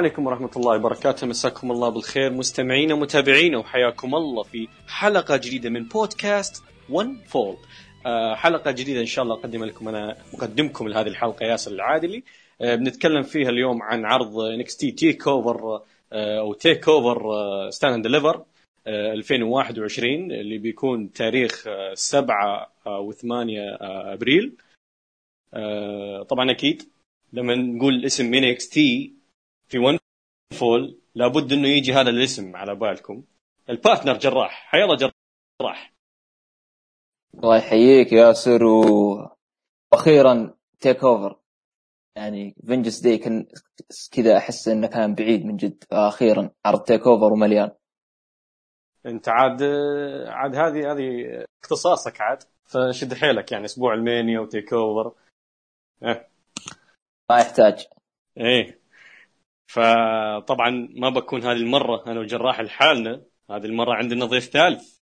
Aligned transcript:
عليكم 0.00 0.26
ورحمة 0.26 0.50
الله 0.56 0.76
وبركاته. 0.76 1.26
مساكم 1.26 1.72
الله 1.72 1.88
بالخير. 1.88 2.32
مستمعينا 2.32 2.94
ومتابعينا 2.94 3.58
وحياكم 3.58 4.14
الله 4.14 4.42
في 4.42 4.68
حلقة 4.88 5.36
جديدة 5.36 5.70
من 5.70 5.84
بودكاست 5.84 6.62
ون 6.90 7.16
فول 7.26 7.56
آه 8.06 8.34
حلقة 8.34 8.70
جديدة 8.70 9.00
إن 9.00 9.06
شاء 9.06 9.22
الله 9.22 9.34
أقدم 9.34 9.64
لكم. 9.64 9.88
أنا 9.88 10.16
مقدمكم 10.34 10.88
لهذه 10.88 11.06
الحلقة 11.06 11.46
ياسر 11.46 11.72
العادلي. 11.72 12.22
آه 12.60 12.74
بنتكلم 12.74 13.22
فيها 13.22 13.48
اليوم 13.48 13.82
عن 13.82 14.04
عرض 14.04 14.40
NXT 14.42 14.90
TakeOver 14.90 15.82
أو 16.12 16.52
TakeOver 16.52 17.20
Stand 17.70 18.02
Deliver 18.02 18.44
2021 18.86 20.32
اللي 20.32 20.58
بيكون 20.58 21.12
تاريخ 21.12 21.64
7 21.94 22.72
و8 22.86 23.24
أبريل. 24.14 24.52
آه 25.54 26.22
طبعا 26.22 26.50
أكيد 26.50 26.82
لما 27.32 27.54
نقول 27.54 28.04
اسم 28.04 28.30
تي 28.72 29.19
في 29.70 29.78
ون 29.78 29.98
فول 30.58 31.00
لابد 31.14 31.52
إنه 31.52 31.68
يجي 31.68 31.92
هذا 31.92 32.10
الاسم 32.10 32.56
على 32.56 32.74
بالكم. 32.74 33.24
ال 33.70 33.76
partner 33.76 34.18
جراح 34.18 34.74
الله 34.74 34.96
جراح. 34.96 35.94
الله 37.34 37.56
يحييك 37.56 38.12
ياسر. 38.12 38.64
وأخيرا 39.92 40.54
TakeOver 40.80 41.40
يعني 42.16 42.54
Vengeance 42.66 43.00
Day 43.00 43.18
كان 43.18 43.46
كذا 44.12 44.36
أحس 44.36 44.68
إنه 44.68 44.86
كان 44.86 45.14
بعيد 45.14 45.44
من 45.44 45.56
جد 45.56 45.84
أخيرا 45.92 46.50
عرض 46.66 46.82
TakeOver 46.82 47.32
ومليان. 47.32 47.70
أنت 49.06 49.28
عاد 49.28 49.62
عاد 50.28 50.54
هذه 50.54 50.92
هذه 50.92 51.44
اختصاصك 51.62 52.20
عاد 52.20 52.42
فشد 52.64 53.14
حيلك 53.14 53.52
يعني 53.52 53.64
أسبوع 53.64 53.94
المانيا 53.94 54.40
و 54.40 54.72
TakeOver 54.72 55.14
آه. 56.02 56.28
ما 57.30 57.38
يحتاج. 57.40 57.86
إيه. 58.36 58.79
فطبعا 59.70 60.88
ما 60.90 61.08
بكون 61.08 61.42
هذه 61.42 61.56
المرة 61.56 62.04
أنا 62.06 62.20
وجراح 62.20 62.60
لحالنا 62.60 63.22
هذه 63.50 63.64
المرة 63.66 63.94
عندنا 63.94 64.24
ضيف 64.24 64.44
ثالث. 64.44 65.00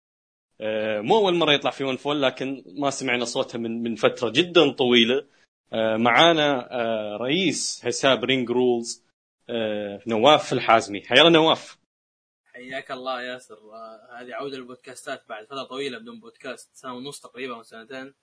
آه 0.60 1.00
مو 1.00 1.18
أول 1.18 1.34
مرة 1.34 1.52
يطلع 1.52 1.70
في 1.70 1.84
ون 1.84 1.96
فول 1.96 2.22
لكن 2.22 2.64
ما 2.78 2.90
سمعنا 2.90 3.24
صوتها 3.24 3.58
من 3.58 3.82
من 3.82 3.94
فترة 3.94 4.30
جدا 4.30 4.72
طويلة. 4.72 5.26
آه 5.72 5.96
معانا 5.96 6.68
آه 6.70 7.16
رئيس 7.16 7.82
حساب 7.84 8.24
Ring 8.24 8.50
Rules 8.50 9.04
نواف 10.06 10.52
الحازمي. 10.52 11.02
حيا 11.02 11.28
نواف. 11.28 11.78
حياك 12.52 12.90
الله 12.90 13.22
ياسر 13.22 13.58
هذه 14.20 14.34
عودة 14.34 14.56
للبودكاستات 14.56 15.28
بعد 15.28 15.46
فترة 15.46 15.62
طويلة 15.62 15.98
بدون 15.98 16.20
بودكاست 16.20 16.70
سنة 16.74 16.94
ونص 16.94 17.20
تقريبا 17.20 17.54
أو 17.54 17.62
سنتين. 17.62 18.14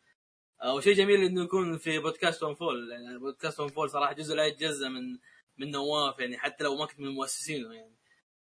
وشيء 0.75 0.93
جميل 0.93 1.23
إنه 1.23 1.43
يكون 1.43 1.77
في 1.77 1.99
بودكاست 1.99 2.43
ون 2.43 2.55
فول 2.55 2.91
يعني 2.91 3.19
بودكاست 3.19 3.59
ون 3.59 3.67
فول 3.67 3.89
صراحة 3.89 4.13
جزء 4.13 4.35
لا 4.35 4.45
يتجزأ 4.45 4.89
من 4.89 5.17
من 5.59 5.71
نواف 5.71 6.19
يعني 6.19 6.37
حتى 6.37 6.63
لو 6.63 6.75
ما 6.75 6.85
كنت 6.85 6.99
من 6.99 7.09
مؤسسينه 7.09 7.73
يعني. 7.73 7.95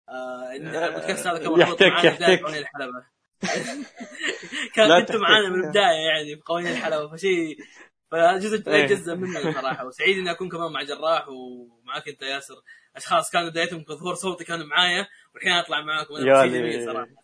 آه 0.09 0.53
البودكاست 0.57 1.27
هذا 1.27 1.39
كان 1.39 2.15
بداية 2.15 2.41
قوانين 2.43 2.62
الحلبة. 2.62 3.05
كان 4.75 5.01
كنت 5.01 5.17
معانا 5.17 5.49
من 5.49 5.65
البداية 5.65 6.09
يعني 6.09 6.37
في 6.37 6.43
قوانين 6.47 6.73
الحلبة 6.73 7.17
فشيء 7.17 7.57
فجزء 8.11 8.71
لا 8.71 8.77
يتجزا 8.77 9.15
مني 9.15 9.53
صراحة. 9.53 9.87
وسعيد 9.87 10.19
إني 10.19 10.31
أكون 10.31 10.49
كمان 10.49 10.73
مع 10.73 10.83
جراح 10.83 11.28
ومعك 11.28 12.09
أنت 12.09 12.23
ياسر. 12.23 12.55
أشخاص 12.97 13.31
كانوا 13.31 13.51
بدايتهم 13.51 13.84
كظهور 13.84 14.15
صوتي 14.15 14.45
كانوا 14.45 14.67
معايا 14.67 15.07
والحين 15.34 15.53
أطلع 15.53 15.81
معاكم. 15.81 16.15
أنا 16.15 16.43
شيء 16.43 16.53
جميل 16.53 16.84
صراحة. 16.84 17.09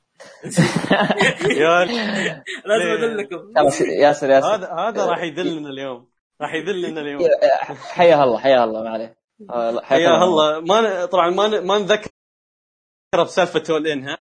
يا 1.60 1.84
لازم 2.64 3.04
أدلكم. 3.04 3.52
ياسر 3.56 3.86
ياسر 4.28 4.54
هذا 4.54 4.72
هذا 4.72 5.06
راح 5.06 5.22
يذلنا 5.22 5.68
اليوم. 5.68 6.10
راح 6.40 6.54
يذلنا 6.54 7.00
اليوم. 7.00 7.20
حيا 7.90 8.24
الله 8.24 8.38
حيا 8.38 8.64
الله 8.64 8.82
ما 8.82 8.90
عليه. 8.90 9.23
حيا 9.82 10.24
الله. 10.24 10.60
ما 10.60 11.04
طبعا 11.06 11.30
ما 11.30 11.60
ما 11.60 11.78
نذكر 11.78 12.10
بسالفه 13.14 13.58
تول 13.58 13.86
إن 13.86 14.08
ها؟ 14.08 14.18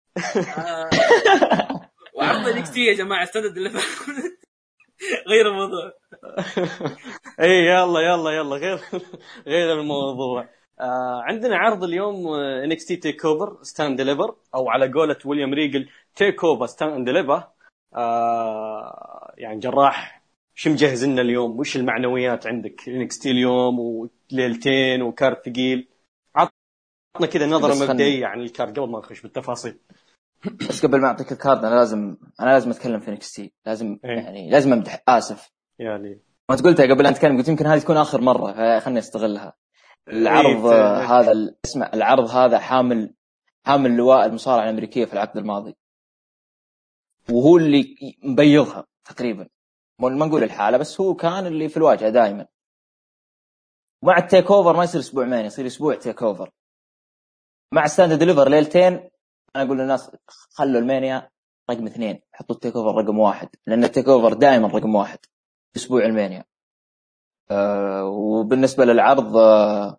وعرض 2.15 2.49
انكس 2.49 2.71
تي 2.71 2.81
يا 2.81 2.95
جماعة 2.95 3.23
استند 3.23 3.57
اللي 3.57 3.71
غير 5.29 5.47
الموضوع. 5.49 5.93
اي 7.41 7.67
يلا 7.67 8.01
يلا 8.01 8.31
يلا 8.31 8.57
غير 8.57 8.81
غير 9.47 9.81
الموضوع. 9.81 10.49
آه 10.81 11.23
عندنا 11.23 11.57
عرض 11.57 11.85
اليوم 11.85 12.35
انكس 12.35 12.85
تي 12.87 12.97
TakeOver 12.97 13.59
Stand 13.63 13.97
Deliver 13.97 14.37
أو 14.55 14.69
على 14.71 14.93
قولة 14.93 15.17
ويليام 15.25 15.55
ريجل 15.55 15.89
TakeOver 16.15 16.67
Stand 16.67 17.05
Deliver 17.05 17.49
آه 17.97 19.35
يعني 19.39 19.59
جراح 19.61 20.16
شو 20.59 20.71
مجهز 20.71 21.05
لنا 21.05 21.23
اليوم؟ 21.23 21.59
وش 21.59 21.77
المعنويات 21.77 22.47
عندك؟ 22.47 22.89
NXT 22.89 23.27
اليوم 23.27 23.79
وليلتين 23.79 25.03
و 25.03 25.12
card 25.12 25.49
ثقيل. 25.49 25.89
عطنا 26.35 27.27
كذا 27.33 27.47
نظرة 27.47 27.85
مبدئية 27.85 28.27
عن 28.27 28.41
ال 28.41 28.48
card 28.48 28.79
قبل 28.79 28.91
ما 28.91 28.99
نخش 28.99 29.23
بالتفاصيل. 29.23 29.79
بس 30.69 30.87
قبل 30.87 31.01
ما 31.01 31.09
أعطيك 31.09 31.33
ال 31.33 31.39
card 31.39 31.65
أنا 31.65 31.75
لازم 31.75 32.17
أنا 32.41 32.51
لازم 32.51 32.71
أتكلم 32.71 33.01
في 33.01 33.11
NXT 33.11 33.41
لازم 33.67 33.99
إيه؟ 34.05 34.11
يعني 34.11 34.51
لازم 34.51 34.73
أمدح. 34.73 35.03
آسف. 35.09 35.51
يعني 35.79 36.21
ما 36.51 36.57
قلتها 36.57 36.87
قبل 36.87 37.07
ان 37.07 37.13
اتكلم 37.13 37.37
قلت 37.37 37.49
يمكن 37.49 37.67
هذه 37.67 37.79
تكون 37.79 37.97
آخر 37.97 38.21
مرة 38.21 38.79
خليني 38.79 38.99
أستغلها. 38.99 39.57
العرض 40.09 40.67
إيه 40.67 40.97
هذا 40.97 41.55
اسمع 41.65 41.91
العرض 41.95 42.31
هذا 42.31 42.59
حامل 42.59 43.15
حامل 43.67 43.97
لواء 43.97 44.27
المصارعة 44.27 44.65
الأمريكية 44.65 45.05
في 45.05 45.13
العقد 45.13 45.37
الماضي. 45.37 45.77
وهو 47.31 47.57
اللي 47.57 47.97
مبيضها 48.23 48.87
تقريبا. 49.05 49.49
ما 49.99 50.27
نقول 50.27 50.43
الحالة 50.43 50.79
بس 50.79 51.01
هو 51.01 51.15
كان 51.15 51.47
اللي 51.47 51.69
في 51.69 51.77
الواجهة 51.77 52.09
دائما 52.11 52.47
مع 54.03 54.19
ال 54.19 54.51
TakeOver 54.51 54.77
ما 54.77 54.85
يصير 54.85 55.01
أسبوع 55.01 55.41
يصير 55.41 55.67
أسبوع 55.67 55.95
TakeOver. 55.95 56.51
مع 57.73 57.87
Stand 57.87 58.13
Deliver 58.13 58.49
ليلتين 58.49 59.11
أنا 59.57 59.65
أقول 59.65 59.79
للناس 59.79 60.17
خلوا 60.51 60.81
المانيا 60.81 61.31
رقم 61.71 61.87
اثنين 61.87 62.21
حطوا 62.33 62.55
ال 62.57 62.77
TakeOver 62.77 62.95
رقم 63.05 63.19
واحد 63.19 63.49
لأن 63.67 63.85
ال 63.85 64.09
TakeOver 64.09 64.33
دائما 64.33 64.69
رقم 64.69 64.95
واحد 64.95 65.19
أسبوع 65.77 66.05
المانيا. 66.05 66.45
آه 67.51 68.05
وبالنسبة 68.05 68.85
للعرض 68.85 69.37
آه 69.37 69.99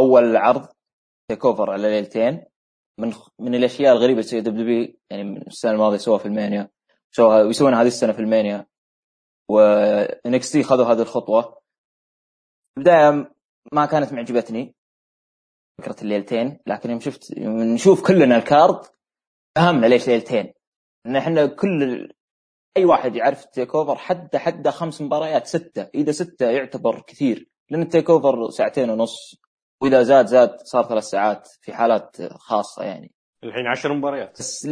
أول 0.00 0.36
عرض 0.36 0.68
TakeOver 1.28 1.70
على 1.70 1.82
ليلتين 1.90 2.44
من 2.98 3.12
من 3.38 3.54
الأشياء 3.54 3.92
الغريبة 3.92 4.12
اللي 4.12 4.22
تسويها 4.22 4.42
WWE 4.42 4.98
يعني 5.10 5.24
من 5.24 5.46
السنة 5.46 5.72
الماضية 5.72 5.96
سووها 5.96 6.18
في 6.18 6.26
المانيا 6.26 6.70
سووها 7.10 7.42
ويسوونها 7.42 7.82
هذه 7.82 7.86
السنة 7.86 8.12
في 8.12 8.18
المانيا. 8.18 8.66
و 9.48 10.52
NXT 10.52 10.62
خذوا 10.62 10.84
هذه 10.84 11.02
الخطوة. 11.02 11.62
البداية 12.78 13.34
ما 13.72 13.86
كانت 13.86 14.12
معجبتني 14.12 14.74
فكرة 15.78 16.02
الليلتين 16.02 16.58
لكن 16.66 16.90
يوم 16.90 17.00
شفت 17.00 17.38
نشوف 17.74 18.06
كلنا 18.06 18.36
ال 18.36 18.46
card 18.46 18.86
فهمنا 19.56 19.86
ليش 19.86 20.08
ليلتين. 20.08 20.52
إن 21.06 21.16
إحنا 21.16 21.46
كل 21.46 22.08
أي 22.76 22.84
واحد 22.84 23.16
يعرف 23.16 23.44
التيك 23.44 23.74
أوفر 23.74 23.96
حتى 23.96 24.38
حتى 24.38 24.70
خمس 24.70 25.00
مباريات 25.02 25.46
ستة. 25.46 25.90
إذا 25.94 26.12
ستة 26.12 26.50
يعتبر 26.50 27.00
كثير. 27.00 27.50
لأن 27.70 27.82
التيك 27.82 28.10
أوفر 28.10 28.50
ساعتين 28.50 28.90
ونص 28.90 29.40
وإذا 29.82 30.02
زاد 30.02 30.26
زاد 30.26 30.60
صار 30.60 30.84
ثلاث 30.84 31.04
ساعات 31.04 31.48
في 31.60 31.72
حالات 31.72 32.22
خاصة 32.22 32.84
يعني. 32.84 33.12
الحين 33.44 33.66
عشر 33.66 33.94
مباريات. 33.94 34.38
بس 34.38 34.66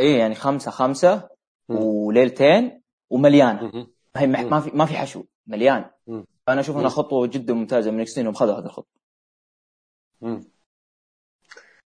اي 0.00 0.18
يعني 0.18 0.34
خمسه 0.34 0.70
خمسة 0.70 1.28
وليلتين 1.70 2.82
ومليان. 3.10 3.86
هي 4.16 4.26
ما 4.26 4.60
في 4.60 4.70
ما 4.70 4.86
في 4.86 4.96
حشو. 4.96 5.24
مليان. 5.46 5.90
أنا 6.48 6.60
أشوف 6.60 6.76
إنها 6.76 6.88
خطوة 6.88 7.26
جدا 7.26 7.54
ممتازة 7.54 7.90
من 7.90 8.00
اكستين 8.00 8.26
وخذوا 8.26 8.54
هذه 8.54 8.66
الخطوه 8.66 8.98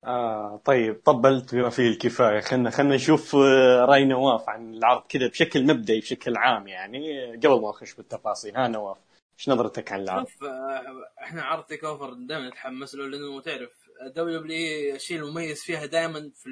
آه 0.03 0.61
طيب 0.65 1.01
طبلت 1.05 1.55
بما 1.55 1.69
فيه 1.69 1.87
الكفاية. 1.87 2.39
خلينا 2.39 2.69
خلينا 2.69 2.95
نشوف 2.95 3.35
رأي 3.85 4.05
نواف 4.05 4.49
عن 4.49 4.73
العرض 4.73 5.03
كذا 5.09 5.27
بشكل 5.27 5.63
مبدئي 5.67 5.99
بشكل 5.99 6.37
عام 6.37 6.67
يعني. 6.67 7.31
قبل 7.35 7.61
ما 7.61 7.69
نخش 7.69 7.93
بالتفاصيل 7.93 8.57
ها 8.57 8.67
نواف 8.67 8.97
إيش 9.39 9.49
نظرتك 9.49 9.91
عن 9.91 10.01
العرض؟ 10.01 10.27
شوف 10.27 10.43
إحنا 11.23 11.43
عرض 11.43 11.63
TakeOver 11.63 12.13
دائما 12.13 12.49
نتحمس 12.49 12.95
له 12.95 13.07
لأنه 13.07 13.41
تعرف 13.41 13.89
WWE 14.15 14.95
الشيء 14.95 15.17
المميز 15.17 15.61
فيها 15.61 15.85
دائما 15.85 16.31
في 16.35 16.49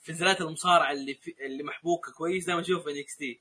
في 0.00 0.12
نزالات 0.12 0.40
المصارعة 0.40 0.92
اللي 0.92 1.14
في 1.14 1.34
اللي 1.46 1.62
محبوكة 1.62 2.12
كويس 2.12 2.46
دائما 2.46 2.60
نشوف 2.60 2.88
NXT. 2.88 3.40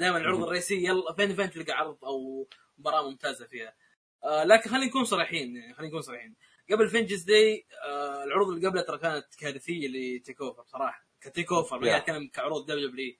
دائما 0.00 0.16
العروض 0.16 0.42
الرئيسية 0.42 0.88
يلا 0.88 1.12
فين 1.12 1.34
فين 1.34 1.50
تلقى 1.50 1.72
عرض 1.72 2.04
أو 2.04 2.48
مباراة 2.78 3.10
ممتازة 3.10 3.46
فيها. 3.46 3.74
آه 4.24 4.44
لكن 4.44 4.70
خلينا 4.70 4.86
نكون 4.86 5.04
صريحين 5.04 5.56
يعني 5.56 5.74
خلينا 5.74 5.88
نكون 5.88 6.00
صريحين. 6.00 6.36
قبل 6.70 6.88
Vengeance 6.88 7.22
Day 7.22 7.66
آه 7.88 8.24
العروض 8.24 8.48
اللي 8.48 8.68
قبلها 8.68 8.82
ترى 8.82 8.98
كانت 8.98 9.26
كارثيه 9.40 9.88
ل 9.88 10.40
TakeOver 10.40 10.64
صراحة 10.64 11.06
ك 11.20 11.52
TakeOver 11.52 11.78
ما 11.78 11.88
قاعد 11.88 12.00
أتكلم 12.00 12.28
كعروض 12.28 12.66
WW 12.66 13.12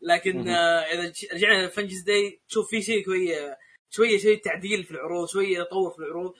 لكن 0.00 0.48
آه 0.48 0.80
إذا 0.80 1.12
رجعنا 1.32 1.66
ل 1.66 1.69
Vengeance 1.69 2.00
Day 2.02 2.42
تشوف 2.48 2.70
في 2.70 2.82
شيء 2.82 3.04
شوية 3.04 3.58
شوية 3.90 4.18
شوية 4.18 4.40
تعديل 4.40 4.84
في 4.84 4.90
العروض 4.90 5.28
شوية 5.28 5.62
تطور 5.62 5.90
في 5.90 5.98
العروض. 5.98 6.34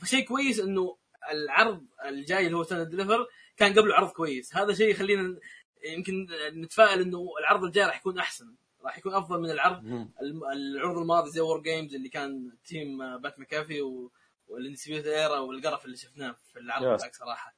فشيء 0.00 0.24
كويس 0.24 0.60
إنه 0.60 0.98
العرض 1.30 1.86
الجاي 2.04 2.46
اللي 2.46 2.56
هو 2.56 2.62
Stand & 2.62 2.82
Deliver 2.82 3.26
كان 3.56 3.72
قبله 3.72 3.94
عرض 3.94 4.10
كويس. 4.10 4.56
هذا 4.56 4.72
شيء 4.74 4.90
يخلينا 4.90 5.40
يمكن 5.84 6.26
نتفائل 6.52 7.00
إنه 7.00 7.24
العرض 7.40 7.64
الجاي 7.64 7.84
راح 7.86 7.96
يكون 7.96 8.18
أحسن. 8.18 8.56
راح 8.88 8.98
يكون 8.98 9.14
أفضل 9.14 9.40
من 9.40 9.50
العرض 9.50 10.08
العروض 10.52 10.98
الماضي 10.98 11.30
زي 11.30 11.40
وور 11.40 11.62
جيمز 11.62 11.94
اللي 11.94 12.08
كان 12.08 12.52
تيم 12.64 13.18
بات 13.18 13.38
مكافي 13.38 13.82
و 13.82 14.12
والديسبيوت 14.48 15.06
إيرا 15.06 15.38
والقرف 15.38 15.84
اللي 15.84 15.96
شفناه 15.96 16.36
في 16.52 16.58
العرض 16.58 17.00
صراحة. 17.12 17.54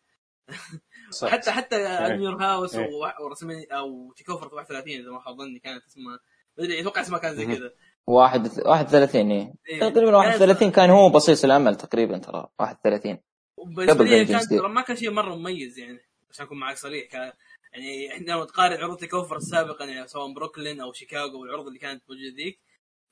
حتى 1.31 1.51
حتى 1.51 1.77
إيه. 1.77 2.07
ادمير 2.07 2.37
هاوس 2.37 2.75
إيه. 2.75 2.89
ورسمي 3.25 3.65
أو 3.65 4.13
تيكوفر 4.13 4.49
37 4.49 4.93
إذا 4.93 5.11
ما 5.11 5.21
خاب 5.21 5.37
ظني 5.37 5.59
كانت 5.59 5.85
اسمها 5.85 6.19
ما 6.59 6.65
أدري 6.65 6.81
أتوقع 6.81 7.01
اسمها 7.01 7.19
كان 7.19 7.37
زي. 7.37 7.47
كذا 7.47 7.73
واحد 8.07 8.51
31 8.67 9.31
إيه 9.31 9.55
إيه. 9.69 9.81
تقريبا 9.81 10.17
31 10.17 10.71
كان 10.71 10.91
هو 10.91 11.09
بصيص 11.09 11.45
الأمل 11.45 11.77
تقريبا 11.77 12.19
ترى 12.19 12.49
31 12.59 13.19
بالنسبة 13.67 13.93
قبل 13.95 14.11
لي 14.11 14.27
Vengeance 14.27 14.49
كان 14.49 14.71
ما 14.71 14.81
كان 14.81 14.97
شيء 14.97 15.11
مرة 15.11 15.35
مميز 15.35 15.79
يعني 15.79 16.01
عشان 16.31 16.47
أكون 16.47 16.59
معك 16.59 16.77
صريح 16.77 17.11
كان 17.11 17.33
يعني 17.73 18.13
إحنا 18.13 18.33
لو 18.33 18.45
تقارن 18.45 18.77
عروض 18.77 18.99
TakeOver 18.99 19.37
السابقة 19.37 19.85
يعني 19.85 20.09
سواء 20.09 20.33
بروكلين 20.33 20.81
أو 20.81 20.93
شيكاغو 20.93 21.41
والعروض 21.41 21.67
اللي 21.67 21.79
كانت 21.79 22.03
موجودة 22.09 22.37
ذيك 22.37 22.59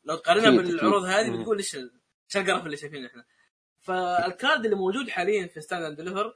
لو 0.05 0.17
تقارنها 0.17 0.51
بالعروض 0.51 1.03
هذه. 1.05 1.31
بتقول 1.41 1.57
إيش 1.57 1.77
إيش 1.77 2.37
القرف 2.37 2.67
اللي 2.67 2.77
شايفينه 2.77 3.07
إحنا. 3.07 3.25
فال 3.81 4.09
card 4.09 4.65
اللي 4.65 4.77
موجود 4.77 5.09
حاليا 5.09 5.47
في 5.47 5.61
Stand 5.61 5.83
and 5.83 5.97
Deliver 5.97 6.35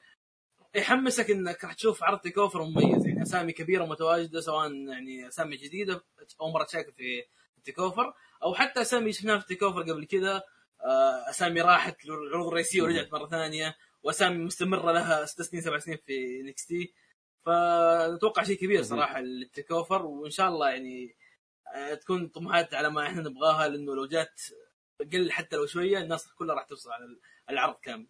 يحمسك 0.74 1.30
إنك 1.30 1.64
راح 1.64 1.72
تشوف 1.72 2.02
عرض 2.04 2.20
TakeOver 2.20 2.62
مميز. 2.62 3.06
يعني 3.06 3.22
أسامي 3.22 3.52
كبيرة 3.52 3.84
متواجده 3.84 4.40
سواء 4.40 4.72
يعني 4.72 5.28
أسامي 5.28 5.56
جديدة 5.56 6.04
أول 6.40 6.52
مرة 6.52 6.64
تشارك 6.64 6.90
في 6.90 7.24
TakeOver 7.64 8.14
أو 8.42 8.54
حتى 8.54 8.80
أسامي 8.80 9.12
شفناها 9.12 9.38
في 9.38 9.46
TakeOver 9.46 9.82
قبل 9.82 10.04
كذا 10.04 10.42
آه، 10.84 11.30
أسامي 11.30 11.60
راحت 11.60 12.06
للعروض 12.06 12.46
الرئيسية 12.46 12.82
ورجعت 12.82 13.12
مرة 13.12 13.28
ثانية 13.28 13.76
وأسامي 14.02 14.44
مستمرة 14.44 14.92
لها 14.92 15.24
ست 15.24 15.42
سنين 15.42 15.62
سبع 15.62 15.78
سنين 15.78 15.98
في 16.06 16.42
NXT 16.42 17.50
فنتوقع 18.12 18.42
شيء 18.42 18.56
كبير 18.56 18.82
صراحة 18.82 19.20
لل 19.20 19.72
TakeOver 19.72 20.06
وإن 20.06 20.30
شاء 20.30 20.48
الله 20.48 20.70
يعني 20.70 21.16
آه، 21.74 21.94
تكون 21.94 22.28
طموحات 22.28 22.74
على 22.74 22.90
ما 22.90 23.06
إحنا 23.06 23.22
نبغاها 23.22 23.68
لأنه 23.68 23.94
لو 23.94 24.06
جات 24.06 24.40
قل 25.12 25.32
حتى 25.32 25.56
لو 25.56 25.66
شوية 25.66 25.98
الناس 25.98 26.32
كلها 26.32 26.54
راح 26.54 26.64
توصل 26.64 26.90
على 26.90 27.04
العرض 27.50 27.74
كامل. 27.82 28.06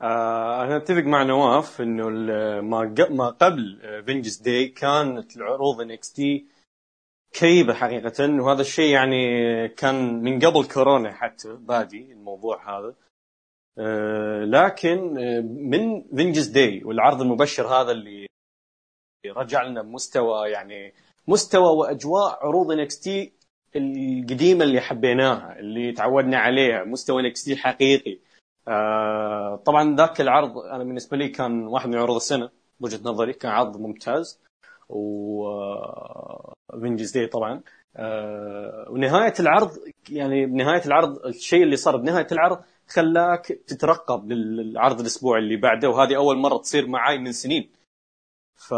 آه 0.00 0.64
أنا 0.64 0.76
أتفق 0.76 1.02
مع 1.02 1.22
نواف 1.22 1.80
إنه 1.80 2.08
ما 2.60 2.94
ما 3.10 3.30
قبل 3.30 3.80
Vengeance 4.06 4.36
Day 4.36 4.68
كانت 4.68 5.36
العروض 5.36 5.80
NXT 5.80 6.46
كئيبة 7.32 7.74
حقيقة 7.74 8.42
وهذا 8.42 8.60
الشيء 8.60 8.94
يعني 8.94 9.68
كان 9.68 10.22
من 10.22 10.40
قبل 10.40 10.68
كورونا 10.68 11.12
حتى 11.12 11.52
بادي 11.52 12.12
الموضوع 12.12 12.78
هذا. 12.78 12.88
آه 12.88 13.11
لكن 14.44 15.18
آه، 15.18 15.40
من 15.40 16.02
Vengeance 16.16 16.46
Day 16.46 16.82
والعرض 16.84 17.20
المبشر 17.20 17.66
هذا 17.66 17.90
اللي 17.90 18.26
رجع 19.26 19.62
لنا 19.62 19.82
بمستوى 19.82 20.50
يعني 20.50 20.94
مستوى 21.28 21.76
وأجواء 21.76 22.46
عروض 22.46 22.70
NXT 22.72 23.32
القديمة 23.76 24.64
اللي 24.64 24.80
حبيناها 24.80 25.58
اللي 25.58 25.92
تعودنا 25.92 26.38
عليها 26.38 26.84
مستوى 26.84 27.22
NXT 27.22 27.56
حقيقي 27.56 28.18
آه 28.68 29.56
طبعا 29.56 29.96
ذاك 29.96 30.20
العرض 30.20 30.58
أنا 30.58 30.84
بالنسبة 30.84 31.16
لي 31.16 31.28
كان 31.28 31.66
واحد 31.66 31.88
من 31.88 31.98
عروض 31.98 32.16
السنة 32.16 32.50
بوجهة 32.80 33.00
نظري 33.04 33.32
كان 33.32 33.52
عرض 33.52 33.76
ممتاز. 33.80 34.40
و 34.88 35.44
Vengeance 36.80 37.12
Day 37.12 37.26
طبعا. 37.26 37.60
آه 37.96 38.86
ونهاية 38.90 39.34
العرض 39.40 39.78
يعني 40.10 40.46
بنهايه 40.46 40.82
العرض 40.86 41.26
الشيء 41.26 41.62
اللي 41.62 41.76
صار 41.76 41.96
بنهاية 41.96 42.26
العرض 42.32 42.62
خلاك 42.94 43.46
تترقب 43.46 44.32
للعرض 44.32 45.00
الأسبوع 45.00 45.38
اللي 45.38 45.56
بعده 45.56 45.88
وهذه 45.90 46.16
أول 46.16 46.36
مرة 46.36 46.58
تصير 46.58 46.86
معاي 46.86 47.18
من 47.18 47.32
سنين. 47.32 47.70
ف 48.56 48.74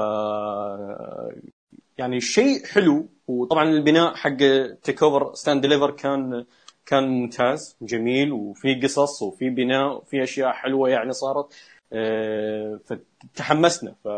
يعني 1.99 2.21
شيء 2.21 2.67
حلو 2.67 3.09
وطبعا 3.29 3.65
البناء 3.65 4.15
حق 4.15 4.37
TakeOver 4.83 5.35
Stand & 5.35 5.63
Deliver 5.63 5.91
كان 5.91 6.45
كان 6.87 7.09
ممتاز 7.09 7.77
جميل 7.83 8.33
وفي 8.33 8.75
قصص 8.75 9.23
وفي 9.23 9.51
بناء 9.51 9.97
وفي 9.97 10.23
أشياء 10.23 10.53
حلوة 10.53 10.89
يعني 10.89 11.13
صارت. 11.13 11.55
آه، 11.93 12.81
فتحمسنا. 12.87 13.95
ف 14.05 14.09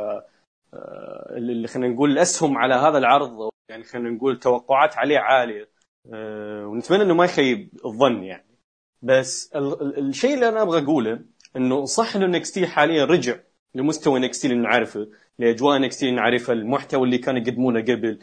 آه، 0.75 1.37
اللي 1.37 1.69
خلينا 1.69 1.95
نقول 1.95 2.11
الأسهم 2.11 2.59
على 2.59 2.75
هذا 2.75 2.99
العرض 2.99 3.51
يعني 3.71 3.85
خلينا 3.85 4.11
نقول 4.11 4.39
توقعات 4.39 4.97
عليه 4.97 5.19
عالية. 5.19 5.69
آه، 6.13 6.67
ونتمنى 6.67 7.03
إنه 7.03 7.15
ما 7.15 7.25
يخيب 7.25 7.69
الظن 7.85 8.23
يعني. 8.23 8.56
بس 9.03 9.53
ال- 9.57 9.83
ال- 9.83 9.99
الشيء 10.09 10.35
اللي 10.35 10.49
أنا 10.49 10.63
أبغى 10.63 10.83
أقوله 10.85 11.21
إنه 11.57 11.85
صح 11.85 12.17
إنه 12.17 12.27
NXT 12.27 12.67
حاليا 12.67 13.05
رجع 13.05 13.37
لمستوى 13.75 14.21
NXT 14.21 14.49
اللي 14.49 14.59
نعرفه 14.63 15.07
لأجواء 15.39 15.79
NXT 15.79 16.07
اللي 16.07 16.17
نعرفها 16.17 16.53
المحتوى 16.53 17.03
اللي 17.05 17.19
كانوا 17.19 17.41
يقدمونه 17.41 17.81
قبل. 17.81 18.19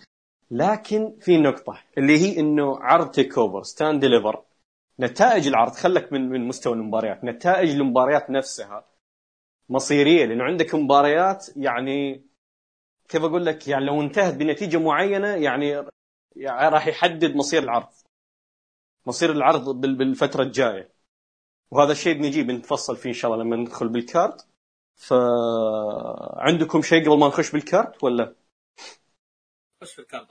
لكن 0.52 1.14
في 1.22 1.38
نقطة 1.38 1.78
اللي 1.98 2.18
هي 2.18 2.40
إنه 2.40 2.78
عرض 2.80 3.12
TakeOver 3.12 3.64
Stand & 3.64 4.02
Deliver 4.02 4.44
نتائج 5.00 5.48
العرض 5.48 5.72
خلك 5.72 6.14
من 6.14 6.30
من 6.30 6.48
مستوى 6.48 6.74
المباريات، 6.74 7.24
نتائج 7.24 7.70
المباريات 7.70 8.30
نفسها 8.30 8.86
مصيرية 9.70 10.26
لأنه 10.26 10.44
عندك 10.44 10.76
مباريات 10.76 11.46
يعني 11.56 12.26
كيف 13.10 13.24
أقول 13.24 13.46
لك؟ 13.46 13.68
يعني 13.68 13.86
لو 13.86 14.02
انتهت 14.02 14.34
بنتيجة 14.34 14.78
معينة 14.80 15.28
يعني 15.28 15.86
يعني 16.36 16.70
راح 16.70 16.88
يحدد 16.88 17.36
مصير 17.36 17.64
العرض. 17.64 17.88
مصير 19.06 19.32
العرض 19.32 19.82
بال- 19.82 19.96
بالفترة 19.96 20.44
الجاية. 20.44 20.90
وهذا 21.72 21.92
الشيء 21.92 22.14
بنجي 22.18 22.44
بنتفصل 22.44 22.98
فيه 22.98 23.10
إن 23.10 23.14
شاء 23.14 23.34
الله 23.34 23.44
لما 23.44 23.56
ندخل 23.56 23.88
بال 23.90 24.06
card. 24.06 24.48
فعندكم 24.96 26.82
شيء 26.82 27.06
قبل 27.10 27.20
ما 27.20 27.28
نخش 27.28 27.52
بال 27.52 27.69
card 27.69 28.04
ولا؟ 28.04 28.36
خش 29.84 29.94
في 29.94 30.00
ال 30.00 30.06
card 30.06 30.28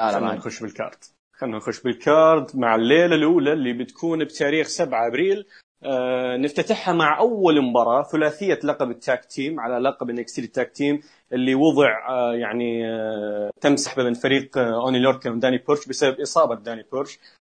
لا 0.00 0.18
ما 0.20 0.34
نخش 0.34 0.60
بال 0.62 0.79
card 0.79 1.14
خلينا 1.32 1.56
نخش 1.56 1.80
بال 1.82 2.07
card 2.07 2.56
مع 2.56 2.74
الليلة 2.74 3.14
الأولى 3.16 3.52
اللي 3.52 3.72
بتكون 3.72 4.24
بتاريخ 4.24 4.66
7 4.68 5.06
أبريل 5.06 5.46
آه 5.82 6.36
نفتتحها 6.36 6.94
مع 6.94 7.18
أول 7.18 7.62
مباراة 7.62 8.02
ثلاثية 8.02 8.58
لقب 8.64 8.90
ال 8.90 8.99
tag 8.99 9.24
team 9.24 9.60
على 9.60 9.78
لقب 9.78 10.10
NXT 10.10 10.40
ال 10.40 10.48
tag 10.48 10.70
team 10.72 11.00
اللي 11.32 11.54
وضع 11.54 12.08
آه 12.08 12.34
يعني 12.34 12.88
آه 12.88 13.50
تم 13.60 13.76
سحبه 13.76 14.04
من 14.04 14.14
فريق 14.14 14.58
آه 14.58 14.84
أوني 14.84 14.98
لوركا 14.98 15.30
وداني 15.30 15.58
بورش 15.58 15.88
بسبب 15.88 16.20
إصابة 16.20 16.54
داني 16.54 16.82
بورش 16.92 17.18
آه 17.18 17.37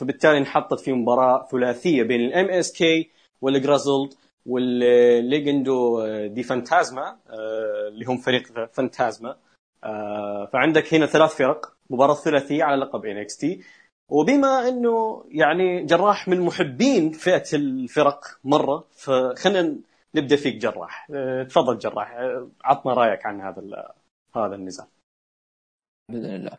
فبالتالي 0.00 0.38
انحطت 0.38 0.80
في 0.80 0.92
مباراة 0.92 1.46
ثلاثية 1.50 2.02
بين 2.02 2.20
ال 2.20 2.50
MSK 2.50 3.10
وال 3.40 3.55
Grizzled 3.55 4.14
وال 4.46 4.86
Legado 4.86 6.06
del 6.26 6.42
Fantasma 6.42 7.18
آه 7.28 7.88
اللي 7.88 8.04
هم 8.04 8.16
فريق 8.16 8.70
فانتازما 8.72 9.36
آه، 9.84 10.46
فعندك 10.52 10.94
هنا 10.94 11.06
ثلاث 11.06 11.36
فرق 11.36 11.76
مباراة 11.90 12.14
ثلاثية 12.14 12.64
على 12.64 12.76
لقب 12.76 13.02
NXT 13.02 13.64
وبما 14.08 14.68
إنه 14.68 15.24
يعني 15.28 15.84
جراح 15.84 16.28
من 16.28 16.40
محبين 16.40 17.10
فئة 17.12 17.56
الفرق 17.56 18.24
مرة 18.44 18.84
فخلينا 18.92 19.76
نبدأ 20.14 20.36
فيك 20.36 20.56
جراح. 20.56 21.08
آه، 21.14 21.42
تفضل 21.42 21.78
جراح. 21.78 22.12
آه، 22.12 22.48
عطنا 22.64 22.94
رأيك 22.94 23.26
عن 23.26 23.40
هذا 23.40 23.92
هذا 24.36 24.54
النزال 24.54 24.86
بإذن 26.10 26.34
الله. 26.34 26.52
آه، 26.52 26.58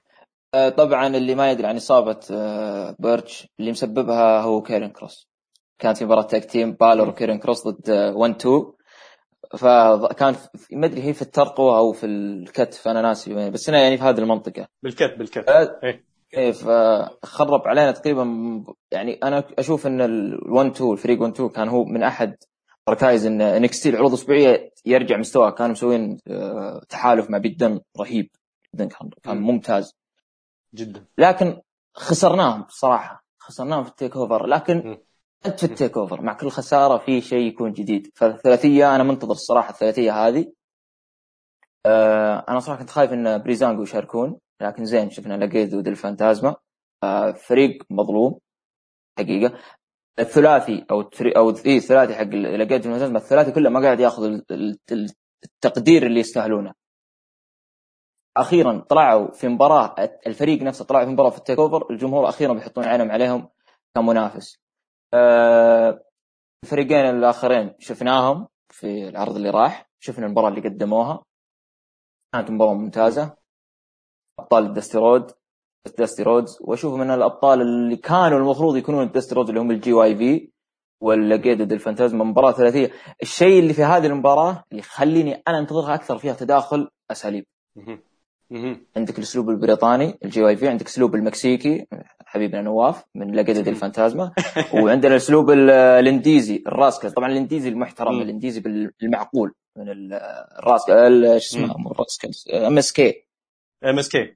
طبعا 0.53 1.07
اللي 1.07 1.35
ما 1.35 1.51
يدري 1.51 1.67
عن 1.67 1.75
إصابة 1.75 2.19
آه، 2.31 2.95
بيرتش 2.99 3.47
اللي 3.59 3.71
مسببها 3.71 4.41
هو 4.41 4.61
كيرن 4.61 4.89
كروس. 4.89 5.29
كانت 5.79 5.97
في 5.97 6.05
مباراة 6.05 6.21
tag 6.21 6.45
team 6.45 6.71
بالور 6.71 7.09
وكيرن 7.09 7.37
كروس 7.37 7.67
ضد 7.67 7.89
1 8.15 8.35
2 8.35 8.63
فكان 9.57 10.35
ما 10.71 10.85
أدري 10.85 11.03
هي 11.03 11.13
في 11.13 11.21
الترقوه 11.21 11.77
أو 11.77 11.91
في 11.91 12.05
الكتف 12.05 12.87
أنا 12.87 13.01
ناسي 13.01 13.49
بس 13.49 13.69
أنا 13.69 13.81
يعني 13.81 13.97
في 13.97 14.03
هذه 14.03 14.19
المنطقة. 14.19 14.67
بالكت 14.83 15.15
بالكت 15.17 15.49
آه، 15.49 15.79
إيه. 15.83 16.03
إيه 16.37 16.51
فخرب 16.51 17.67
علينا 17.67 17.91
تقريبا 17.91 18.23
يعني 18.91 19.13
أنا 19.23 19.43
أشوف 19.59 19.87
إن 19.87 20.01
ال1 20.01 20.65
2 20.75 20.91
الفريق 20.91 21.21
1 21.21 21.33
2 21.33 21.49
كان 21.49 21.69
هو 21.69 21.85
من 21.85 22.03
أحد 22.03 22.35
ركائز 22.89 23.25
إن 23.25 23.41
انكس 23.41 23.79
تي 23.81 23.89
العروض 23.89 24.11
الأسبوعية 24.11 24.71
يرجع 24.85 25.17
مستواه. 25.17 25.49
كانوا 25.49 25.71
مسوين 25.71 26.17
آه، 26.27 26.81
تحالف 26.89 27.29
مع 27.29 27.37
بيدن 27.37 27.79
رهيب. 27.99 28.29
جدا 28.75 28.85
كان 28.85 29.09
كان 29.23 29.37
مم. 29.37 29.47
ممتاز. 29.47 29.98
جدا. 30.75 31.05
لكن 31.17 31.61
خسرناهم 31.93 32.63
بصراحة. 32.63 33.25
خسرناهم 33.39 33.83
في 33.83 33.89
التيك 33.89 34.15
أوفر. 34.15 34.45
لكن 34.45 34.77
مم. 34.85 34.97
أنت 35.45 35.59
في 35.59 35.65
التيك 35.65 35.97
أوفر. 35.97 36.21
مع 36.21 36.33
كل 36.33 36.49
خسارة 36.49 36.97
في 36.97 37.21
شيء 37.21 37.47
يكون 37.47 37.73
جديد. 37.73 38.11
فالثلاثية 38.15 38.95
أنا 38.95 39.03
منتظر 39.03 39.31
الصراحه 39.31 39.69
الثلاثية 39.69 40.27
هذه. 40.27 40.51
آه 41.85 42.45
أنا 42.49 42.59
صراحة 42.59 42.79
كنت 42.79 42.89
خايف 42.89 43.13
إن 43.13 43.37
بريزانجو 43.37 43.83
يشاركون. 43.83 44.37
لكن 44.61 44.85
زين 44.85 45.09
شفنا 45.09 45.45
لقيت 45.45 45.73
ودل 45.73 45.95
فانتازما. 45.95 46.55
آه 47.03 47.31
فريق 47.31 47.83
مظلوم. 47.89 48.39
حقيقة. 49.19 49.57
الثلاثي 50.19 50.85
أو 50.91 51.01
التري 51.01 51.31
أو 51.31 51.49
اي 51.49 51.77
الثلاثي 51.77 52.15
حق 52.15 52.23
لقيت 52.35 52.83
فانتازما. 52.83 53.17
الثلاثي 53.17 53.51
كله 53.51 53.69
ما 53.69 53.81
قاعد 53.81 53.99
ياخذ 53.99 54.23
ال- 54.23 54.77
ال- 54.91 55.13
التقدير 55.43 56.05
اللي 56.05 56.19
يستاهلونه. 56.19 56.73
أخيرا 58.41 58.85
طلعوا 58.89 59.31
في 59.31 59.47
مباراة 59.47 59.95
الفريق 60.27 60.61
نفسه 60.61 60.85
طلع 60.85 61.05
في 61.05 61.11
مباراة 61.11 61.29
في 61.29 61.37
التيك 61.37 61.59
أوفر 61.59 61.91
الجمهور 61.91 62.29
أخيرا 62.29 62.53
بيحطون 62.53 62.85
عينهم 62.85 63.11
عليهم 63.11 63.49
كمنافس. 63.95 64.59
آه، 65.13 66.03
الفريقين 66.63 67.05
الآخرين 67.05 67.75
شفناهم 67.79 68.47
في 68.69 69.07
العرض 69.09 69.35
اللي 69.35 69.49
راح 69.49 69.89
شفنا 69.99 70.25
المباراة 70.25 70.49
اللي 70.49 70.61
قدموها. 70.61 71.23
كانت 72.33 72.51
مباراة 72.51 72.73
ممتازة. 72.73 73.35
أبطال 74.39 74.65
الدستيرود 74.65 75.31
داستي 75.97 76.23
رودز. 76.23 76.57
واشوفه 76.61 76.97
من 76.97 77.11
الأبطال 77.11 77.61
اللي 77.61 77.95
كانوا 77.95 78.39
المفروض 78.39 78.75
يكونون 78.77 79.11
داستي 79.11 79.35
رودز 79.35 79.49
اللي 79.49 79.61
هم 79.61 79.71
الجي 79.71 79.93
واي 79.93 80.15
في 80.15 80.51
ولا 81.01 81.35
جيدد 81.35 81.71
الفانتازما 81.71 82.23
مباراة 82.23 82.51
ثلاثية. 82.51 82.91
الشيء 83.21 83.59
اللي 83.59 83.73
في 83.73 83.83
هذه 83.83 84.05
المباراة 84.05 84.63
اللي 84.71 84.79
يخليني 84.79 85.43
أنا 85.47 85.59
أنتظرها 85.59 85.95
أكثر 85.95 86.17
فيها 86.17 86.33
تداخل 86.33 86.89
أساليب. 87.11 87.45
عندك 88.97 89.17
الأسلوب 89.17 89.49
البريطاني 89.49 90.19
الجي 90.25 90.41
واي 90.43 90.55
في 90.57 90.67
عندك 90.67 90.85
أسلوب 90.87 91.15
المكسيكي 91.15 91.85
حبيبنا 92.25 92.61
نواف 92.61 93.03
من 93.15 93.35
لقدد 93.35 93.67
الفانتازما. 93.67 94.31
وعندنا 94.73 95.11
الأسلوب 95.11 95.51
ال- 95.51 95.69
الانديزي 95.69 96.63
الراسكل 96.67 97.11
طبعا 97.11 97.31
الانديزي 97.31 97.69
المحترم 97.69 98.15
مم. 98.15 98.21
الانديزي 98.21 98.59
بالمعقول 98.99 99.53
من 99.77 99.89
ال- 99.89 100.13
ال 100.59 100.63
Rascalz 100.63 100.93
ال- 100.93 101.41
شو 101.41 101.57
اسمه 101.57 101.77
مو 101.77 101.91
ال 101.91 101.96
Rascalz 101.96 102.29
MSK. 102.53 103.25
MSK. 103.85 104.35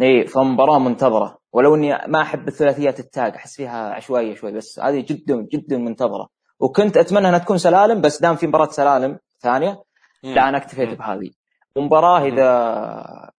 اي 0.00 0.26
فمباراه 0.26 0.78
منتظرة. 0.78 1.38
ولو 1.52 1.74
إني 1.74 1.98
ما 2.06 2.22
أحب 2.22 2.48
الثلاثيات 2.48 3.00
ال 3.00 3.08
tag 3.08 3.32
أحس 3.34 3.56
فيها 3.56 3.90
عشوائية 3.94 4.34
شوي 4.34 4.52
بس 4.52 4.80
هذه 4.80 5.00
جدا 5.08 5.46
جدا 5.52 5.78
منتظرة. 5.78 6.28
وكنت 6.60 6.96
أتمنى 6.96 7.28
إنها 7.28 7.38
تكون 7.38 7.58
سلالم 7.58 8.00
بس 8.00 8.20
دام 8.22 8.36
في 8.36 8.46
مباراة 8.46 8.70
سلالم 8.70 9.18
ثانية 9.40 9.82
لا 10.22 10.48
أنا 10.48 10.56
اكتفيت. 10.56 10.98
بهذه. 10.98 11.30
ومباراه 11.76 12.20
مم. 12.20 12.26
اذا 12.26 13.32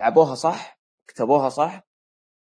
لعبوها 0.00 0.34
صح 0.34 0.78
كتبوها 1.08 1.48
صح 1.48 1.80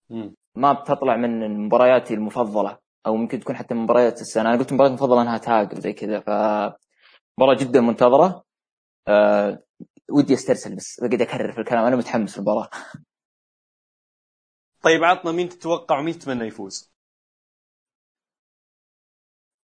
مم. 0.09 0.35
ما 0.55 0.73
بتطلع 0.73 1.15
من 1.17 1.59
مبارياتي 1.65 2.13
المفضلة. 2.13 2.79
أو 3.07 3.15
ممكن 3.15 3.39
تكون 3.39 3.55
حتى 3.55 3.73
من 3.73 3.81
مباريات 3.81 4.21
السنة. 4.21 4.49
أنا 4.49 4.59
قلت 4.59 4.73
مباريات 4.73 4.91
المفضلة 4.99 5.21
إنها 5.21 5.37
tag 5.37 5.79
زي 5.79 5.93
كذا. 5.93 6.19
ف 6.19 6.29
مباراة 7.37 7.57
جدا 7.59 7.81
منتظرة. 7.81 8.43
أه 9.07 9.63
ودي 10.11 10.33
أسترسل 10.33 10.75
بس 10.75 10.99
بقعد 11.01 11.21
أكرر 11.21 11.51
في 11.51 11.59
الكلام. 11.61 11.85
أنا 11.85 11.95
متحمس 11.95 12.37
للمباراة. 12.37 12.69
طيب 14.83 15.03
عطنا 15.03 15.31
مين 15.31 15.49
تتوقع 15.49 15.99
ومين 15.99 16.19
تتمنى 16.19 16.45
يفوز؟ 16.47 16.93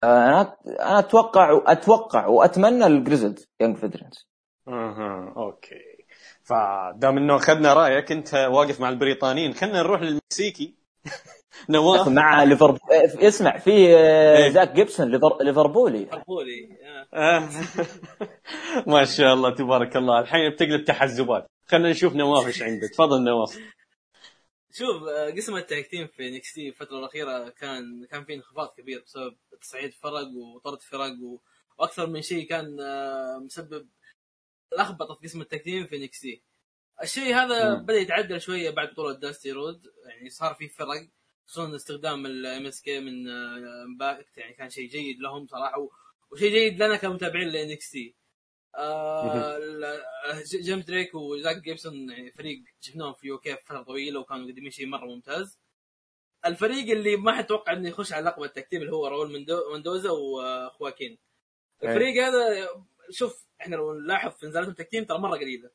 آه، 0.05 0.07
أنا 0.27 0.57
أنا 0.81 0.99
أتوقع 0.99 1.63
أتوقع 1.67 2.27
وأتمنى 2.27 2.87
ال 2.87 2.92
Grizzled 2.92 3.39
Young 3.61 3.77
Veterans. 3.77 4.30
أها 4.75 5.33
أوكي. 5.37 6.05
فدام 6.45 7.17
انه 7.19 7.37
اخذنا 7.37 7.75
رايك 7.75 8.13
انت 8.13 8.35
واقف 8.35 8.81
مع 8.81 8.89
البريطانيين. 8.89 9.55
خلينا 9.55 9.83
نروح 9.83 10.01
للمكسيكي. 10.03 10.75
نواف. 11.69 12.09
مع 12.19 12.43
ليفربول 12.43 12.81
اسمع 12.93 13.59
في 13.59 13.97
آه، 13.97 14.37
إيه. 14.37 14.51
زاك 14.51 14.73
جيبسون 14.73 15.11
ليفر- 15.11 15.43
ليفربولي. 15.43 15.99
ليفربولي 15.99 16.69
آه. 16.85 17.07
آه. 17.39 17.49
ما 18.93 19.05
شاء 19.05 19.35
الله 19.35 19.55
تبارك 19.55 19.97
الله. 19.97 20.21
الحين 20.21 20.51
بتقلب 20.51 20.85
تحزبات 20.85 21.47
خلينا 21.67 21.91
نشوف 21.91 22.15
نواف 22.15 22.47
إيش 22.47 22.63
عنده 22.63 22.87
تفضل 22.87 23.25
نواف. 23.25 23.59
شوف 24.73 25.03
قسم 25.37 25.57
ال 25.57 25.64
tag 25.64 25.85
team 25.85 26.07
في 26.07 26.31
NXT 26.31 26.69
الفترة 26.69 26.99
الأخيرة 26.99 27.49
كان 27.49 28.07
كان 28.11 28.25
في 28.25 28.35
انخفاض 28.35 28.69
كبير 28.79 29.03
بسبب 29.07 29.35
تصعيد 29.61 29.93
فرق 29.95 30.29
وطرد 30.57 30.81
فرق 30.83 31.11
و... 31.23 31.39
وأكثر 31.79 32.07
من 32.07 32.23
شيء 32.23 32.49
كان 32.49 32.77
مسبب 33.45 33.87
لخبطه 34.79 35.15
في 35.15 35.27
قسم 35.27 35.41
ال 35.41 35.46
tag 35.46 35.63
team 35.63 35.87
في 35.87 35.99
NXT 35.99 36.43
الشيء 37.03 37.35
هذا 37.35 37.75
مم. 37.75 37.83
بدأ 37.83 37.99
يتعدل 37.99 38.41
شوية 38.41 38.71
بعد 38.71 38.89
بطولة 38.91 39.13
داستي 39.19 39.53
رودز 39.53 39.87
يعني 40.07 40.31
صار 40.31 40.55
في 40.55 40.69
فرق 40.69 41.09
خصوصا 41.47 41.77
استقدام 41.77 42.27
ال 42.27 42.67
MSK 42.67 43.01
من 43.01 43.29
آه، 43.29 43.85
Impact 43.85 44.39
يعني 44.39 44.55
كان 44.55 44.71
شيء 44.71 44.89
جيد 44.89 45.21
لهم 45.21 45.47
صراحة 45.47 45.89
وشيء 46.33 46.51
جيد 46.51 46.83
لنا 46.83 46.97
كمتابعين 46.97 47.49
ل 47.49 47.91
NXT 47.91 48.15
آه 48.75 49.57
ال- 49.57 50.03
ج- 50.45 50.61
جيمس 50.63 50.85
دريك 50.85 51.15
وزاك 51.15 51.57
جيبسون 51.63 52.11
يعني 52.11 52.31
فريق 52.33 52.63
شفناهم 52.81 53.13
في 53.15 53.27
UK 53.27 53.57
فترة 53.57 53.83
طويلة 53.83 54.21
وكانوا 54.21 54.45
مقدمين 54.47 54.71
شيء 54.71 54.87
مرة 54.87 55.07
ممتاز. 55.07 55.59
الفريق 56.47 56.91
اللي 56.91 57.17
ما 57.17 57.33
حد 57.37 57.47
توقع 57.47 57.73
إنه 57.73 57.89
يخش 57.89 58.13
على 58.13 58.25
لقب 58.27 58.43
ال 58.43 58.47
tag 58.47 58.62
team 58.62 58.81
اللي 58.83 58.93
هو 58.93 59.07
راول 59.07 59.29
مندو- 59.33 59.73
مندوزا 59.75 60.11
وخواكين 60.11 61.19
الفريق 61.85 62.25
هذا 62.25 62.69
شوف 63.11 63.47
إحنا 63.61 63.77
لو 63.77 64.01
نلاحظ 64.01 64.31
في 64.31 64.47
نزالاتهم 64.47 64.71
ال 64.71 64.75
tag 64.75 64.88
team 64.88 65.05
ترى 65.05 65.19
مرة 65.19 65.37
قليلة. 65.37 65.71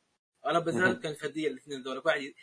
اغلب 0.46 0.70
النزالات 0.70 1.00
كانت 1.04 1.18
فردية 1.18 1.48
الاثنين 1.48 1.82
ذول 1.82 2.02
واحد 2.06 2.34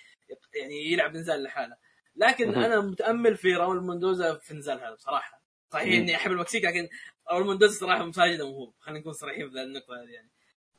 يعني 0.60 0.92
يلعب 0.92 1.16
نزال 1.16 1.42
لحاله. 1.42 1.76
لكن. 2.16 2.54
أنا 2.54 2.80
متأمل 2.80 3.36
في 3.36 3.54
راول 3.54 3.82
مندوزا 3.82 4.34
في 4.34 4.50
النزال 4.50 4.80
هذا 4.80 4.94
بصراحة. 4.94 5.42
صحيح. 5.72 5.94
إني 5.94 6.16
أحب 6.16 6.30
المكسيك 6.30 6.64
لكن 6.64 6.88
راول 7.30 7.46
مندوزا 7.46 7.78
صراحة 7.80 8.04
مساجده 8.04 8.48
موهوب. 8.48 8.74
خلينا 8.78 9.00
نكون 9.00 9.12
صريحين 9.12 9.50
في 9.50 9.62
النقطة 9.62 9.94
هذه 9.94 10.10
يعني. 10.10 10.30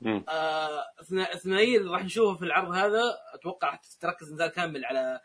مم. 0.02 0.26
آه، 0.30 0.84
الثنائيه 1.34 1.78
اللي 1.78 1.92
راح 1.92 2.04
نشوفها 2.04 2.38
في 2.38 2.46
العرض 2.46 2.72
هذا. 2.72 3.02
أتوقع 3.34 3.80
تركز 4.00 4.34
نزال 4.34 4.48
كامل 4.48 4.86
على 4.86 5.22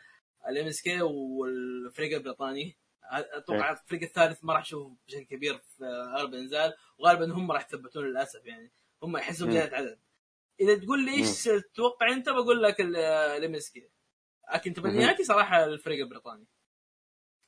ال 0.49 0.67
MSK 0.67 1.01
والفريق 1.01 2.17
البريطاني. 2.17 2.77
أتوقع 3.09 3.71
الفريق 3.71 4.03
الثالث 4.03 4.43
ما 4.43 4.53
راح 4.53 4.61
نشوفه 4.61 4.95
بشكل 5.07 5.23
كبير 5.23 5.57
في 5.57 5.85
اغلب 6.17 6.33
النزال 6.33 6.73
وغالبا 6.97 7.33
هم 7.33 7.51
راح 7.51 7.65
يثبتون 7.65 8.05
للأسف 8.05 8.45
يعني. 8.45 8.71
هم 9.03 9.17
يحسوا 9.17 9.47
مم. 9.47 9.53
بزياده 9.53 9.77
عدد. 9.77 9.99
إذا 10.59 10.75
تقول 10.75 11.05
لي 11.05 11.11
إيش 11.11 11.43
تتوقع 11.43 12.13
أنت؟ 12.13 12.29
بقول 12.29 12.63
لك 12.63 12.81
ال 12.81 13.55
MSK 13.55 13.89
لكن 14.53 14.73
تمنياتي 14.73 15.23
صراحة 15.23 15.65
الفريق 15.65 16.03
البريطاني. 16.03 16.45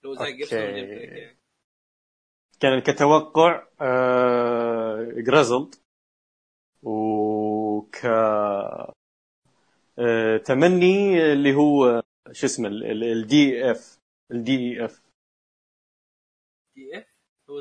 لو 0.03 0.13
زي. 0.13 0.32
جيبسون 0.32 0.60
يعني. 0.60 1.38
كان 2.60 2.80
كتوقع 2.80 3.68
آه 3.82 5.08
Grizzled 5.18 5.75
وك 6.84 8.06
آه 8.06 8.94
تمني 10.46 11.32
اللي 11.34 11.53
هو 11.56 12.03
شو 12.32 12.46
اسمه 12.46 12.70
LDF 12.70 14.00
الدي 14.32 14.86
اف 14.86 15.01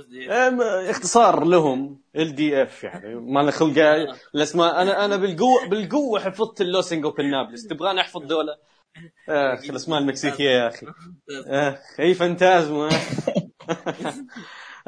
دي 0.09 0.31
اف 0.33 0.61
اختصار 0.91 1.45
لهم 1.45 2.03
ال 2.17 2.35
دي 2.35 2.63
اف 2.63 2.85
يعني 2.85 3.15
ما 3.15 3.51
خلق 3.51 3.79
الاسماء 4.35 4.83
أنا 4.83 5.05
أنا 5.05 5.17
بالقوه 5.17 5.69
بالقوة 5.69 6.21
حفظت 6.21 6.61
اللوسنج 6.61 7.05
اوبن 7.05 7.31
نابلس. 7.31 7.67
تبغاني 7.67 8.01
أحفظ 8.01 8.23
دوله 8.27 8.57
اخ 9.29 9.71
الاسماء 9.71 9.99
المكسيكيه 10.01 10.51
يا 10.51 10.69
أخي. 10.69 10.87
اخ 11.47 12.01
أي 12.01 12.15
فانتازما 12.15 12.89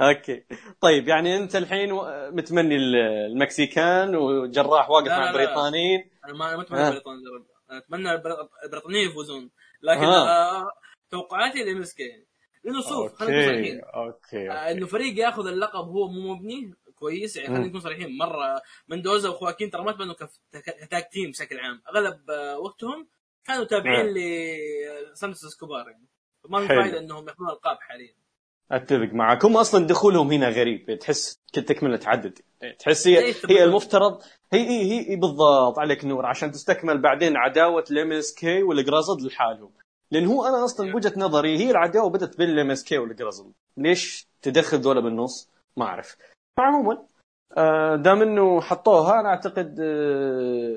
أوكي. 0.00 0.44
طيب 0.80 1.08
يعني 1.08 1.36
أنت 1.36 1.56
الحين 1.56 1.92
متمني 2.34 2.76
ال- 2.76 2.96
المكسيكان 3.32 4.16
وجراح 4.16 4.90
واقف 4.90 5.08
مع. 5.08 5.28
البريطانيين. 5.30 6.10
أنا 6.24 6.32
ما 6.34 6.44
آه. 6.46 6.54
البريطانيين 6.54 7.26
أنا 7.70 7.78
أتمنى 7.78 8.12
البر- 8.12 8.48
البريطانيين 8.64 9.10
يفوزون. 9.10 9.50
لكن 9.82 10.04
آه. 10.04 10.28
آه. 10.62 10.68
توقعاتي 11.10 11.62
ال 11.62 11.80
MSK 11.80 12.26
لأنه 12.64 12.82
شوف 12.82 13.14
خلينا 13.14 13.42
نكون 13.42 13.54
صريحين. 13.54 13.80
أوكي 13.80 14.50
آه، 14.50 14.70
إنه 14.70 14.86
فريق 14.86 15.18
ياخذ 15.18 15.46
اللقب 15.46 15.84
هو 15.88 16.08
مو 16.08 16.34
مبني 16.34 16.74
كويس 16.94 17.36
يعني 17.36 17.48
خلينا. 17.48 17.66
نكون 17.66 17.80
صريحين. 17.80 18.18
راول 18.18 18.62
مندوزا 18.88 19.28
وخواكين 19.28 19.70
ترى 19.70 19.84
ما 19.84 19.92
تبنوا 19.92 20.14
ك 20.52 20.66
tag 20.66 21.08
team 21.12 21.30
بشكل 21.30 21.58
عام. 21.60 21.82
أغلب 21.94 22.30
آه، 22.30 22.58
وقتهم 22.58 23.08
كانوا 23.46 23.64
تابعين 23.64 24.06
لسانتوس 25.12 25.44
اسكوبار 25.44 25.88
يعني. 25.88 26.06
فما 26.44 26.60
في 26.60 26.68
حلو. 26.68 26.82
فائده 26.82 26.98
إنهم 26.98 27.28
ياخذون 27.28 27.48
ألقاب 27.48 27.76
حاليا. 27.80 28.14
أتفق 28.70 29.12
معك 29.12 29.44
هم 29.44 29.56
أصلا 29.56 29.86
دخولهم 29.86 30.32
هنا 30.32 30.48
غريب. 30.48 30.98
تحس 30.98 31.40
كتكمله 31.52 31.96
تعدد. 31.96 32.38
تحس 32.78 33.06
هي, 33.08 33.34
هي 33.48 33.64
المفترض 33.64 34.22
هي 34.52 34.68
هي, 35.10 35.16
بالضبط 35.16 35.78
عليك 35.78 36.04
نور 36.04 36.26
عشان 36.26 36.52
تستكمل 36.52 37.02
بعدين 37.02 37.36
عداوة 37.36 37.84
ال 37.90 38.12
MSK 38.12 38.34
وال 38.34 38.62
Grizzled 38.62 39.22
لحالهم. 39.22 39.72
لأن 40.12 40.26
هو 40.26 40.46
أنا 40.46 40.64
أصلا 40.64 40.92
بوجهة 40.92 41.12
نظري 41.16 41.58
هي 41.58 41.70
العداوه 41.70 42.10
بدأت 42.10 42.38
بين 42.38 42.48
ال 42.50 42.70
MSK 42.70 42.84
وال 42.84 42.98
Grizzled 42.98 43.52
ليش 43.76 44.28
تدخل 44.42 44.78
ذولا 44.78 45.00
بالنص؟ 45.00 45.50
ما 45.76 45.84
أعرف. 45.84 46.16
عموما 46.58 47.06
آه، 47.56 47.96
دام 47.96 48.22
إنه 48.22 48.60
حطوها 48.60 49.20
أنا 49.20 49.28
أعتقد 49.28 49.80
آه، 49.80 50.76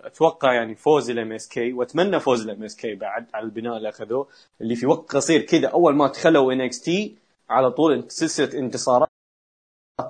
أتوقع 0.00 0.52
يعني 0.52 0.74
فوز 0.74 1.10
ال 1.10 1.32
MSK 1.32 1.72
وأتمنى 1.72 2.20
فوز 2.20 2.42
ال 2.48 2.62
MSK 2.64 2.94
بعد 2.94 3.26
على 3.34 3.44
البناء 3.44 3.76
اللي 3.76 3.88
أخذوه 3.88 4.28
اللي 4.60 4.76
في 4.76 4.86
وقت 4.86 5.16
قصير 5.16 5.40
كذا 5.40 5.68
أول 5.68 5.94
ما 5.94 6.08
دخلوا 6.08 6.52
NXT 6.52 7.16
على 7.50 7.70
طول 7.70 8.10
سلسلة 8.10 8.58
انتصارات. 8.58 9.08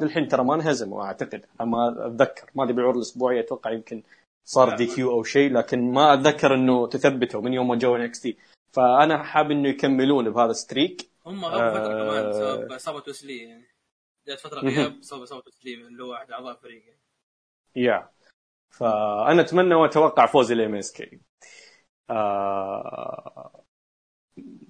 للحين 0.02 0.28
ترى 0.28 0.44
ما 0.44 0.54
انهزموا 0.54 1.04
أعتقد. 1.04 1.44
ما 1.60 2.06
أتذكر 2.06 2.50
ما 2.54 2.64
أدري 2.64 2.74
بالعروض 2.74 2.96
الاسبوعيه 2.96 3.40
أتوقع 3.40 3.70
يمكن 3.70 4.02
صار 4.44 4.76
DQ 4.76 5.10
أو 5.10 5.22
شيء 5.22 5.52
لكن 5.52 5.92
ما 5.92 6.14
أتذكر 6.14 6.54
إنه 6.54 6.86
تثبتوا 6.86 7.40
من 7.40 7.52
يوم 7.52 7.68
ما 7.68 7.76
جو 7.76 7.96
NXT. 7.96 8.36
فأنا 8.72 9.22
حاب 9.22 9.50
إنه 9.50 9.68
يكملون 9.68 10.30
بهذا 10.30 10.50
ال 10.50 10.58
streak. 10.58 11.10
هم 11.26 11.44
غابوا 11.44 11.70
فترة 11.70 11.92
آه. 11.92 12.08
كمان 12.08 12.30
بسبب 12.30 12.72
اصابه 12.72 13.02
ويس 13.08 13.26
لي 13.26 13.38
يعني 13.38 13.68
جات 14.26 14.40
فتره 14.40 14.60
غياب 14.60 14.98
بسبب 15.00 15.22
اصابه 15.22 15.42
ويس 15.46 15.63
لي 15.63 15.74
اللي 15.74 16.04
هو 16.04 16.14
أحد 16.14 16.30
أعضاء 16.30 16.52
الفريق. 16.52 16.82
يعني. 16.84 17.00
yeah 17.76 18.10
فأنا 18.70 19.40
أتمنى 19.40 19.74
وأتوقع 19.74 20.26
فوز 20.26 20.52
ال 20.52 20.74
MSK 20.74 21.20
آه، 22.10 23.64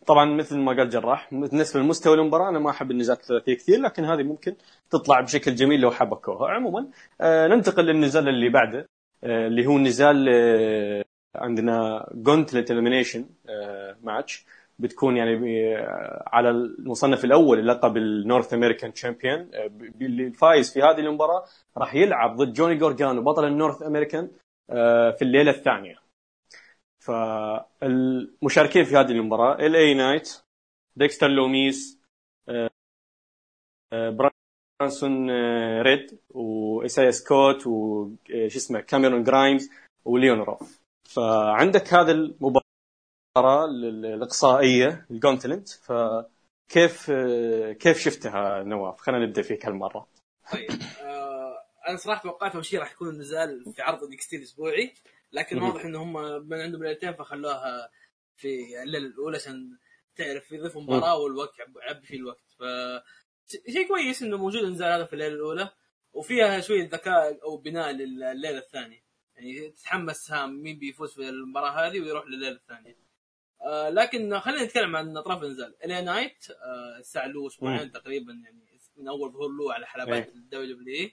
طبعا 0.06 0.25
مثل 0.25 0.59
ما 0.59 0.73
قال 0.73 0.88
جراح 0.88 1.35
بالنسبة 1.35 1.80
لمستوى 1.80 2.14
المباراة 2.14 2.49
أنا 2.49 2.59
ما 2.59 2.71
أحب 2.71 2.90
النزالات 2.90 3.21
الثلاثية 3.21 3.54
كثير 3.54 3.80
لكن 3.80 4.04
هذه 4.04 4.23
ممكن 4.23 4.56
تطلع 4.90 5.21
بشكل 5.21 5.54
جميل 5.54 5.80
لو 5.80 5.90
حبكوها 5.90 6.50
عموما 6.50 6.90
آه، 7.21 7.47
ننتقل 7.49 7.85
للنزال 7.85 8.28
اللي 8.28 8.49
بعده 8.49 8.88
آه، 9.25 9.47
اللي 9.47 9.66
هو 9.66 9.78
نزال 9.78 10.28
آه، 10.28 11.04
عندنا 11.36 12.06
gauntlet 12.14 12.70
elimination 12.70 13.26
match 14.02 14.46
بتكون 14.78 15.16
يعني 15.16 15.36
ب- 15.36 15.86
على 16.26 16.50
المصنف 16.50 17.24
الأول 17.24 17.58
للقب 17.58 17.96
ال 17.96 18.06
North 18.06 18.54
American 18.54 18.92
champion 18.92 19.50
اللي 20.00 20.26
الفايز 20.26 20.72
في 20.72 20.82
هذه 20.82 20.98
المباراة 21.00 21.44
راح 21.76 21.94
يلعب 21.94 22.36
ضد 22.36 22.52
جوني 22.52 22.74
جارجانو 22.75 23.22
بطل 23.22 23.44
ال 23.44 23.51
North 23.51 23.82
American 23.82 24.30
آه، 24.70 25.10
في 25.10 25.22
الليلة 25.22 25.50
الثانية. 25.50 26.02
فالمشاركين 27.00 28.84
في 28.84 28.96
هذه 28.96 29.10
المباراة 29.10 29.66
LA 29.66 29.76
Knight 29.76 30.42
ديكستر 30.96 31.28
لوميس 31.28 31.98
آه، 32.48 32.70
آه، 33.92 34.30
برانسون 34.80 35.30
آه، 35.30 35.82
ريد 35.82 36.18
وإيسايا 36.30 37.10
سكوت 37.10 37.66
وش 37.66 38.56
اسمه 38.56 38.80
كاميرون 38.80 39.22
جرايمز 39.24 39.70
وليون 40.04 40.53
روف 40.53 40.81
فعندك 41.14 41.95
هذا 41.95 42.12
المباراة 42.12 43.64
ال- 43.64 44.07
الإقصائية 44.07 45.07
ال 45.11 45.17
gauntlet 45.17 45.68
فكيف 45.69 47.11
كيف 47.81 47.99
شفتها 47.99 48.62
نواف؟ 48.62 49.00
خلينا 49.00 49.26
نبدأ 49.26 49.42
فيك 49.42 49.66
هالمرة. 49.66 50.09
طيب 50.52 50.71
آه 51.02 51.54
أنا 51.88 51.97
صراحة 51.97 52.23
توقعت 52.23 52.54
أول 52.54 52.64
شيء 52.64 52.81
راح 52.81 52.92
يكون 52.92 53.09
النزال 53.09 53.73
في 53.76 53.83
عرض 53.83 54.09
NXT 54.11 54.37
الاسبوعي 54.37 54.95
لكن. 55.33 55.62
واضح 55.62 55.85
ان 55.85 55.97
هم 55.97 56.12
من 56.49 56.61
عندهم 56.61 56.85
ليلتين 56.85 57.12
فخلوها 57.14 57.90
في 58.37 58.83
الليلة 58.83 59.07
الأولى 59.07 59.37
عشان 59.37 59.78
تعرف 60.16 60.52
يضيفوا 60.52 60.83
مباراة 60.83 61.16
والوقت 61.19 61.59
يعب- 61.59 61.76
يعبي 61.76 62.07
فيه 62.07 62.16
الوقت 62.16 62.45
ف 62.59 62.62
شيء 63.73 63.88
كويس 63.88 64.23
إنه 64.23 64.37
موجود 64.37 64.62
النزال 64.62 64.92
هذا 64.92 65.04
في 65.04 65.12
الليلة 65.12 65.35
الأولى 65.35 65.71
وفيها 66.12 66.61
شوية 66.61 66.88
ذكاء 66.88 67.42
أو 67.45 67.57
بناء 67.57 67.90
لليلة 67.90 68.59
الثانية 68.59 69.02
يعني 69.42 69.70
تتحمس 69.70 70.32
مين 70.32 70.78
بيفوز 70.78 71.14
في 71.14 71.28
المباراة 71.28 71.70
هذه 71.70 72.00
ويروح 72.00 72.26
لليلة 72.26 72.56
الثانية. 72.56 72.96
آه 73.62 73.88
لكن 73.88 74.38
خلينا 74.38 74.64
نتكلم 74.64 74.96
عن 74.96 75.16
أطراف 75.16 75.42
النزال 75.42 75.84
ال 75.84 75.93
اي 75.93 76.02
نايت 76.02 76.50
آه 76.50 76.99
الساعة 76.99 77.26
له 77.26 77.46
أسبوعين 77.46 77.92
تقريبا 77.92 78.32
يعني 78.32 78.80
من 78.96 79.08
أول 79.08 79.32
ظهور 79.32 79.49
له 79.49 79.75
على 79.75 79.87
حلبات. 79.87 80.28
الدبليو 80.28 80.76
دبليو 80.76 80.94
إي. 80.94 81.12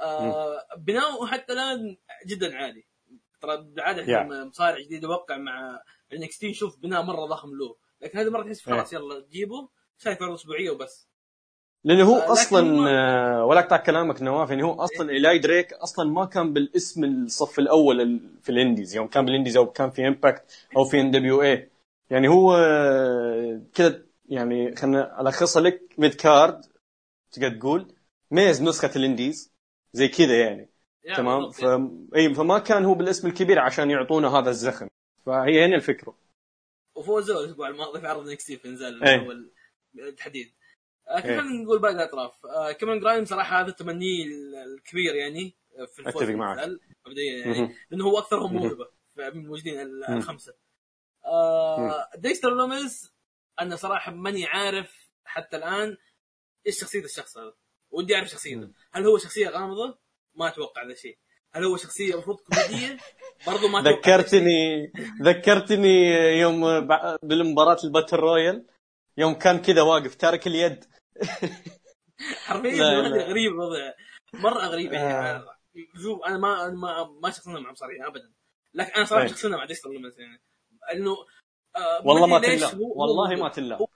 آه 0.00 0.66
بناؤه 0.78 1.26
حتى 1.26 1.52
الآن 1.52 1.96
جدا 2.26 2.56
عالي. 2.56 2.84
ترى 3.40 3.56
بالعادة 3.56 4.04
Yeah. 4.04 4.46
مصارع 4.46 4.80
جديد 4.80 5.02
يوقع 5.02 5.36
مع 5.36 5.82
إنكس 6.12 6.38
تي 6.38 6.50
نشوف 6.50 6.78
بناء 6.78 7.02
مرة 7.02 7.26
ضخم 7.26 7.48
له. 7.54 7.76
لكن 8.00 8.18
هذه 8.18 8.26
المره 8.26 8.42
تحس 8.42 8.62
خلاص 8.62 8.92
يلا 8.92 9.26
جيبه 9.30 9.68
شايف 9.98 10.22
عروض 10.22 10.34
أسبوعية 10.34 10.70
وبس. 10.70 11.08
لأنه 11.84 12.04
هو 12.04 12.18
أصلا 12.18 12.90
آه، 12.90 13.44
ولا 13.44 13.60
أقطع 13.60 13.76
كلامك 13.76 14.22
نواف 14.22 14.50
يعني 14.50 14.62
هو 14.62 14.72
أصلا 14.72 15.10
ايلاي 15.10 15.38
دريك 15.38 15.72
أصلا 15.72 16.10
ما 16.10 16.24
كان 16.24 16.52
بالاسم 16.52 17.04
الصف 17.04 17.58
الأول 17.58 18.00
ال- 18.00 18.40
في 18.42 18.52
ال 18.52 18.57
Indies. 18.57 18.96
يوم 18.96 19.06
كان 19.06 19.24
بال 19.24 19.32
Indies 19.32 19.56
أو 19.56 19.66
كان 19.72 19.90
في 19.90 20.08
امباكت 20.08 20.66
أو 20.76 20.84
في 20.84 21.00
ان 21.00 21.10
دبليو 21.10 21.42
اي 21.42 21.70
يعني 22.10 22.28
هو 22.28 22.56
آه، 22.56 23.60
كذا 23.74 24.02
يعني 24.28 24.76
خلينا 24.76 25.20
الخصها 25.20 25.62
لك 25.62 25.80
mid 25.98 26.14
card 26.14 26.64
تقدر 27.32 27.58
تقول 27.58 27.94
ميز 28.30 28.62
نسخة 28.62 28.90
ال 28.96 29.03
Indies. 29.03 29.52
زي 29.92 30.08
كذا 30.08 30.40
يعني. 30.40 30.68
تمام. 31.16 31.50
ف... 31.50 31.64
إي 32.16 32.34
فما 32.34 32.58
كان 32.58 32.84
هو 32.84 32.94
بالاسم 32.94 33.28
الكبير 33.28 33.58
عشان 33.58 33.90
يعطونا 33.90 34.28
هذا 34.28 34.50
الزخم. 34.50 34.88
فهي 35.26 35.64
هنا 35.64 35.76
الفكرة. 35.76 36.14
وفوزوا 36.96 37.40
الأسبوع 37.40 37.68
الماضي 37.68 38.00
في 38.00 38.06
عرض 38.06 38.28
انكس 38.28 38.46
تي 38.46 38.56
في 38.56 38.68
نزال. 38.68 39.02
الأول 39.04 39.50
إيه. 39.98 40.61
خلينا 41.22 41.42
نقول 41.42 41.78
باقي 41.78 41.94
الاطراف 41.94 42.46
آه 42.46 42.72
كمان 42.72 43.00
جرايم 43.00 43.24
صراحة 43.24 43.60
هذا 43.60 43.70
تمنيه 43.70 44.24
الكبير 44.64 45.14
يعني 45.14 45.56
في 45.86 45.98
الفوز 45.98 46.06
أتفق 46.22 46.24
في 46.24 46.34
معك. 46.34 46.68
مبدئيا 47.06 47.38
يعني. 47.46 47.74
لأنه 47.90 48.04
هو 48.04 48.18
أكثرهم. 48.18 48.52
موهبة 48.56 48.88
من 49.16 49.46
موجودين. 49.46 49.80
الخمسة 50.08 50.54
آه 51.24 52.10
ديكستر 52.18 52.50
لوميز 52.50 53.14
أنا 53.60 53.76
صراحة 53.76 54.12
ماني 54.12 54.46
عارف 54.46 55.10
حتى 55.24 55.56
الآن 55.56 55.96
إيش 56.66 56.80
شخصية 56.80 57.04
الشخص 57.04 57.38
هذا 57.38 57.54
ودي 57.90 58.14
أعرف 58.16 58.28
شخصيته. 58.28 58.70
هل 58.92 59.06
هو 59.06 59.18
شخصية 59.18 59.48
غامضة 59.48 59.98
ما 60.34 60.48
أتوقع 60.48 60.82
ذا 60.86 60.92
الشيء 60.92 61.18
هل 61.54 61.64
هو 61.64 61.76
شخصية 61.76 62.12
المفروض 62.14 62.36
كوميدية 62.40 62.96
برضو 63.46 63.68
ما. 63.68 63.80
ذكرتني 63.82 64.92
ذكرتني 65.22 66.02
يوم 66.40 66.60
بالمباراة 67.22 67.76
ال 67.84 67.89
battle 67.89 68.16
royal 68.16 68.66
يوم 69.16 69.34
كان 69.34 69.58
كذا 69.62 69.82
واقف 69.82 70.14
تارك 70.14 70.46
اليد 70.46 70.84
حرفيا. 72.46 72.84
غريب 73.28 73.52
الوضع 73.52 73.92
مرة 74.34 74.66
غريب 74.66 74.92
يعني 74.92 75.14
آه. 75.14 75.56
شوف 76.02 76.24
أنا 76.26 76.38
ما 76.38 76.68
ما 76.70 77.04
ما 77.22 77.30
شخصنا 77.30 77.60
مع 77.60 77.70
مصارعين 77.72 78.04
ابدا 78.04 78.32
لكن 78.74 78.92
أنا 78.92 79.04
صراحة 79.04 79.24
أي. 79.24 79.28
شخصنا 79.28 79.56
مع 79.56 79.64
ديكستر 79.64 79.90
لوميز 79.90 80.20
يعني 80.20 80.42
انه 80.92 81.16
آه 81.76 82.06
والله 82.06 82.26
ما 82.26 82.38
تلا 82.38 82.70
والله 82.80 83.36
ما 83.36 83.48
تلا 83.48 83.86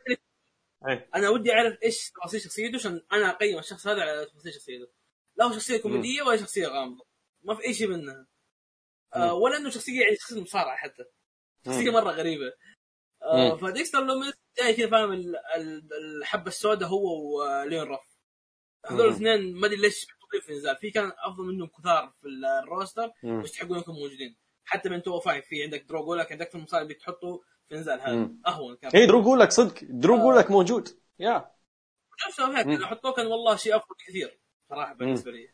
إيه. 0.88 1.11
أنا 1.14 1.29
ودي 1.29 1.52
أعرف 1.52 1.79
إيش 1.83 2.11
تفاصيل 2.11 2.40
شخصيته 2.40 2.76
عشان 2.76 3.02
أنا 3.12 3.31
أقيم 3.31 3.59
الشخص 3.59 3.87
هذا 3.87 4.02
على 4.02 4.26
تفاصيل 4.26 4.55
شخصيته 4.55 4.88
لا 5.37 5.44
هو 5.44 5.52
شخصية 5.52 5.76
كوميدية 5.76 6.22
ولا 6.22 6.37
شخصية 6.37 6.66
غامضة 6.66 7.07
ما 7.42 7.55
في 7.55 7.64
أي 7.64 7.74
شيء 7.74 7.88
منها 7.88 8.26
آه. 9.14 9.35
ولا 9.35 9.57
إنه 9.57 9.70
شخصية 9.70 10.00
يعني 10.00 10.16
شخصية 10.16 10.40
مصارعة 10.40 10.76
حتى 10.76 11.05
شخصية. 11.66 11.90
مرة 11.90 12.11
غريبة 12.11 12.52
آه 13.26 13.50
مم. 13.52 13.56
فديكستر 13.58 14.04
لوميز 14.04 14.32
جاي 14.58 14.74
كذا 14.74 14.90
فاهم 14.90 15.12
ال- 15.12 15.36
ال- 15.56 15.88
الحبة 16.20 16.48
السوداء 16.48 16.88
هو 16.88 17.38
وليون 17.38 17.88
رف 17.88 18.00
هذول. 18.86 19.06
الاثنين 19.06 19.54
ما 19.60 19.66
أدري 19.66 19.76
ليش 19.80 20.06
في 20.42 20.52
النزال 20.52 20.76
في 20.76 20.90
كان 20.90 21.12
أفضل 21.18 21.44
منهم 21.44 21.68
كثار 21.78 22.12
في 22.20 22.28
ال 22.64 22.70
roster. 22.70 23.11
ويستحقون 23.24 23.78
يكونوا 23.78 24.00
موجودين 24.00 24.36
حتى 24.64 24.88
من 24.88 25.02
two 25.02 25.20
five 25.20 25.46
في 25.46 25.62
عندك 25.62 25.82
درو 25.82 26.14
لك 26.14 26.32
عندك 26.32 26.48
في 26.50 26.54
المصارع 26.54 26.82
اللي 26.82 26.94
تحطه 26.94 27.42
في 27.68 27.74
النزال 27.74 28.00
هذا. 28.00 28.30
أهون 28.46 28.76
كان 28.76 28.90
اي 28.94 29.06
درو 29.06 29.20
يقول 29.20 29.40
لك 29.40 29.50
صدق 29.52 29.74
درو 29.82 30.14
آه. 30.16 30.18
يقول 30.18 30.36
لك 30.36 30.50
موجود 30.50 30.88
يا 31.18 31.50
نفسه 32.28 32.58
هيك. 32.58 32.66
لو 32.66 32.86
حطوه 32.86 33.12
كان 33.12 33.26
والله 33.26 33.56
شيء 33.56 33.76
أفضل 33.76 33.94
كثير 34.08 34.40
صراحة 34.70 34.94
بالنسبة 34.94 35.30
لي. 35.30 35.48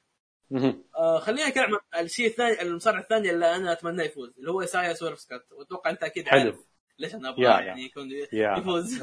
آه 0.97 1.19
خلينا 1.19 1.49
نتكلم 1.49 1.79
عن 1.93 2.05
الشيء 2.05 2.27
الثاني 2.27 2.63
المصارع 2.63 3.01
الثاني 3.01 3.31
اللي 3.31 3.57
أنا 3.57 3.73
اتمناه 3.73 4.05
يفوز 4.05 4.35
اللي 4.39 4.51
هو 4.51 4.63
إسايا 4.63 4.93
سويرف 4.95 5.21
سكوت 5.21 5.53
وأتوقع 5.53 5.91
أنت 5.91 6.03
أكيد 6.03 6.29
حلو. 6.29 6.65
ليش 7.03 7.15
أنا 7.15 7.29
أبغى. 7.29 7.45
يعني 7.45 7.83
يكون 7.85 8.09
يفوز 8.33 9.03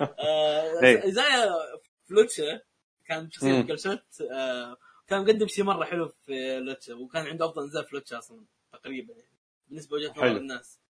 آه 0.00 0.82
إيه. 0.82 1.02
فلوتشا 2.08 2.60
كان 3.06 3.30
شخصية. 3.30 3.60
جلسات 3.60 4.16
آه 4.32 4.76
كان 5.06 5.22
مقدم 5.22 5.46
شيء 5.46 5.64
مرة 5.64 5.84
حلو 5.84 6.08
في 6.08 6.58
لوتشا 6.58 6.94
وكان 6.94 7.26
عنده 7.26 7.44
أفضل 7.46 7.66
نزال 7.66 7.84
في 7.84 7.94
لوتشا 7.96 8.18
أصلا 8.18 8.44
تقريبا 8.72 9.14
يعني 9.14 9.36
بالنسبة 9.68 9.96
لوجهه 9.98 10.10
نظر. 10.12 10.36
الناس 10.36 10.80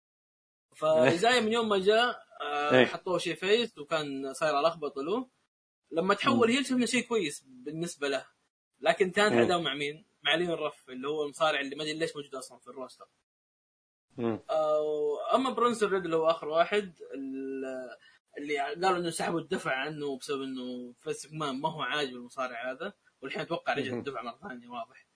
ف 0.76 0.89
آيزايا 0.89 1.40
من 1.40 1.52
يوم 1.52 1.68
ما 1.68 1.78
جاء 1.78 2.20
آه 2.42 2.78
إيه. 2.78 2.84
حطوه 2.86 3.18
شيء 3.18 3.34
face 3.34 3.78
وكان 3.78 4.32
صاير 4.34 4.60
لخبطه 4.60 5.02
له 5.02 5.28
لما 5.90 6.14
تحول 6.14 6.50
heel 6.50 6.66
شفنا 6.66 6.86
شيء 6.86 7.02
كويس 7.06 7.44
بالنسبة 7.46 8.08
له 8.08 8.26
لكن 8.80 9.10
كان. 9.10 9.38
اداء 9.38 9.60
مع 9.60 9.74
مين؟ 9.74 10.06
مع 10.22 10.34
ليون 10.34 10.50
راف 10.54 10.90
اللي 10.90 11.08
هو 11.08 11.24
المصارع 11.24 11.60
اللي 11.60 11.76
ما 11.76 11.82
أدري 11.82 11.94
ليش 11.98 12.16
موجود 12.16 12.34
أصلا 12.34 12.58
في 12.58 12.66
ال 12.66 12.72
roster 12.72 13.06
أما 15.34 15.50
برونسون 15.50 15.90
ريد 15.90 16.04
اللي 16.04 16.16
هو 16.16 16.30
آخر 16.30 16.48
واحد 16.48 16.94
ال- 17.14 17.96
اللي 18.38 18.58
قالوا 18.58 18.98
إنه 18.98 19.10
سحبوا 19.10 19.40
الدفع 19.40 19.74
عنه 19.74 20.18
بسبب 20.18 20.42
إنه 20.42 20.94
مان 21.32 21.60
ما 21.60 21.68
هو 21.72 21.82
عاجب 21.82 22.14
المصارع 22.16 22.70
هذا 22.72 22.92
والحين 23.22 23.40
أتوقع 23.42 23.72
رجع. 23.74 23.92
الدفع 23.98 24.22
مرة 24.22 24.38
ثانية 24.48 24.68
واضح. 24.68 25.06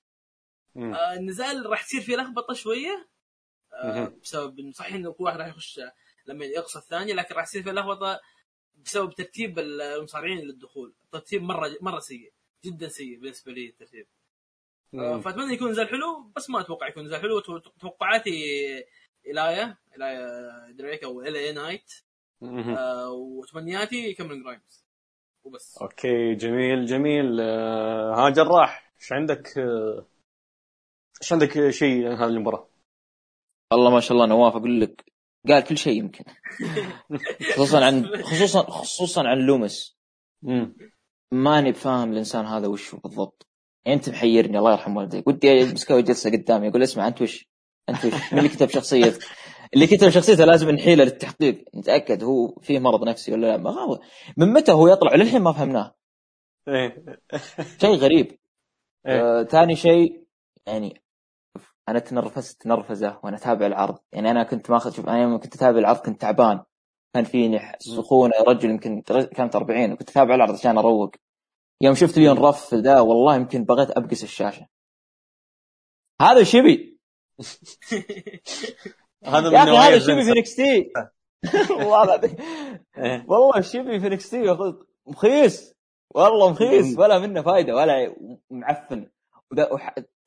آه، 0.95 1.15
النزال 1.15 1.67
راح 1.67 1.83
تصير 1.83 2.01
فيه 2.01 2.17
لخبطة 2.17 2.55
شوية 2.55 3.09
آه،. 3.73 4.13
بسبب 4.23 4.59
إنه 4.59 4.73
صحيح 4.73 4.95
إنه 4.95 5.13
كل 5.13 5.25
واحد 5.25 5.39
راح 5.39 5.47
يخش 5.47 5.81
لما 6.27 6.45
يقصى 6.45 6.79
الثاني 6.79 7.13
لكن 7.13 7.35
راح 7.35 7.45
يصير 7.45 7.63
فيه 7.63 7.71
لخبطة 7.73 8.21
بسبب 8.85 9.15
ترتيب 9.15 9.59
المصارعين 9.59 10.39
للدخول 10.39 10.95
الترتيب 11.05 11.43
مره 11.43 11.77
مرة 11.81 11.99
سيء 11.99 12.33
جدا 12.65 12.89
سيء 12.89 13.19
بالنسبة 13.21 13.53
لي 13.53 13.67
الترتيب 13.69 14.07
آه،. 14.07 14.20
فاتمنى 14.93 15.55
يكون 15.55 15.71
نزال 15.71 15.89
حلو 15.89 16.33
بس 16.37 16.51
ما 16.51 16.61
أتوقع 16.61 16.89
يكون 16.89 17.05
نزال 17.05 17.21
حلو. 17.21 17.41
تو- 17.41 17.59
توقعاتي 17.59 18.31
الايلاي 19.27 19.77
الايلاي 19.97 20.29
دريك 20.73 21.05
أو 21.05 21.21
ال 21.23 21.37
اي 21.37 21.53
نايت. 21.53 21.93
آه، 22.43 23.11
وتمنياتي 23.11 24.15
كاميرون 24.15 24.43
جرايمز. 24.43 24.85
وبس. 25.45 25.79
okay 25.83 26.35
جميل 26.35 26.87
جميل. 26.87 27.41
آه، 27.41 28.15
ها 28.15 28.31
جراح 28.31 28.93
إيش 29.01 29.13
عندك؟ 29.13 29.59
آه، 29.59 30.07
إيش 31.23 31.33
عندك 31.33 31.71
شيء 31.71 32.07
عن 32.07 32.17
هذه 32.17 32.29
المباراة؟ 32.29 32.69
والله 33.73 33.91
ما 33.91 34.01
شاء 34.01 34.13
الله 34.13 34.27
نواف 34.27 34.57
أقول 34.57 34.81
لك 34.81 35.05
قال 35.49 35.65
كل 35.65 35.79
شيء 35.79 35.99
يمكن. 35.99 36.25
خصوصا 37.55 37.85
عن 37.87 38.23
خصوصا 38.23 38.71
خصوصا 38.71 39.29
عن 39.29 39.39
لومس. 39.39 39.97
ماني 41.33 41.73
بفاهم 41.73 42.13
الإنسان 42.13 42.45
هذا 42.47 42.67
وش 42.67 42.95
هو 42.95 43.01
بالضبط. 43.01 43.47
أنت 43.87 44.09
محيرني 44.09 44.59
الله 44.59 44.73
يرحم 44.73 44.97
والديك. 44.97 45.27
ودي 45.29 45.63
امسكه 45.63 46.01
جلسة 46.01 46.31
قدامي 46.31 46.69
أقول 46.69 46.83
اسمع 46.83 47.09
أنت 47.09 47.23
وش 47.23 47.49
أنت 47.89 48.05
وش؟ 48.05 48.33
من 48.33 48.39
اللي 48.39 48.49
كتب 48.49 48.69
شخصيتك؟ 48.69 49.25
اللي 49.75 49.87
كتب 49.87 50.09
شخصيته 50.09 50.45
لازم 50.45 50.71
نحيله 50.71 51.05
للتحقيق. 51.05 51.65
نتأكد 51.75 52.25
هو 52.25 52.59
فيه 52.63 52.79
مرض 52.79 53.09
نفسي 53.09 53.33
ولا 53.33 53.47
لا؟ 53.47 53.57
ما 53.57 53.71
هو 53.71 54.01
من 54.37 54.53
متى 54.53 54.73
هو 54.73 54.89
يطلع؟ 54.89 55.15
للحين 55.15 55.43
ما 55.43 55.53
فهمناه. 55.53 55.95
إيه. 56.69 57.05
شيء 57.81 57.95
غريب. 57.95 58.39
إيه. 59.07 59.41
آه، 59.41 59.43
ثاني 59.43 59.77
شيء 59.77 60.25
يعني 60.67 61.03
أنا 61.89 61.99
تنرفزت 61.99 62.63
تنرفزه 62.63 63.21
وأنا 63.25 63.37
أتابع 63.37 63.67
العرض. 63.67 63.99
يعني 64.13 64.31
أنا 64.31 64.43
كنت 64.43 64.71
ماخذ 64.71 64.93
شوف 64.93 65.09
أنا 65.09 65.23
يوم 65.23 65.41
كنت 65.41 65.55
أتابع 65.55 65.79
العرض 65.79 65.99
كنت 65.99 66.21
تعبان. 66.21 66.63
كان 67.15 67.25
فيني 67.25 67.61
سخونه 67.79 68.33
رجل 68.49 68.71
يمكن 68.71 69.03
كانت 69.37 69.57
40 69.57 69.93
وكنت 69.93 70.11
أتابع 70.11 70.35
العرض 70.35 70.55
عشان 70.55 70.79
أروق. 70.79 71.11
يوم 71.83 71.95
شفت 71.95 72.19
ليون 72.19 72.39
رف 72.39 72.75
ذا 72.75 73.01
والله 73.01 73.37
يمكن 73.37 73.65
بغيت 73.65 73.91
أبقس 73.91 74.23
الشاشة. 74.23 74.67
هذا 76.21 76.43
شبي. 76.43 77.01
هذا 79.25 79.47
يا 79.47 79.65
من 79.65 79.73
أخي 79.75 79.77
هذا 79.77 79.99
شبي 79.99 80.25
في 80.25 80.25
فينسر. 80.25 80.39
نكس 80.39 80.57
تي. 80.57 80.93
والله 81.91 82.21
إيه. 82.99 83.25
والله 83.29 83.61
شبي 83.61 84.01
في 84.01 84.09
نكس 84.09 84.31
تي 84.31 84.45
ياخذ 84.45 84.75
مخيس. 85.07 85.75
والله 86.15 86.51
مخيس. 86.51 86.99
ولا 86.99 87.19
منه 87.19 87.43
فايدة 87.43 87.75
ولا 87.75 88.17
معفن. 88.51 89.11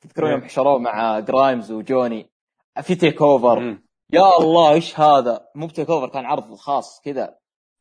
تذكرون 0.01 0.31
يوم 0.31 0.39
إيه. 0.39 0.47
حشروه 0.47 0.77
مع 0.77 1.19
جرايمز 1.19 1.71
وجوني. 1.71 2.31
في 2.81 2.95
تيك 2.95 3.21
اوفر. 3.21 3.77
يا 4.13 4.37
الله 4.39 4.71
إيش 4.71 4.99
هذا؟ 4.99 5.49
مو 5.55 5.67
بتيك 5.67 5.89
اوفر 5.89 6.09
كان 6.09 6.25
عرض 6.25 6.55
خاص 6.55 7.01
كذا. 7.01 7.37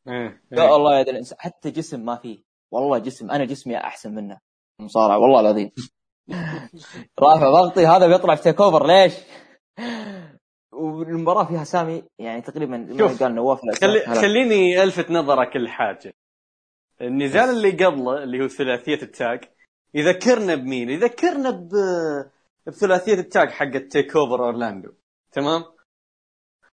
إيه. 0.07 0.43
يا 0.51 0.75
الله 0.75 0.97
يا 0.97 1.03
ذا 1.03 1.11
الانسان 1.11 1.37
حتى 1.39 1.71
جسم 1.71 2.05
ما 2.05 2.15
فيه. 2.15 2.52
والله 2.73 2.97
جسم 2.97 3.31
أنا 3.31 3.45
جسمي 3.45 3.77
أحسن 3.77 4.15
منه 4.15 4.39
مصارع 4.79 5.15
والله 5.15 5.39
العظيم 5.39 5.71
رافع 7.19 7.49
ضغطي 7.49 7.87
هذا 7.87 8.07
بيطلع 8.07 8.35
في 8.35 8.43
تيك 8.43 8.61
اوفر 8.61 8.87
ليش؟ 8.87 9.13
والمباراة 10.71 11.43
فيها 11.43 11.63
سامي 11.63 12.03
يعني 12.19 12.41
تقريبا 12.41 12.97
شوف، 12.97 13.23
قال 13.23 13.35
نواف 13.35 13.59
خلي. 13.81 13.99
خليني 13.99 14.83
ألفت 14.83 15.11
نظرك 15.11 15.55
لحاجه 15.55 16.13
النزال 17.01 17.49
اللي 17.49 17.85
قبله 17.85 18.23
اللي 18.23 18.43
هو 18.43 18.47
ثلاثية 18.47 19.01
التاج 19.01 19.43
يذكرنا 19.93 20.55
بمين؟ 20.55 20.89
يذكرنا 20.89 21.49
ب 21.49 21.69
بثلاثية 22.67 23.13
التاج 23.13 23.49
حق 23.49 23.77
تيك 23.77 24.15
اوفر 24.15 24.45
أورلاندو 24.45 24.91
تمام؟ 25.31 25.63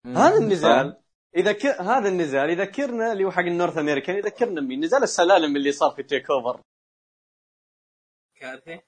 هذا 0.07 0.39
النزال 0.39 0.97
اذا 1.37 1.53
ك... 1.53 1.67
هذا 1.67 2.09
النزال 2.09 2.51
يذكرنا 2.51 3.13
اللي 3.13 3.25
هو 3.25 3.31
حق 3.31 3.43
ال 3.43 3.49
North 3.49 3.79
American 3.79 4.17
يذكرنا 4.17 4.61
بمين؟ 4.61 4.85
نزال 4.85 5.03
السلالم 5.03 5.57
اللي 5.57 5.73
صار 5.73 5.91
في 5.91 6.03
تيك 6.03 6.31
أوفر. 6.31 6.61
كارثه 8.41 8.81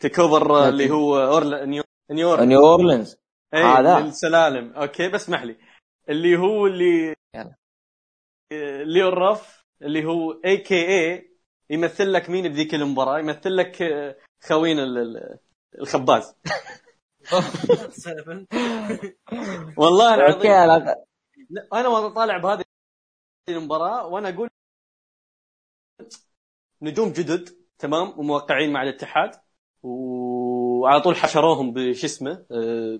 تيك 0.00 0.20
أوفر 0.20 0.68
اللي 0.68 0.90
هو 0.90 1.24
أورلا... 1.26 1.64
نيو... 1.64 1.82
نيويورك 2.10 2.40
نيو 2.42 2.66
أورلينز. 2.66 3.16
اي 3.54 3.62
هذا. 3.62 3.98
السلالم 3.98 4.72
أوكي 4.72 5.08
بس 5.08 5.22
اسمح 5.22 5.42
لي. 5.42 5.56
اللي 6.08 6.36
هو 6.36 6.66
اللي 6.66 7.14
يلا. 7.36 7.54
اللي 8.52 9.08
الرف 9.08 9.64
اللي 9.82 10.04
هو 10.04 10.32
اي 10.44 10.56
كي 10.56 10.88
اي 10.88 11.30
يمثل 11.70 12.12
لك 12.12 12.30
مين 12.30 12.48
بذيك 12.48 12.74
المباراة؟ 12.74 13.18
يمثل 13.18 13.56
لك 13.56 13.82
آه، 13.82 14.16
خوينا 14.48 14.82
ال- 14.82 14.98
ال- 14.98 15.38
الخباز. 15.78 16.34
والله 19.76 20.32
أوكي 20.32 20.64
العظيم 20.64 20.94
أنا 21.72 21.88
وأنا 21.88 22.08
طالع 22.08 22.38
بهذه 22.38 22.64
المباراة 23.48 24.06
وأنا 24.06 24.28
أقول 24.28 24.48
نجوم 26.82 27.12
جدد 27.12 27.48
تمام 27.78 28.18
وموقعين 28.18 28.72
مع 28.72 28.82
الاتحاد 28.82 29.30
وعلى 29.82 31.00
طول 31.00 31.16
حشروهم 31.16 31.72
بش 31.72 32.04
اسمه 32.04 32.46
آه، 32.50 32.98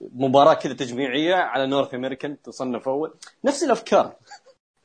مباراة 0.00 0.54
كذا 0.54 0.72
تجميعية 0.74 1.34
على 1.34 1.66
North 1.66 1.94
American 1.94 2.42
تصنف 2.42 2.88
أول. 2.88 3.14
نفس 3.44 3.64
الأفكار. 3.64 4.16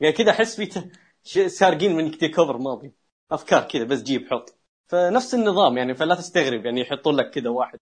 يعني 0.00 0.14
كذا 0.14 0.30
أحس 0.30 0.60
في 0.60 1.48
سارقين 1.48 1.96
من 1.96 2.18
تيك 2.18 2.38
اوفر 2.38 2.58
ماضي. 2.58 2.92
أفكار 3.30 3.68
كذا 3.68 3.84
بس 3.84 4.02
جيب 4.02 4.26
حط. 4.30 4.54
فنفس 4.88 5.34
النظام 5.34 5.78
يعني 5.78 5.94
فلا 5.94 6.14
تستغرب 6.14 6.64
يعني 6.66 6.80
يحطون 6.80 7.16
لك 7.16 7.30
كذا 7.30 7.50
واحد. 7.50 7.78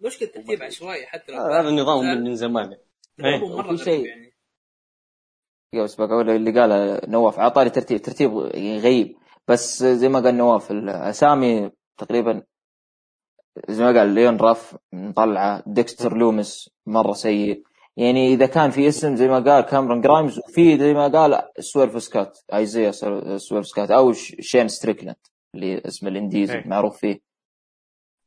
مشكلة 0.00 0.28
ترتيب 0.28 0.62
عشوائي 0.62 1.06
حتى 1.06 1.32
لو 1.32 1.38
آه، 1.38 1.60
هذا 1.60 1.68
النظام 1.68 1.98
من 2.04 2.24
من 2.24 2.34
زمان 2.36 2.76
يعني. 3.18 3.42
هو 3.42 3.56
مرة 3.56 3.66
غريب 3.66 3.76
شيء- 3.84 4.06
يعني. 4.06 4.27
بس 5.74 5.94
بقول 5.94 6.30
اللي 6.30 6.60
قاله 6.60 7.00
نواف 7.08 7.38
على 7.38 7.54
طاري 7.54 7.70
ترتيب 7.70 8.02
ترتيب 8.02 8.30
غريب 8.56 9.16
بس 9.48 9.84
زي 9.84 10.08
ما 10.08 10.20
قال 10.20 10.36
نواف 10.36 10.70
الأسامي 10.70 11.70
تقريبا 11.98 12.42
زي 13.68 13.84
ما 13.84 13.98
قال 13.98 14.08
ليون 14.08 14.36
راف 14.36 14.76
مطلعة 14.92 15.62
ديكستر 15.66 16.16
لومس 16.16 16.70
مرة 16.86 17.12
سيء 17.12 17.62
يعني 17.96 18.28
إذا 18.28 18.46
كان 18.46 18.70
في 18.70 18.88
اسم 18.88 19.16
زي 19.16 19.28
ما 19.28 19.38
قال 19.38 19.64
كاميرون 19.64 20.00
جرايمز 20.00 20.38
وفي 20.38 20.78
زي 20.78 20.94
ما 20.94 21.08
قال 21.08 21.42
سويرف 21.58 22.02
سكات 22.02 22.38
آيزيا 22.54 22.90
سويرف 23.36 23.66
سكات 23.66 23.90
أو 23.90 24.12
شين 24.40 24.68
ستريكلاند 24.68 25.16
اللي 25.54 25.82
اسمه 25.86 26.08
ال 26.08 26.15
Indies 26.15 26.54
إيه. 26.54 26.68
معروف 26.68 26.96
فيه. 26.96 27.20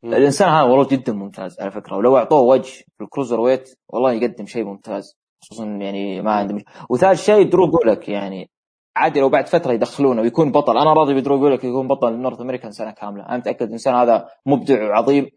الإنسان 0.03 0.49
هذا 0.49 0.63
والله 0.63 0.87
جدا 0.87 1.13
ممتاز 1.13 1.59
على 1.59 1.71
فكرة 1.71 1.97
ولو 1.97 2.17
أعطوه 2.17 2.41
وجه 2.41 2.83
في 2.97 3.03
ال 3.03 3.39
cruiserweight 3.39 3.79
والله 3.89 4.13
يقدم 4.13 4.45
شيء 4.45 4.63
ممتاز 4.63 5.20
خصوصا 5.41 5.65
يعني 5.65 6.21
ما 6.21 6.31
عنده 6.31 6.55
مش... 6.55 6.63
وثالث 6.89 7.25
شيء 7.25 7.49
درو 7.49 7.71
جولك 7.71 8.09
يعني 8.09 8.49
عادي 8.95 9.19
لو 9.19 9.29
بعد 9.29 9.47
فترة 9.47 9.73
يدخلونه 9.73 10.21
ويكون 10.21 10.51
بطل. 10.51 10.77
أنا 10.77 10.93
راضي 10.93 11.13
بدرو 11.13 11.39
جولك 11.39 11.63
يكون 11.63 11.87
بطل 11.87 12.13
North 12.13 12.41
American 12.41 12.71
سنة 12.71 12.91
كاملة. 12.91 13.25
أنا 13.25 13.37
متأكد 13.37 13.65
الانسان 13.65 13.95
هذا 13.95 14.29
مبدع 14.45 14.89
وعظيم 14.89 15.29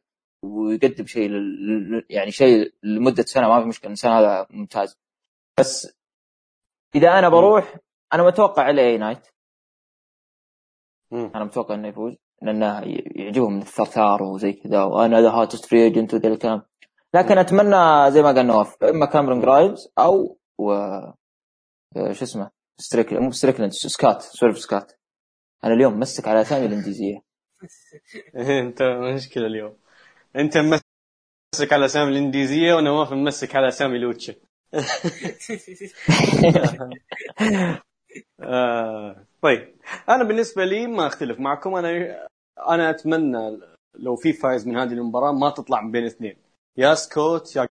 ويقدم 0.42 1.06
شيء 1.06 1.28
لل... 1.28 2.06
يعني 2.10 2.30
شيء 2.30 2.72
لمدة 2.82 3.22
سنة 3.22 3.48
ما 3.48 3.60
في 3.60 3.68
مشكلة 3.68 3.86
الانسان 3.86 4.12
هذا 4.12 4.46
ممتاز. 4.50 4.98
بس 5.58 5.96
إذا 6.94 7.18
أنا 7.18 7.28
بروح 7.28 7.76
أنا 8.12 8.22
متوقع 8.22 8.70
LA 8.70 8.78
Knight. 8.78 9.28
أنا 11.12 11.44
متوقع 11.44 11.74
إنه 11.74 11.88
يفوز 11.88 12.16
لأنه 12.42 12.80
يعجبهم 13.16 13.58
الثرثار 13.58 14.22
وزي 14.22 14.52
كذا. 14.52 14.82
وأنا 14.82 15.20
the 15.20 15.30
hottest 15.30 15.64
free 15.64 15.84
agent 15.84 16.14
وذا 16.14 16.28
الكلام. 16.28 16.62
لكن 17.14 17.38
أتمنى 17.38 18.10
زي 18.10 18.22
ما 18.22 18.32
قال 18.32 18.46
نواف 18.46 18.84
إما 18.84 19.06
كاميرون 19.06 19.40
جرايمز 19.40 19.88
أو 19.98 20.38
و 20.58 20.90
شو 22.12 22.24
اسمه 22.24 22.50
ستريك 22.80 23.12
مو 23.12 23.30
ستريكلاند 23.30 23.72
سكات 23.72 24.22
Swerve 24.22 24.58
سكات. 24.58 24.92
أنا 25.64 25.74
اليوم 25.74 25.98
مسك 26.00 26.28
على 26.28 26.40
أسامي 26.40 26.66
الانجليزيه 26.66 27.22
أنت 28.60 28.82
مشكلة 28.82 29.46
اليوم. 29.46 29.76
أنت 30.36 30.58
ممسك 30.58 31.72
على 31.72 31.84
أسامي 31.84 32.10
الإنجليزية 32.10 32.74
ونواف 32.74 33.12
ممسك 33.12 33.56
على 33.56 33.68
أسامي 33.68 33.98
lucha 33.98 34.34
آه 38.40 39.26
طيب. 39.42 39.74
أنا 40.08 40.24
بالنسبة 40.24 40.64
لي 40.64 40.86
ما 40.86 41.06
أختلف 41.06 41.40
معكم. 41.40 41.74
أنا 41.74 41.88
أنا 42.68 42.90
أتمنى 42.90 43.60
لو 43.94 44.16
في 44.16 44.32
فايز 44.32 44.68
من 44.68 44.76
هذه 44.76 44.92
المباراة 44.92 45.32
ما 45.32 45.50
تطلع 45.50 45.80
من 45.82 45.90
بين 45.90 46.04
اثنين. 46.04 46.43
يا 46.76 46.94
سكوت 46.94 47.56
يا 47.56 47.68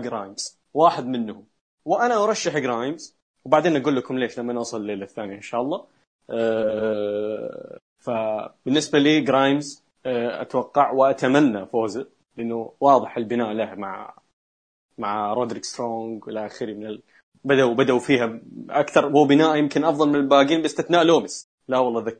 جرايمز. 0.00 0.58
واحد 0.74 1.06
منهم. 1.06 1.46
وأنا 1.84 2.24
أرشح 2.24 2.58
جرايمز. 2.58 3.16
وبعدين 3.44 3.76
أقول 3.76 3.96
لكم 3.96 4.18
ليش 4.18 4.38
لما 4.38 4.52
نوصل 4.52 4.80
الليلة 4.80 5.04
الثانية 5.04 5.36
إن 5.36 5.40
شاء 5.42 5.62
الله. 5.62 5.86
آه 6.30 7.78
فبالنسبة 7.98 8.98
لي 8.98 9.20
جرايمز 9.20 9.82
آه 10.06 10.42
أتوقع 10.42 10.90
وأتمنى 10.90 11.66
فوزه. 11.66 12.08
لأنه 12.36 12.72
واضح 12.80 13.16
البناء 13.16 13.52
له 13.52 13.74
مع 13.74 14.14
مع 14.98 15.32
رودريك 15.32 15.64
سترونج 15.64 16.26
وإلى 16.26 16.46
آخره 16.46 16.74
من 16.74 16.86
ال... 16.86 17.02
بدأوا 17.44 17.74
بدأوا 17.74 17.98
فيها 17.98 18.40
أكثر. 18.70 19.06
هو 19.06 19.24
بناء 19.24 19.56
يمكن 19.56 19.84
أفضل 19.84 20.08
من 20.08 20.14
الباقيين 20.14 20.62
باستثناء 20.62 21.02
لومس 21.04 21.48
لا 21.68 21.78
والله 21.78 22.16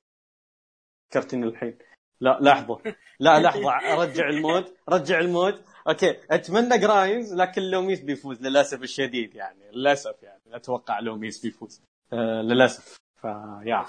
ذكرتني 1.13 1.47
الحين 1.47 1.79
لا 2.23 2.39
لحظة. 2.41 2.79
لا 3.21 3.39
لحظة. 3.45 3.95
رجع 4.03 4.29
ال 4.29 4.36
mood 4.36 4.65
رجع 4.89 5.19
ال 5.21 5.28
mood. 5.28 5.63
okay 5.89 6.17
أتمنى 6.31 6.79
جرايمز 6.79 7.35
لكن 7.35 7.63
لوميس 7.63 8.01
بيفوز 8.01 8.43
للأسف 8.43 8.83
الشديد 8.83 9.35
يعني. 9.35 9.71
للأسف 9.73 10.23
يعني. 10.23 10.41
أتوقع 10.53 11.01
لوميس 11.01 11.43
بيفوز. 11.43 11.83
آه 12.13 12.43
للأسف. 12.43 12.97
فيا 13.21 13.85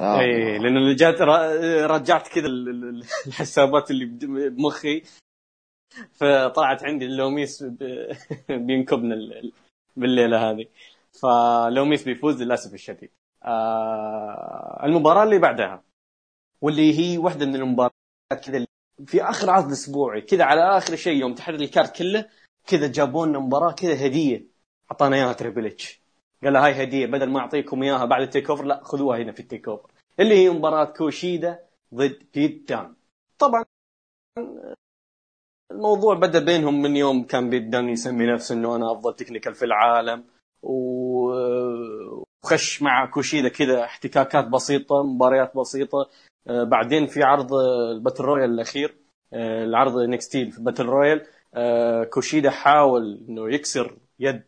آه. 0.00 0.20
اي 0.20 0.58
لأنه 0.58 0.78
اللي 0.78 0.94
جات 0.94 1.20
رجعت 1.90 2.28
كذا 2.28 2.46
ال- 2.46 2.68
ال- 2.68 3.04
الحسابات 3.26 3.90
اللي 3.90 4.04
بمخي. 4.50 5.02
فطلعت 6.12 6.84
عندي 6.84 7.04
اللوميس 7.04 7.62
ب- 7.62 8.12
بينكبنا 8.66 9.14
ال- 9.14 9.32
ال- 9.38 9.52
بالليلة 9.96 10.50
هذه. 10.50 10.66
فلوميس 11.22 12.02
بيفوز 12.04 12.42
للأسف 12.42 12.74
الشديد. 12.74 13.10
آه 13.44 14.80
المباراة 14.84 15.24
اللي 15.24 15.38
بعدها. 15.38 15.82
واللي 16.64 16.98
هي 16.98 17.18
واحدة 17.18 17.46
من 17.46 17.56
المباريات 17.56 17.92
كذا 18.44 18.66
في 19.06 19.22
آخر 19.22 19.50
عرض 19.50 19.70
أسبوعي 19.70 20.20
كذا 20.20 20.44
على 20.44 20.78
آخر 20.78 20.96
شيء 20.96 21.16
يوم 21.16 21.34
تحرر 21.34 21.54
ال 21.54 21.62
card 21.62 21.96
كله 21.96 22.28
كذا 22.66 22.86
جابوا 22.86 23.26
لنا 23.26 23.38
مباراة 23.38 23.72
كذا 23.72 24.06
هدية. 24.06 24.46
أعطانا 24.90 25.16
إياها 25.16 25.32
Triple 25.32 25.66
H. 25.66 26.00
قال 26.44 26.52
لها 26.52 26.66
هاي 26.66 26.82
هدية 26.82 27.06
بدل 27.06 27.30
ما 27.30 27.40
أعطيكم 27.40 27.82
إياها 27.82 28.04
بعد 28.04 28.22
ال 28.22 28.50
TakeOver 28.50 28.64
لا 28.64 28.80
خذوها 28.84 29.18
هنا 29.18 29.32
في 29.32 29.40
ال 29.40 29.68
TakeOver. 29.68 29.90
اللي 30.20 30.34
هي 30.34 30.50
مباراة 30.50 30.84
كوشيدا 30.84 31.58
ضد 31.94 32.26
بيت 32.34 32.68
دان 32.68 32.94
طبعا 33.38 33.64
الموضوع 35.70 36.14
بدأ 36.14 36.44
بينهم 36.44 36.82
من 36.82 36.96
يوم 36.96 37.24
كان 37.24 37.50
بيت 37.50 37.62
دان 37.62 37.88
يسمي 37.88 38.26
نفسه 38.26 38.54
إنه 38.54 38.76
أنا 38.76 38.92
أفضل 38.92 39.16
technical 39.16 39.54
في 39.54 39.64
العالم 39.64 40.24
وخش 40.62 42.22
مع 42.82 43.06
كوشيدا 43.06 43.48
كذا 43.48 43.84
احتكاكات 43.84 44.48
بسيطة 44.48 45.02
مباريات 45.02 45.56
بسيطة. 45.56 46.10
بعدين 46.46 47.06
في 47.06 47.22
عرض 47.22 47.54
آه، 47.54 47.92
ال 47.92 47.97
battle 47.97 48.24
royal 48.24 48.50
الأخير 48.50 48.96
آه، 49.32 49.64
العرض 49.64 49.98
نكستيل 50.00 50.50
في 50.52 50.62
battle 50.62 50.84
royal 50.86 51.26
آه، 51.54 52.04
كوشيدا 52.04 52.50
حاول 52.50 53.24
إنه 53.28 53.54
يكسر 53.54 53.96
يد 54.20 54.42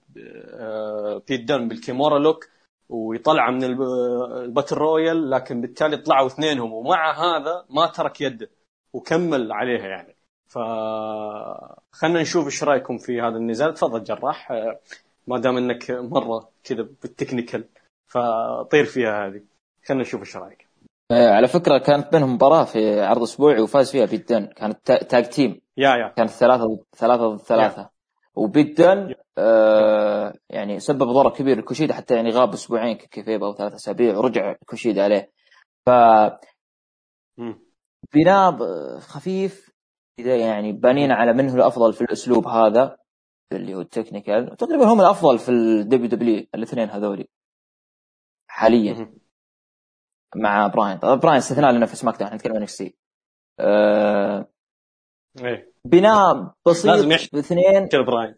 آه، 0.54 1.22
بيت 1.28 1.40
دان 1.44 1.68
بال 1.68 1.81
Kimura 1.81 2.18
lock 2.18 2.48
ويطلع 2.88 3.50
من 3.50 3.64
الب- 3.64 3.82
ال 4.44 4.49
battle 4.49 4.76
royal 4.76 5.30
لكن 5.30 5.60
بالتالي 5.60 5.96
طلعوا 5.96 6.26
اثنينهم 6.26 6.72
ومع 6.72 7.12
هذا 7.12 7.64
ما 7.70 7.86
ترك 7.86 8.20
يده 8.20 8.50
وكمل 8.92 9.52
عليها 9.52 9.86
يعني. 9.86 10.16
ف 10.48 10.58
خلينا 11.92 12.20
نشوف 12.20 12.46
إيش 12.46 12.64
رأيكم 12.64 12.98
في 12.98 13.20
هذا 13.20 13.36
النزال. 13.36 13.74
تفضل 13.74 14.04
جراح. 14.04 14.52
آه، 14.52 14.80
ما 15.26 15.38
دام 15.38 15.56
إنك 15.56 15.90
مرة 15.90 16.48
كذا 16.64 16.82
بال 17.02 17.14
technical 17.14 17.64
فطير 18.06 18.84
فيها 18.84 19.26
هذه. 19.26 19.40
خلينا 19.86 20.02
نشوف 20.02 20.20
إيش 20.20 20.36
رأيك. 20.36 20.62
آه، 20.62 20.65
على 21.12 21.48
فكرة 21.48 21.78
كانت 21.78 22.12
بينهم 22.12 22.34
مباراة 22.34 22.64
في 22.64 23.00
عرض 23.00 23.22
أسبوعي 23.22 23.60
وفاز 23.60 23.90
فيها 23.92 24.04
بيت 24.06 24.32
دن 24.32 24.46
كانت 24.46 24.78
تا- 24.84 25.02
tag 25.04 25.28
team 25.28 25.60
يا 25.76 25.90
يا. 25.96 26.08
كانت 26.16 26.30
ثلاثة 26.30 26.64
ضد 26.64 26.84
ثلاثة 26.96 27.28
ضد 27.28 27.40
ثلاثة. 27.40 27.90
وبيت 28.34 28.80
دن 28.80 29.14
آه 29.38 30.34
يعني 30.50 30.80
سبب 30.80 31.02
ضرر 31.02 31.30
كبير 31.30 31.58
لكوشيدا 31.58 31.94
حتى 31.94 32.14
يعني 32.14 32.30
غاب 32.30 32.52
أسبوعين 32.52 32.96
كيفيبا 32.96 33.46
أو 33.46 33.54
ثلاث 33.54 33.72
أسابيع 33.74 34.16
ورجع 34.18 34.54
كوشيدا 34.66 35.04
عليه. 35.04 35.32
ف. 35.86 35.90
بناء 38.14 38.58
خفيف 38.98 39.70
إذا 40.18 40.36
يعني 40.36 40.72
بانين 40.72 41.12
على 41.12 41.32
من 41.32 41.50
هو 41.50 41.56
الأفضل 41.56 41.92
في 41.92 42.00
الأسلوب 42.00 42.46
هذا 42.48 42.96
اللي 43.52 43.74
هو 43.74 43.80
ال 43.80 43.88
technical 43.88 44.56
تقريبا 44.56 44.84
هم 44.92 45.00
الأفضل 45.00 45.38
في 45.38 45.48
ال 45.48 46.08
WW 46.08 46.46
الاثنين 46.54 46.88
هذولي 46.90 47.28
حاليا. 48.48 49.12
مع 50.36 50.66
براين. 50.66 50.98
براين 50.98 51.36
استثناء 51.36 51.70
لأنه 51.70 51.86
في 51.86 51.96
SmackDown 51.96 52.34
نتكلم 52.34 52.56
عن 52.56 52.62
NXT 52.62 52.96
آه 53.60 54.48
إيه. 55.44 55.72
بناء 55.84 56.54
بسيط 56.66 56.86
لازم 56.86 57.12
يحكي. 57.12 57.28
باثنين. 57.32 57.88
كل 57.88 58.04
براين. 58.04 58.34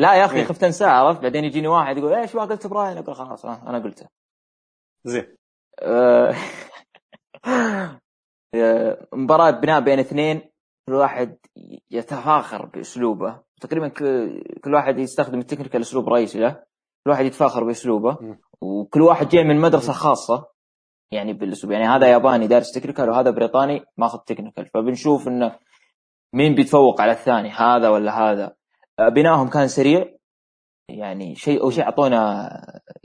لا 0.00 0.14
يا 0.14 0.24
أخي 0.24 0.36
إيه. 0.36 0.44
خفت 0.44 0.64
انساه 0.64 0.88
عرفت؟ 0.88 1.22
بعدين 1.22 1.44
يجيني 1.44 1.68
واحد 1.68 1.98
يقول 1.98 2.14
إيش 2.14 2.34
ما 2.34 2.44
قلت 2.44 2.66
براين؟ 2.66 2.98
أقول 2.98 3.16
خلاص 3.16 3.44
أنا 3.44 3.78
قلته. 3.78 4.08
زين. 5.04 5.36
آه، 5.82 6.34
آه، 8.54 9.06
مباراة 9.12 9.50
بناء 9.50 9.80
بين 9.80 9.98
اثنين 9.98 10.50
كل 10.88 10.94
واحد 10.94 11.38
يتفاخر 11.90 12.66
بأسلوبه. 12.66 13.42
تقريبا 13.60 13.88
كل 14.64 14.74
واحد 14.74 14.98
يستخدم 14.98 15.38
ال 15.38 15.42
technical 15.42 15.80
أسلوب 15.80 16.08
رئيسي 16.08 16.38
له 16.38 16.50
كل 17.04 17.10
واحد 17.10 17.24
يتفاخر 17.24 17.64
بأسلوبه. 17.64 18.38
وكل 18.60 19.02
واحد 19.02 19.28
جاي 19.28 19.44
من 19.44 19.60
مدرسة 19.60 19.92
خاصة. 19.92 20.57
يعني 21.12 21.32
بالأسلوب. 21.32 21.72
يعني 21.72 21.86
هذا 21.86 22.06
ياباني 22.06 22.46
دارس 22.46 22.72
technical 22.72 23.08
وهذا 23.10 23.30
بريطاني 23.30 23.84
ماخذ 23.96 24.18
technical 24.18 24.66
فبنشوف 24.66 25.28
إنه 25.28 25.58
مين 26.34 26.54
بيتفوق 26.54 27.00
على 27.00 27.12
الثاني 27.12 27.50
هذا 27.50 27.88
ولا 27.88 28.18
هذا. 28.18 28.54
آه، 29.00 29.08
بناهم 29.08 29.48
كان 29.50 29.68
سريع. 29.68 30.14
يعني 30.90 31.34
شيء 31.34 31.62
أو 31.62 31.70
شيء 31.70 31.84
أعطونا 31.84 32.48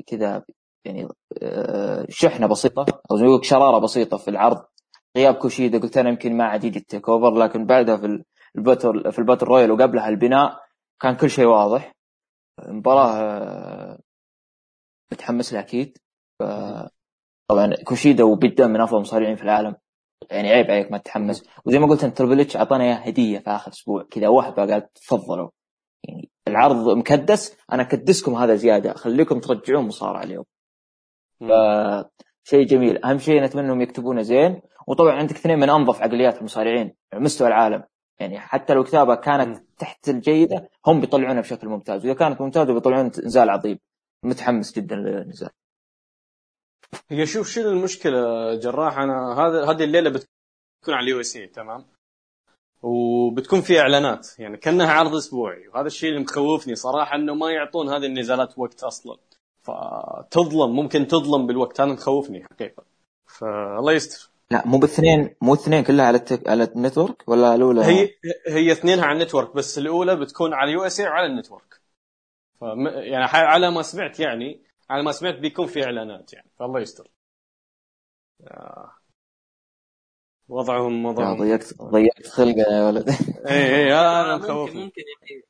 كذا 0.07 0.43
يعني 0.85 1.07
آه، 1.43 2.05
شحنة 2.09 2.47
بسيطة 2.47 2.85
أو 3.11 3.17
زي 3.17 3.25
شرارة 3.43 3.79
بسيطة 3.79 4.17
في 4.17 4.27
العرض. 4.27 4.65
غياب 5.17 5.35
كوشيدا 5.35 5.79
قلت 5.79 5.97
أنا 5.97 6.09
يمكن 6.09 6.37
ما 6.37 6.43
عاد 6.45 6.63
يجي 6.63 6.79
ال 6.79 7.09
TakeOver 7.09 7.37
لكن 7.37 7.65
بعدها 7.65 7.97
في 7.97 8.05
ال- 8.05 8.23
ال 8.57 8.65
battle 8.65 9.11
في 9.11 9.19
ال 9.19 9.23
battle 9.23 9.45
royal 9.45 9.71
وقبلها 9.71 10.09
البناء 10.09 10.59
كان 11.01 11.15
كل 11.15 11.29
شيء 11.29 11.45
واضح. 11.45 11.91
مباراه 12.67 13.11
آه، 13.15 13.99
متحمس 15.13 15.53
لها 15.53 15.61
أكيد. 15.61 15.97
طبعا 17.47 17.73
كوشيدا 17.83 18.23
وبيت 18.23 18.53
دان 18.53 18.67
من 18.67 18.81
أفضل 18.81 18.97
المصارعين 18.97 19.35
في 19.35 19.43
العالم. 19.43 19.75
يعني 20.31 20.49
عيب 20.51 20.71
عليك 20.71 20.91
ما 20.91 20.97
تتحمس. 20.97 21.45
وزي 21.65 21.79
ما 21.79 21.87
قلت 21.87 22.03
انت 22.03 22.17
Triple 22.17 22.39
H 22.39 22.57
أعطانا 22.57 22.83
إياه 22.83 22.95
هدية 22.95 23.39
في 23.39 23.49
آخر 23.49 23.71
أسبوع. 23.71 24.03
كذا 24.11 24.27
وهبه 24.27 24.73
قال 24.73 24.93
تفضلوا 24.93 25.49
يعني 26.03 26.29
العرض 26.47 26.97
مكدس. 26.97 27.57
أنا 27.71 27.81
أكدسكم 27.81 28.35
هذا 28.35 28.55
زيادة. 28.55 28.93
خليكم 28.93 29.39
ترجعون 29.39 29.85
مصارعة 29.85 30.23
اليوم. 30.23 30.45
مم. 31.41 31.49
شيء 32.43 32.65
جميل. 32.65 33.05
أهم 33.05 33.17
شيء 33.17 33.43
نتمنى 33.43 33.65
أنهم 33.65 33.81
يكتبونه 33.81 34.21
زين. 34.21 34.61
وطبعا 34.87 35.11
عندك 35.11 35.35
اثنين 35.35 35.59
من 35.59 35.69
أنظف 35.69 36.01
عقليات 36.01 36.37
المصارعين 36.37 36.93
على 37.13 37.23
مستوى 37.23 37.47
العالم. 37.47 37.83
يعني 38.19 38.39
حتى 38.39 38.73
لو 38.73 38.83
كتابة 38.83 39.15
كانت 39.15 39.59
مم. 39.59 39.65
تحت 39.77 40.09
الجيدة 40.09 40.69
هم 40.87 40.99
بيطلعونها 41.01 41.41
بشكل 41.41 41.67
ممتاز. 41.67 42.05
وإذا 42.05 42.13
كانت 42.13 42.41
ممتازة 42.41 42.73
بيطلعون 42.73 43.05
نزال 43.05 43.49
عظيم. 43.49 43.79
متحمس 44.25 44.73
جدا 44.75 44.95
للنزال 44.95 45.49
هي 47.09 47.25
شوف 47.25 47.49
شنو 47.49 47.69
المشكلة 47.69 48.55
جراح 48.55 48.97
أنا 48.97 49.33
هذا 49.39 49.65
هذه 49.65 49.83
الليلة 49.83 50.09
بتكون 50.09 50.93
على 50.93 51.03
ال 51.03 51.19
USA 51.19 51.47
تمام؟ 51.47 51.85
وبتكون 52.81 53.61
في 53.61 53.79
إعلانات 53.79 54.39
يعني 54.39 54.57
كأنها 54.57 54.91
عرض 54.91 55.15
أسبوعي 55.15 55.67
وهذا 55.67 55.87
الشيء 55.87 56.09
اللي 56.09 56.21
مخوفني 56.21 56.75
صراحة 56.75 57.15
إنه 57.15 57.33
ما 57.33 57.51
يعطون 57.51 57.89
هذه 57.89 58.05
النزالات 58.05 58.59
وقت 58.59 58.83
أصلا. 58.83 59.17
فتظلم 59.61 60.75
ممكن 60.75 61.07
تظلم 61.07 61.47
بالوقت 61.47 61.81
هذا 61.81 61.91
مخوفني 61.91 62.43
حقيقة. 62.43 62.83
فالله 63.27 63.93
يستر. 63.93 64.29
لا 64.51 64.67
مو 64.67 64.77
باثنين 64.77 65.35
مو 65.41 65.53
اثنين 65.53 65.83
كلها 65.83 66.05
على 66.05 66.17
ال 66.17 66.21
Take... 66.21 66.49
على 66.49 66.63
ال 66.63 66.71
network 66.71 67.23
ولا 67.27 67.55
الأولى؟ 67.55 67.85
هي 67.85 68.09
هي 68.47 68.71
اثنينها 68.71 69.05
على 69.05 69.13
ال 69.13 69.18
network 69.19 69.55
بس 69.55 69.77
الأولى 69.77 70.15
بتكون 70.15 70.53
على 70.53 70.69
ال 70.69 70.83
USA 70.83 71.07
وعلى 71.07 71.25
ال 71.25 71.32
network. 71.32 71.81
فم 72.61 72.87
يعني 72.87 73.25
على 73.25 73.71
ما 73.71 73.81
سمعت 73.81 74.19
يعني 74.19 74.61
على 74.93 75.03
ما 75.03 75.11
سمعت 75.11 75.35
بيكون 75.35 75.67
في 75.67 75.83
إعلانات 75.83 76.33
يعني 76.33 76.49
فالله 76.59 76.79
يستر. 76.79 77.07
آه. 78.47 78.95
وضعهم 80.47 81.05
وضعهم 81.05 81.37
ضيقت 81.37 81.73
ضيقت 81.81 82.27
خلقة 82.27 82.73
يا 82.73 82.87
ولد. 82.87 83.09
اي 83.47 83.75
اي 83.75 83.93
آه، 83.93 84.37
ممكن 84.37 84.53
مخوفني. 84.53 84.83
ممكن 84.83 85.01
يعني 85.21 85.43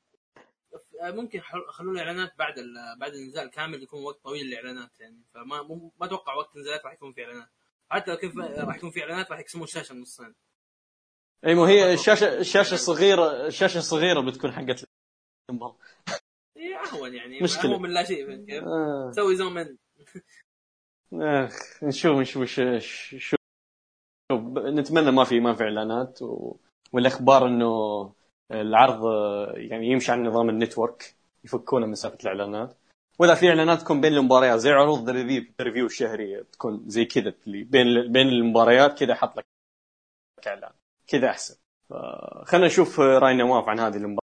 آه، 1.01 1.11
ممكن 1.11 1.41
حل- 1.41 1.67
خلوا 1.69 1.93
الإعلانات 1.93 2.31
بعد 2.39 2.57
ال- 2.59 2.99
بعد 2.99 3.13
النزال 3.13 3.49
كامل 3.49 3.83
يكون 3.83 4.03
وقت 4.03 4.23
طويل 4.23 4.45
للإعلانات 4.45 4.99
يعني 4.99 5.21
فما 5.33 5.61
ما 5.99 6.05
أتوقع 6.05 6.33
وقت 6.33 6.55
النزالات 6.55 6.85
راح 6.85 6.93
يكون 6.93 7.13
في 7.13 7.23
إعلانات. 7.23 7.49
حتى 7.89 8.11
لو 8.11 8.17
كيف 8.17 8.37
راح 8.37 8.75
يكون 8.75 8.91
في 8.91 9.01
إعلانات 9.01 9.31
راح 9.31 9.39
يقسمون 9.39 9.63
الشاشة 9.63 9.95
نصين. 9.95 10.35
إي 11.45 11.55
مو 11.55 11.65
هي 11.65 11.93
الشاشه 11.93 12.37
الشاشة 12.37 12.73
الصغيره 12.73 13.47
الشاشة 13.47 13.77
الصغيره 13.77 14.21
بتكون 14.21 14.51
حقت 14.51 14.85
المباراة. 15.49 15.77
اهون 16.75 17.15
يعني 17.15 17.41
مشكلة. 17.41 17.75
هو 17.75 17.79
من 17.79 17.89
لا 17.89 18.03
شيء 18.03 18.27
فهمت 18.27 18.45
كيف؟ 18.47 18.63
آه. 18.63 19.11
سوي 19.11 19.35
زوم 19.35 19.57
ان 19.57 19.77
أخ 21.13 21.83
نشوف 21.83 22.17
نشوف 22.17 22.45
شو 23.17 23.37
نتمنى 24.57 25.11
ما 25.11 25.23
في 25.23 25.39
ما 25.39 25.53
في 25.53 25.63
إعلانات 25.63 26.21
و... 26.21 26.55
والأخبار 26.93 27.47
إنه 27.47 28.13
العرض 28.51 29.03
يعني 29.55 29.87
يمشي 29.87 30.11
على 30.11 30.21
نظام 30.21 30.49
ال 30.49 30.57
network 30.58 31.15
يفكونه 31.43 31.85
مسافه 31.85 32.17
الإعلانات 32.23 32.77
وإذا 33.19 33.33
في 33.33 33.49
إعلانات 33.49 33.81
تكون 33.81 34.01
بين 34.01 34.13
المباريات 34.13 34.59
زي 34.59 34.71
عروض 34.71 35.09
ال 35.09 35.13
pay-per-view 35.13 35.53
ال 35.59 35.61
pay-per-view 35.61 35.85
الشهرية 35.85 36.41
تكون 36.51 36.83
زي 36.89 37.05
كذا 37.05 37.33
اللي 37.47 37.63
بين 37.63 38.11
بين 38.11 38.27
المباريات 38.27 38.99
كذا 38.99 39.15
حط 39.15 39.37
لك 39.37 39.45
إعلان 40.47 40.71
كذا 41.07 41.29
أحسن 41.29 41.55
خلينا 42.43 42.67
نشوف 42.67 42.99
راي 42.99 43.35
نواف 43.35 43.69
عن 43.69 43.79
هذه 43.79 43.97
المباراة 43.97 44.22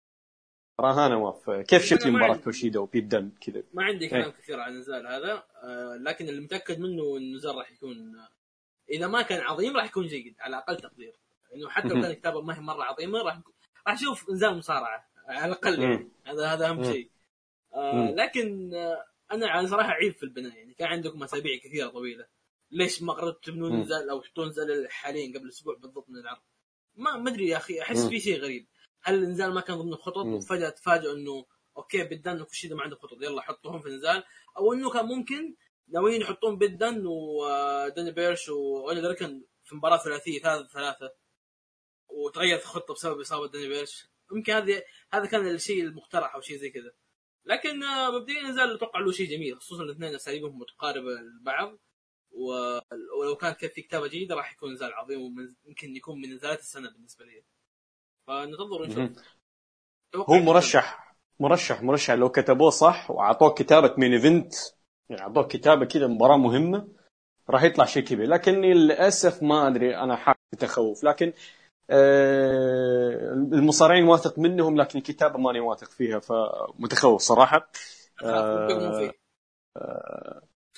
ها 0.90 1.08
نواف 1.08 1.50
كيف 1.50 1.86
شفت 1.86 2.08
مباراه 2.08 2.36
كوشيدا 2.38 2.80
وبيت 2.80 3.04
دن 3.04 3.32
كذا 3.42 3.64
ما 3.74 3.84
عندي 3.84 4.08
كلام 4.08 4.24
إيه. 4.24 4.32
كثير 4.32 4.60
عن 4.60 4.74
النزال 4.74 5.08
هذا 5.08 5.44
آه، 5.64 5.98
لكن 6.02 6.30
اللي 6.30 6.42
متأكد 6.42 6.80
منه 6.80 7.18
إن 7.18 7.22
النزال 7.22 7.56
راح 7.56 7.72
يكون 7.72 8.16
آه، 8.16 8.30
إذا 8.90 9.08
ما 9.08 9.22
كان 9.22 9.42
عظيم 9.42 9.78
راح 9.78 9.86
يكون 9.86 10.08
جيد 10.08 10.36
على 10.40 10.58
أقل 10.58 10.78
تقدير 10.78 11.14
إنه 11.56 11.70
حتى 11.70 11.88
لو. 11.88 12.02
كان 12.02 12.06
الكتابة 12.06 12.42
ما 12.42 12.58
هي 12.58 12.62
مرة 12.62 12.84
عظيمة 12.84 13.20
راح 13.22 13.40
راح 13.88 13.96
أشوف 14.02 14.30
نزال 14.30 14.58
مصارعة 14.58 15.08
على 15.28 15.46
الأقل 15.46 15.82
يعني. 15.82 16.10
هذا 16.26 16.48
هذا 16.48 16.70
أهم. 16.70 16.84
شيء 16.84 17.10
آه. 17.74 18.12
لكن 18.12 18.74
آه 18.74 19.06
أنا 19.32 19.48
على 19.48 19.68
صراحة 19.68 19.90
عيب 19.90 20.14
في 20.14 20.24
البناء 20.24 20.58
يعني 20.58 20.74
كان 20.74 20.88
عندكم 20.88 21.24
أسابيع 21.24 21.58
كثيرة 21.58 21.88
طويلة 21.88 22.26
ليش 22.72 23.02
ما 23.02 23.14
قررتوا 23.14 23.42
تبنون. 23.54 23.82
نزال 23.82 24.10
أو 24.10 24.22
تحطون 24.22 24.48
نزال 24.48 24.92
حاليا 24.92 25.40
قبل 25.40 25.50
أسبوع 25.50 25.76
بالضبط 25.76 26.10
من 26.10 26.18
العرض 26.18 26.42
ما 26.96 27.18
ما 27.18 27.30
أدري 27.30 27.48
يا 27.48 27.58
أخي 27.58 27.82
أحس. 27.82 28.08
في 28.08 28.20
شيء 28.20 28.40
غريب 28.40 28.68
هل 29.04 29.24
النزال 29.24 29.54
ما 29.54 29.62
كان 29.62 29.78
ضمن 29.78 29.94
الخطط. 29.94 30.26
وفجاه 30.26 30.70
تفاجئوا 30.70 31.14
إنه 31.14 31.46
okay 31.78 32.04
بيت 32.04 32.27
دن 32.27 32.42
وكوشيدا 32.42 32.76
ما 32.76 32.82
عنده 32.84 32.96
خطط 32.96 33.18
يلا 33.22 33.42
حطوهم 33.42 33.80
في 33.82 33.88
النزال 33.88 34.24
أو 34.58 34.74
إنه 34.74 34.92
كان 34.92 35.06
ممكن 35.06 35.56
ناويين 35.88 36.22
يحطون 36.22 36.58
بيت 36.58 36.87
دن 36.87 37.06
وداني 37.06 38.12
بيرش 38.12 38.50
واولي 38.50 39.02
لركن 39.02 39.44
في 39.64 39.76
مباراة 39.76 39.98
ثلاثية 39.98 40.40
ثلاثة 40.40 40.68
ثلاثة. 40.68 41.14
وتغيرت 42.08 42.62
الخطه 42.62 42.94
بسبب 42.94 43.20
إصابة 43.20 43.48
داني 43.48 43.68
بيرش. 43.68 44.08
يمكن 44.32 44.54
هذا 44.54 44.84
هذا 45.14 45.26
كان 45.26 45.48
الشيء 45.48 45.84
المقترح 45.84 46.36
أو 46.36 46.42
شيء 46.42 46.58
زي 46.58 46.70
كذا. 46.70 46.92
لكن 47.46 47.84
آه، 47.84 48.12
مبدئيا 48.12 48.42
نزال 48.42 48.76
أتوقع 48.76 49.00
له 49.00 49.12
شيء 49.12 49.30
جميل 49.30 49.58
خصوصا 49.58 49.84
الاثنين 49.84 50.16
أساليبهم 50.16 50.60
متقاربة 50.60 51.12
لبعض. 51.42 51.78
ولو 53.20 53.36
كانت 53.36 53.58
كان 53.58 53.70
في 53.70 53.82
كتابة 53.82 54.08
جيده 54.08 54.36
راح 54.36 54.54
يكون 54.54 54.74
نزال 54.74 54.94
عظيم 54.94 55.22
ويمكن 55.22 55.96
يكون 55.96 56.22
من 56.22 56.34
نزالات 56.34 56.60
السنة 56.60 56.90
بالنسبة 56.90 57.26
لي. 57.26 57.44
فننتظر. 58.28 59.10
أتوقع 60.14 60.38
هو 60.38 60.40
مرشح 60.40 61.16
مرشح 61.40 61.82
مرشح. 61.84 62.14
لو 62.14 62.30
كتبوه 62.30 62.70
صح 62.70 63.12
وأعطوه 63.12 63.54
كتابة 63.54 63.96
مين 63.98 64.14
ايفنت 64.14 64.54
يعني 65.10 65.22
أعطوه 65.22 65.48
كتابة 65.48 65.86
كذا 65.86 66.08
مباراة 66.08 66.38
مهمة 66.38 66.88
راح 67.50 67.64
يطلع 67.64 67.86
شيء 67.86 68.04
كبير. 68.04 68.28
لكني 68.28 68.74
للأسف 68.74 69.44
ما 69.44 69.68
أدري 69.68 69.98
أنا 69.98 70.16
حاسس 70.16 70.40
بتخوف 70.54 71.04
لكن 71.04 71.34
آه، 71.90 73.34
المصارعين 73.34 74.04
واثق 74.04 74.40
منهم 74.40 74.78
لكن 74.78 75.00
الكتابة 75.00 75.40
ماني 75.40 75.60
واثق 75.60 75.90
فيها 75.90 76.20
فمتخوف 76.20 77.22
صراحة. 77.22 77.70
آه 78.24 79.14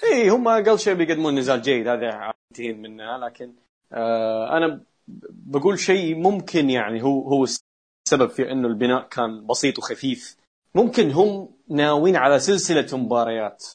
اي 0.03 0.29
هم 0.29 0.47
أقل 0.47 0.79
شيء 0.79 0.93
بيقدمون 0.93 1.35
نزال 1.35 1.61
جيد 1.61 1.87
هذا 1.87 2.13
عارفين 2.13 2.81
منها 2.81 3.17
لكن 3.17 3.53
آه 3.91 4.57
أنا 4.57 4.83
بقول 5.29 5.79
شيء 5.79 6.15
ممكن 6.15 6.69
يعني 6.69 7.03
هو 7.03 7.21
هو 7.21 7.43
السبب 7.43 8.29
في 8.29 8.51
إنه 8.51 8.67
البناء 8.67 9.07
كان 9.07 9.47
بسيط 9.47 9.77
وخفيف. 9.79 10.37
ممكن 10.75 11.11
هم 11.11 11.49
ناويين 11.69 12.15
على 12.15 12.39
سلسلة 12.39 12.97
مباريات 12.97 13.65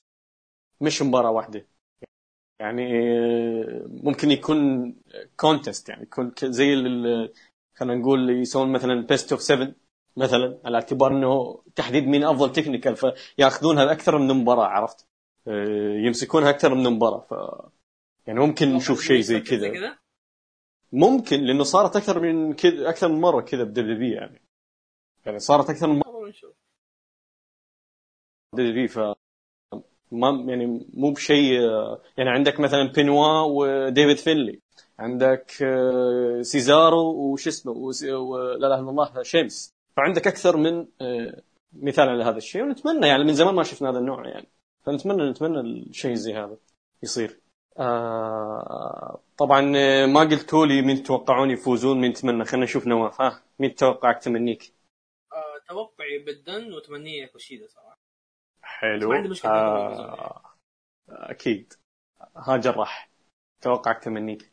مش 0.81 1.03
مباراة 1.03 1.31
واحدة. 1.31 1.67
يعني 2.61 2.83
ممكن 3.87 4.31
يكون 4.31 4.95
contest 5.37 5.88
يعني 5.88 6.03
يكون 6.03 6.33
زي 6.45 6.75
خلينا 7.75 7.95
نقول 8.01 8.31
يسوون 8.31 8.73
مثلا 8.73 9.07
best 9.07 9.33
of 9.33 9.42
7 9.43 9.75
مثلا 10.17 10.59
على 10.64 10.75
اعتبار 10.77 11.12
إنه 11.12 11.62
تحديد 11.77 12.07
مين 12.09 12.25
أفضل 12.25 12.53
technical 12.53 12.96
فياخذونها 12.97 13.93
أكثر 13.93 14.19
من 14.19 14.29
مباراة 14.29 14.67
عرفت؟ 14.67 15.07
آه، 15.49 15.97
يمسكونها 16.07 16.51
أكثر 16.51 16.75
من 16.75 16.83
مباراة 16.91 17.21
ف 17.21 17.35
يعني 18.27 18.41
ممكن 18.41 18.75
نشوف 18.75 19.03
شيء 19.03 19.21
زي 19.21 19.41
كذا. 19.41 19.99
ممكن 20.92 21.40
لأنه 21.40 21.64
صارت 21.64 21.96
أكثر 21.96 22.20
من 22.20 22.53
كذا 22.55 22.88
أكثر 22.88 23.09
من 23.09 23.20
مرة 23.20 23.40
كذا 23.40 23.64
ب 23.64 23.89
W 23.89 24.14
يعني. 24.14 24.42
يعني 25.27 25.38
صارت 25.38 25.70
أكثر 25.70 25.87
من 25.87 25.98
مره 26.07 26.33
W 28.55 28.88
ف 28.88 28.98
ما 30.12 30.44
يعني 30.48 30.87
مو 30.94 31.11
بشيء 31.11 31.61
يعني 32.18 32.31
عندك 32.31 32.61
مثلا 32.61 32.92
بينوا 32.92 33.40
وديف 33.42 34.16
فينلي 34.16 34.61
عندك 34.98 35.62
آه، 35.62 36.42
سيزارو 36.42 37.33
وش 37.33 37.48
اسمه 37.48 37.72
ولا 37.72 38.57
إله 38.57 38.81
إلا 38.81 38.90
الله 38.90 39.22
شيمس. 39.22 39.74
فعندك 39.96 40.27
أكثر 40.27 40.57
من 40.57 40.87
آه، 41.01 41.42
مثال 41.72 42.09
على 42.09 42.24
هذا 42.24 42.37
الشيء 42.37 42.62
ونتمنى 42.62 43.07
يعني 43.07 43.24
من 43.24 43.35
زمان 43.35 43.55
ما 43.55 43.62
شفنا 43.62 43.90
هذا 43.90 43.98
النوع 43.98 44.29
يعني. 44.29 44.48
فنتمنى 44.83 45.31
نتمنى 45.31 45.61
الشيء 45.61 46.14
زي 46.14 46.35
هذا 46.35 46.57
يصير. 47.03 47.40
آه 47.79 49.21
طبعا 49.38 49.73
آه، 49.77 50.07
ما 50.07 50.21
قلتوا 50.21 50.67
لي 50.67 50.83
مين 50.83 51.03
تتوقعون 51.03 51.51
يفوزون 51.51 52.01
مين 52.01 52.12
تتمنى 52.12 52.45
خلينا 52.45 52.64
نشوف 52.64 52.87
نواف. 52.87 53.21
ها 53.21 53.43
مين 53.59 53.75
توقعك 53.75 54.23
تمنيك؟ 54.23 54.75
آه 55.33 55.59
توقعي 55.69 56.19
بدن 56.19 56.73
وتمنية 56.73 57.27
كوشيدا 57.27 57.67
صراحة. 57.67 57.99
حلو. 58.62 59.09
ما 59.09 59.17
عندي 59.17 59.29
مشكلة 59.29 59.53
آه 59.53 60.43
أكيد. 61.09 61.73
ها 62.37 62.57
جراح. 62.57 63.11
توقعك 63.61 64.03
تمنيك؟ 64.05 64.53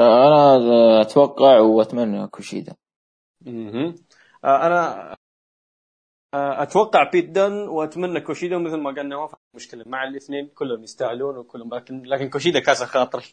آه، 0.00 0.56
أنا 0.56 1.00
أتوقع 1.00 1.58
وأتمنى 1.58 2.26
كوشيدا 2.26 2.76
أها 3.46 4.66
أنا 4.66 5.16
أتوقع 6.34 7.10
بيت 7.10 7.30
دن 7.30 7.52
وأتمنى 7.52 8.20
كوشيدا 8.20 8.58
مثل 8.58 8.76
ما 8.76 8.94
قال 8.94 9.08
نواف 9.08 9.34
مشكلة 9.54 9.84
مع 9.86 10.04
الاثنين 10.04 10.48
كلهم 10.48 10.82
يستاهلون 10.82 11.36
وكلهم 11.36 11.74
لكن 11.74 12.02
لكن 12.02 12.30
كوشيدا 12.30 12.60
كاس 12.60 12.82
خاطري 12.82 13.24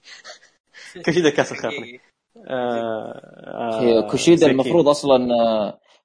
كوشيدا 1.05 1.29
كاس 1.29 1.53
خاطري 1.53 1.99
آه 2.47 4.07
كوشيدا 4.11 4.47
المفروض 4.47 4.87
أصلا 4.87 5.17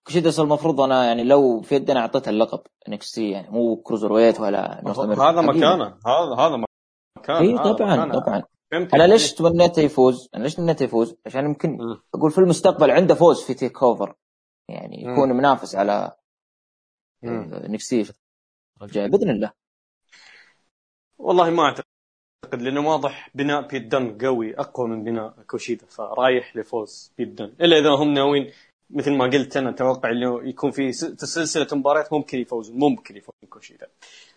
كوشيدا 0.04 0.28
أصلا 0.28 0.44
المفروض 0.44 0.80
أنا 0.80 1.04
يعني 1.04 1.24
لو 1.24 1.60
في 1.60 1.74
يدنا 1.74 2.00
اعطيته 2.00 2.28
اللقب 2.28 2.60
NXT 2.88 3.18
يعني 3.18 3.50
مو 3.50 3.76
cruiserweight 3.76 4.40
ولا 4.40 4.82
هذا 4.88 5.40
مكانه. 5.40 5.84
هذا 6.06 6.34
هذا 6.38 6.56
مكانه. 6.56 7.40
اي 7.40 7.58
طبعا 7.58 8.12
طبعا. 8.12 8.42
أنا 8.72 9.06
ليش 9.06 9.32
تمنيته 9.34 9.80
يفوز؟ 9.80 10.28
أنا 10.34 10.42
ليش 10.42 10.54
تمنيته 10.54 10.84
يفوز؟ 10.84 11.16
عشان 11.26 11.44
يمكن 11.44 11.78
أقول 12.14 12.30
في 12.30 12.38
المستقبل 12.38 12.90
عنده 12.90 13.14
فوز 13.14 13.42
في 13.42 13.54
تيك 13.54 13.82
أوفر. 13.82 14.14
يعني 14.68 15.02
يكون 15.02 15.32
منافس 15.32 15.76
على 15.76 16.12
نفسي 17.24 18.12
الجاي 18.82 19.08
بإذن 19.08 19.30
الله. 19.30 19.52
والله 21.18 21.50
ما 21.50 21.62
أعتقد 21.62 22.62
لأنه 22.62 22.88
واضح 22.88 23.30
بناء 23.34 23.68
بيت 23.68 23.82
دن 23.82 24.18
قوي 24.18 24.60
أقوى 24.60 24.88
من 24.88 25.04
بناء 25.04 25.34
كوشيدا 25.46 25.86
فرايح 25.86 26.56
لفوز 26.56 27.12
بيت 27.18 27.28
دن 27.28 27.52
إلا 27.60 27.78
إذا 27.78 27.90
هم 27.90 28.14
ناويين 28.14 28.52
مثل 28.90 29.12
ما 29.12 29.24
قلت 29.24 29.56
أنا 29.56 29.70
أتوقع 29.70 30.10
إنه 30.10 30.48
يكون 30.48 30.70
في 30.70 30.92
سلسلة 30.92 31.66
مباريات 31.72 32.12
ممكن 32.12 32.38
يفوزون 32.38 32.78
ممكن 32.78 33.16
يفوزون 33.16 33.48
كوشيدا. 33.50 33.86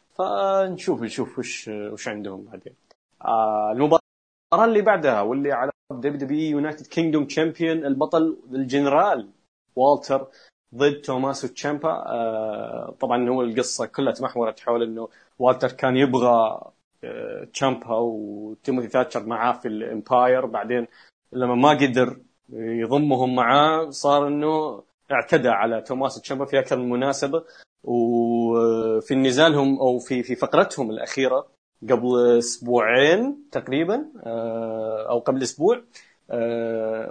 فنشوف 0.09 1.01
نشوف 1.01 1.39
وش 1.39 1.67
وش 1.67 2.07
عندهم 2.07 2.45
بعدين. 2.45 2.73
آه 3.21 3.71
المباراة 3.71 4.65
اللي 4.65 4.81
بعدها 4.81 5.21
واللي 5.21 5.51
على 5.51 5.71
WWE 5.91 6.17
United 6.17 6.87
Kingdom 6.87 7.25
Champion 7.25 7.85
البطل 7.85 8.37
الجنرال 8.51 9.29
والتر 9.75 10.27
ضد 10.75 11.01
توماسو 11.01 11.47
تشامبا. 11.47 11.89
آه 11.89 12.95
طبعا 12.99 13.29
هو 13.29 13.41
القصة 13.41 13.85
كلها 13.85 14.13
تمحورت 14.13 14.59
حول 14.59 14.83
إنه 14.83 15.09
والتر 15.39 15.71
كان 15.71 15.97
يبغى 15.97 16.61
آه 17.03 17.43
تشامبا 17.53 17.95
وتيموثي 17.95 18.87
ثاتشر 18.87 19.25
معاه 19.25 19.53
في 19.53 19.67
الإمبيريوم. 19.67 20.45
بعدين 20.45 20.87
لما 21.33 21.55
ما 21.55 21.69
قدر 21.69 22.17
يضمهم 22.53 23.35
معاه 23.35 23.89
صار 23.89 24.27
إنه 24.27 24.83
اعتدى 25.11 25.49
على 25.49 25.81
توماس 25.81 26.21
تشامبا 26.21 26.45
في 26.45 26.59
أكثر 26.59 26.77
من 26.77 26.89
مناسبة. 26.89 27.43
وفي 27.83 29.15
نزالهم 29.15 29.79
أو 29.79 29.99
في 29.99 30.23
في 30.23 30.35
فقرتهم 30.35 30.91
الأخيرة 30.91 31.47
قبل 31.89 32.37
أسبوعين 32.37 33.49
تقريبا 33.51 34.05
آه، 34.25 35.09
أو 35.09 35.19
قبل 35.19 35.43
أسبوع 35.43 35.81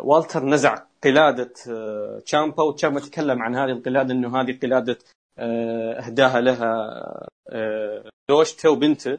والتر 0.00 0.44
نزع 0.44 0.74
قلادة 1.04 1.52
آه، 1.70 2.18
تشامبا 2.18 2.62
وتشامبا 2.62 3.00
تكلم 3.00 3.42
عن 3.42 3.56
هذه 3.56 3.70
القلادة 3.70 4.14
إنه 4.14 4.40
هذه 4.40 4.58
قلادة 4.62 4.98
أهداها 5.38 6.40
لها 6.40 7.28
زوجته 8.30 8.70
وبنته 8.70 9.18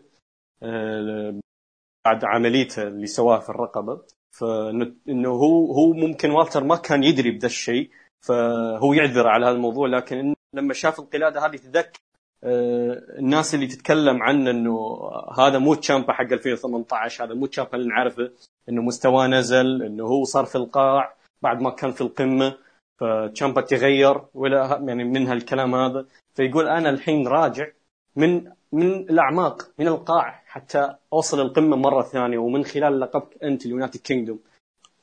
بعد 2.05 2.25
عمليته 2.25 2.83
اللي 2.83 3.07
سواها 3.07 3.39
في 3.39 3.49
الرقبة. 3.49 4.01
فإنه 4.39 5.29
هو 5.29 5.73
هو 5.73 5.93
ممكن 5.93 6.31
والتر 6.31 6.63
ما 6.63 6.75
كان 6.75 7.03
يدري 7.03 7.31
بذا 7.31 7.45
الشيء 7.45 7.89
فهو 8.27 8.93
يعذر 8.93 9.27
على 9.27 9.45
هذا 9.45 9.55
الموضوع 9.55 9.87
لكن 9.87 10.35
لما 10.55 10.73
شاف 10.73 10.99
القلادة 10.99 11.45
هذه 11.45 11.55
تذكر 11.57 11.99
الناس 12.43 13.55
اللي 13.55 13.67
تتكلم 13.67 14.23
عنه 14.23 14.51
إنه 14.51 14.99
هذا 15.37 15.57
مو 15.57 15.73
تشامبا 15.73 16.13
حق 16.13 16.21
2018 16.31 17.25
هذا 17.25 17.33
مو 17.33 17.45
تشامبا 17.45 17.75
اللي 17.77 17.89
نعرفه 17.89 18.31
إنه 18.69 18.81
مستواه 18.81 19.27
نزل 19.27 19.83
إنه 19.83 20.03
هو 20.03 20.23
صار 20.23 20.45
في 20.45 20.55
القاع 20.55 21.15
بعد 21.41 21.61
ما 21.61 21.69
كان 21.69 21.91
في 21.91 22.01
القمة 22.01 22.57
فتشامبا 22.99 23.61
تغير 23.61 24.21
ولا 24.33 24.81
يعني 24.87 25.03
من 25.03 25.27
هالكلام 25.27 25.75
هذا. 25.75 26.05
فيقول 26.35 26.67
أنا 26.67 26.89
الحين 26.89 27.27
راجع 27.27 27.67
من 28.15 28.51
من 28.71 28.91
الأعماق 28.93 29.69
من 29.79 29.87
القاع 29.87 30.43
حتى 30.47 30.95
أوصل 31.13 31.39
القمة 31.39 31.75
مرة 31.77 32.01
ثانية 32.01 32.37
ومن 32.37 32.65
خلال 32.65 32.99
لقبك 32.99 33.43
أنت 33.43 33.65
ال 33.65 33.70
United 33.70 33.99
Kingdom. 33.99 34.39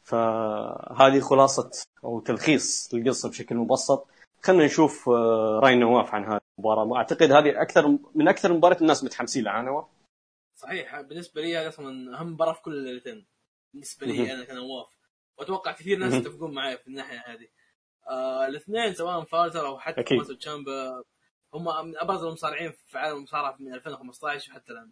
فهذه 0.02 1.20
خلاصة 1.20 1.70
أو 2.04 2.20
تلخيص 2.20 2.94
القصة 2.94 3.28
بشكل 3.28 3.56
مبسط. 3.56 4.06
خلينا 4.42 4.64
نشوف 4.64 5.08
آه، 5.08 5.60
راي 5.62 5.74
نواف 5.74 6.14
عن 6.14 6.40
هذه 6.60 6.82
المباراه 6.82 6.96
أعتقد 6.96 7.32
هذه 7.32 7.62
أكثر 7.62 7.98
من 8.14 8.28
أكثر 8.28 8.52
مباراة 8.52 8.76
الناس 8.80 9.04
متحمسين 9.04 9.44
لها 9.44 9.62
نواف. 9.62 9.84
صحيح. 10.54 11.00
بالنسبة 11.00 11.40
لي 11.40 11.56
هذه 11.56 11.68
أصلا 11.68 12.20
أهم 12.20 12.32
مباراة 12.32 12.52
في 12.52 12.62
كل 12.62 12.72
الليلتين. 12.72 13.26
بالنسبة 13.72 14.06
لي 14.06 14.32
أنا 14.32 14.44
كنواف 14.44 14.86
وأتوقع 15.38 15.72
كثير 15.72 15.98
ناس 15.98 16.14
يتفقون 16.14 16.54
معي 16.54 16.78
في 16.78 16.88
الناحية 16.88 17.18
هذه. 17.18 17.48
آه 18.08 18.46
الاثنين 18.46 18.94
سواء 18.94 19.24
فالتر 19.24 19.66
أو 19.66 19.78
حتى 19.78 20.16
ماسو 20.16 20.34
تشامبا 20.34 21.02
هم 21.54 21.86
من 21.86 21.98
أبرز 21.98 22.24
المصارعين 22.24 22.72
في 22.72 22.98
عالم 22.98 23.16
المصارعة 23.16 23.56
من 23.60 23.74
2015 23.74 24.52
وحتى 24.52 24.72
الآن. 24.72 24.90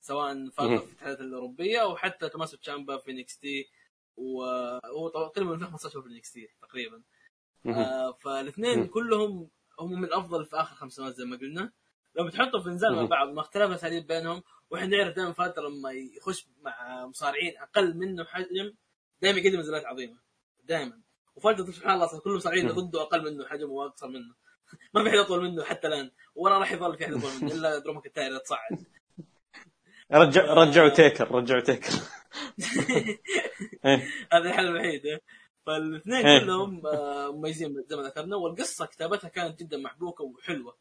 سواء 0.00 0.50
والتر 0.50 0.78
في 0.78 0.84
الاتحادات 0.84 1.20
الأوروبية 1.20 1.82
أو 1.82 1.96
حتى 1.96 2.28
توماسو 2.28 2.56
تشامبا 2.56 2.98
في 2.98 3.12
NXT. 3.12 3.70
وهو 4.16 5.08
تقريبا 5.08 5.54
2015 5.54 6.02
في 6.02 6.08
NXT 6.08 6.48
تقريبا. 6.62 7.02
آه 7.66 8.12
فالاثنين 8.12 8.86
كلهم 8.86 9.50
هم 9.80 10.00
من 10.00 10.04
الأفضل 10.04 10.46
في 10.46 10.56
آخر 10.56 10.74
خمس 10.76 10.92
سنوات 10.92 11.14
زي 11.14 11.24
ما 11.24 11.36
قلنا. 11.36 11.72
لو 12.14 12.26
بتحطوا 12.26 12.60
في 12.62 12.68
نزال 12.68 12.94
مع 12.96 13.04
بعض 13.04 13.28
ما 13.28 13.40
اختلف 13.40 13.70
اساليب 13.70 14.06
بينهم 14.06 14.42
وإحنا 14.70 14.86
نعرف 14.86 15.16
دائما 15.16 15.32
والتر 15.32 15.68
لما 15.68 15.90
يخش 15.92 16.48
مع 16.62 17.06
مصارعين 17.06 17.58
أقل 17.58 17.96
منه 17.96 18.24
حجم 18.24 18.74
دائما 19.22 19.38
يقدم 19.38 19.60
نزالات 19.60 19.84
عظيمة. 19.84 20.18
دائما. 20.64 21.00
ووالتر 21.36 21.72
سبحان 21.72 21.94
الله 21.94 22.20
كل 22.20 22.30
المصارعين 22.30 22.68
ضده 22.68 23.02
أقل 23.02 23.24
منه 23.24 23.46
حجم 23.46 23.70
وأقصر 23.70 24.08
منه. 24.08 24.34
ما 24.94 25.02
في 25.02 25.08
احد 25.08 25.16
أطول 25.18 25.42
منه 25.42 25.64
حتى 25.64 25.86
الآن. 25.86 26.10
ولا 26.34 26.58
راح 26.58 26.72
يظل 26.72 26.96
في 26.96 27.04
احد 27.04 27.12
أطول 27.12 27.30
منه 27.42 27.54
إلا 27.54 27.78
درو 27.78 28.06
مكنتاير 28.06 28.38
تصعد. 28.38 28.84
رجع 30.12 30.54
رجعوا 30.54 30.88
تيكر 30.88 31.30
رجعوا 31.30 31.60
تيكر. 31.60 31.92
إيه. 33.86 34.08
هذا 34.32 34.48
الحل 34.48 34.66
الوحيد 34.66 35.06
إيه. 35.06 35.20
فالاثنين 35.66 36.26
إيه. 36.26 36.40
كلهم 36.40 36.86
آه، 36.86 37.32
مميزين 37.32 37.84
زي 37.88 37.96
ما 37.96 38.02
ذكرنا 38.02 38.36
والقصة 38.36 38.86
كتابتها 38.86 39.28
كانت 39.28 39.60
جدا 39.60 39.76
محبوكة 39.76 40.24
وحلوة. 40.24 40.76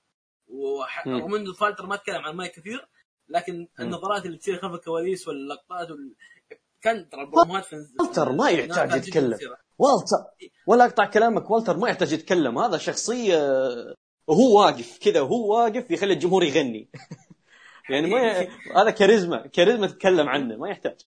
ورغم 0.47 1.35
انه 1.35 1.53
فالتر 1.53 1.85
ما 1.85 1.95
تكلم 1.95 2.21
عن 2.21 2.35
ماي 2.35 2.49
كثير 2.49 2.87
لكن 3.29 3.67
النظرات 3.79 4.25
اللي 4.25 4.37
تصير 4.37 4.61
خلف 4.61 4.73
الكواليس 4.73 5.27
واللقطات 5.27 5.87
كان 6.81 7.09
ترى 7.09 7.21
البروموهات 7.21 7.65
في 7.65 7.75
والتر 7.99 8.31
ما 8.31 8.49
يحتاج 8.49 8.95
يتكلم. 8.95 9.37
والتر 9.77 10.17
ولا 10.67 10.85
أقطع 10.85 11.05
كلامك 11.05 11.51
والتر 11.51 11.77
ما 11.77 11.89
يحتاج 11.89 12.13
يتكلم. 12.13 12.59
هذا 12.59 12.77
شخصية 12.77 13.37
وهو 14.27 14.59
واقف 14.59 14.97
كذا 14.97 15.21
وهو 15.21 15.57
واقف 15.57 15.91
يخلي 15.91 16.13
الجمهور 16.13 16.43
يغني. 16.43 16.89
يعني 17.89 18.09
ما 18.09 18.19
ي... 18.41 18.49
هذا 18.75 18.89
كاريزما 18.89 19.47
كاريزما 19.47 19.87
تتكلم 19.87 20.29
عنه 20.29 20.57
ما 20.57 20.69
يحتاج. 20.69 21.01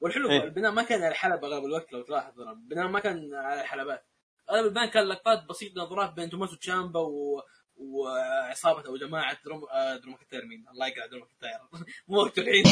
والحلو 0.00 0.30
إيه. 0.30 0.44
البناء 0.44 0.72
ما 0.72 0.82
كان 0.82 1.02
على 1.02 1.12
الحلبة 1.12 1.46
اغلب 1.48 1.64
الوقت 1.64 1.92
لو 1.92 2.02
تلاحظ 2.02 2.40
البناء 2.40 2.88
ما 2.88 3.00
كان 3.00 3.34
على 3.34 3.60
الحلبات. 3.60 4.06
أغلب 4.50 4.66
البناء 4.66 4.90
كان 4.90 5.04
لقطات 5.04 5.44
بسيطة 5.44 5.82
نظرات 5.82 6.12
بين 6.12 6.30
توماسو 6.30 6.56
تشامبا 6.56 7.00
و... 7.00 7.42
وعصابة 7.76 8.86
أو 8.86 8.96
جماعة 8.96 9.38
درو 9.44 9.64
آه، 9.72 9.96
درو 9.96 10.12
مكنتاير 10.12 10.44
مين؟ 10.44 10.64
الله 10.68 10.86
يقلع 10.86 11.06
درو 11.06 11.21
مكنتاير 11.21 11.50
مو 12.08 12.18
وقته 12.18 12.40
الحين. 12.40 12.64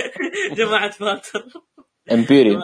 جماعة 0.58 0.90
والتر 0.90 1.46
امبيريوم. 2.12 2.62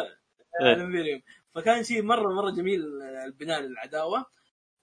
الامبيريوم 0.60 1.22
فكان 1.54 1.84
شيء 1.84 2.02
مرة 2.02 2.34
مرة 2.34 2.50
جميل 2.50 2.80
البناء 3.26 3.60
للعداوة. 3.60 4.26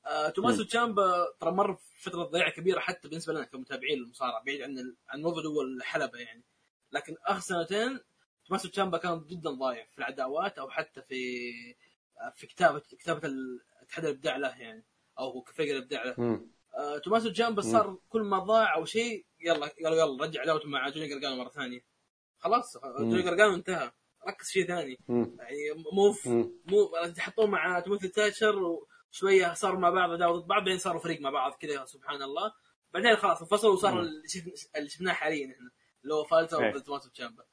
آه، 0.06 0.30
توماسو 0.30 0.64
تشامبا 0.64 1.28
ترى 1.40 1.52
مر 1.52 1.78
فتره 2.00 2.24
ضياع 2.24 2.50
كبيرة 2.50 2.80
حتى 2.80 3.08
بالنسبة 3.08 3.34
لنا 3.34 3.44
كمتابعين 3.44 4.00
للمصارعة 4.00 4.44
بعيد 4.44 4.62
عن 4.62 4.96
عن 5.10 5.24
هو 5.24 5.62
الحلبة 5.62 6.20
يعني. 6.20 6.44
لكن 6.92 7.16
آخر 7.26 7.40
سنتين 7.40 8.00
توماسو 8.50 8.70
تشامبا 8.70 8.98
كان 8.98 9.26
جدا 9.30 9.50
ضايع 9.50 9.86
في 9.92 9.98
العداوات 10.00 10.58
أو 10.58 10.70
حتى 10.70 11.02
في 11.02 11.16
في 12.36 12.48
كتابة 12.48 12.80
كتابة 12.80 13.28
ال- 13.28 13.62
اتحاد 13.82 14.06
الإبداع 14.06 14.38
له 14.38 14.58
يعني 14.58 14.86
أو 15.20 15.42
كفريق 15.42 15.76
الإبداع 15.76 16.04
له. 16.04 16.16
آه، 16.78 16.98
توماسو 16.98 17.30
تشامبا 17.30 17.62
صار 17.62 17.98
كل 18.10 18.22
ما 18.22 18.40
ضاع 18.40 18.76
أو 18.76 18.86
شيء 18.86 19.26
يلا 19.40 19.68
قالوا 19.84 19.98
يلا 19.98 20.24
رجع 20.26 20.42
عداوته 20.42 20.68
مع 20.70 20.90
جوني 20.90 21.14
قرقانو 21.14 21.36
مرة 21.44 21.50
ثانية. 21.50 21.82
خلاص 22.38 22.78
جوني 23.00 23.22
قرقانو 23.30 23.56
انتهى. 23.56 23.92
ركز 24.28 24.50
شيء 24.50 24.68
ثاني. 24.68 25.00
يعني 25.10 25.84
مو. 25.94 26.16
مو 26.66 26.92
حطوه 27.18 27.46
مع 27.48 27.80
تيموثي 27.80 28.08
تاتشر 28.08 28.56
وشوية 29.12 29.54
صاروا 29.54 29.80
مع 29.80 29.90
بعض 29.90 30.10
عداوة 30.12 30.40
ضد 30.40 30.48
بعض 30.48 30.60
بعدين 30.64 30.78
صاروا 30.78 31.02
فريق 31.02 31.22
مع 31.22 31.30
بعض 31.30 31.54
كذا 31.54 31.86
سبحان 31.86 32.22
الله. 32.22 32.54
بعدين 32.94 33.16
خلاص 33.16 33.42
انفصلوا 33.42 33.74
وصار 33.74 34.00
اللي 34.76 34.90
شفناه 34.90 35.14
حاليا 35.14 35.46
إحنا 35.54 35.72
اللي 36.04 36.14
هو 36.14 36.24
فالتر 36.24 36.64
إيه. 36.64 36.74
ضد 36.74 36.84
توماسو 36.84 37.10
تشامبا. 37.10 37.44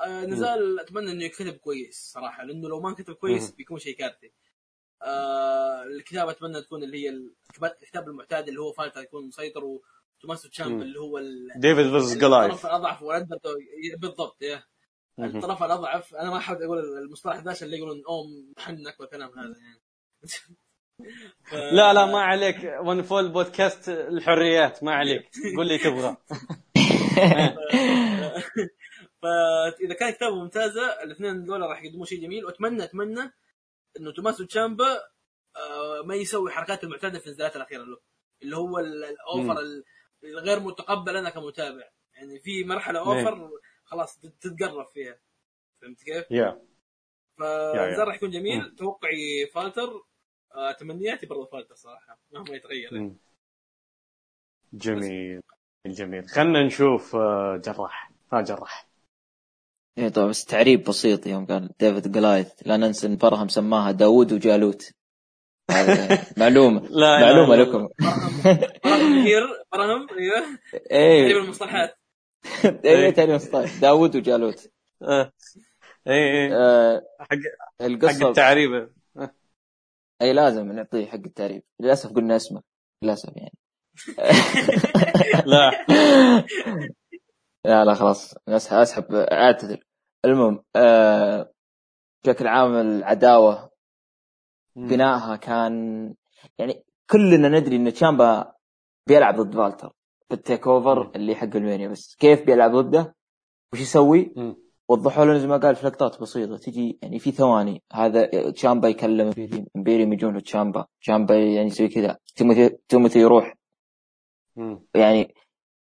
آه 0.00 0.24
نزال 0.26 0.80
أتمنى 0.80 1.10
إنه 1.12 1.24
يكتب 1.24 1.52
كويس 1.56 2.10
صراحة 2.14 2.44
لأنه 2.44 2.68
لو 2.68 2.80
ما 2.80 2.94
كتب 2.94 3.14
كويس 3.14 3.50
مم. 3.50 3.56
بيكون 3.56 3.78
شيء 3.78 3.96
كارثي. 3.98 4.32
آه 5.02 5.82
الكتابه 5.82 6.30
أتمنى 6.30 6.62
تكون 6.62 6.82
اللي 6.82 7.04
هي 7.04 7.08
الكتاب- 7.10 8.08
المعتاد 8.08 8.48
اللي 8.48 8.60
هو 8.60 8.72
فالتر 8.72 9.00
يكون 9.02 9.26
مسيطر 9.28 9.64
وتوماسو 9.64 10.48
تشامبا 10.48 10.74
مم. 10.74 10.82
اللي 10.82 11.00
هو 11.00 11.20
ديفيد 11.56 11.86
فيرسس 11.90 12.16
جلايف. 12.16 12.44
الطرف 12.44 12.66
الأضعف 12.66 13.02
والاندر 13.02 13.38
بالضبط 13.98 14.42
يا. 14.42 14.62
الطرف 15.18 15.62
الأضعف 15.62 16.14
أنا 16.14 16.30
ما 16.30 16.36
أحب 16.36 16.56
أقول 16.62 16.78
المصطلح 16.78 17.36
ذا 17.36 17.50
عشان 17.50 17.66
اللي 17.66 17.78
يقولون 17.78 18.02
اوم 18.08 18.52
حنك 18.58 19.00
والكلام 19.00 19.38
هذا 19.38 19.54
يعني. 19.58 19.80
ف- 21.44 21.54
لا 21.78 21.92
لا 21.92 22.06
ما 22.06 22.20
عليك. 22.20 22.76
ون 22.80 23.02
فول 23.02 23.28
بودكاست 23.28 23.88
الحريات 23.88 24.84
ما 24.84 24.92
عليك. 24.94 25.30
قول 25.56 25.66
لي 25.68 25.78
تبغى 25.78 26.16
فإذا 29.22 29.94
كان 29.94 30.10
كتابه 30.12 30.34
ممتازة 30.34 31.02
الاثنين 31.02 31.44
دول 31.44 31.60
راح 31.60 31.82
يقدموا 31.82 32.04
شيء 32.06 32.22
جميل. 32.22 32.44
واتمنى 32.44 32.84
أتمنى 32.84 33.32
إنه 34.00 34.12
توماسو 34.12 34.44
تشامبا 34.44 34.98
آه، 35.56 36.02
ما 36.04 36.14
يسوي 36.14 36.50
حركات 36.50 36.84
المعتادة 36.84 37.18
في 37.18 37.26
النزالات 37.26 37.56
الأخيرة 37.56 37.82
له. 37.84 37.98
اللي 38.42 38.56
هو 38.56 38.78
ال- 38.78 39.04
الأوفر 39.04 39.60
ال- 39.60 39.84
الغير 40.24 40.60
متقبل 40.60 41.16
أنا 41.16 41.30
كمتابع. 41.30 41.88
يعني 42.14 42.40
في 42.40 42.64
مرحلة 42.64 42.98
أوفر 43.00 43.50
خلاص 43.84 44.18
تت- 44.18 44.34
تتقرب 44.40 44.86
فيها. 44.94 45.18
فهمت 45.82 46.02
كيف؟ 46.02 46.24
يا. 46.30 46.62
فالنزال 47.38 48.08
راح 48.08 48.14
يكون 48.14 48.30
جميل. 48.30 48.74
توقعي 48.76 49.46
فالتر 49.54 50.02
آه، 50.54 50.72
تمنياتي 50.72 51.26
برضه 51.26 51.46
فالتر 51.46 51.74
صراحة 51.74 52.18
مهما 52.32 52.56
يتغير. 52.56 52.92
يعني. 52.94 53.16
جميل. 54.72 55.42
جميل. 55.86 56.28
خلنا 56.28 56.62
نشوف 56.66 57.16
آه، 57.16 57.56
جراح. 57.56 58.10
ها 58.32 58.40
جراح. 58.40 58.87
إيه 59.98 60.08
طبعا 60.08 60.26
بس 60.28 60.44
تعريب 60.44 60.84
بسيط 60.84 61.26
يوم 61.26 61.46
قال 61.46 61.70
ديفيد 61.80 62.12
جلايث 62.12 62.48
لا 62.66 62.76
ننسى 62.76 63.06
إن 63.06 63.16
برهم 63.16 63.48
سماها 63.48 63.92
داوود 63.92 64.32
وجالوت. 64.32 64.92
هذا 65.70 66.18
معلومة 66.40 66.80
لا 66.90 67.20
معلومة 67.20 67.56
لا،. 67.56 67.62
لكم. 67.62 67.88
كثير 68.84 69.42
براهم 69.72 70.06
أيوه. 70.18 70.40
تعريب 70.90 71.26
إيه 71.26 71.36
المصطلحات. 71.42 71.98
إيه 72.84 73.10
تعريب 73.10 73.34
مصطلح 73.34 73.80
داوود 73.80 74.16
وجالوت. 74.16 74.70
آه. 75.02 75.32
اي 76.08 76.12
اي 76.14 76.54
آه 76.54 77.02
حق 77.20 77.26
حق 77.28 77.84
القصة 77.86 78.28
التعريب 78.28 78.90
اي 80.22 80.32
لازم 80.32 80.72
نعطيه 80.72 81.06
حق 81.06 81.14
التعريب. 81.14 81.62
للأسف 81.80 82.12
قلنا 82.12 82.36
اسمه. 82.36 82.62
للأسف 83.02 83.32
يعني. 83.36 83.54
لا. 85.52 85.70
لا 87.64 87.84
لا 87.84 87.94
خلاص. 87.94 88.34
أسحب 88.48 89.14
اعتذر 89.14 89.87
المهم 90.24 90.64
آه 90.76 91.52
بشكل 92.24 92.46
عام 92.46 92.74
العداوة 92.74 93.70
بنائها 94.76 95.36
كان 95.36 96.14
يعني 96.58 96.84
كلنا 97.10 97.48
ندري 97.48 97.76
إن 97.76 97.92
تشامبا 97.92 98.52
بيلعب 99.06 99.40
ضد 99.40 99.54
والتر 99.54 99.92
في 100.28 100.34
ال 100.34 100.66
TakeOver 100.66 101.10
اللي 101.16 101.34
حق 101.34 101.56
المانيا 101.56 101.88
بس 101.88 102.16
كيف 102.18 102.42
بيلعب 102.46 102.76
ضده؟ 102.76 103.14
وش 103.72 103.80
يسوي؟ 103.80 104.34
وضحوا 104.88 105.24
لنا 105.24 105.38
زي 105.38 105.46
ما 105.46 105.56
قال 105.56 105.76
في 105.76 105.86
لقطات 105.86 106.20
بسيطة 106.20 106.56
تجي 106.56 106.98
يعني 107.02 107.18
في 107.18 107.30
ثواني 107.32 107.82
هذا 107.92 108.50
تشامبا 108.50 108.88
يكلم 108.88 109.26
امبيريوم 109.26 109.66
امبيريوم 109.76 110.12
يجون 110.12 110.34
له 110.34 110.40
تشامبا 110.40 110.86
تشامبا 111.00 111.34
يعني 111.34 111.66
يسوي 111.66 111.88
كذا 111.88 112.18
تيموثي 112.36 112.68
تيموثي 112.88 113.18
يروح 113.18 113.54
مم. 114.56 114.86
يعني 114.94 115.34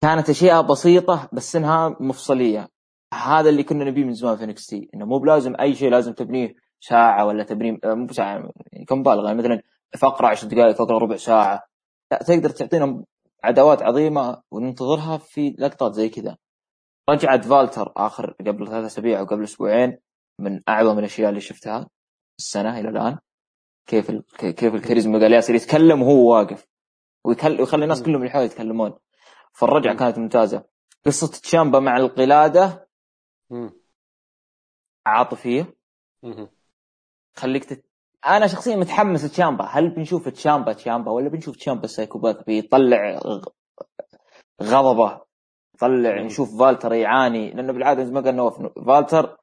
كانت 0.01 0.29
أشياء 0.29 0.61
بسيطة 0.61 1.29
بس 1.33 1.55
إنها 1.55 1.97
مفصلية 1.99 2.69
هذا 3.14 3.49
اللي 3.49 3.64
كنا 3.64 3.86
نبيه 3.86 4.03
من 4.03 4.14
زمان 4.14 4.38
في 4.38 4.43
NXT 4.43 4.89
إنه 4.93 5.06
مو 5.06 5.18
بلازم 5.20 5.56
أي 5.60 5.76
شيء 5.76 5.89
لازم 5.89 6.14
تبنيه 6.14 6.56
ساعة 6.80 7.26
ولا 7.26 7.43
تبنيه 7.43 7.78
آه، 7.84 7.93
مو 7.93 8.14
ساعة 8.14 8.51
يعني 8.72 8.86
كم 8.86 9.03
بالغ 9.03 9.26
يعني 9.26 9.38
مثلا 9.38 9.62
فقرة 9.97 10.28
10 10.28 10.47
دقائق 10.47 10.76
فقرة 10.76 10.97
ربع 10.97 11.16
ساعة. 11.16 11.68
لا 12.12 12.18
تقدر 12.18 12.49
تعطينا 12.49 13.03
عداوات 13.43 13.84
عظيمة 13.84 14.41
وننتظرها 14.51 15.18
في 15.18 15.56
لقطات 15.60 15.93
زي 15.93 16.10
كذا. 16.10 16.38
رجعت 17.10 17.45
فالتر 17.45 17.93
آخر 17.97 18.36
قبل 18.39 18.68
ثلاثة 18.68 18.86
أسابيع 18.86 19.20
أو 19.20 19.26
قبل 19.26 19.43
أسبوعين 19.43 19.97
من 20.39 20.62
أعظم 20.70 20.99
الأشياء 20.99 21.30
اللي 21.30 21.41
شفتها 21.41 21.89
السنة 22.39 22.80
إلى 22.80 22.89
الآن. 22.89 23.18
كيف 23.88 24.10
ال... 24.10 24.24
كيف 24.38 24.76
الكاريزما 24.76 25.20
قال 25.20 25.34
ياسر 25.34 25.56
يتكلم 25.56 26.01
وهو 26.01 26.32
واقف. 26.32 26.68
ويكل... 27.26 27.60
ويخلي 27.60 27.84
الناس. 27.84 28.03
كلهم 28.03 28.22
اللي 28.22 28.30
حوله 28.30 28.45
يتكلمون. 28.45 28.93
فالرجعة. 29.53 29.95
كانت 29.95 30.18
ممتازة. 30.18 30.64
قصة 31.06 31.28
تشامبا 31.28 31.80
مع 31.80 31.97
القلادة 31.97 32.84
مم. 33.49 33.71
عاطفية 35.05 35.73
مم. 36.23 36.47
خليك 37.35 37.65
تت... 37.65 37.85
أنا 38.27 38.47
شخصيا 38.47 38.75
متحمس 38.75 39.31
تشامبا 39.31 39.65
هل 39.65 39.89
بنشوف 39.89 40.29
تشامبا 40.29 40.73
تشامبا 40.73 41.11
ولا 41.11 41.29
بنشوف 41.29 41.55
تشامبا 41.55 41.87
psychopath 41.88 42.43
بيطلع 42.43 43.19
غضبه 44.63 45.21
يطلع 45.75 46.15
مم. 46.19 46.25
نشوف 46.25 46.59
فالتر 46.59 46.93
يعاني 46.93 47.51
لأنه 47.53 47.73
بالعادة 47.73 48.03
زي 48.03 48.11
ما 48.11 48.21
قال 48.21 48.35
نواف 48.35 48.59
إنه 48.59 48.69
فالتر 48.69 49.37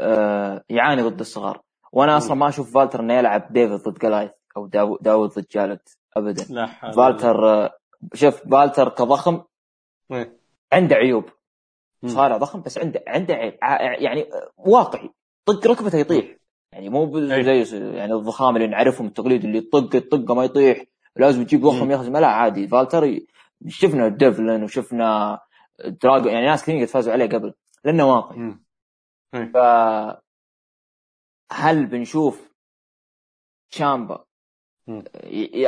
آه 0.00 0.64
يعاني 0.68 1.02
ضد 1.02 1.20
الصغار 1.20 1.62
وأنا 1.92 2.16
أصلا. 2.16 2.34
ما 2.34 2.48
أشوف 2.48 2.74
فالتر 2.74 3.00
إنه 3.00 3.14
يلعب 3.14 3.52
ديفيد 3.52 3.76
ضد 3.88 3.98
جلايث 3.98 4.30
أو 4.56 4.66
داو- 4.66 4.98
داود 5.00 5.30
ضد 5.30 5.46
جالت 5.50 5.98
ابدا 6.16 6.44
لا 6.50 6.66
فالتر 6.92 7.48
آه، 7.64 7.78
شوف 8.14 8.48
فالتر 8.50 8.88
كضخم 8.88 9.42
إيه. 10.12 10.38
عنده 10.72 10.96
عيوب 10.96 11.24
مم. 12.04 12.10
صار 12.10 12.36
ضخم 12.36 12.60
بس 12.60 12.78
عنده 12.78 13.04
عنده 13.06 13.34
عيب. 13.34 13.58
يعني 14.02 14.26
واقعي. 14.56 15.10
طق 15.46 15.66
ركبته 15.66 15.98
يطيح. 15.98 16.36
يعني 16.72 16.88
مو 16.88 17.18
أي. 17.18 17.64
زي 17.64 17.78
يعني 17.96 18.12
الضخام 18.14 18.56
اللي 18.56 18.66
نعرفهم 18.66 19.06
التقليد 19.06 19.44
اللي 19.44 19.58
يطق 19.58 19.94
الطقة 19.96 20.34
ما 20.34 20.44
يطيح. 20.44 20.84
لازم 21.16 21.44
تجيب 21.44 21.60
ضخم. 21.60 21.90
يخزم 21.90 22.16
لا 22.16 22.26
عادي. 22.26 22.68
فالتر 22.68 23.04
ي- 23.04 23.26
شفنا 23.68 24.08
ديفلن 24.08 24.62
وشفنا 24.62 25.38
دراجون. 26.02 26.32
يعني 26.32 26.46
ناس 26.46 26.62
كثير 26.62 26.86
فازوا 26.86 27.12
عليه 27.12 27.26
قبل 27.26 27.54
لأنه 27.84 28.14
واقعي. 28.14 28.38
مم. 28.38 28.64
ف 29.54 29.56
هل 31.52 31.86
بنشوف 31.86 32.54
تشامبا 33.70 34.24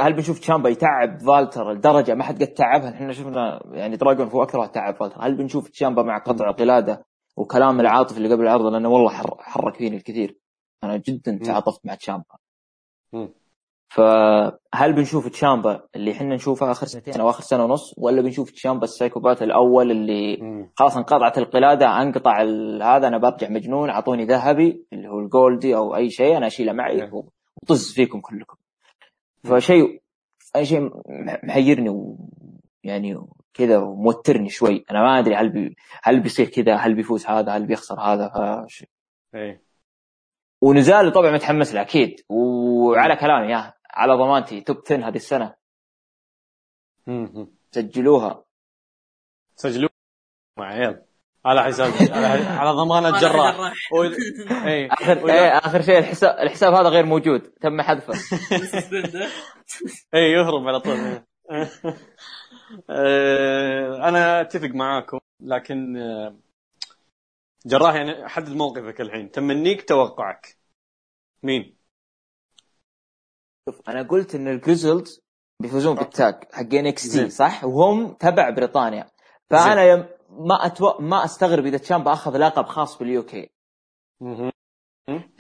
هل 0.01 0.13
بنشوف 0.13 0.39
تشامبا 0.39 0.69
يتعب 0.69 1.19
فالتر 1.21 1.73
لدرجة 1.73 2.15
ما 2.15 2.25
حد 2.25 2.43
قد 2.43 2.53
تعبها؟ 2.53 2.91
إحنا 2.91 3.13
شفنا 3.13 3.61
يعني 3.73 3.97
دراجون 3.97 4.29
هو 4.29 4.43
أكثر 4.43 4.59
واحد 4.59 4.71
تعب 4.71 4.95
فالتر. 4.95 5.17
هل 5.21 5.35
بنشوف 5.35 5.69
تشامبا 5.69 6.03
مع 6.03 6.19
قطع 6.19 6.51
قلادة 6.51 7.07
وكلام 7.37 7.81
العاطفي 7.81 8.19
اللي 8.19 8.35
قبل 8.35 8.43
العرض؟ 8.43 8.67
لأنه 8.67 8.89
والله 8.89 9.11
حر 9.11 9.37
حرك 9.39 9.77
فيني 9.77 9.97
الكثير. 9.97 10.39
أنا 10.85 10.97
جدا. 10.97 11.39
تعاطفت 11.45 11.87
مع 11.87 11.95
تشامبا. 11.95 12.39
فهل 13.89 14.93
بنشوف 14.93 15.29
تشامبا 15.29 15.83
اللي 15.97 16.13
إحنا 16.13 16.35
نشوفه 16.35 16.71
آخر 16.71 16.87
سنتين. 16.87 17.21
أو 17.21 17.31
اخر 17.31 17.43
سنة 17.43 17.65
ونص 17.65 17.95
ولا 17.99 18.23
بنشوف 18.23 18.51
تشامبا 18.51 18.85
ال 18.85 18.90
psychopath 18.90 19.43
الأول 19.43 19.91
اللي. 19.91 20.39
خلاص 20.75 20.97
انقطعت 20.97 21.39
القلادة 21.39 22.03
أنقطع 22.03 22.43
هذا؟ 22.83 23.09
أنا 23.09 23.19
برجع 23.19 23.49
مجنون 23.49 23.91
أعطوني 23.91 24.25
ذهبي 24.25 24.87
اللي 24.93 25.09
هو 25.09 25.19
الجولدي 25.19 25.77
أو 25.77 25.97
أي 25.97 26.11
شيء 26.11 26.37
أنا 26.37 26.47
أشيله 26.47 26.73
معي. 26.73 27.11
وطز 27.63 27.93
فيكم 27.93 28.21
كلكم. 28.21 28.57
فشيء 29.47 30.03
أي 30.57 30.67
شيء 30.67 30.81
مح- 31.25 31.45
محيرني 31.45 31.89
ويعني 32.85 33.27
كذا 33.55 33.79
وموترني 33.79 34.49
شوي. 34.49 34.85
أنا 34.91 35.03
ما 35.03 35.19
أدري 35.19 35.35
هل 35.35 35.49
بي 35.49 35.77
هل 36.03 36.21
بيصير 36.21 36.49
كذا 36.49 36.77
هل 36.77 36.95
بيفوز 36.95 37.27
هذا 37.27 37.53
هل 37.53 37.67
بيخسر 37.67 38.01
هذا 38.01 38.29
فش... 38.67 38.85
إيه. 39.35 39.63
ونزال 40.61 41.13
طبعا 41.13 41.31
متحمس 41.31 41.75
له 41.75 41.81
أكيد. 41.81 42.21
وعلى 42.29 43.17
كلامي 43.17 43.53
يا 43.53 43.73
على 43.91 44.13
ضمانتي 44.15 44.61
توب 44.61 44.77
10 44.87 45.09
هذه 45.09 45.17
السنة. 45.17 45.55
سجلوها. 47.71 48.45
سجلوا 49.57 49.89
مع 50.59 50.67
عيال 50.67 51.06
على 51.47 51.63
حساب 51.65 51.93
على, 52.13 52.45
على 52.45 52.71
ضمان 52.71 53.07
الجراح. 53.07 53.73
وال- 53.93 54.17
إيه. 54.69 54.89
اخر 54.93 55.29
إيه 55.29 55.59
آخر 55.59 55.83
شيء 55.83 55.99
الحساب 55.99 56.39
الحساب 56.39 56.75
هذا 56.75 56.89
غير 56.89 57.07
موجود. 57.07 57.41
تم 57.41 57.83
حذفه. 57.83 58.15
إيه 60.15 60.33
يهرب 60.37 60.69
على 60.69 60.81
طول. 60.81 61.23
آه، 62.91 64.09
أنا 64.09 64.41
أتفق 64.41 64.69
معاكم 64.69 65.19
لكن 65.43 65.97
آه، 65.97 66.37
جراح 67.67 67.95
يعني 67.95 68.29
حدد 68.29 68.49
موقفك 68.57 69.01
الحين. 69.01 69.31
تمنيك 69.31 69.89
توقعك. 69.89 70.57
مين؟ 71.43 71.77
شوف 73.69 73.89
أنا 73.89 74.03
قلت 74.03 74.35
إن 74.35 74.49
الجريزلز 74.49 75.21
بيفوزون 75.63 75.97
بال 75.97 76.12
tag 76.12 76.35
حق 76.53 76.75
NXT 76.75 77.31
صح؟ 77.31 77.65
وهم 77.65 78.13
تبع 78.13 78.51
بريطانيا. 78.51 79.07
فأنا 79.51 79.85
يم 79.85 80.07
ما 80.39 80.67
أتو... 80.67 80.99
ما 80.99 81.25
أستغرب 81.25 81.67
إذا 81.67 81.79
تشامبا 81.79 82.13
اخذ 82.13 82.37
لقب 82.37 82.65
خاص 82.65 82.99
بال 82.99 83.23
UK. 83.23 83.51
مهم. 84.21 84.53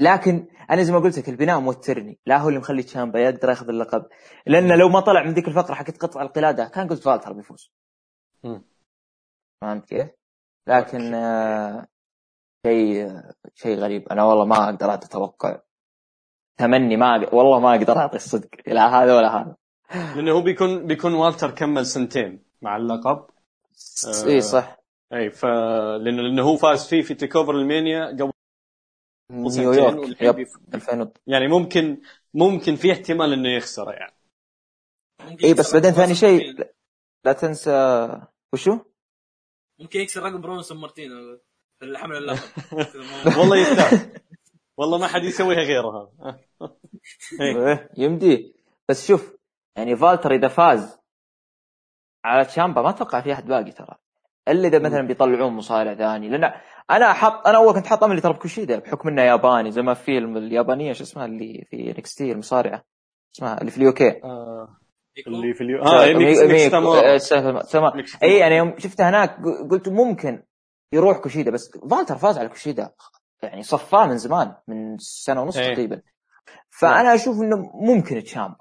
لكن 0.00 0.48
أنا 0.70 0.82
زي 0.82 0.92
ما 0.92 0.98
قلت 0.98 1.18
لك 1.18 1.28
البناء 1.28 1.60
موترني. 1.60 2.18
لا 2.26 2.38
هو 2.38 2.48
اللي 2.48 2.60
مخلي 2.60 2.82
تشامبا 2.82 3.18
يقدر 3.18 3.48
يأخذ 3.48 3.68
اللقب. 3.68 4.06
لأنه 4.46 4.76
لو 4.76 4.88
ما 4.88 5.00
طلع 5.00 5.22
من 5.24 5.34
ذيك 5.34 5.48
الفقرة 5.48 5.74
حقت 5.74 5.98
قطع 5.98 6.22
القلادة 6.22 6.68
كان 6.68 6.88
قلت 6.88 7.02
فالتر 7.02 7.32
بيفوز. 7.32 7.72
فهمت 9.62 9.84
كيف؟ 9.84 10.08
لكن 10.68 11.14
آه، 11.14 11.86
شيء 12.66 13.08
شيء 13.54 13.78
غريب. 13.78 14.08
أنا 14.08 14.24
والله 14.24 14.44
ما 14.44 14.64
أقدر 14.64 14.90
اعطي 14.90 15.08
توقع 15.08 15.60
تمني 16.56 16.96
ما 16.96 17.16
أقدر 17.16 17.34
والله 17.34 17.60
ما 17.60 17.74
أقدر 17.74 17.98
أعطي 17.98 18.16
الصدق. 18.16 18.48
لا 18.66 18.88
هذا 18.88 19.16
ولا 19.16 19.36
هذا. 19.36 19.56
لأنه 20.16 20.32
هو 20.32 20.42
بيكون 20.42 20.86
بيكون 20.86 21.14
والتر 21.14 21.50
كمل 21.50 21.86
سنتين 21.86 22.44
مع 22.62 22.76
اللقب. 22.76 23.26
اي 24.26 24.40
صح. 24.40 24.76
أي 25.12 25.30
ف 25.30 25.44
لأنه 26.04 26.22
لأنه 26.22 26.42
هو 26.42 26.56
فاز 26.56 26.88
فيه 26.88 27.02
في 27.02 27.14
TakeOver 27.14 27.54
ألمانيا 27.54 28.06
قبل 28.06 28.32
نيويورك 29.30 30.22
yep 30.22 30.34
بيف- 30.34 30.56
2000 30.74 31.12
يعني 31.26 31.48
ممكن 31.48 32.00
ممكن 32.34 32.76
في 32.76 32.92
احتمال 32.92 33.32
إنه 33.32 33.48
يخسره 33.56 33.90
يعني. 33.92 34.16
اي 35.44 35.54
بس 35.54 35.72
بعدين 35.74 35.90
ثاني 35.90 36.14
شيء 36.14 36.52
لا- 36.58 36.72
لا 37.24 37.32
تنسى 37.32 38.08
وشو؟ 38.52 38.78
ممكن 39.80 40.00
يكسر 40.00 40.22
رقم 40.22 40.40
برونو 40.40 40.78
سامارتينو 40.80 41.40
في 41.78 41.84
الحمل 41.84 42.16
اللقب 42.16 42.38
والله 43.38 43.56
يستاهل. 43.56 44.20
والله 44.76 44.98
ما 44.98 45.06
حد 45.06 45.24
يسويها 45.24 45.58
غيره. 45.60 46.12
هذا 46.20 46.40
إيه. 47.40 47.68
إيه، 47.68 47.90
يمدي. 47.96 48.54
بس 48.88 49.08
شوف 49.08 49.36
يعني 49.76 49.96
فالتر 49.96 50.30
إذا 50.34 50.48
فاز 50.48 50.98
على 52.24 52.44
تشامبا 52.44 52.82
ما 52.82 52.90
أتوقع 52.90 53.20
في 53.20 53.32
أحد 53.32 53.46
باقي 53.46 53.72
ترى. 53.72 53.96
الا 54.48 54.68
إذا 54.68 54.78
مثلا 54.78 55.02
بيطلعون 55.06 55.52
مصارع 55.52 55.94
ثاني. 55.94 56.28
لأن 56.28 56.52
أنا 56.90 57.12
حط 57.12 57.46
أنا 57.46 57.56
أول 57.58 57.74
كنت 57.74 57.86
حاط 57.86 58.04
أملي 58.04 58.20
ترى 58.20 58.32
بكوشيدا 58.32 58.78
بحكم 58.78 59.08
إنه 59.08 59.22
ياباني 59.22 59.70
زي 59.70 59.82
ما 59.82 59.94
في 59.94 60.04
فيلم 60.04 60.36
اليابانية 60.36 60.92
شو 60.92 61.04
اسمها 61.04 61.24
اللي 61.24 61.66
في 61.70 61.94
NXT 61.98 62.32
المصارعه 62.32 62.82
اسمها 63.36 63.60
اللي 63.60 63.70
في 63.70 63.76
ال 63.78 63.92
UK. 63.92 64.08
آه، 64.24 64.68
اللي 65.26 65.54
في 65.54 65.60
ال 65.60 65.71
U 65.71 65.82
آه 65.82 66.04
مي- 66.18 66.24
ميكو 67.94 68.16
اي. 68.22 68.46
أنا 68.46 68.56
يوم 68.56 68.74
شفته 68.78 69.08
هناك 69.08 69.36
قلت 69.70 69.88
ممكن 69.88 70.42
يروح 70.92 71.18
كوشيدا 71.18 71.50
بس 71.50 71.70
فالتر 71.90 72.16
فاز 72.16 72.38
على 72.38 72.48
كوشيدا 72.48 72.90
يعني 73.42 73.62
صفاه 73.62 74.06
من 74.06 74.16
زمان 74.16 74.54
من 74.68 74.98
سنة 74.98 75.42
ونص 75.42 75.56
إيه. 75.56 75.72
تقريبا. 75.74 76.02
فأنا 76.70 77.14
أشوف 77.14 77.40
إنه 77.42 77.56
ممكن 77.74 78.22
تشامبا 78.22 78.56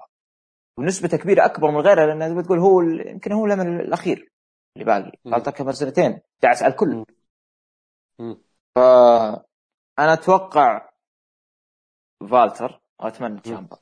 ونسبته 0.78 1.16
كبيرة 1.16 1.44
أكبر 1.44 1.70
من 1.70 1.80
غيره 1.80 2.06
لأن 2.06 2.28
زي 2.28 2.34
ما 2.34 2.42
تقول 2.42 2.58
هو 2.58 2.80
ال- 2.80 3.08
يمكن 3.08 3.32
هو 3.32 3.46
الأمل 3.46 3.66
الأخير. 3.80 4.32
اللي 4.76 4.84
باقي. 4.84 5.50
كبر 5.50 5.72
سنتين 5.72 6.20
دعس 6.42 6.62
على 6.62 6.72
الكل. 6.72 7.04
مم. 8.18 8.38
فانا 8.74 10.12
أتوقع 10.12 10.90
فالتر 12.30 12.80
وأتمنى 13.00 13.40
تشامبا. 13.40 13.78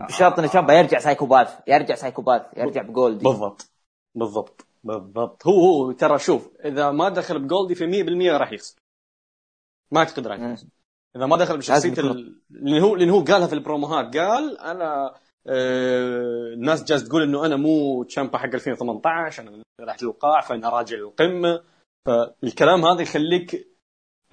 بشرط 0.00 0.38
إن 0.38 0.48
تشامبا 0.48 0.74
يرجع 0.74 0.98
psychopath 0.98 1.60
يرجع 1.68 1.94
psychopath 1.94 2.42
يرجع 2.56 2.82
بجولدي. 2.82 3.24
بالضبط. 3.24 3.70
بالضبط. 4.14 4.66
بالضبط. 4.84 5.46
هو 5.46 5.52
هو 5.52 5.92
ترى 5.92 6.18
شوف 6.18 6.50
إذا 6.64 6.90
ما 6.90 7.08
دخل 7.08 7.38
بجولدي 7.38 7.74
في 7.74 7.86
100% 7.86 8.38
راح 8.38 8.52
يخسر. 8.52 8.80
ما 9.90 9.98
أعتقد 10.00 10.26
راح 10.26 10.38
يفوز 10.38 10.66
إذا 11.16 11.26
ما 11.26 11.36
دخل 11.36 11.58
بشخصية 11.58 11.88
لازم 11.90 11.92
يكون- 11.92 12.10
ال... 12.10 12.40
لأن 12.50 12.82
هو 12.82 12.96
لأن 12.96 13.10
هو 13.10 13.20
قالها 13.24 13.46
في 13.46 13.52
البروموهات 13.52 14.16
قال 14.16 14.58
أنا. 14.58 15.14
الناس 15.46 16.84
جالسة 16.84 17.08
تقول 17.08 17.22
إنه 17.22 17.46
أنا 17.46 17.56
مو 17.56 18.02
تشامبا 18.02 18.38
حق 18.38 18.44
2018 18.44 19.42
أنا 19.42 19.62
رحت 19.80 20.02
للقاع 20.02 20.40
فأنا 20.40 20.68
راجع 20.68 20.96
للقمة. 20.96 21.62
فالكلام 22.06 22.84
هذا 22.84 23.02
يخليك 23.02 23.68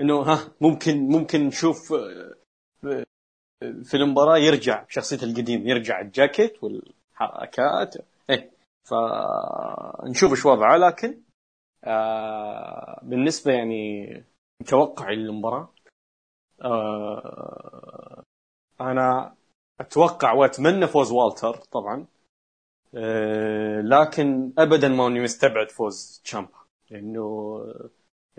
إنه 0.01 0.21
ها 0.21 0.51
ممكن 0.61 1.07
ممكن 1.07 1.45
نشوف 1.45 1.93
آه، 1.93 2.35
آه، 2.85 3.05
في 3.83 3.97
المباراة 3.97 4.37
يرجع 4.37 4.83
بشخصيته 4.83 5.25
القديم 5.25 5.67
يرجع 5.67 6.01
الجاكيت 6.01 6.63
والحركات. 6.63 7.95
إيه 8.29 8.51
فنشوف 8.89 10.31
إيش 10.31 10.45
وضعه 10.45 10.77
لكن 10.77 11.21
آه 11.83 12.99
بالنسبة 13.03 13.53
يعني 13.53 14.23
توقعي 14.67 15.15
للمباراة 15.15 15.73
آه 16.61 18.23
أنا 18.81 19.35
أتوقع 19.79 20.33
وأتمنى 20.33 20.87
فوز 20.87 21.11
والتر 21.11 21.53
طبعا. 21.53 22.05
آه 22.95 23.81
لكن 23.81 24.53
ابدا 24.57 24.87
ما 24.87 25.07
أني 25.07 25.19
مستبعد 25.19 25.71
فوز 25.71 26.21
تشامبا 26.23 26.59
لأنه 26.89 27.21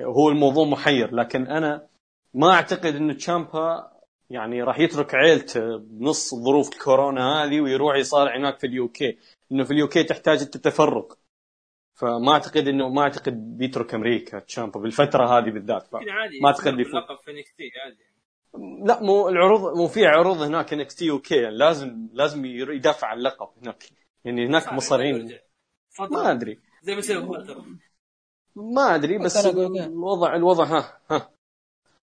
هو 0.00 0.28
الموضوع 0.28 0.64
محير. 0.64 1.14
لكن 1.14 1.46
أنا 1.46 1.86
ما 2.34 2.50
أعتقد 2.50 2.94
إنه 2.94 3.14
تشامبا 3.14 3.92
يعني 4.30 4.62
راح 4.62 4.78
يترك 4.78 5.14
عيلته 5.14 5.76
بنص 5.76 6.34
ظروف 6.34 6.82
كورونا 6.84 7.44
هذه 7.44 7.60
ويروح 7.60 7.96
يصارع 7.96 8.36
هناك 8.36 8.58
في 8.58 8.66
ال 8.66 8.88
UK 8.88 9.18
إنه 9.52 9.64
في 9.64 9.70
ال 9.70 9.88
UK 9.88 10.04
تحتاج 10.04 10.40
التفرغ. 10.40 11.18
فما 11.94 12.32
أعتقد 12.32 12.68
انه 12.68 12.88
ما 12.88 13.02
أعتقد 13.02 13.58
بيترك 13.58 13.94
أمريكا 13.94 14.38
تشامبا 14.38 14.80
بالفترة 14.80 15.38
هذه 15.38 15.50
بالذات. 15.50 15.94
ما 16.40 16.48
أعتقد 16.48 16.80
يفوز. 16.80 16.94
لقب 16.94 17.16
في 17.24 17.30
NXT 17.30 17.70
عادي. 17.84 18.09
لا 18.84 19.02
مو 19.02 19.28
العروض 19.28 19.76
مو 19.76 19.86
في 19.86 20.06
عروض 20.06 20.36
هناك 20.42 20.72
NXT 20.72 21.10
UK 21.10 21.36
يعني 21.36 21.56
لازم 21.56 22.08
لازم 22.12 22.44
يدافع 22.44 23.06
عن 23.08 23.18
اللقب 23.18 23.48
هناك. 23.62 23.84
يعني 24.24 24.46
هناك 24.46 24.62
مصارعين. 24.72 25.28
ما 26.10 26.30
أدري. 26.30 26.58
زي 26.82 26.92
ما 26.92 26.98
يسوي 26.98 27.16
ما 28.56 28.94
أدري 28.94 29.18
بس. 29.18 29.36
الوضع 29.86 30.36
الوضع 30.36 30.64
ها 30.64 30.98
ها. 31.10 31.30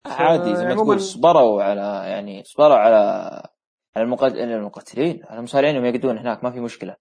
عادي 0.06 0.56
زي 0.56 0.64
ما 0.64 0.74
تقول 0.74 1.00
صبروا 1.00 1.62
على 1.62 2.10
يعني 2.10 2.44
صبروا 2.44 2.76
على 2.76 2.96
على 3.96 4.04
المقات- 4.04 4.34
المقاتلين 4.34 5.22
على 5.24 5.38
المصارعين 5.38 5.74
يوم 5.76 5.84
يقعدون 5.84 6.18
هناك 6.18 6.44
ما 6.44 6.50
في 6.50 6.60
مشكلة. 6.60 6.96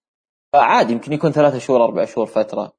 فعادي 0.52 0.92
يمكن 0.92 1.12
يكون 1.12 1.32
ثلاثة 1.32 1.58
شهور 1.58 1.84
أربع 1.84 2.04
شهور 2.04 2.26
فترة. 2.26 2.72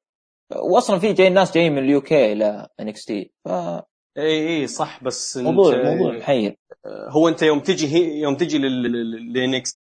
واصلا 0.56 0.98
في 0.98 1.12
جاي 1.12 1.28
ناس 1.30 1.54
جايين 1.54 1.72
من 1.72 1.78
ال 1.78 2.00
UK 2.00 2.32
إلى 2.32 2.68
NXT 2.80 3.32
فموضوع 3.44 3.86
اي 4.18 4.60
اي 4.60 4.66
صح 4.66 5.04
بس 5.04 5.36
أنت 5.36 5.46
موضوع 5.46 6.12
محير 6.12 6.56
هو 6.86 7.28
أنت 7.28 7.42
يوم 7.42 7.60
تجي 7.60 7.86
هي 7.86 8.20
يوم 8.20 8.36
تجي 8.36 8.58
لل 8.58 9.19
NX 9.19 9.80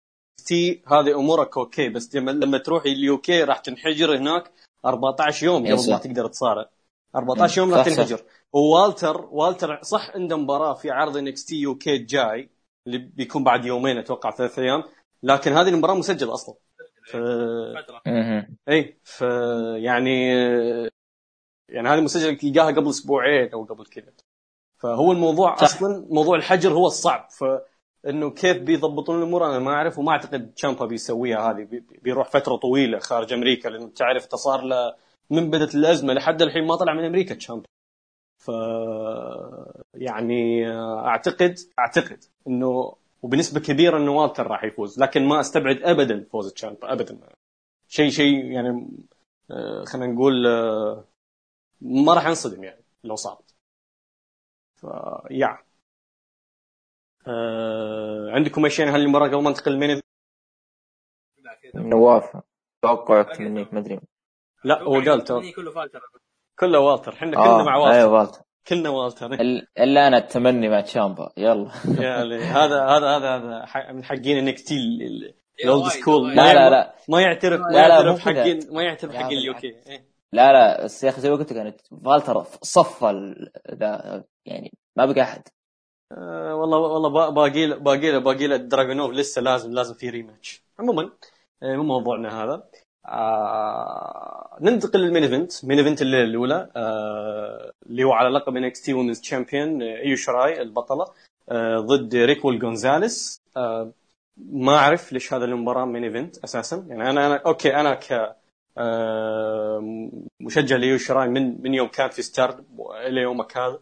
T 0.46 0.82
هذه 0.86 1.18
أمورك 1.18 1.56
okay 1.56 1.88
بس 1.88 2.16
لما 2.16 2.30
لما 2.30 2.58
تروح 2.58 2.84
ال 2.84 3.18
UK 3.18 3.44
راح 3.44 3.58
تنحجر 3.58 4.16
هناك 4.16 4.52
14 4.86 5.46
يوم 5.46 5.66
قبل 5.66 5.90
ما. 5.90 5.98
تقدر 5.98 6.26
تصارع. 6.26 6.70
14 7.16 7.60
يوم 7.60 7.74
راح. 7.74 7.86
تنحجر. 7.86 8.20
ووالتر 8.52 9.28
والتر 9.30 9.82
صح 9.82 10.10
عنده 10.14 10.36
مباراة 10.36 10.74
في 10.74 10.90
عرض 10.90 11.16
NXT 11.16 11.56
UK 11.56 11.96
الجاي 11.96 12.50
اللي 12.86 12.98
بيكون 12.98 13.44
بعد 13.44 13.64
يومين 13.64 13.98
أتوقع 13.98 14.30
ثلاث 14.30 14.58
أيام 14.58 14.82
لكن 15.22 15.52
هذه 15.52 15.68
المباراة 15.68 15.94
مسجلة 15.94 16.34
أصلا. 16.34 16.54
ف... 17.10 17.16
اي 18.68 18.98
ف 19.04 19.20
يعني 19.76 20.34
يعني 21.68 21.88
هذه 21.88 22.00
مسجله 22.00 22.34
تلقاها 22.36 22.70
قبل 22.70 22.88
أسبوعين 22.88 23.52
أو 23.52 23.64
قبل 23.64 23.86
كذا. 23.86 24.12
فهو 24.82 25.12
الموضوع 25.12 25.56
صح. 25.56 25.62
أصلا 25.62 26.06
موضوع 26.10 26.36
الحجر 26.36 26.72
هو 26.72 26.86
الصعب. 26.86 27.28
ف 27.30 27.44
انه 28.08 28.30
كيف 28.30 28.56
بيضبطون 28.62 29.18
الأمور 29.18 29.46
أنا 29.46 29.58
ما 29.58 29.70
أعرف 29.72 29.98
وما 29.98 30.12
أعتقد 30.12 30.52
تشامبا 30.54 30.86
بيسويها 30.86 31.50
هذه 31.50 31.64
بي- 31.64 31.84
بيروح 32.02 32.28
فترة 32.30 32.56
طويلة 32.56 32.98
خارج 32.98 33.32
أمريكا 33.32 33.68
لأنه 33.68 33.88
تعرف 33.88 34.24
انت 34.24 34.34
صار 34.34 34.62
له 34.62 34.94
من 35.30 35.50
بدت 35.50 35.74
الأزمة 35.74 36.12
لحد 36.12 36.42
الحين 36.42 36.66
ما 36.66 36.76
طلع 36.76 36.94
من 36.94 37.04
أمريكا 37.04 37.34
تشامبا. 37.34 37.66
ف 38.44 38.50
يعني 39.94 40.70
أعتقد 40.80 41.58
أعتقد 41.78 42.24
إنه 42.48 42.92
وبنسبة 43.22 43.60
كبيرة 43.60 43.98
إنه 43.98 44.12
والتر 44.12 44.46
راح 44.46 44.64
يفوز 44.64 45.00
لكن 45.00 45.24
ما 45.28 45.40
أستبعد 45.40 45.80
ابدا 45.82 46.24
فوز 46.32 46.52
تشامبا 46.52 46.92
ابدا. 46.92 47.18
شيء 47.88 48.10
شيء 48.10 48.44
يعني 48.44 48.88
آه، 49.50 49.84
خلينا 49.84 50.12
نقول 50.12 50.46
آه، 50.46 51.04
ما 51.80 52.14
راح 52.14 52.26
انصدم 52.26 52.64
يعني 52.64 52.84
لو 53.04 53.16
صارت 53.16 53.54
ف 54.74 54.86
يا. 55.30 55.58
آه، 57.28 58.30
عندكم 58.30 58.64
أي 58.64 58.70
شيء 58.70 58.86
عن 58.86 58.92
هالمباراه 58.92 59.28
قبل 59.28 59.42
ما 59.42 59.50
ننتقل 59.50 59.72
لل 59.72 59.78
main 59.78 59.90
event؟ 59.90 60.04
لا 61.38 61.54
كذا 61.62 61.82
نواف. 61.82 62.36
توقعك 62.82 63.40
منك 63.40 63.74
ما 63.74 63.80
أدري. 63.80 64.00
لا 64.64 64.82
هو 64.82 64.92
قال 64.94 65.24
كله 65.24 65.70
فالتر. 65.70 66.00
كله 66.58 66.80
والتر. 66.80 67.12
إحنا 67.12 67.30
كلنا 67.30 67.60
آه 67.60 67.64
مع 67.64 67.76
والتر 67.76 67.98
أيوه 67.98 68.12
والتر. 68.12 68.40
كلنا 68.66 68.88
والتر. 68.88 69.32
ال- 69.32 69.68
الا 69.78 70.08
أنا 70.08 70.18
التمني 70.18 70.68
مع 70.68 70.80
تشامبا. 70.80 71.32
يلا. 71.36 71.70
يا 71.98 72.24
لي. 72.24 72.44
هذا 72.44 72.84
هذا 72.84 73.16
هذا 73.16 73.36
هذا 73.36 73.92
من 73.92 74.04
حقين 74.04 74.38
NXT 74.38 74.60
ال 74.60 74.74
old 75.64 75.88
school. 75.88 76.36
لا 76.36 76.54
لا 76.54 76.70
لا. 76.70 76.94
ما 77.08 77.20
يعترف 77.20 77.60
ما 77.60 77.78
يعترف. 77.78 78.20
حقين 78.20 78.60
ما 78.74 78.82
يعترف 78.82 79.14
حقين. 79.14 79.38
ال 79.38 79.47
UK. 79.47 79.74
لا 80.32 80.52
لا 80.52 80.84
بس 80.84 81.04
يا 81.04 81.08
أخي 81.10 81.20
زي 81.20 81.30
ما 81.30 81.36
قلت 81.36 81.52
لك 81.52 81.58
أنا 81.58 81.74
فالتر 82.04 82.44
صفى 82.62 83.34
يعني 84.46 84.72
ما 84.96 85.06
بقى 85.06 85.22
أحد. 85.22 85.42
آه، 86.12 86.54
والله 86.54 86.78
والله 86.78 87.08
با- 87.08 87.30
باقي 87.30 87.66
له 87.66 87.76
باقي 87.76 88.12
له 88.12 88.18
باقي 88.18 88.46
له 88.46 88.56
دراجونوف 88.56 89.10
لسه 89.12 89.42
لازم 89.42 89.72
لازم 89.72 89.94
في 89.94 90.10
rematch 90.10 90.62
عموما 90.78 91.10
آه، 91.62 91.76
مو 91.76 91.82
موضوعنا 91.82 92.44
هذا. 92.44 92.68
آه 93.06 94.58
ننتقل 94.60 95.00
لل 95.00 95.07
main 95.07 95.22
event 95.22 95.64
main 95.64 95.78
event 95.78 96.02
الليلة 96.02 96.24
الأولى 96.24 96.70
آه 96.76 97.72
اللي 97.86 98.04
هو 98.04 98.12
على 98.12 98.28
لقب 98.28 98.56
NXT 98.56 98.94
women's 98.94 99.20
champion 99.20 99.82
إيو 99.82 100.16
شراي 100.16 100.62
البطلة 100.62 101.06
آه 101.48 101.78
ضد 101.80 102.14
ريكول 102.16 102.58
جونزاليس 102.58 103.40
آه 103.56 103.92
ما 104.36 104.76
أعرف 104.76 105.12
ليش 105.12 105.32
هذا 105.34 105.44
المباراة 105.44 105.84
main 105.84 106.04
event 106.04 106.38
أساسا. 106.44 106.86
يعني 106.88 107.10
أنا 107.10 107.26
أنا 107.26 107.36
okay 107.46 107.76
أنا 107.76 107.94
ك 107.94 108.36
مشجع 110.40 110.76
لإيو 110.76 110.98
شراي 110.98 111.28
من 111.28 111.62
من 111.62 111.74
يوم 111.74 111.88
كان 111.88 112.10
في 112.10 112.22
ستاردم 112.22 112.64
إلى 113.06 113.20
يومك 113.20 113.56
هذا 113.56 113.80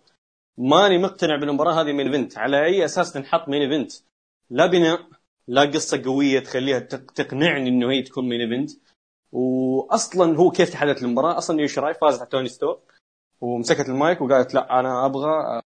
ماني 0.58 0.98
مقتنع 0.98 1.36
بالمباراة 1.36 1.72
هذه 1.82 1.92
main 1.92 2.06
event 2.06 2.38
على 2.38 2.64
أي 2.64 2.84
أساس 2.84 3.12
تنحط 3.12 3.48
main 3.48 3.62
event 3.62 3.92
لا 4.50 4.66
بناء 4.66 5.00
لا 5.48 5.62
قصة 5.62 6.02
قوية 6.04 6.40
تخليها 6.40 6.78
تق- 6.78 7.10
تقنعني 7.12 7.68
إنه 7.68 7.90
هي 7.90 8.02
تكون 8.02 8.28
main 8.28 8.40
event 8.40 8.70
واصلا 9.32 10.36
هو 10.36 10.50
كيف 10.50 10.70
تحدث 10.70 11.02
المباراة؟ 11.02 11.38
أصلا 11.38 11.60
إيو 11.60 11.72
شراي 11.72 11.94
فازت 11.94 12.20
على 12.20 12.30
توني 12.30 12.48
ستورم 12.48 12.78
ومسكت 13.40 13.88
المايك 13.88 14.20
وقالت 14.20 14.54
لا 14.54 14.80
أنا 14.80 15.06
أبغى 15.06 15.60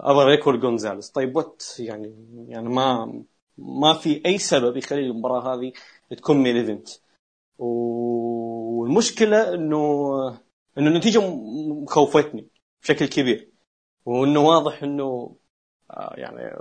أبغى 0.00 0.24
ريكول 0.24 0.60
جونزاليس 0.60 1.10
طيب 1.10 1.36
what 1.36 1.62
يعني 1.78 2.14
يعني 2.48 2.68
ما 2.68 3.22
ما 3.58 3.92
في 3.94 4.22
أي 4.26 4.38
سبب 4.38 4.76
يخلي 4.76 5.00
المباراة 5.00 5.54
هذه 5.54 5.72
تكون 6.16 6.36
main 6.36 6.56
event 6.56 6.88
والمشكلة 7.60 9.54
انه 9.54 9.80
إنه 10.78 10.90
النتيجة 10.90 11.20
مخوفتني 11.82 12.48
بشكل 12.82 13.06
كبير. 13.06 13.50
وإنه 14.06 14.40
واضح 14.40 14.82
إنه 14.82 15.36
آه، 15.90 16.14
يعني 16.16 16.58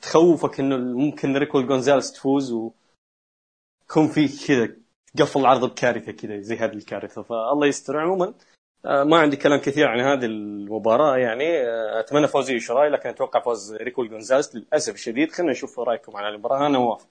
تخوفك 0.00 0.60
إنه 0.60 0.76
ممكن 0.76 1.36
ريكول 1.36 1.66
جونزاليس 1.66 2.12
تفوز 2.12 2.52
ويكون 2.52 4.08
في 4.08 4.46
كذا 4.46 4.76
قفل 5.18 5.40
العرض 5.40 5.64
بكارثة 5.64 6.12
كذا 6.12 6.40
زي 6.40 6.56
هذه 6.56 6.72
الكارثة. 6.72 7.22
فالله 7.22 7.66
يستر. 7.66 7.98
عموما 7.98 8.34
آه، 8.86 9.04
ما 9.04 9.18
عندي 9.18 9.36
كلام 9.36 9.60
كثير 9.60 9.88
عن 9.88 10.00
هذه 10.00 10.24
المباراة 10.24 11.16
يعني 11.16 11.60
آه، 11.60 12.00
أتمنى 12.00 12.28
فوز 12.28 12.50
إيو 12.50 12.63
شراي 12.63 12.88
لكن 12.88 13.08
أتوقع 13.08 13.40
فوز 13.40 13.74
ريكول 13.74 14.10
جونزاليس 14.10 14.54
للأسف 14.56 14.94
الشديد. 14.94 15.32
خلينا 15.32 15.52
نشوف 15.52 15.78
رأيكم 15.78 16.16
عن 16.16 16.34
المباراة. 16.34 16.66
أنا 16.66 16.78
موافق. 16.78 17.08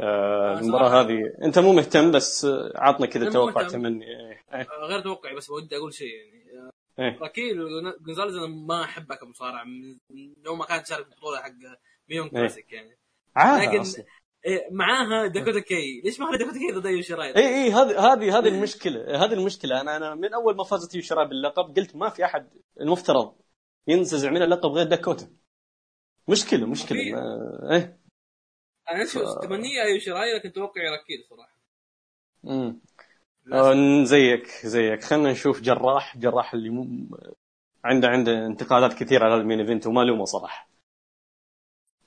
آه، 0.00 0.56
آه، 0.56 0.60
المباراة. 0.60 1.00
هذه. 1.02 1.20
أنت 1.44 1.58
مو 1.58 1.72
مهتم 1.72 2.12
بس 2.12 2.46
عطنا 2.74 3.06
كذا 3.06 3.30
توقع. 3.30 3.68
تمني. 3.68 4.04
إيه، 4.04 4.42
إيه، 4.54 4.60
آه، 4.60 4.86
غير 4.86 5.00
توقعي 5.00 5.34
بس 5.34 5.50
ودي 5.50 5.76
أقول 5.76 5.94
شيء 5.94 6.08
يعني. 6.08 6.44
إيه. 6.98 7.18
راكيل 7.20 7.56
جونزاليز 8.06 8.34
أنا 8.36 8.46
ما 8.46 8.84
أحبه 8.84 9.14
كمصارع 9.14 9.64
من 9.64 9.96
يوم 10.46 10.58
ما 10.58 10.64
كان 10.64 10.82
تشارك 10.82 11.06
في 11.06 11.12
البطولة 11.12 11.38
حق 11.40 11.50
Mae 12.08 12.15
Young 12.15 12.28
Classic 12.28 12.72
يعني. 12.72 12.98
لكن- 13.66 13.80
أصلاً. 13.80 14.04
إيه، 14.46 14.68
معاها 14.70 15.26
داكوتا 15.26 15.60
كي. 15.60 16.00
ليش 16.04 16.20
ما 16.20 16.36
داكوتا 16.36 16.58
كي 16.58 16.72
ضد 16.72 16.86
ايو 16.86 17.02
شراي 17.02 17.36
اي 17.36 17.64
اي 17.64 17.70
هذه 17.72 18.12
هذه 18.12 18.38
هذه 18.38 18.48
المشكلة. 18.48 19.24
هذه 19.24 19.32
المشكلة. 19.32 19.80
أنا 19.80 19.96
أنا 19.96 20.14
من 20.14 20.34
أول 20.34 20.56
ما 20.56 20.64
فازت 20.64 20.94
إيو 20.94 21.05
شراي 21.05 21.28
باللقب 21.28 21.76
قلت 21.76 21.96
ما 21.96 22.08
في 22.08 22.24
أحد 22.24 22.48
المفترض 22.80 23.34
ينتزع 23.88 24.30
من 24.30 24.42
اللقب 24.42 24.70
غير 24.70 24.86
داكوتا. 24.86 25.30
مشكلة 26.28 26.66
مشكلة. 26.66 26.98
ما... 27.12 27.76
إيه. 27.76 28.03
أنا 28.90 29.06
شو 29.06 29.40
تمنية 29.40 29.82
ايو 29.82 29.98
شراي 29.98 30.34
لكن 30.34 30.52
توقعي 30.52 30.88
راكيل 30.88 31.24
صراحة 31.30 31.54
امم. 32.46 32.80
آه، 33.52 34.04
زيك 34.04 34.46
زيك 34.46 35.04
خلينا 35.04 35.32
نشوف 35.32 35.60
جراح 35.60 36.16
جراح 36.16 36.54
اللي 36.54 36.70
مو 36.70 37.08
عنده 37.84 38.08
عنده 38.08 38.46
انتقادات 38.46 38.94
كثيرة 38.94 39.24
على 39.24 39.34
ال 39.34 39.39
main 39.39 39.60
event 39.60 39.86
وما 39.86 40.00
لومه 40.00 40.24
صراحة 40.24 40.68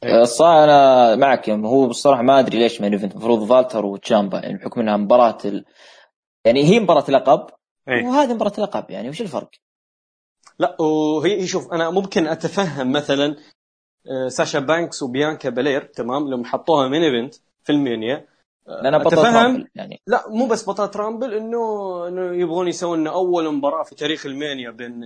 إيه. 0.03 0.21
الصراحة 0.21 0.63
أنا 0.63 1.15
معك 1.15 1.47
يعني 1.47 1.67
هو 1.67 1.87
بصراحة 1.87 2.21
ما 2.21 2.39
أدري 2.39 2.59
ليش 2.59 2.81
main 2.81 2.93
event 2.93 3.11
المفروض 3.11 3.49
فالتر 3.49 3.85
وتشامبا 3.85 4.39
يعني 4.39 4.57
بحكم 4.57 4.81
إنها 4.81 4.97
مباراة 4.97 5.37
ال... 5.45 5.65
يعني 6.45 6.63
هي 6.63 6.79
مباراة 6.79 7.11
لقب 7.11 7.47
إيه. 7.87 8.05
وهذه 8.05 8.33
مباراة 8.33 8.59
لقب 8.59 8.91
يعني 8.91 9.09
وش 9.09 9.21
الفرق؟ 9.21 9.49
لا 10.59 10.81
وهي 10.81 11.41
هي 11.41 11.47
شوف 11.47 11.73
أنا 11.73 11.89
ممكن 11.89 12.27
أتفهم 12.27 12.91
مثلا 12.91 13.25
آه، 13.25 13.37
ساشا 14.27 14.59
بانكس 14.59 15.03
وبيانكا 15.03 15.49
بالير 15.49 15.81
تمام؟ 15.81 16.29
لما 16.29 16.45
حطوها 16.45 16.87
main 16.87 17.03
event 17.03 17.35
في 17.63 17.71
ال 17.71 17.80
Mania 17.80 18.25
لانها 18.67 18.99
بطل 18.99 19.07
أتفهم. 19.07 19.35
Rumble 19.35 19.67
يعني. 19.75 20.01
لا 20.07 20.23
مو 20.29 20.47
بس 20.47 20.69
بطلة 20.69 20.91
Rumble 20.95 21.33
إنه 21.33 21.57
إنه 22.07 22.33
يبغون 22.33 22.67
يسوون 22.67 23.07
أول 23.07 23.53
مباراة 23.53 23.83
في 23.83 23.95
تاريخ 23.95 24.25
ال 24.25 24.33
Mania 24.33 24.71
بين 24.71 25.03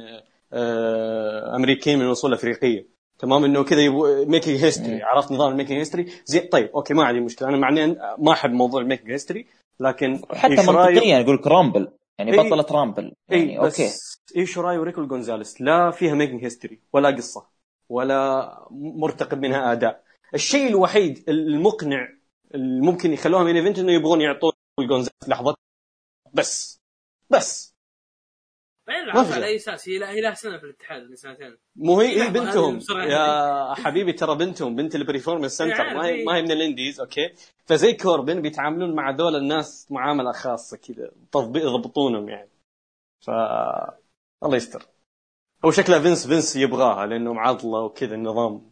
آه، 0.53 1.55
أمريكيين 1.55 1.99
من 1.99 2.05
اصول 2.05 2.33
أفريقية. 2.33 2.87
تمام؟ 3.19 3.43
إنه 3.43 3.63
كذا 3.63 3.81
يبغوا 3.81 4.25
making 4.25 4.63
history. 4.63 5.03
عرفت 5.03 5.31
نظام 5.31 5.51
ال 5.51 5.55
making 5.55 5.79
history 5.79 6.05
زي 6.25 6.39
طيب 6.39 6.69
okay 6.75 6.93
ما 6.93 7.03
عندي 7.03 7.19
مشكلة. 7.19 7.47
أنا 7.49 7.57
معني 7.57 7.97
ما 8.17 8.31
أحب 8.31 8.51
موضوع 8.51 8.81
ال 8.81 8.86
making 8.86 9.11
history 9.11 9.45
لكن 9.79 10.21
حتى 10.33 10.55
منطقيا 10.55 11.19
يقول 11.19 11.35
لك 11.35 11.47
Rumble 11.47 11.87
يعني. 12.19 12.37
بطلة 12.37 12.65
Rumble 12.71 13.13
يعني 13.29 13.51
اي 13.51 13.57
okay. 13.57 13.89
إيو 14.37 14.57
شراي 14.57 14.77
وريكول 14.77 15.07
جونزاليس 15.07 15.61
لا 15.61 15.91
فيها 15.91 16.13
making 16.13 16.43
history 16.43 16.79
ولا 16.93 17.09
قصة. 17.09 17.50
ولا 17.91 18.67
مرتقب 18.71 19.39
منها 19.39 19.71
أداء. 19.71 20.03
الشيء 20.33 20.67
الوحيد 20.67 21.29
المقنع 21.29 22.09
اللي 22.55 22.81
ممكن 22.81 23.13
يخلوها 23.13 23.43
main 23.43 23.55
event 23.55 23.79
إنه 23.79 23.91
يبغون 23.91 24.21
يعطون 24.21 24.51
جونزاليس 24.79 25.29
لحظة. 25.29 25.55
بس. 26.33 26.81
بس. 27.29 27.71
ما 28.87 29.23
في 29.23 29.33
على. 29.33 29.45
اي 29.45 29.55
أساس؟ 29.55 29.89
هي 29.89 30.05
هي 30.05 30.21
لها 30.21 30.33
سنة 30.33 30.57
في 30.57 30.63
الاتحاد 30.63 31.09
من 31.09 31.15
سنتين 31.15 31.57
مو 31.75 31.99
هي 31.99 32.23
هي 32.23 32.29
بنتهم. 32.29 32.79
يا 32.89 33.73
حبيبي 33.73 34.13
ترى 34.13 34.35
بنتهم 34.35 34.75
بنت 34.75 34.95
ال 34.95 35.00
Performance 35.00 35.51
Center 35.57 35.81
عارف، 35.81 35.93
ما 35.93 36.05
هي. 36.05 36.25
ما 36.25 36.35
هي 36.35 36.41
من 36.41 36.51
ال 36.51 36.58
indies 36.58 36.99
okay؟ 36.99 37.33
فزي 37.65 37.93
كوربن 37.93 38.41
بيتعاملون 38.41 38.95
مع 38.95 39.11
دول 39.11 39.35
الناس 39.35 39.91
معاملة 39.91 40.31
خاصة 40.31 40.77
كذا 40.77 41.11
يضبطونهم 41.35 42.29
يعني. 42.29 42.49
ف 43.19 43.29
الله 44.43 44.55
يستر. 44.55 44.85
هو 45.65 45.71
شكله 45.71 46.01
فينس 46.01 46.27
فينس 46.27 46.55
يبغاها 46.55 47.05
لأنه 47.05 47.33
معضلة 47.33 47.79
وكذا 47.81 48.15
النظام. 48.15 48.71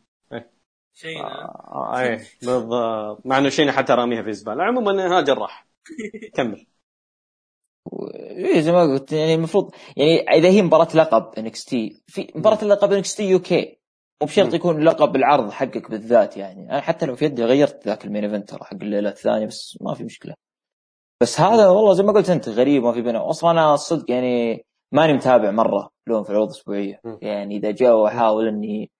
شيء 0.93 1.19
آه 1.21 1.99
إيه 1.99 2.17
بالضبط. 2.41 3.25
مع 3.25 3.37
إنه 3.37 3.49
شينا 3.49 3.71
حتى 3.71 3.93
راميها 3.93 4.21
في 4.23 4.29
الزباله 4.29 4.63
عموما 4.63 5.17
ها 5.17 5.21
جراح 5.21 5.67
كمل. 6.35 6.65
إيه 8.15 8.61
زي 8.61 8.71
ما 8.71 8.81
قلت 8.83 9.11
يعني 9.11 9.33
المفروض 9.35 9.71
يعني 9.97 10.19
إذا 10.39 10.49
هي 10.49 10.61
مباراة 10.61 10.87
لقب 10.95 11.31
NXT 11.37 12.01
في 12.07 12.31
مباراة 12.35 12.61
اللقب 12.63 12.93
NXT 12.93 13.23
UK. 13.29 13.79
مو 14.21 14.27
بشرط. 14.27 14.53
يكون 14.53 14.83
لقب 14.83 15.15
العرض 15.15 15.51
حقك 15.51 15.91
بالذات 15.91 16.37
يعني. 16.37 16.69
أنا 16.71 16.81
حتى 16.81 17.05
لو 17.05 17.15
في 17.15 17.25
يدي 17.25 17.43
غيرت 17.43 17.87
ذاك 17.87 18.05
ال 18.05 18.09
main 18.09 18.23
event 18.23 18.49
ترى 18.49 18.59
حق 18.63 18.73
الليلة 18.73 19.09
الثانية 19.09 19.45
بس 19.45 19.77
ما 19.81 19.93
في 19.93 20.03
مشكلة. 20.03 20.33
بس 21.21 21.39
هذا 21.39 21.67
والله 21.67 21.93
زي 21.93 22.03
ما 22.03 22.13
قلت 22.13 22.29
أنت 22.29 22.49
غريب 22.49 22.83
ما 22.83 22.91
في 22.93 23.01
بينه. 23.01 23.29
أصلا 23.29 23.51
أنا 23.51 23.73
الصدق 23.73 24.11
يعني 24.11 24.63
ماني 24.91 25.13
متابع 25.13 25.51
مرة 25.51 25.91
لهم 26.07 26.23
في 26.23 26.29
العروض 26.29 26.47
الأسبوعية. 26.47 27.01
يعني 27.21 27.57
إذا 27.57 27.71
جاء 27.71 27.95
واحاول 27.95 28.47
إني. 28.47 28.91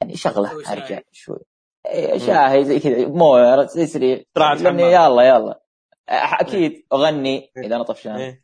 يعني 0.00 0.16
شغله. 0.16 0.72
أرجع 0.72 1.00
شوي. 1.12 1.38
إيه، 1.86 2.18
شاهي 2.18 2.64
زي 2.64 2.80
كذا 2.80 3.08
مو 3.08 3.62
زي 3.62 3.86
سريع 3.86 4.22
طلعت. 4.34 4.60
يلا 4.60 5.22
يلا. 5.22 5.60
أكيد 6.08 6.86
أغني 6.92 7.52
إذا 7.56 7.76
أنا 7.76 7.84
طفشان. 7.84 8.38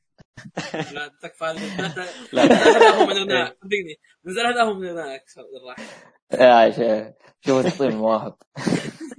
لا 0.74 1.10
تكفى 1.22 1.44
لا. 2.32 2.44
لا 2.44 3.06
من 3.06 3.16
هناك. 3.16 3.56
صدقني. 3.62 4.00
نزل 4.24 4.46
هذا 4.46 4.64
من 4.64 4.88
هناك. 4.88 5.24
راح 5.66 6.66
يا 6.66 6.70
شيخ. 6.70 7.14
شوف 7.40 7.66
تحطيم 7.66 7.88
المواهب 7.88 8.34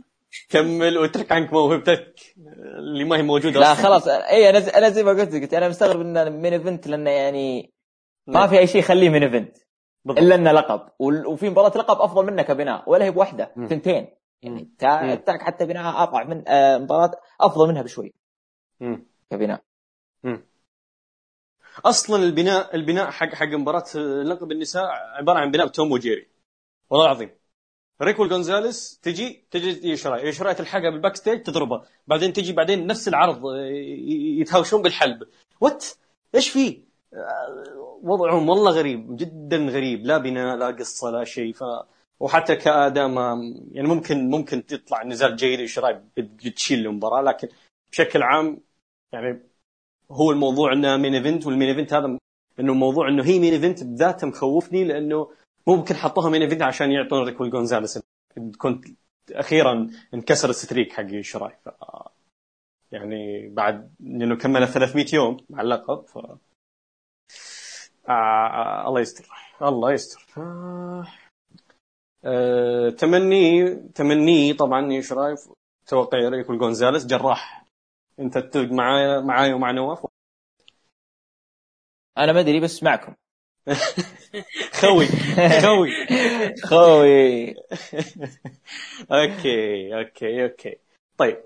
كمل 0.53 0.97
واترك 0.97 1.31
عنك 1.31 1.53
موهبتك 1.53 2.19
اللي 2.77 3.03
ما 3.03 3.17
هي 3.17 3.21
موجودة 3.23 3.59
لا 3.59 3.71
أصلاً. 3.71 3.83
خلاص 3.83 4.07
اي 4.07 4.49
أنا 4.49 4.77
أنا 4.77 4.89
زي 4.89 5.03
ما 5.03 5.11
قلت 5.11 5.33
قلت 5.35 5.53
أنا 5.53 5.69
مستغرب 5.69 6.01
انه 6.01 6.23
main 6.29 6.53
event 6.53 6.87
لأنه 6.87 7.09
يعني 7.09 7.73
ما 8.27 8.47
في 8.47 8.59
أي 8.59 8.67
شيء 8.67 8.79
يخليه 8.79 9.09
مين 9.09 9.23
ايفنت. 9.23 9.57
إلا 10.09 10.35
إنه 10.35 10.51
لقب 10.51 10.89
وفي 10.99 11.49
مباراة 11.49 11.77
لقب 11.77 12.01
أفضل 12.01 12.25
منه 12.25 12.41
كبناء 12.41 12.83
ولا 12.89 13.05
هي 13.05 13.11
بواحده. 13.11 13.53
ثنتين 13.69 14.07
يعني 14.41 14.59
مم. 14.61 14.75
تا- 14.79 15.15
تاك 15.15 15.41
حتى 15.41 15.65
بناء 15.65 16.03
اضعف 16.03 16.27
من 16.27 16.43
آه، 16.47 16.77
مباراة 16.77 17.11
أفضل 17.41 17.67
منها 17.67 17.81
بشوي 17.81 18.13
مم. 18.79 19.05
كبناء 19.31 19.61
أصلا 21.85 22.23
البناء 22.23 22.75
البناء 22.75 23.11
حق 23.11 23.29
حق 23.35 23.45
مباراة 23.47 23.97
لقب 24.23 24.51
النساء 24.51 24.83
عبارة 25.17 25.39
عن 25.39 25.51
بناء 25.51 25.67
توم 25.67 25.91
وجيري 25.91 26.27
والله 26.89 27.05
العظيم 27.05 27.29
ريكول 28.01 28.29
جونزاليس 28.29 28.99
تجي 29.03 29.45
تجي 29.51 29.91
شراي 29.91 30.17
شراي 30.17 30.53
تلحقها 30.53 30.89
بال 30.89 31.15
backstage 31.15 31.43
تضربها. 31.43 31.85
بعدين 32.07 32.33
تجي 32.33 32.53
بعدين 32.53 32.87
نفس 32.87 33.07
العرض 33.07 33.45
آه، 33.45 33.65
يتهاوشون 34.39 34.81
بالحلبة. 34.81 35.23
what 35.61 35.85
إيش 36.35 36.49
في؟ 36.49 36.79
آه، 37.13 37.99
وضعهم 38.03 38.49
والله 38.49 38.71
غريب 38.71 39.15
جدا 39.15 39.57
غريب. 39.57 40.05
لا 40.05 40.17
بناء 40.17 40.57
لا 40.57 40.67
قصة 40.67 41.09
لا 41.09 41.23
شيء. 41.23 41.53
ف 41.53 41.63
وحتى 42.19 42.55
كأداء 42.55 43.07
ما 43.07 43.53
يعني 43.71 43.87
ممكن 43.87 44.29
ممكن 44.29 44.65
تطلع 44.65 45.03
نزال 45.03 45.35
جيد 45.35 45.59
شراي 45.59 46.03
بتشيل 46.17 46.87
المباراة. 46.87 47.21
لكن 47.21 47.47
بشكل 47.91 48.23
عام 48.23 48.59
يعني 49.13 49.39
هو 50.11 50.31
الموضوع 50.31 50.73
إنه 50.73 50.97
main 50.97 51.15
event 51.15 51.45
وال 51.45 51.53
main 51.53 51.69
event 51.69 51.93
هذا 51.93 52.17
إنه 52.59 52.73
موضوع 52.73 53.09
إنه 53.09 53.23
هي 53.23 53.39
main 53.39 53.53
event 53.53 53.83
بذاته 53.83 54.27
مخوفني 54.27 54.83
لأنه 54.83 55.29
ممكن 55.67 55.95
حطوها 55.95 56.29
main 56.29 56.41
event 56.41 56.61
عشان 56.61 56.91
يعطون 56.91 57.23
راكيل 57.23 57.49
جونزاليس 57.49 57.99
كنت 58.57 58.85
أخيرا 59.31 59.89
انكسر 60.13 60.49
ال 60.49 60.56
streak 60.56 60.93
حق 60.93 61.21
شراي. 61.21 61.57
ف 61.65 61.69
يعني 62.91 63.49
بعد 63.49 63.95
إنه 64.01 64.35
كمل 64.37 64.67
300 64.67 65.05
يوم 65.13 65.37
مع 65.49 65.61
اللقب 65.61 66.05
ف 66.07 66.17
آه 68.09 68.87
الله 68.87 69.01
يستر. 69.01 69.29
الله 69.61 69.91
يستر. 69.93 70.25
آه 70.37 71.07
آه 72.25 72.89
تمني 72.89 73.75
تمني 73.75 74.53
طبعا 74.53 74.93
يشراي 74.93 75.35
توقع 75.87 76.17
راكيل 76.17 76.57
جونزاليس 76.59 77.05
جراح 77.05 77.65
أنت 78.19 78.37
تتفق 78.37 78.71
معايا 78.71 79.21
معايا 79.21 79.53
ومع 79.55 79.71
نواف. 79.71 80.07
أنا 82.17 82.31
ما 82.33 82.39
أدري 82.39 82.59
بس 82.59 82.83
معكم. 82.83 83.15
خوي. 84.79 85.05
خوي. 85.61 85.89
خوي. 86.63 87.55
أوكي 89.11 89.95
أوكي 89.99 90.43
أوكي. 90.43 90.77
طيب 91.17 91.43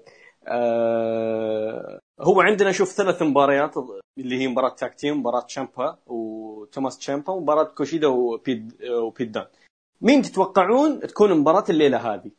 آه 0.48 2.00
هو 2.20 2.42
عندنا 2.42 2.72
شوف 2.72 2.90
ثلاث 2.92 3.22
مباريات 3.22 3.74
اللي 4.18 4.42
هي 4.42 4.48
مباراة 4.48 4.70
tag 4.76 4.94
team 4.94 5.20
مباراة 5.20 5.42
تشامبا 5.42 5.98
وتوماس 6.08 6.98
تشامبا 6.98 7.34
ومباراة 7.34 7.64
كوشيدا 7.64 8.08
وبيت 8.08 8.84
وبيت 8.84 9.32
دان. 9.32 9.48
مين 10.02 10.22
تتوقعون 10.22 11.00
تكون 11.00 11.40
مباراة 11.40 11.64
الليلة 11.70 12.14
هذه؟ 12.14 12.32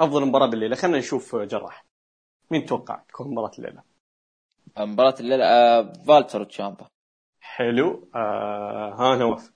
أفضل 0.00 0.26
مباراة 0.26 0.46
بالليلة. 0.46 0.76
خلينا 0.76 0.98
نشوف 0.98 1.36
جراح. 1.36 1.86
مين 2.50 2.64
تتوقع 2.66 3.02
تكون 3.08 3.30
مباراة 3.30 3.52
الليلة؟ 3.58 3.82
مباراة 4.78 5.14
الليلة 5.20 5.44
آه، 5.44 5.92
فالتر 5.92 6.40
وتشامبا. 6.40 6.86
حلو. 7.56 8.08
آه 8.14 8.94
ها 8.98 9.16
نواف. 9.16 9.52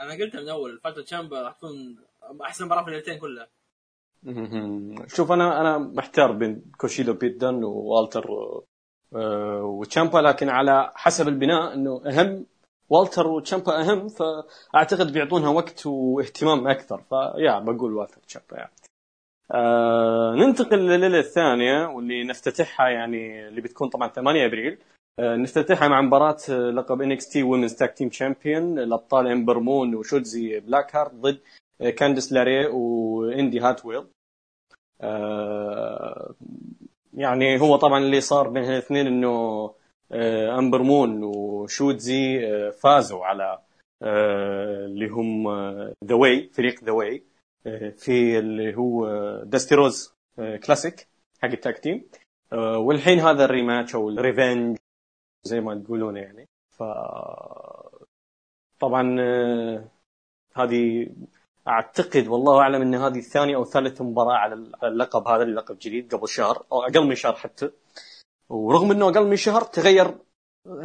أنا 0.00 0.12
قلتها 0.12 0.40
من 0.40 0.48
أول 0.48 0.80
فالتر 0.84 1.00
تشامبا 1.00 1.42
راح 1.42 1.52
تكون 1.56 1.98
أحسن 2.42 2.64
مباراة 2.64 2.82
في 2.82 2.88
الليلتين 2.88 3.18
كلها. 3.18 3.48
شوف 5.06 5.32
أنا 5.32 5.60
أنا 5.60 5.78
محتار 5.78 6.32
بين 6.32 6.72
كوشيدا 6.78 7.12
وبيت 7.12 7.47
دن 7.47 7.64
ووالتر 7.64 8.30
آه، 9.14 9.62
وتشامبا 9.62 10.18
لكن 10.18 10.48
على 10.48 10.92
حسب 10.94 11.28
البناء 11.28 11.74
إنه 11.74 12.02
أهم. 12.06 12.46
والتر 12.88 13.26
وتشامبا 13.26 13.80
أهم 13.80 14.08
فأعتقد 14.08 15.12
بيعطونها 15.12 15.48
وقت 15.48 15.86
واهتمام 15.86 16.68
أكثر. 16.68 17.02
فيا 17.02 17.58
بقول 17.58 17.94
والتر 17.94 18.20
تشامبا 18.20 18.56
يعني. 18.56 18.72
آه 19.54 20.34
ننتقل 20.34 20.78
لليلة 20.78 21.18
الثانية 21.18 21.86
واللي 21.86 22.24
نفتتحها 22.24 22.88
يعني 22.88 23.48
اللي 23.48 23.60
بتكون 23.60 23.88
طبعا 23.88 24.08
8 24.08 24.46
أبريل. 24.46 24.72
آه 24.72 24.95
نفتتحها 25.20 25.88
مع 25.88 26.00
مباراة 26.00 26.36
آه، 26.50 26.70
لقب 26.70 27.02
NXT 27.02 27.42
women's 27.42 27.74
tag 27.74 27.94
team 27.94 28.10
champion 28.10 28.78
الأبطال 28.78 29.26
امبر 29.26 29.58
مون 29.58 29.94
وشوتزي 29.94 30.60
بلاك 30.60 30.96
هارت 30.96 31.14
ضد 31.14 31.40
آه، 31.80 31.90
كانديس 31.90 32.32
ليراي 32.32 32.66
وإندي 32.66 33.60
هارتويل. 33.60 34.04
آه، 35.00 36.34
يعني 37.14 37.60
هو 37.60 37.76
طبعا 37.76 37.98
اللي 37.98 38.20
صار 38.20 38.48
بين 38.48 38.64
الاثنين 38.64 39.06
إنه 39.06 39.74
آه، 40.12 40.58
امبر 40.58 40.82
مون 40.82 41.24
وشوتزي 41.24 42.46
آه، 42.46 42.70
فازوا 42.70 43.24
على 43.24 43.58
آه، 44.02 44.84
اللي 44.84 45.08
هم 45.08 45.48
The 46.04 46.14
Way 46.14 46.50
فريق 46.52 46.84
The 46.84 46.92
Way 46.92 47.22
في 47.96 48.38
اللي 48.38 48.76
هو 48.76 49.06
داستي 49.44 49.74
روز 49.74 50.14
آه، 50.38 50.56
كلاسيك 50.56 51.06
حق 51.42 51.48
ال 51.48 51.56
tag 51.56 51.78
team. 51.78 52.04
آه، 52.52 52.78
والحين 52.78 53.18
هذا 53.18 53.44
ال 53.44 53.50
rematch 53.50 53.94
أو 53.94 54.08
ال 54.10 54.18
revenge 54.18 54.76
زي 55.42 55.60
ما 55.60 55.74
تقولون 55.74 56.16
يعني. 56.16 56.48
ف 56.70 56.82
طبعا 58.80 59.16
آه، 59.20 59.88
هذه 60.54 61.10
أعتقد 61.68 62.26
والله 62.28 62.60
أعلم 62.60 62.82
إن 62.82 62.94
هذه 62.94 63.20
ثاني 63.20 63.54
أو 63.56 63.64
ثالث 63.64 64.02
مباراة 64.02 64.34
على 64.34 64.54
اللقب 64.82 65.28
هذا 65.28 65.42
اللقب 65.42 65.78
جديد 65.78 66.14
قبل 66.14 66.28
شهر 66.28 66.66
أو 66.72 66.82
أقل 66.82 67.06
من 67.06 67.14
شهر 67.14 67.34
حتى. 67.34 67.70
ورغم 68.48 68.90
إنه 68.90 69.08
أقل 69.08 69.26
من 69.26 69.36
شهر 69.36 69.62
تغير 69.62 70.18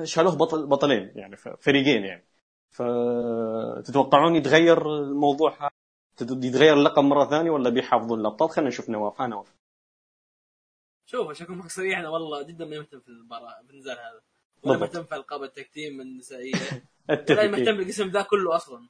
شالوه 0.04 0.36
بطل 0.36 0.68
بطلين 0.68 1.12
يعني 1.16 1.36
فريقين 1.36 2.04
يعني. 2.04 2.26
فتتوقعون 2.72 4.36
يتغير 4.36 4.96
الموضوع 4.96 5.58
هذا؟ 5.60 5.72
يتغير 6.22 6.74
اللقب 6.74 7.04
مرة 7.04 7.26
ثانية 7.26 7.52
ولا 7.52 7.70
بيحافظون 7.70 8.20
الأبطال؟ 8.20 8.50
خلينا 8.50 8.70
نشوف 8.70 8.90
نواف. 8.90 9.22
ها 9.22 9.28
نواف. 9.28 9.56
شوف 11.06 11.30
عشان 11.30 11.46
اكون 11.46 11.86
أنا 11.96 12.10
والله 12.10 12.44
جدا 12.44 12.66
ما 12.66 12.80
مهتم 12.80 13.00
في 13.00 13.08
المباراة 13.08 13.64
في 13.68 13.74
النزال 13.74 13.98
هذا. 13.98 14.22
ولا. 14.64 14.78
مهتم 14.80 15.04
في 15.04 15.16
ألقاب 15.16 15.44
التكتيم 15.44 16.02
النسائيه 16.02 16.54
اتفق 17.10 17.42
ولا 17.42 17.52
مهتم. 17.52 17.78
بالقسم 17.78 18.10
ذا 18.10 18.22
كله 18.22 18.56
أصلا. 18.56 18.88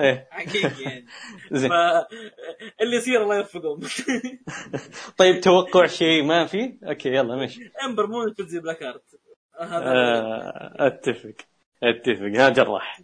إيه. 0.00 0.28
حقيقي 0.30 0.82
يعني. 0.82 1.06
زين. 1.52 1.70
فاللي 1.70 2.96
يصير 2.96 3.22
الله 3.22 3.36
يوفقهم. 3.36 3.80
طيب 5.16 5.40
توقع 5.40 5.86
شيء 5.86 6.22
ما 6.22 6.46
في؟ 6.46 6.78
أوكي 6.84 7.08
يلا 7.08 7.36
ماشي. 7.36 7.70
امبر 7.84 8.06
مون 8.06 8.34
شوتزي 8.34 8.60
بلاك 8.60 8.82
هارت 8.82 9.02
أتفق. 10.80 11.34
أتفق. 11.82 12.40
ها 12.40 12.48
جراح. 12.48 13.00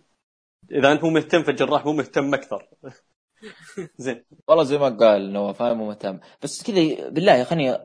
إذا 0.72 0.92
أنت 0.92 1.05
مو 1.05 1.11
مهتم 1.11 1.42
فالجراح 1.42 1.84
مو 1.84 1.92
مهتم 1.92 2.34
أكثر. 2.34 2.68
زين. 3.99 4.24
والله 4.49 4.64
زي 4.64 4.78
ما 4.78 4.88
قال 4.88 5.32
نواف 5.32 5.62
أنا 5.62 5.74
مو 5.74 5.86
مهتم. 5.86 6.20
بس 6.42 6.62
كذا 6.62 7.09
بالله 7.09 7.44
خليني 7.44 7.78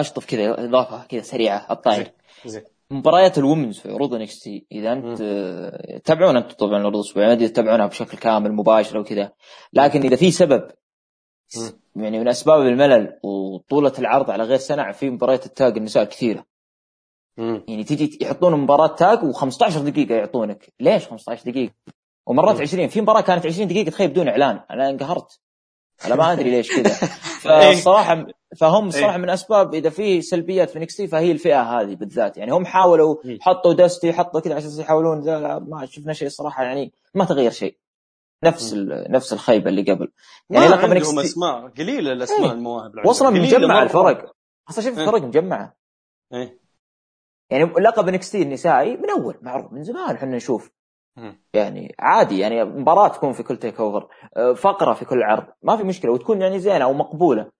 أشطف 0.00 0.26
كذا 0.26 0.64
إضافة 0.64 1.06
كذا 1.06 1.22
سريعة 1.22 1.66
ع 1.70 1.77
الطاير. 1.77 2.10
زين. 2.46 2.62
مباريات 2.92 3.38
ال 3.38 3.43
women's 3.43 3.78
في 3.78 3.92
عروض 3.92 4.14
NXT 4.14 4.66
إذا 4.72 4.92
أنت 4.92 5.18
تتابعون 6.04 6.36
أنتم 6.36 6.54
طبعا 6.54 6.76
العروض 6.76 6.94
الأسبوعية 6.94 7.26
ما 7.26 7.32
أدري 7.32 7.48
تتابعونها 7.48 7.86
بشكل 7.86 8.18
كامل 8.18 8.52
مباشر 8.52 8.98
أو 8.98 9.04
كذا 9.04 9.32
لكن 9.72 10.02
إذا 10.02 10.16
في 10.16 10.30
سبب 10.30 10.70
يعني 11.96 12.18
من 12.18 12.28
أسباب 12.28 12.66
الملل 12.66 13.18
وطولة 13.22 13.92
العرض 13.98 14.30
على 14.30 14.44
غير 14.44 14.58
سنع 14.58 14.92
في 14.92 15.10
مباريات 15.10 15.46
ال 15.46 15.53
tag 15.53 15.76
النساء 15.76 16.04
كثيرة. 16.04 16.44
يعني 17.68 17.84
تجي 17.84 18.18
يحطون 18.20 18.60
مباراة 18.60 18.86
tag 18.86 19.18
و15 19.18 19.78
دقيقة 19.78 20.14
يعطونك. 20.14 20.72
ليش 20.80 21.08
15 21.08 21.50
دقيقة؟ 21.50 21.74
ومرات 22.26 22.60
20 22.60 22.88
في 22.88 23.00
مباراة 23.00 23.20
كانت 23.20 23.46
20 23.46 23.68
دقيقة 23.68 23.90
تخيل 23.90 24.08
بدون 24.08 24.28
إعلان. 24.28 24.60
أنا 24.70 24.90
انقهرت. 24.90 25.40
أنا 26.06 26.14
ما 26.14 26.32
أدري 26.32 26.50
ليش 26.50 26.76
كذا 26.76 26.94
فالصراحه 27.44 28.26
فهم 28.56 28.88
الصراحه 28.88 29.16
من 29.18 29.30
أسباب 29.30 29.74
إذا 29.74 29.90
في 29.90 30.22
سلبيات 30.22 30.70
في 30.70 30.78
NXT 30.78 31.06
فهي 31.06 31.32
الفئة 31.32 31.62
هذه 31.62 31.94
بالذات 31.94 32.36
يعني 32.36 32.52
هم 32.52 32.66
حاولوا 32.66 33.16
مم. 33.24 33.38
حطوا 33.40 33.74
دستي 33.74 34.12
حطوا 34.12 34.40
كذا 34.40 34.54
عشان 34.54 34.70
يحاولون 34.80 35.20
ذا 35.20 35.58
ما 35.58 35.86
شفنا 35.86 36.12
شيء 36.12 36.28
صراحة 36.28 36.64
يعني 36.64 36.92
ما 37.14 37.24
تغير 37.24 37.50
شيء 37.50 37.76
نفس 38.44 38.72
ال- 38.72 39.06
نفس 39.12 39.32
الخيبة 39.32 39.70
اللي 39.70 39.82
قبل 39.82 40.12
يعني 40.50 40.68
ما 40.68 40.74
لقب 40.74 40.92
عندهم 40.92 41.18
أسماء 41.18 41.68
قليلة 41.68 42.12
الأسماء 42.12 42.44
إيه. 42.44 42.52
المواهب 42.52 42.92
وصلا 43.06 43.30
مجمع. 43.30 43.82
الفرق 43.82 44.34
أصلا 44.70 44.84
شوف 44.84 44.98
إيه. 44.98 45.04
الفرق 45.04 45.22
مجمعه 45.22 45.76
إيه. 46.32 46.58
يعني 47.50 47.64
لقب 47.64 48.08
NXT 48.08 48.42
النسائي 48.42 48.96
من 48.96 49.10
أول 49.10 49.38
معروف 49.42 49.72
من 49.72 49.84
زمان 49.84 50.14
إحنا 50.14 50.36
نشوف. 50.36 50.70
يعني 51.54 51.94
عادي 51.98 52.38
يعني 52.38 52.64
مباراة 52.64 53.08
تكون 53.08 53.32
في 53.32 53.42
كل 53.42 53.56
TakeOver 53.56 54.08
آه، 54.36 54.52
فقرة 54.52 54.92
في 54.94 55.04
كل 55.04 55.22
عرض 55.22 55.44
ما 55.62 55.76
في 55.76 55.82
مشكلة 55.82 56.12
وتكون 56.12 56.40
يعني 56.40 56.58
زينة 56.58 56.84
أو 56.84 56.92
مقبولة. 56.92 57.50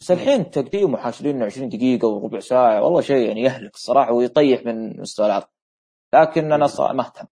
بس 0.00 0.10
الحين 0.10 0.50
tag 0.50 0.69
team 0.69 0.94
وحاشرين 0.94 1.42
20 1.42 1.68
دقيقة 1.68 2.08
وربع 2.08 2.38
ساعة 2.40 2.82
والله 2.82 3.00
شيء 3.00 3.26
يعني 3.26 3.42
يهلك 3.42 3.74
الصراحة 3.74 4.12
ويطيح 4.12 4.66
من 4.66 5.00
مستوى 5.00 5.26
العرض. 5.26 5.46
لكن 6.14 6.52
أنا 6.52 6.66
صار 6.66 6.92
ما 6.92 7.02
اهتم 7.02 7.26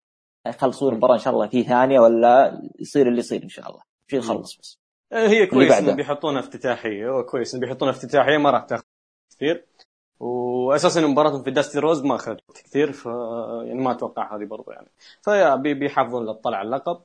يخلصون 0.47 0.91
المباراة 0.93 1.13
إن 1.13 1.19
شاء 1.19 1.33
الله 1.33 1.47
في 1.47 1.63
ثانية 1.63 1.99
ولا 1.99 2.61
يصير 2.79 3.07
اللي 3.07 3.19
يصير 3.19 3.43
إن 3.43 3.49
شاء 3.49 3.69
الله. 3.69 3.81
شيء 4.09 4.19
يخلص 4.19 4.59
بس. 4.59 4.79
آه، 5.11 5.27
هي 5.27 5.47
كويس 5.47 5.71
بعده. 5.71 5.85
انه 5.87 5.95
بيحطونها 5.95 6.39
افتتاحيه 6.39 7.21
كويس 7.21 7.55
انه 7.55 7.67
بيحطونها 7.67 7.93
افتتاحية 7.93 8.37
ما 8.37 8.51
راح 8.51 8.63
تاخذ 8.63 8.83
كثير. 9.35 9.65
واساسا 10.19 11.07
مباراتهم 11.07 11.43
في 11.43 11.51
داستي 11.51 11.79
روز 11.79 12.03
ما 12.05 12.15
أخذت 12.15 12.41
كثير 12.55 12.91
ف 12.91 13.05
يعني 13.65 13.81
ما 13.83 13.91
أتوقع 13.91 14.35
هذه 14.35 14.45
برضه 14.45 14.73
يعني. 14.73 14.87
فيا 15.21 15.55
بي- 15.55 15.73
بيحافظون 15.73 16.25
للطلع 16.25 16.61
اللقب. 16.61 17.01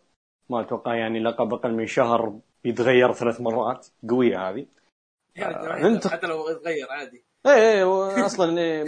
ما 0.51 0.61
أتوقع 0.61 0.95
يعني 0.95 1.21
لقب 1.21 1.55
أقل 1.55 1.73
من 1.75 1.87
شهر 1.87 2.39
بيتغير 2.65 3.13
ثلاث 3.13 3.41
مرات. 3.41 3.87
قوية 4.11 4.49
هذه. 4.51 4.67
يعني 5.37 6.01
أنت- 6.01 6.07
حتى 6.07 6.27
لو 6.27 6.49
يتغير 6.49 6.87
عادي. 6.91 7.25
إيه 7.47 7.53
إيه 7.53 8.27
أصلا 8.27 8.59
إيه 8.59 8.85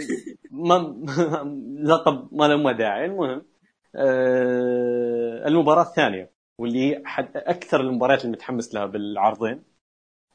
ما 0.51 0.77
لقب 1.83 2.27
ما 2.31 2.47
له 2.47 2.71
داعي. 2.71 3.05
المهم 3.05 3.45
آه 3.95 5.47
المباراة 5.47 5.81
الثانية 5.81 6.31
واللي 6.57 7.01
حد 7.05 7.37
أكثر 7.37 7.81
المباريات 7.81 8.21
اللي 8.25 8.31
متحمس 8.31 8.73
لها 8.73 8.85
بالعرضين 8.85 9.63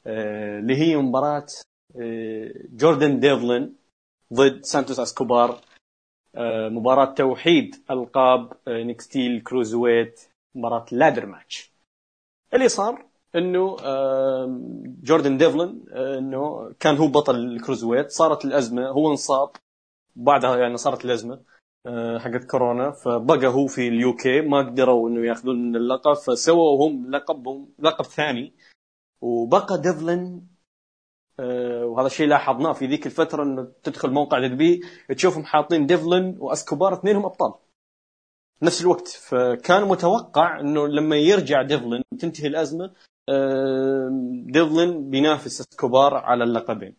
آه 0.07 0.59
اللي 0.59 0.76
هي 0.76 0.97
مباراة 0.97 1.39
آه 1.39 1.75
جوردن 2.76 3.20
ديفلين 3.20 3.76
ضد 4.32 4.64
سانتوس 4.64 5.01
اسكوبار. 5.01 5.61
آه 6.34 6.68
مباراة 6.68 7.14
توحيد 7.14 7.74
ألقاب 7.91 8.53
آه 8.68 8.82
NXT 8.82 9.26
ال 9.26 9.33
cruiserweight 9.33 10.20
مباراة 10.55 10.87
ladder 10.92 11.26
match. 11.26 11.72
اللي 12.55 12.68
صار 12.68 13.07
إنه 13.37 13.76
جوردن 15.03 15.37
ديفلن 15.37 15.84
إنه 15.93 16.72
كان 16.80 16.97
هو 16.97 17.09
بطل 17.09 17.34
ال 17.34 17.40
cruiserweight 17.40 18.11
صارت 18.11 18.45
الأزمة 18.45 18.89
هو 18.89 19.11
انصاب. 19.11 19.51
بعدها 20.16 20.57
يعني 20.57 20.76
صارت 20.76 21.05
الأزمة 21.05 21.41
حقت 22.18 22.45
كورونا. 22.45 22.91
فبقى 22.91 23.47
هو 23.47 23.66
في 23.66 23.89
ال 23.88 24.16
UK 24.16 24.40
ما 24.41 24.59
قدروا 24.59 25.09
إنه 25.09 25.26
يأخذون 25.26 25.76
اللقب. 25.76 26.12
فسووا 26.12 26.89
هم 26.89 27.11
لقبهم 27.11 27.68
لقب 27.78 28.05
ثاني. 28.05 28.53
وبقى 29.20 29.80
ديفلن 29.80 30.43
وهذا 31.39 32.07
الشيء 32.07 32.26
لاحظناه 32.28 32.72
في 32.72 32.87
ذيك 32.87 33.07
الفترة 33.07 33.43
إنه 33.43 33.72
تدخل 33.82 34.11
موقع 34.11 34.47
WWE 34.46 34.80
تشوفهم 35.16 35.45
حاطين 35.45 35.87
ديفلن 35.87 36.37
واسكوبار 36.39 36.93
اثنينهم 36.95 37.24
أبطال. 37.24 37.55
نفس 38.62 38.82
الوقت 38.82 39.09
فكان 39.09 39.84
متوقع 39.84 40.61
إنه 40.61 40.87
لما 40.87 41.16
يرجع 41.16 41.62
ديفلن 41.62 42.03
تنتهي 42.18 42.49
الأزمة 42.49 42.95
آه، 43.28 44.11
ديفلن 44.47 45.11
ينافس 45.11 45.61
اسكوبار 45.61 46.14
على 46.14 46.45
اللقبين. 46.45 46.97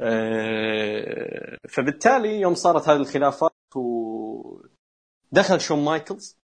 آه، 0.00 1.58
فبالتالي 1.68 2.40
يوم 2.40 2.54
صارت 2.54 2.88
هذه 2.88 2.96
الخلافات 2.96 3.52
ودخل 3.76 5.60
شون 5.60 5.84
مايكلز 5.84 6.38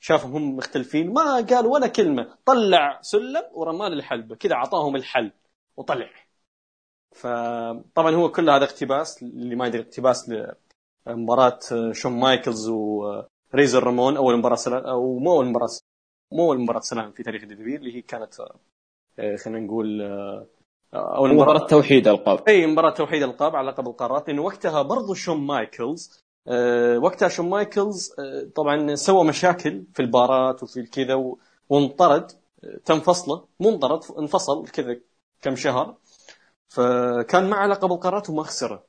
شافهم 0.00 0.32
هم 0.32 0.56
مختلفين 0.56 1.12
ما 1.12 1.40
قال 1.40 1.66
ولا 1.66 1.86
كلمة 1.86 2.38
طلع 2.44 3.00
سلم 3.02 3.42
ورماه 3.52 3.88
للحلبة 3.88 4.36
كذا 4.36 4.54
أعطاهم 4.54 4.96
الحل 4.96 5.32
وطلع. 5.76 6.10
فطبعا 7.12 8.14
هو 8.14 8.30
كل 8.32 8.50
هذا 8.50 8.64
اقتباس 8.64 9.22
اللي 9.22 9.56
ما 9.56 9.66
يدري 9.66 9.82
اقتباس 9.82 10.32
لمباراة 11.06 11.58
شون 11.92 12.12
مايكلز 12.12 12.68
وريزر 12.68 13.84
رامون 13.84 14.16
أول 14.16 14.36
مباراة 14.38 14.56
سلالم 14.56 14.84
أو 14.84 15.18
مو 15.18 15.32
أول 15.32 15.46
مباراة 15.46 15.68
مو 16.32 16.44
أول 16.44 16.60
مباراة 16.60 16.80
سلالم 16.80 17.12
في 17.12 17.22
تاريخ 17.22 17.42
ال 17.42 17.50
WWE 17.50 17.76
اللي 17.76 17.96
هي 17.96 18.02
كانت 18.02 18.34
آه، 19.18 19.36
خلينا 19.36 19.60
نقول 19.60 20.02
آه، 20.02 20.46
أول 20.94 21.34
مباراة. 21.34 21.52
مباراة 21.54 21.66
توحيد 21.68 22.08
ألقاب. 22.08 22.48
أي 22.48 22.66
مباراة 22.66 22.90
توحيد 22.90 23.22
ألقاب 23.22 23.56
على 23.56 23.70
لقب 23.70 23.86
القارات 23.88 24.28
لأنه 24.28 24.42
وقتها 24.42 24.82
برضو 24.82 25.14
شون 25.14 25.36
مايكلز 25.36 26.22
وقتها 26.96 27.28
شون 27.28 27.48
مايكلز 27.50 28.14
طبعا 28.54 28.94
سوى 28.94 29.24
مشاكل 29.24 29.84
في 29.94 30.02
البارات 30.02 30.62
وفي 30.62 30.80
الكذا 30.80 31.14
و- 31.14 31.38
وانطرد 31.68 32.32
تم 32.84 33.00
فصله 33.00 33.44
مو 33.60 33.68
انطرد 33.68 34.00
انفصل 34.18 34.68
كذا 34.68 34.96
كم 35.42 35.56
شهر. 35.56 35.94
فكان 36.74 37.50
مع 37.50 37.66
لقب 37.66 37.92
القارات 37.92 38.30
وما 38.30 38.42
خسره. 38.42 38.84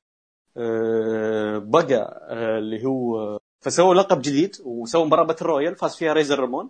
أه 0.57 1.57
بقى 1.57 2.27
أه 2.29 2.57
اللي 2.57 2.85
هو 2.85 3.37
فسووا 3.61 3.95
لقب 3.95 4.21
جديد 4.21 4.55
وسووا 4.65 5.05
مباراة 5.05 5.23
battle 5.23 5.45
royal 5.45 5.75
فاز 5.75 5.95
فيها 5.95 6.13
ريزر 6.13 6.39
رامون 6.39 6.69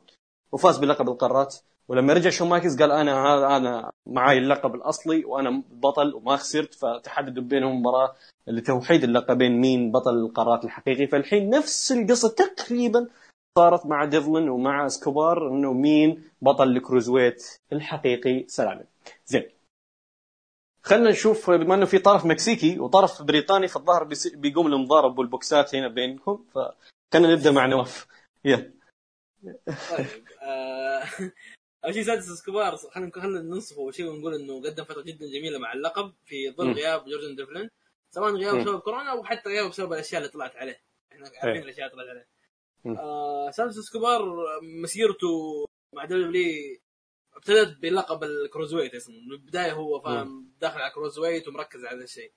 وفاز 0.51 0.78
بلقب 0.78 1.09
القارات. 1.09 1.55
ولما 1.88 2.14
رجع 2.14 2.30
شون 2.30 2.49
مايكلز 2.49 2.82
قال 2.82 2.91
أنا 2.91 3.26
هذا 3.26 3.57
أنا 3.57 3.91
معاي 4.05 4.38
اللقب 4.38 4.76
الأصلي 4.76 5.26
وأنا 5.26 5.64
بطل 5.72 6.14
وما 6.14 6.36
خسرت 6.38 6.74
فتحددوا 6.74 7.43
بينهم 7.43 7.80
مباراة 7.80 8.16
لتوحيد 8.47 9.03
اللقبين 9.03 9.61
مين 9.61 9.91
بطل 9.91 10.14
القارات 10.18 10.66
الحقيقي. 10.66 11.07
فالحين 11.07 11.49
نفس 11.49 11.91
القصة 11.91 12.30
تقريبا 12.30 13.07
صارت 13.57 13.86
مع 13.86 14.05
ديفلن 14.05 14.49
ومع 14.49 14.86
اسكوبار 14.86 15.47
إنه 15.47 15.74
مين 15.74 16.24
بطل 16.41 16.68
ال 16.68 16.73
cruiserweight 16.73 17.44
الحقيقي 17.74 18.45
سلامه 18.47 18.86
زين. 19.26 19.43
خلينا 20.84 21.10
نشوف 21.10 21.50
بما 21.50 21.76
إنه 21.76 21.86
في 21.86 22.00
طرف 22.00 22.26
مكسيكي 22.26 22.80
وطرف 22.80 23.22
بريطاني 23.22 23.68
فالظاهر 23.68 24.10
بيقوم 24.36 24.68
المضارب 24.68 25.20
والبوكسات 25.20 25.76
هنا 25.76 25.88
بينكم 25.88 26.46
فخلينا 26.52 27.34
نبدأ 27.34 27.52
مع 27.52 27.66
نواف 27.66 28.08
يلا 28.46 28.74
طيب 29.92 30.08
آه، 30.42 31.04
أول 31.86 31.94
شيء 31.94 32.04
سانتوس 32.04 32.30
اسكوبار 32.30 32.78
خلينا 32.78 33.12
خلينا 33.16 33.42
ننصفه 33.42 33.82
أول 33.82 33.96
شيء 33.96 34.06
ونقول 34.06 34.36
إنه 34.36 34.62
قدم 34.62 34.84
فترة 34.84 35.02
جدا 35.02 35.26
جميلة 35.26 35.60
مع 35.60 35.74
اللقب 35.74 36.14
في 36.26 36.52
ظل. 36.52 36.72
غياب 36.72 37.06
جوردن 37.06 37.36
ديفلين 37.36 37.70
سواء 38.12 38.32
غياب. 38.32 38.56
بسبب 38.56 38.80
كورونا 38.80 39.12
أو 39.12 39.24
حتى 39.24 39.50
غياب 39.50 39.70
بسبب 39.70 39.94
الأشياء 39.94 40.22
اللي 40.22 40.32
طلعت 40.32 40.56
عليه 40.56 40.82
إحنا 41.12 41.26
عارفين 41.26 41.50
إيه. 41.50 41.64
الأشياء 41.64 41.88
اللي 41.88 42.04
طلعت 42.04 42.08
عليه. 42.10 42.28
آه 43.00 43.52
سانتوس 43.52 43.78
اسكوبار 43.78 44.22
مسيرته 44.62 45.66
مع 45.94 46.06
دبليو 46.06 46.80
ابتدت 47.36 47.78
بلقب 47.82 48.24
ال 48.24 48.29
cruiserweight 48.29 48.96
اسمه. 48.96 49.16
من 49.16 49.32
البداية 49.32 49.72
هو 49.72 50.00
فاهم 50.02 50.52
داخل 50.62 50.80
على 50.82 50.92
cruiserweight 50.94 51.48
ومركز 51.48 51.86
على 51.86 51.98
هذا 51.98 52.04
الشيء. 52.04 52.32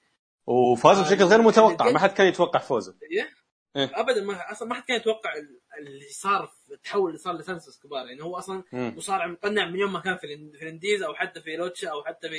وفاز 0.47 1.01
بشكل 1.01 1.25
غير 1.25 1.43
متوقع 1.43 1.91
ما 1.91 1.99
حد 1.99 2.11
كان 2.11 2.27
يتوقع 2.27 2.59
فوزه. 2.61 2.97
إيه؟ 3.13 3.29
إيه. 3.77 3.91
ابدا 4.01 4.25
ما 4.25 4.53
أصلا 4.53 4.69
ما 4.69 4.75
حد 4.75 4.83
كان 4.83 4.97
يتوقع 4.97 5.35
ال- 5.37 5.61
اللي 5.79 6.09
صار 6.09 6.51
التحول 6.73 7.09
اللي 7.11 7.19
صار 7.19 7.37
لسانتوس 7.37 7.69
اسكوبار 7.69 8.07
يعني 8.07 8.23
هو 8.23 8.39
أصلا. 8.39 8.63
مصارع 8.73 9.27
مقنع 9.27 9.71
من 9.71 9.79
يوم 9.79 9.93
ما 9.93 10.01
كان 10.01 10.17
في 10.17 10.27
ال 10.63 10.68
indies 10.68 11.03
أو 11.03 11.15
حتى 11.15 11.41
في 11.41 11.57
لوتشا 11.57 11.89
أو 11.89 12.05
حتى 12.05 12.29
في 12.29 12.37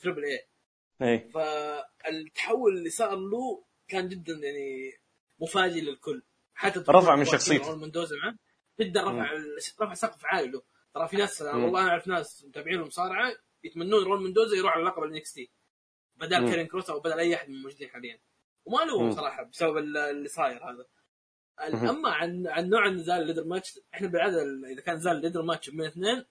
تريبل 0.00 0.24
ايه 0.24 1.30
فالتحول 1.34 2.76
اللي 2.76 2.90
صار 2.90 3.16
له 3.16 3.64
كان 3.88 4.08
جدا 4.08 4.32
يعني 4.32 4.92
مفاجئ 5.40 5.80
للكل. 5.80 6.22
حتى 6.54 6.84
رفع 6.88 7.16
من 7.16 7.24
شخصيته. 7.24 7.76
معه. 7.76 8.34
جدا 8.80 9.02
رفع 9.02 9.32
رفع 9.80 9.94
سقف 9.94 10.24
عالي 10.24 10.50
له. 10.50 10.62
ترى 10.94 11.08
في 11.08 11.16
ناس 11.16 11.42
مم. 11.42 11.64
والله 11.64 11.80
أنا 11.80 11.88
أعرف 11.90 12.08
ناس 12.08 12.44
متابعين 12.44 12.80
المصارعه 12.80 13.32
يتمنون 13.64 14.04
راؤول 14.04 14.22
مندوزا 14.22 14.56
يروح 14.56 14.72
على 14.72 14.80
اللقب 14.82 15.02
الانكس 15.02 15.32
تي 15.32 15.50
بدل. 16.16 16.50
كاريون 16.50 16.66
كروس 16.66 16.90
أو 16.90 17.00
بدل 17.00 17.18
أي 17.18 17.34
أحد 17.34 17.48
من 17.48 17.54
الموجودين 17.54 17.88
حاليا 17.88 18.18
وما 18.64 18.84
له 18.84 19.02
مم. 19.02 19.10
صراحة 19.10 19.42
بسبب 19.44 19.76
ال- 19.76 19.96
اللي 19.96 20.28
صاير 20.28 20.64
هذا. 20.70 20.86
أما 21.90 22.10
عن 22.10 22.46
عن 22.46 22.68
نوع 22.70 22.86
النزال 22.86 23.22
ال 23.22 23.25
ladder 23.25 23.44
match 23.44 23.78
إحنا 23.94 24.08
بالعادة 24.08 24.42
إذا 24.72 24.80
كان 24.80 24.96
نزال 24.96 25.20
ladder 25.20 25.42
match 25.42 25.70
بين 25.70 25.84
اثنين 25.86 26.24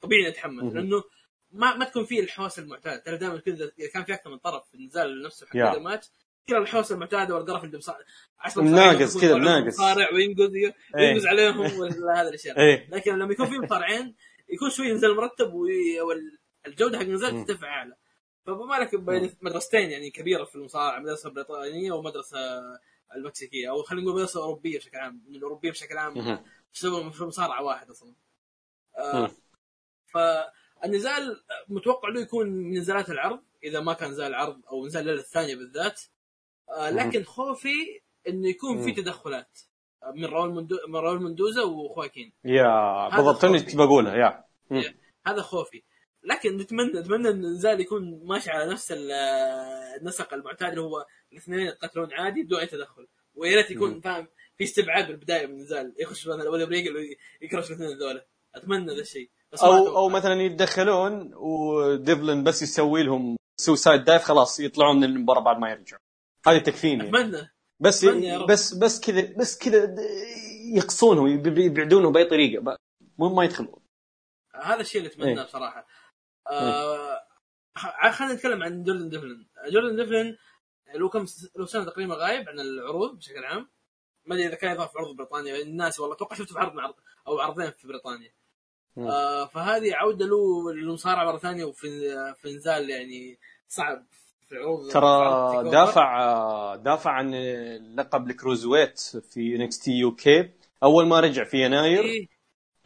طبيعي 0.00 0.30
نتحمس 0.30 0.62
مم. 0.62 0.70
لأنه 0.78 1.02
ما 1.50 1.76
ما 1.76 1.84
تكون 1.84 2.04
فيه 2.04 2.20
الحواس 2.20 2.58
المعتاد 2.58 3.02
ترى 3.02 3.16
دائما 3.16 3.38
كذا 3.40 3.72
إذا 3.78 3.90
كان 3.94 4.04
في 4.04 4.14
أكثر 4.14 4.30
من 4.30 4.38
طرف 4.38 4.68
في 4.68 4.74
النزال 4.74 5.22
نفسه 5.22 5.46
حق 5.46 5.56
يا. 5.56 5.64
ال 5.64 5.66
ladder 5.66 5.80
match 5.84 6.10
كذا 6.50 6.58
الحواس 6.58 6.92
المعتادة 6.92 7.34
والقرف 7.34 7.64
اللي 7.64 7.78
بصار 7.78 7.96
مصارعين 8.46 8.98
كذا، 8.98 9.34
مناقص. 9.34 9.74
مصارع 9.74 10.12
وينقز 10.14 10.50
وينقز 10.94 11.26
عليهم 11.26 11.60
ولا 11.80 12.20
هذا 12.20 12.28
الأشياء 12.28 12.60
إيه 12.60 12.88
لكن 12.90 13.18
لما 13.18 13.32
يكون 13.32 13.46
في 13.46 13.58
مصارعين 13.58 14.14
يكون 14.48 14.70
شوي 14.70 14.92
نزال 14.92 15.16
مرتب 15.16 15.52
والجوده 15.54 16.98
حق 16.98 17.04
النزال 17.04 17.34
مم. 17.34 17.44
ترتفع 17.44 17.68
أعلى 17.68 17.96
فما 18.46 18.74
لك 18.74 18.94
بين 18.94 19.36
مدرستين 19.40 19.90
يعني 19.90 20.10
كبيرة 20.10 20.44
في 20.44 20.56
المصارعة 20.56 21.00
مدرسة 21.00 21.30
بريطانية 21.30 21.92
ومدرسة 21.92 22.38
المكسيكية 23.16 23.70
أو 23.70 23.82
خلينا 23.82 24.04
نقول 24.04 24.16
مدرسة 24.16 24.42
أوروبية 24.42 24.78
بشكل 24.78 24.98
عام 24.98 25.22
من 25.28 25.36
الأوروبية 25.36 25.70
بشكل 25.70 25.98
عام. 25.98 26.42
يشتغلوا 26.74 27.10
في 27.10 27.24
مصارعة 27.24 27.62
واحد 27.62 27.90
أصلا. 27.90 28.14
آه 28.98 29.30
فالنزال 30.12 31.42
متوقع 31.68 32.08
له 32.08 32.20
يكون 32.20 32.46
من 32.46 32.78
نزالات 32.78 33.10
العرض 33.10 33.42
إذا 33.64 33.80
ما 33.80 33.92
كان 33.92 34.10
نزال 34.10 34.34
عرض 34.34 34.60
أو 34.72 34.86
نزال 34.86 35.02
الليلة 35.02 35.20
الثانية 35.20 35.56
بالذات 35.56 36.00
لكن 36.78 37.22
خوفي 37.24 38.00
إنه 38.28 38.48
يكون 38.48 38.82
في. 38.82 38.92
تدخلات 39.02 39.58
من 40.14 40.24
راول 40.24 40.54
مندو... 40.54 40.76
من 40.88 40.96
راول 40.96 41.22
مندوزا 41.22 41.62
وخواكين 41.62 42.32
يا 42.44 43.08
بالضبط 43.16 43.44
بقولها 43.76 44.16
يا. 44.16 44.44
هذا 45.26 45.42
خوفي 45.42 45.82
لكن 46.24 46.56
نتمنى 46.56 46.92
نتمنى 47.00 47.28
إن 47.28 47.44
النزال 47.44 47.80
يكون 47.80 48.20
ماشي 48.24 48.50
على 48.50 48.72
نفس 48.72 48.92
ال- 48.92 49.12
النسق 50.00 50.34
المعتاد 50.34 50.68
اللي 50.68 50.80
هو 50.80 51.06
الاثنين 51.32 51.58
يقتلون 51.60 52.12
عادي 52.12 52.42
بدون 52.42 52.60
أي 52.60 52.66
تدخل 52.66 53.06
ويا 53.34 53.56
ريت 53.56 53.70
يكون. 53.70 54.00
فاهم 54.00 54.28
في 54.56 54.64
استبعاد 54.64 55.06
بالبداية 55.06 55.46
من 55.46 55.52
النزال 55.52 55.94
يخش 55.98 56.26
مثلا 56.28 56.50
ويليام 56.50 56.68
ريجل 56.68 56.96
ويكرش 57.42 57.70
الاثنين 57.70 57.88
هذول 57.88 58.22
أتمنى 58.54 58.94
ذا 58.94 59.00
الشيء 59.00 59.30
أو. 59.62 59.96
أو 59.96 60.08
مثلا 60.08 60.42
يتدخلون 60.42 61.34
وديفلن 61.34 62.44
بس 62.44 62.62
يسوي 62.62 63.02
لهم 63.02 63.36
suicide 63.60 64.04
dive 64.04 64.22
خلاص 64.22 64.60
يطلعون 64.60 64.96
من 64.96 65.04
المباراة 65.04 65.40
بعد 65.40 65.58
ما 65.58 65.70
يرجعوا 65.70 66.00
هذه 66.46 66.58
تكفيني. 66.58 67.08
أتمنى. 67.08 67.50
بس 67.80 68.04
أتمنى. 68.04 68.46
بس 68.46 68.74
بس 68.74 69.00
كذا 69.00 69.34
بس 69.38 69.58
كذا 69.58 69.96
يقصونه 70.76 71.28
يبعدونه 71.64 72.10
بأي 72.10 72.24
طريقة. 72.24 72.76
مو 73.18 73.34
ما 73.34 73.44
يدخلون. 73.44 73.80
هذا 74.54 74.80
الشيء 74.80 75.00
اللي 75.00 75.12
اتمناه 75.12 75.40
إيه. 75.42 75.44
بصراحه 75.44 75.86
آه 76.50 77.20
خ- 77.76 78.10
خلينا 78.10 78.34
نتكلم 78.34 78.62
عن 78.62 78.82
جوردن 78.84 79.08
ديفلن 79.08 79.46
جوردن 79.72 79.96
ديفلن 79.96 80.36
له 80.94 81.08
كم 81.08 81.26
له 81.56 81.66
سنة 81.66 81.84
تقريبا 81.84 82.14
غايب 82.14 82.48
عن 82.48 82.60
العروض 82.60 83.16
بشكل 83.16 83.44
عام. 83.44 83.70
ما 84.26 84.34
أدري 84.34 84.46
إذا 84.46 84.54
كان 84.54 84.72
يضاف 84.74 84.96
عرض 84.96 85.16
بريطانيا. 85.16 85.62
الناس 85.62 86.00
والله 86.00 86.16
أتوقع 86.16 86.36
شفته 86.36 86.52
في 86.52 86.58
عرض 86.58 86.74
عرض 86.74 86.94
أو 87.26 87.40
عرضين 87.40 87.70
في 87.70 87.86
بريطانيا. 87.88 88.32
مم. 88.96 89.06
آه 89.08 89.46
فهذه 89.46 89.94
عودة 89.94 90.26
له 90.26 90.72
للمصارعة 90.72 91.24
مرة 91.24 91.38
ثانية 91.38 91.64
وفي 91.64 91.88
في 92.38 92.54
نزال 92.56 92.90
يعني 92.90 93.38
صعب. 93.68 94.06
في 94.50 94.56
العروض 94.56 94.84
في 94.84 94.92
ترى 94.92 95.70
دافع 95.70 96.76
دافع 96.76 97.10
عن 97.10 97.34
لقب 97.96 98.30
ال 98.30 98.35
cruiserweight 98.35 98.98
في 99.00 99.56
انكس 99.56 99.78
تي 99.78 99.92
يو 99.92 100.14
كي 100.14 100.50
أول 100.82 101.06
ما 101.06 101.20
رجع 101.20 101.44
في 101.44 101.64
يناير. 101.64 102.04
إيه، 102.04 102.28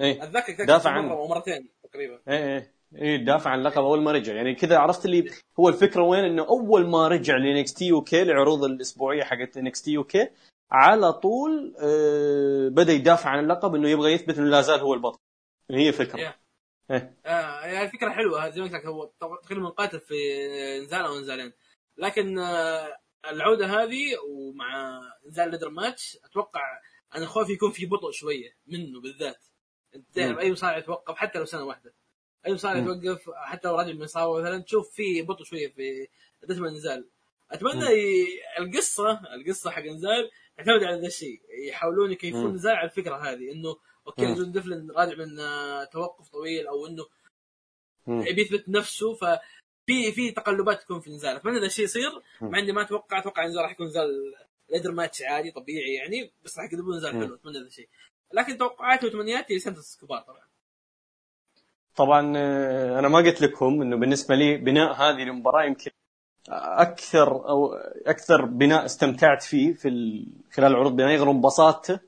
إيه. 0.01 0.23
أتذكر 0.23 0.65
دافع 0.65 0.91
مرة 0.91 0.99
عنه. 0.99 1.13
أو 1.13 1.29
مرتين 1.29 1.69
تقريبا. 1.83 2.21
إيه 2.29 2.45
إيه. 2.45 2.75
إيه 2.95 3.25
دافع 3.25 3.51
عن 3.51 3.59
اللقب 3.59 3.83
أول 3.83 4.03
ما 4.03 4.13
رجع. 4.13 4.35
يعني 4.35 4.55
كذا 4.55 4.79
عرفت 4.79 5.05
اللي 5.05 5.31
هو 5.61 5.69
الفكرة 5.69 6.03
وين؟ 6.03 6.25
إنه 6.25 6.43
أول 6.43 6.87
ما 6.87 7.09
رجع 7.09 7.37
لانكس 7.37 7.75
تي 7.75 7.85
يو 7.85 8.03
كي 8.03 8.23
العروض 8.23 8.65
الأسبوعية 8.65 9.23
حقت 9.23 9.57
انكس 9.57 9.83
تي 9.83 9.93
يو 9.93 10.05
كي 10.05 10.29
على 10.71 11.13
طول 11.13 11.75
آه 11.79 12.69
بدأ 12.69 12.93
يدافع 12.93 13.31
عن 13.31 13.45
اللقب 13.45 13.75
إنه 13.75 13.89
يبغى 13.89 14.13
يثبت 14.13 14.39
إنه 14.39 14.49
لا 14.51 14.61
زال 14.61 14.81
هو 14.81 14.95
البطل. 14.95 15.19
هي 15.71 15.93
فكرة. 15.93 16.19
Yeah. 16.19 16.44
إيه. 16.91 17.17
آه 17.27 17.67
يعني 17.67 17.83
الفكرة 17.83 18.11
حلوة 18.11 18.51
زي 18.51 18.61
ما 18.61 18.67
قلت 18.67 18.75
لك 18.75 18.87
هو 18.87 19.13
تقريبا 19.21 19.69
قاتل 19.69 20.01
في 20.01 20.15
نزال 20.85 21.05
أو 21.05 21.21
نزالين 21.21 21.53
لكن 21.97 22.39
آه 22.39 22.99
العودة 23.31 23.67
هذه 23.67 24.17
ومع 24.29 25.01
نزال 25.27 25.51
ليدر 25.51 25.71
ماتش 25.71 26.19
أتوقع 26.25 26.63
أنا 27.15 27.27
خوفي 27.27 27.53
يكون 27.53 27.71
في 27.71 27.87
بطء 27.87 28.11
شوية 28.11 28.57
منه 28.67 29.01
بالذات 29.01 29.47
أنت 29.95 30.15
تعرف. 30.15 30.39
أي 30.39 30.53
مصارع 30.53 30.79
يتوقف 30.79 31.17
حتى 31.17 31.39
لو 31.39 31.45
سنة 31.45 31.65
واحدة 31.65 31.95
أي 32.47 32.53
مصارع. 32.53 32.79
يتوقف 32.79 33.31
حتى 33.35 33.69
لو 33.69 33.77
راجل 33.77 33.97
من 33.97 34.03
إصابة 34.03 34.41
مثلا 34.41 34.63
تشوف 34.63 34.91
في 34.91 35.23
بطء 35.23 35.45
شوية 35.45 35.69
في 35.69 36.09
رتم 36.51 36.65
النزال 36.65 37.09
أتمنى. 37.51 37.85
ي... 37.85 38.27
القصة 38.59 39.21
القصة 39.35 39.71
حق 39.71 39.83
النزال 39.83 40.31
تعتمد 40.57 40.85
على 40.85 41.01
ذا 41.01 41.07
الشيء 41.07 41.41
يحاولون 41.69 42.13
يكيفون 42.13 42.41
مم. 42.41 42.47
النزال 42.47 42.77
على 42.77 42.85
الفكرة 42.91 43.17
هذه 43.17 43.53
إنه 43.53 43.77
أوكي. 44.07 44.35
جوردن 44.35 44.53
ديفلن 44.53 44.91
راجع 44.91 45.15
من 45.17 45.41
آه، 45.41 45.85
توقف 45.85 46.29
طويل 46.29 46.67
أو 46.67 46.87
إنه. 46.87 47.05
يبي 48.09 48.43
يثبت 48.43 48.69
نفسه 48.69 49.15
ففي 49.15 50.13
في 50.13 50.31
تقلبات 50.31 50.83
تكون 50.83 51.01
في 51.01 51.07
النزال 51.09 51.37
اتمنى 51.37 51.59
ذا 51.61 51.67
الشيء 51.67 51.85
يصير. 51.85 52.11
مع 52.41 52.59
إني 52.59 52.73
ما 52.73 52.83
أتوقع 52.83 53.19
أتوقع 53.19 53.45
النزال 53.45 53.63
راح 53.63 53.71
يكون 53.73 53.87
نزال 53.87 54.35
ladder 54.71 54.93
match 54.93 55.23
عادي 55.23 55.51
طبيعي 55.51 55.95
يعني 55.95 56.33
بس 56.45 56.59
راح 56.59 56.73
يقدمون 56.73 56.97
نزال. 56.97 57.13
حلو 57.13 57.35
أتمنى 57.35 57.59
ذا 57.59 57.67
الشيء 57.67 57.89
لكن 58.33 58.59
توقعاتي 58.59 59.07
وتمنياتي 59.07 59.59
سانتوس 59.59 59.99
اسكوبار 60.03 60.21
طبعا 60.23 60.45
طبعا 61.97 62.33
آه، 62.37 62.99
أنا 62.99 63.09
ما 63.09 63.19
قلت 63.19 63.41
لكم 63.43 63.83
إنه 63.83 63.97
بالنسبة 63.97 64.35
لي 64.35 64.57
بناء 64.57 64.93
هذه 64.93 65.23
المباراة 65.23 65.65
يمكن 65.65 65.91
أكثر 66.49 67.49
أو 67.49 67.75
أكثر 68.07 68.45
بناء 68.45 68.85
استمتعت 68.85 69.43
فيه 69.43 69.73
في 69.75 69.89
ال- 69.89 70.27
خلال 70.53 70.71
العروض 70.71 70.93
بناء 70.97 71.09
غير 71.17 71.31
انبساطته 71.31 72.01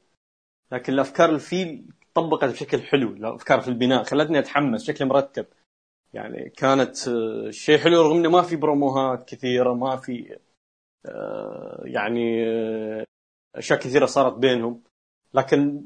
لكن 0.73 0.93
الأفكار 0.93 1.29
اللي 1.29 1.41
فيه 1.41 1.83
طبقت 2.14 2.45
بشكل 2.45 2.83
حلو 2.83 3.09
الأفكار 3.09 3.61
في 3.61 3.69
البناء 3.69 4.03
خلتني 4.03 4.39
أتحمس 4.39 4.83
بشكل 4.83 5.07
مرتب. 5.07 5.47
يعني 6.14 6.51
كانت 6.51 7.09
آه، 7.09 7.51
شيء 7.51 7.79
حلو 7.79 8.03
رغم 8.03 8.17
إنه 8.17 8.29
ما 8.31 8.43
في 8.43 8.57
بروموهات 8.57 9.29
كثيرة 9.29 9.75
ما 9.75 9.97
في 9.97 10.39
آه، 11.07 11.83
يعني 11.85 12.47
آه، 12.49 13.05
أشياء 13.55 13.79
كثيرة 13.79 14.07
صارت 14.07 14.33
بينهم. 14.33 14.83
لكن 15.35 15.83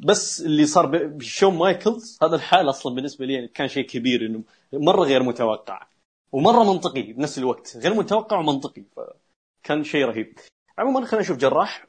بس 0.00 0.40
اللي 0.40 0.66
صار 0.66 1.06
بشون 1.06 1.54
مايكلز 1.54 2.18
هذا 2.22 2.36
الحال 2.36 2.68
أصلا 2.68 2.94
بالنسبة 2.94 3.26
لي 3.26 3.48
كان 3.48 3.68
شيء 3.68 3.86
كبير 3.86 4.26
إنه 4.26 4.42
مرة 4.72 5.04
غير 5.04 5.22
متوقع 5.22 5.86
ومرة 6.32 6.72
منطقي 6.72 7.12
بنفس 7.12 7.38
الوقت 7.38 7.76
غير 7.76 7.94
متوقع 7.94 8.38
ومنطقي 8.38 8.84
فكان 8.96 9.84
شيء 9.84 10.04
رهيب. 10.04 10.38
عموما 10.78 11.06
خلينا 11.06 11.22
نشوف 11.24 11.36
جراح 11.36 11.86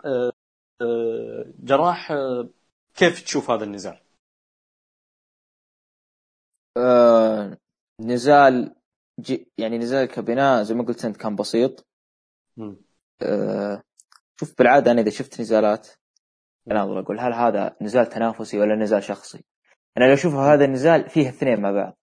جراح 1.60 2.12
آه، 2.12 2.50
كيف 2.96 3.24
تشوف 3.24 3.52
هذا 3.52 3.64
النزال؟ 3.64 4.00
آه 6.78 7.58
نزال 8.00 8.76
جي 9.20 9.52
يعني 9.58 9.78
نزال 9.78 10.06
كبناء 10.06 10.64
زي 10.64 10.76
ما 10.76 10.84
قلت 10.84 11.06
انت 11.06 11.18
كان 11.18 11.36
بسيط. 11.36 11.88
آه 13.22 13.84
شوف 14.40 14.58
بالعادة 14.58 14.92
أنا 14.92 15.02
إذا 15.02 15.10
شفت 15.10 15.42
نزالات 15.42 15.88
اناظر 16.72 17.00
أقول 17.00 17.20
هل 17.20 17.34
هذا 17.34 17.76
نزال 17.82 18.10
تنافسي 18.10 18.60
ولا 18.60 18.76
نزال 18.76 19.04
شخصي؟ 19.04 19.44
أنا 19.98 20.06
لو 20.06 20.14
أشوف 20.14 20.34
هذا 20.34 20.66
النزال 20.66 21.10
فيه 21.10 21.30
اثنين 21.30 21.62
مع 21.62 21.72
بعض 21.72 21.98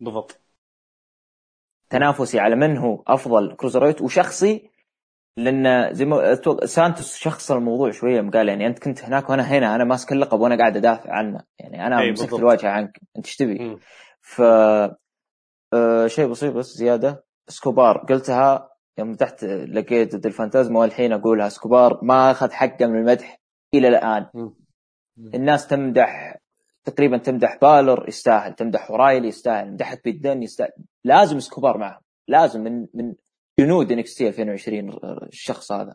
بالضبط 0.00 0.40
تنافسي 1.90 2.38
على 2.38 2.56
من 2.56 2.78
هو 2.78 3.02
أفضل 3.06 3.56
كروزرويت 3.56 4.02
وشخصي 4.02 4.70
لأن 5.36 5.94
زي 5.94 6.04
ما 6.04 6.34
سانتوس 6.64 7.16
شخص 7.16 7.50
الموضوع 7.50 7.90
شوية 7.90 8.30
قال 8.30 8.48
يعني 8.48 8.66
أنت 8.66 8.78
كنت 8.78 9.04
هناك 9.04 9.30
وأنا 9.30 9.42
هنا 9.42 9.74
أنا 9.74 9.84
ماسك 9.84 10.12
اللقب 10.12 10.40
وأنا 10.40 10.56
قاعد 10.58 10.76
أدافع 10.76 11.12
عنه. 11.12 11.40
يعني 11.58 11.86
أنا 11.86 12.00
أي 12.00 12.12
مسكت. 12.12 12.32
الواجهة 12.32 12.68
عنك. 12.68 13.00
أنت 13.16 13.26
إيش 13.26 13.36
تبي؟ 13.36 13.78
ف 14.20 14.42
آه، 15.74 16.06
شيء 16.06 16.26
بسيط 16.26 16.54
بس 16.54 16.66
زيادة. 16.66 17.24
سكوبار 17.48 17.98
قلتها 17.98 18.70
يوم 18.98 19.14
تحت 19.14 19.44
لقيت 19.44 20.16
ضد 20.16 20.26
الفانتازما 20.26 20.80
والحين 20.80 21.12
أقولها 21.12 21.48
سكوبار 21.48 22.00
ما 22.02 22.30
أخذ 22.30 22.50
حقه 22.52 22.86
من 22.86 22.98
المدح 22.98 23.40
إلى 23.74 23.88
الآن. 23.88 24.26
مم. 24.34 24.54
الناس 25.34 25.66
تمدح 25.66 26.36
تقريبا 26.84 27.18
تمدح 27.18 27.58
بالر 27.62 28.08
يستاهل 28.08 28.54
تمدح 28.54 28.90
ورايلي 28.90 29.28
يستاهل 29.28 29.72
مدحت 29.72 30.04
بيدن 30.04 30.42
يستاهل. 30.42 30.72
لازم 31.04 31.38
سكوبار 31.38 31.78
معهم. 31.78 32.00
لازم 32.28 32.60
من 32.60 32.86
من 32.94 33.14
جنود 33.60 33.92
انكس 33.92 34.14
تي 34.14 34.28
2020 34.28 34.98
الشخص 35.04 35.72
هذا. 35.72 35.94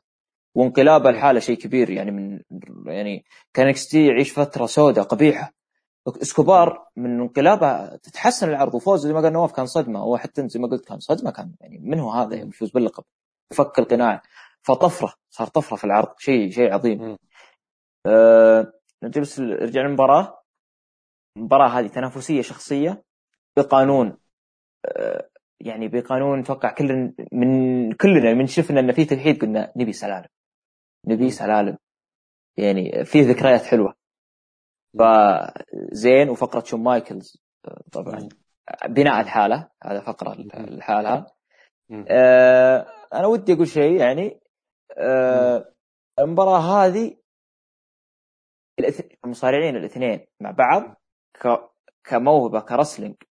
وانقلابه 0.55 1.09
الحالة 1.09 1.39
شيء 1.39 1.57
كبير 1.57 1.89
يعني 1.89 2.11
من 2.11 2.41
يعني 2.85 3.25
كان 3.53 3.67
انكس 3.67 3.87
تي 3.87 4.07
يعيش 4.07 4.39
فترة 4.39 4.65
سوداء 4.65 5.05
قبيحة. 5.05 5.53
إسكوبار 6.07 6.87
من 6.95 7.19
انقلابه 7.21 7.95
تتحسن 7.95 8.49
العرض 8.49 8.75
وفوزه 8.75 9.07
زي 9.07 9.13
ما 9.13 9.21
قال 9.21 9.33
نواف 9.33 9.51
كان 9.51 9.65
صدمة 9.65 9.99
هو 9.99 10.17
حتى 10.17 10.41
انت 10.41 10.51
زي 10.51 10.59
ما 10.59 10.67
قلت 10.67 10.85
كان 10.85 10.99
صدمة 10.99 11.31
كان 11.31 11.55
يعني 11.61 11.79
من 11.79 11.99
هو 11.99 12.11
هذا 12.11 12.35
يفوز 12.35 12.71
باللقب 12.71 13.03
فك 13.51 13.79
القناع. 13.79 14.21
فطفرة 14.61 15.13
صار 15.29 15.47
طفرة 15.47 15.75
في 15.77 15.83
العرض 15.83 16.13
شيء 16.17 16.51
شيء 16.51 16.73
عظيم. 16.73 17.17
أه 18.05 18.73
بس 19.01 19.39
نرجع 19.39 19.81
للمباراه 19.81 20.43
المباراة 21.37 21.67
هذه 21.67 21.87
تنافسية 21.87 22.41
شخصية 22.41 23.03
بقانون 23.57 24.17
أه 24.85 25.28
يعني 25.61 25.87
بقانون 25.87 26.39
أتوقع 26.39 26.73
كل 26.73 27.13
من 27.31 27.91
كلنا 27.93 28.33
من 28.33 28.47
شفنا 28.47 28.79
إن 28.79 28.91
في 28.91 29.05
توحيد 29.05 29.41
قلنا 29.41 29.73
نبي 29.75 29.93
سلالم 29.93 30.27
نبي 31.07 31.29
سلالم 31.29 31.77
يعني 32.57 33.05
في 33.05 33.21
ذكريات 33.21 33.61
حلوة 33.61 33.93
فزين 34.99 36.29
وفقرة 36.29 36.63
شون 36.63 36.83
مايكلز 36.83 37.41
طبعا. 37.91 38.29
بناء 38.89 39.21
الحالة 39.21 39.69
هذا 39.83 39.99
فقرة. 40.01 40.35
لحالها. 40.57 41.25
آه 42.09 42.85
أنا 43.13 43.27
ودي 43.27 43.53
أقول 43.53 43.67
شيء 43.67 43.99
يعني 43.99 44.39
آه 44.97 45.73
المباراة 46.19 46.59
هذه 46.59 47.17
المصارعين 49.25 49.75
الاثنين 49.75 50.25
مع 50.39 50.51
بعض. 50.51 50.95
كموهبة 52.03 52.59
ك 52.59 52.65
wrestling 52.65 53.15
مم. 53.15 53.28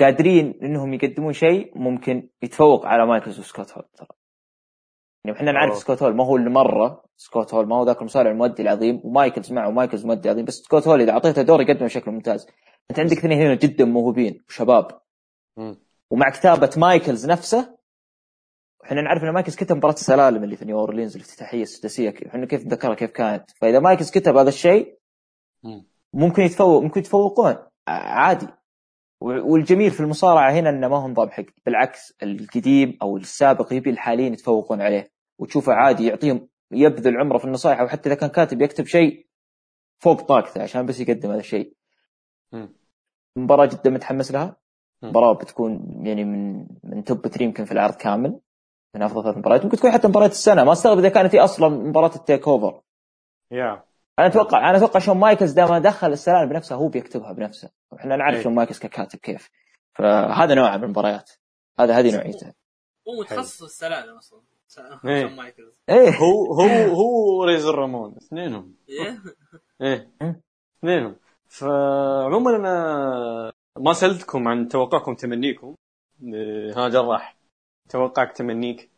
قادرين 0.00 0.58
إنهم 0.62 0.94
يقدمون 0.94 1.32
شيء 1.32 1.78
ممكن 1.78 2.28
يتفوق 2.42 2.86
على 2.86 3.06
مايكلز 3.06 3.40
وسكوت 3.40 3.72
هول. 3.72 3.84
ترى. 3.96 4.08
يعني 5.24 5.38
إحنا 5.38 5.52
نعرف. 5.52 5.76
سكوت 5.76 6.02
هول 6.02 6.16
ما 6.16 6.24
هو 6.24 6.36
اللي 6.36 6.50
مره 6.50 7.04
سكوت 7.16 7.54
هول 7.54 7.68
ما 7.68 7.76
هو 7.76 7.84
ذاك 7.84 7.98
المصارع 7.98 8.30
المؤدي 8.30 8.62
العظيم. 8.62 9.00
ومايكلز 9.04 9.52
معه 9.52 9.70
مايكلز 9.70 10.06
مؤدي 10.06 10.30
عظيم 10.30 10.44
بس 10.44 10.54
سكوت 10.54 10.88
هول 10.88 11.00
إذا 11.00 11.12
أعطيته 11.12 11.42
دور 11.42 11.60
يقدمه 11.60 11.84
بشكل 11.84 12.10
ممتاز. 12.10 12.46
أنت 12.90 13.00
عندك 13.00 13.16
اثنين 13.16 13.40
هنا 13.40 13.54
جدا 13.54 13.84
موهوبين 13.84 14.44
وشباب. 14.48 15.00
ومع 16.10 16.30
كتابة 16.30 16.70
مايكلز 16.76 17.30
نفسه 17.30 17.80
إحنا 18.84 19.02
نعرف 19.02 19.22
إن 19.22 19.30
مايكلز 19.30 19.56
كتب 19.56 19.76
مباراة 19.76 19.94
السلالم 19.94 20.44
اللي 20.44 20.56
في 20.56 20.64
نيو 20.64 20.78
أورلينز 20.78 21.16
الافتتاحية 21.16 21.62
السداسية. 21.62 22.14
إحنا 22.26 22.46
كيف 22.46 22.66
نتذكرها 22.66 22.94
كيف 22.94 23.10
كانت. 23.10 23.50
فإذا 23.50 23.80
مايكلز 23.80 24.10
كتب 24.10 24.36
هذا 24.36 24.48
الشيء 24.48 24.98
مم. 25.64 25.86
ممكن 26.12 26.42
يتفوق 26.42 26.82
ممكن 26.82 27.00
يتفوقون. 27.00 27.56
عادي. 27.88 28.46
والجميل 29.20 29.90
في 29.90 30.00
المصارعة 30.00 30.52
هنا 30.52 30.70
إنه 30.70 30.88
ما 30.88 30.96
نظام 30.96 31.30
حقد 31.30 31.50
بالعكس 31.66 32.14
القديم 32.22 32.98
أو 33.02 33.16
السابق 33.16 33.72
يبي 33.72 33.90
الحاليين 33.90 34.32
يتفوقون 34.32 34.80
عليه 34.80 35.10
وتشوفه 35.38 35.72
عادي 35.72 36.06
يعطيهم 36.06 36.48
يبذل 36.72 37.16
عمره 37.16 37.38
في 37.38 37.44
النصائح 37.44 37.80
أو 37.80 37.88
حتى 37.88 38.08
إذا 38.08 38.14
كان 38.14 38.28
كاتب 38.30 38.62
يكتب 38.62 38.86
شيء 38.86 39.26
فوق 39.98 40.22
طاقته 40.22 40.62
عشان 40.62 40.86
بس 40.86 41.00
يقدم 41.00 41.30
هذا 41.30 41.40
الشيء. 41.40 41.74
مباراة 43.36 43.66
جدا 43.66 43.90
متحمس 43.90 44.32
لها. 44.32 44.56
مباراة 45.02 45.34
بتكون 45.34 46.00
يعني 46.06 46.24
من 46.24 46.66
من 46.84 47.04
top 47.04 47.26
3 47.26 47.44
يمكن 47.44 47.64
في 47.64 47.72
العرض 47.72 47.94
كامل 47.94 48.40
من 48.94 49.02
أفضل 49.02 49.22
ثلاث 49.22 49.36
مباريات 49.36 49.64
ممكن 49.64 49.76
تكون 49.76 49.90
حتى 49.90 50.08
مباراة 50.08 50.26
السنة. 50.26 50.64
ما 50.64 50.72
أستغرب 50.72 50.98
إذا 50.98 51.08
كانت 51.08 51.34
هي 51.34 51.40
أصلا 51.40 51.68
مباراة 51.68 52.14
التيك 52.16 52.48
أوفر. 52.48 52.80
يا 53.50 53.84
أنا 54.18 54.26
أتوقع 54.26 54.70
أنا 54.70 54.78
أتوقع 54.78 55.00
شون 55.00 55.16
مايكلز 55.16 55.52
دام 55.52 55.76
دخل 55.76 56.12
السلالم 56.12 56.48
بنفسه 56.48 56.76
هو 56.76 56.88
بيكتبها 56.88 57.32
بنفسه. 57.32 57.70
إحنا 57.98 58.16
نعرف 58.16 58.36
إيه. 58.36 58.42
شون 58.42 58.54
مايكلز 58.54 58.78
ككاتب 58.78 59.18
كيف. 59.18 59.50
فهذا 59.98 60.54
نوع 60.54 60.76
من 60.76 60.84
المباريات. 60.84 61.30
هذا 61.80 61.98
هذه 61.98 62.14
نوعيته. 62.14 62.52
هو 63.08 63.20
متخصص 63.20 63.62
السلالم 63.62 64.16
أصلا. 64.16 64.40
إيه. 65.04 65.22
شون 65.22 65.36
مايكلز. 65.36 65.74
إيه. 65.88 66.10
هو 66.10 66.54
هو 66.54 66.94
هو 66.94 67.44
ريزر 67.44 67.74
رامون. 67.74 68.16
اثنينهم. 68.16 68.74
إيه؟ 68.88 69.22
إيه. 69.82 70.10
مم. 70.20 70.42
اثنينهم. 70.78 71.16
فعموما 71.48 72.56
أنا 72.56 73.52
ما 73.78 73.92
سألتكم 73.92 74.48
عن 74.48 74.68
توقعكم 74.68 75.14
تمنيكم. 75.14 75.74
إيه، 76.22 76.72
ها 76.76 76.88
جراح. 76.88 77.36
توقعك 77.88 78.32
تمنيك؟ 78.32 78.90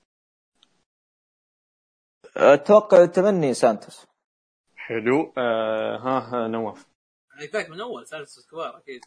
أتوقع 2.37 3.07
تمني 3.07 3.55
سانتوس. 3.55 4.07
حلو. 4.87 5.33
آه 5.39 5.97
ها, 5.97 6.19
ها 6.19 6.49
نواف. 6.49 6.87
يعني 7.35 7.49
فاك 7.49 7.71
من 7.71 7.81
أول 7.81 8.07
سالفه 8.07 8.43
اسكوبار 8.51 8.77
أكيد. 8.77 9.01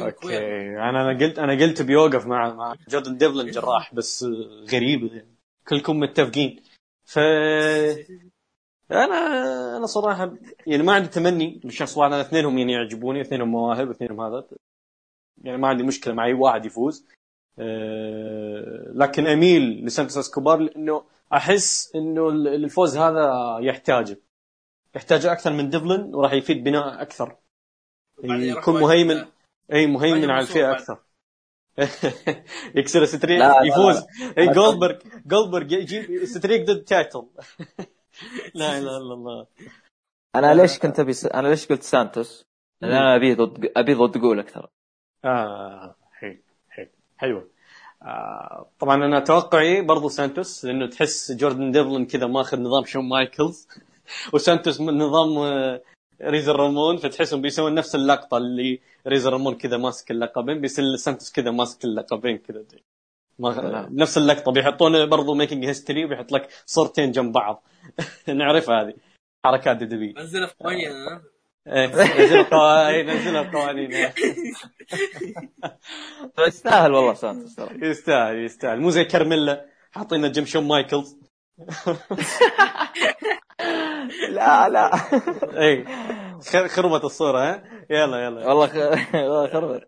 أوكي. 0.00 0.38
أنا 0.76 1.10
أنا 1.10 1.18
قلت 1.18 1.38
أنا 1.38 1.52
قلت 1.52 1.82
بيوقف 1.82 2.26
مع 2.26 2.54
مع 2.54 2.74
جوردن 2.88 3.16
ديفلن 3.16 3.50
جراح 3.50 3.94
بس 3.94 4.24
غريب. 4.72 5.04
يعني. 5.04 5.34
كلكم 5.68 6.00
متفقين. 6.00 6.62
ف 7.04 7.18
أنا 8.90 9.76
أنا 9.76 9.86
صراحة 9.86 10.34
يعني 10.66 10.82
ما 10.82 10.92
عندي 10.92 11.08
تمني 11.08 11.60
بالشخص 11.64 11.96
واحد 11.96 12.12
أنا 12.12 12.20
اثنينهم 12.20 12.58
يعني 12.58 12.72
يعجبوني 12.72 13.20
اثنينهم 13.20 13.48
مواهب 13.48 13.90
اثنينهم 13.90 14.20
هذا. 14.20 14.44
يعني 15.44 15.58
ما 15.58 15.68
عندي 15.68 15.82
مشكلة 15.82 16.14
مع 16.14 16.24
أي 16.24 16.32
واحد 16.32 16.66
يفوز. 16.66 17.06
أه 17.58 18.92
لكن 18.94 19.26
أميل 19.26 19.84
لسانتوس 19.84 20.18
اسكوبار 20.18 20.58
لأنه 20.58 21.04
أحس 21.32 21.92
إنه 21.94 22.28
الفوز 22.28 22.96
هذا 22.96 23.58
يحتاجه. 23.60 24.18
يحتاجه 24.96 25.32
أكثر 25.32 25.52
من 25.52 25.70
ديفلن 25.70 26.14
وراح 26.14 26.32
يفيد 26.32 26.64
بناء 26.64 27.02
أكثر. 27.02 27.36
يكون 28.24 28.74
واجد- 28.74 28.84
مهيمن 28.84 29.24
أي 29.72 29.86
مهيمن 29.86 30.30
على 30.30 30.40
الفئة 30.42 30.72
أكثر. 30.72 30.98
يكسر 32.78 33.04
streak 33.04 33.42
يفوز. 33.62 34.06
أي. 34.38 34.46
جولدبرغ 34.48 34.98
جولدبرغ 35.26 35.72
يجيب 35.72 36.24
streak 36.24 36.62
ضد 36.66 36.84
title. 36.84 37.26
لا 38.54 38.78
إله 38.78 38.96
إلا 38.96 39.14
الله. 39.14 39.46
أنا 40.34 40.54
ليش 40.54 40.78
كنت 40.78 41.00
أبي 41.00 41.12
س... 41.12 41.26
أنا 41.26 41.48
ليش 41.48 41.66
قلت 41.66 41.82
سانتوس؟ 41.82 42.44
لأن 42.80 42.92
أنا 42.92 43.16
أبي 43.16 43.34
ضد 43.34 43.72
أبي 43.76 43.94
ضد 43.94 44.18
جول 44.18 44.38
أكثر. 44.40 44.68
آه 45.24 45.94
حلو 46.12 46.38
حلو 46.70 46.88
حلوة. 47.16 47.48
آه 48.02 48.70
طبعا 48.78 48.94
أنا 48.96 49.20
توقعي 49.20 49.82
برضو 49.82 50.08
سانتوس 50.08 50.64
لأنه 50.64 50.86
تحس 50.86 51.32
جوردن 51.32 51.70
ديفلن 51.70 52.06
كذا 52.06 52.26
ماخذ 52.26 52.60
نظام 52.60 52.84
شون 52.84 53.08
مايكلز. 53.08 53.68
وسانتوس 54.34 54.80
من 54.80 54.98
نظام 54.98 55.38
آه، 55.38 55.82
ريزر 56.22 56.56
رامون 56.56 56.96
فتحسهم 56.96 57.40
بيسوون 57.40 57.74
نفس 57.74 57.94
اللقطة 57.94 58.36
اللي 58.36 58.80
ريزر 59.06 59.32
رامون 59.32 59.54
كذا 59.54 59.76
ماسك 59.76 60.10
اللقبين 60.10 60.60
بس 60.60 60.80
سانتوس 60.80 61.32
كذا 61.32 61.50
ماسك 61.50 61.84
اللقبين 61.84 62.38
كذا 62.38 62.64
ما. 63.38 63.88
نفس 63.90 64.18
اللقطة 64.18 64.52
بيحطون 64.52 65.08
برضو 65.08 65.34
making 65.34 65.64
history 65.64 66.04
وبيحط 66.04 66.32
لك 66.32 66.48
صورتين 66.66 67.10
جنب 67.10 67.32
بعض. 67.32 67.62
نعرفها 68.28 68.82
هذه. 68.82 68.94
حركات 69.44 69.76
دي 69.76 69.84
دبي 69.84 70.14
نزلها 70.18 70.46
في 70.46 70.54
قوانين. 70.60 71.20
إيه، 71.66 71.86
نزلوا 72.24 72.42
قوانين 72.42 73.10
نزلوا 73.10 73.42
قوانين 73.42 73.90
يستاهل 76.48 76.92
والله 76.92 77.14
سانتوس 77.14 77.54
ترى. 77.54 77.88
يستاهل 77.88 78.44
يستاهل. 78.44 78.80
مو 78.80 78.90
زي 78.90 79.04
كارميلا 79.04 79.66
حاطين 79.92 80.32
game 80.32 80.44
شون 80.44 80.64
مايكلز. 80.64 81.16
لا 84.30 84.68
لا. 84.68 84.90
اي 85.60 85.84
خر- 86.50 86.68
خربت 86.68 87.04
الصورة 87.04 87.38
ها؟ 87.38 87.62
يلا 87.90 88.18
يلا. 88.24 88.46
والله 88.52 89.46
خربت. 89.46 89.86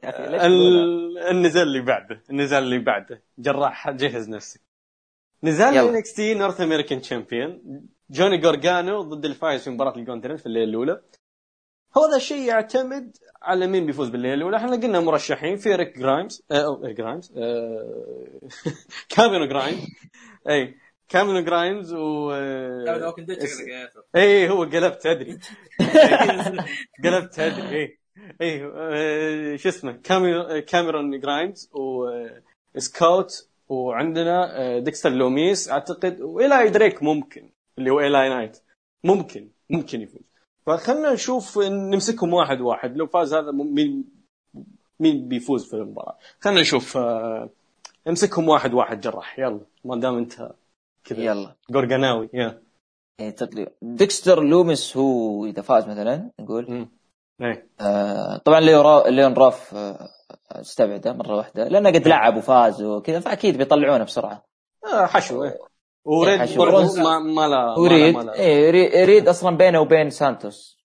النزال 1.30 1.62
اللي 1.68 1.80
بعده 1.80 2.22
النزال 2.30 2.62
اللي 2.62 2.78
بعده. 2.78 3.22
جراح 3.38 3.90
جهز 3.90 4.28
نفسك. 4.28 4.60
نزال. 5.44 5.74
NXT 5.76 6.34
North 6.34 6.60
American 6.60 7.00
Champion 7.00 7.62
جوني 8.10 8.36
جارجانو 8.38 9.02
ضد 9.02 9.24
الفايز 9.24 9.64
في 9.64 9.70
مباراة 9.70 9.96
ال 9.96 10.01
gauntlet 10.01 10.40
في 10.40 10.46
الليلة 10.46 10.70
الأولى. 10.70 11.00
هو 11.98 12.10
ذا 12.10 12.16
الشيء 12.16 12.48
يعتمد 12.48 13.16
على 13.42 13.66
مين 13.66 13.86
بيفوز 13.86 14.08
بالليلة 14.08 14.34
الأولى. 14.34 14.56
إحنا 14.56 14.70
قلنا 14.76 15.00
مرشحين 15.00 15.56
في 15.56 15.74
ريك 15.74 15.98
جرايمز 15.98 16.42
آه 16.50 16.64
أو 16.66 16.82
ريك 16.84 16.96
جرايمز 16.96 17.32
آه 17.36 18.40
جرايمز. 19.48 19.86
اي 20.48 20.74
كاميرون 21.10 21.44
جرايمز 21.44 21.92
و. 21.92 22.32
اي 24.16 24.48
هو 24.48 24.62
قلبت 24.62 25.06
أدري. 25.06 25.38
قلبت 27.04 27.38
أدري 27.38 27.82
اي 27.82 27.98
اي 28.40 29.58
شو 29.58 29.68
اسمه 29.68 29.92
كاميرون 30.66 31.20
جرايمز 31.20 31.70
وسكوت 31.72 33.48
وعندنا 33.68 34.60
آه، 34.60 34.78
ديكستر 34.78 35.10
لوميس. 35.10 35.70
أعتقد 35.70 36.20
وإيلاي 36.20 36.68
دريك 36.70 37.02
ممكن 37.02 37.50
اللي 37.78 37.90
هو 37.90 38.00
إل 38.00 38.09
إيه 38.09 38.28
نايت. 38.28 38.58
ممكن 39.04 39.48
ممكن 39.70 40.00
يفوز. 40.00 40.22
فخلنا 40.66 41.12
نشوف 41.12 41.58
نمسكهم 41.58 42.34
واحد 42.34 42.60
واحد. 42.60 42.96
لو 42.96 43.06
فاز 43.06 43.34
هذا 43.34 43.50
مين 43.50 44.04
مين 45.00 45.28
بيفوز 45.28 45.70
في 45.70 45.74
المباراة؟ 45.74 46.18
خلنا 46.40 46.60
نشوف 46.60 46.96
آه، 46.96 47.50
امسكهم 48.08 48.48
واحد 48.48 48.74
واحد 48.74 49.00
جراح. 49.00 49.38
يلا 49.38 49.60
ما 49.84 50.00
دام 50.00 50.16
انت 50.16 50.52
كذا 51.04 51.20
يلا 51.22 51.56
قرقناوي 51.74 52.30
يلا 52.34 52.62
يعني 53.18 53.32
تقريبا 53.32 53.70
ديكستر 53.82 54.42
لوميس 54.42 54.96
هو 54.96 55.46
إذا 55.46 55.62
فاز 55.62 55.88
مثلا 55.88 56.30
نقول. 56.40 56.88
إيه 57.42 57.68
آه 57.80 58.36
طبعا 58.36 58.60
ليون. 58.60 59.02
ليون 59.08 59.34
راف 59.34 59.74
آه 59.74 60.08
استبعده 60.50 61.12
مرة 61.12 61.36
واحدة 61.36 61.68
لأنه 61.68 61.90
قد 61.90 62.08
لعب 62.08 62.36
وفاز 62.36 62.82
وكذا 62.82 63.20
فأكيد 63.20 63.56
بيطلعونه 63.58 64.04
بسرعة 64.04 64.44
آه 64.92 65.06
حشو 65.06 65.44
إيه. 65.44 65.58
وريد. 66.04 66.58
ما 66.98 67.18
ما 67.18 67.48
لا 67.48 67.78
وريد 67.78 68.14
ما 68.14 68.22
لا-. 68.22 68.34
إيه 68.34 68.70
ري- 68.70 69.04
ريد 69.04 69.28
أصلا 69.28 69.56
بينه 69.56 69.80
وبين 69.80 70.10
سانتوس 70.10 70.78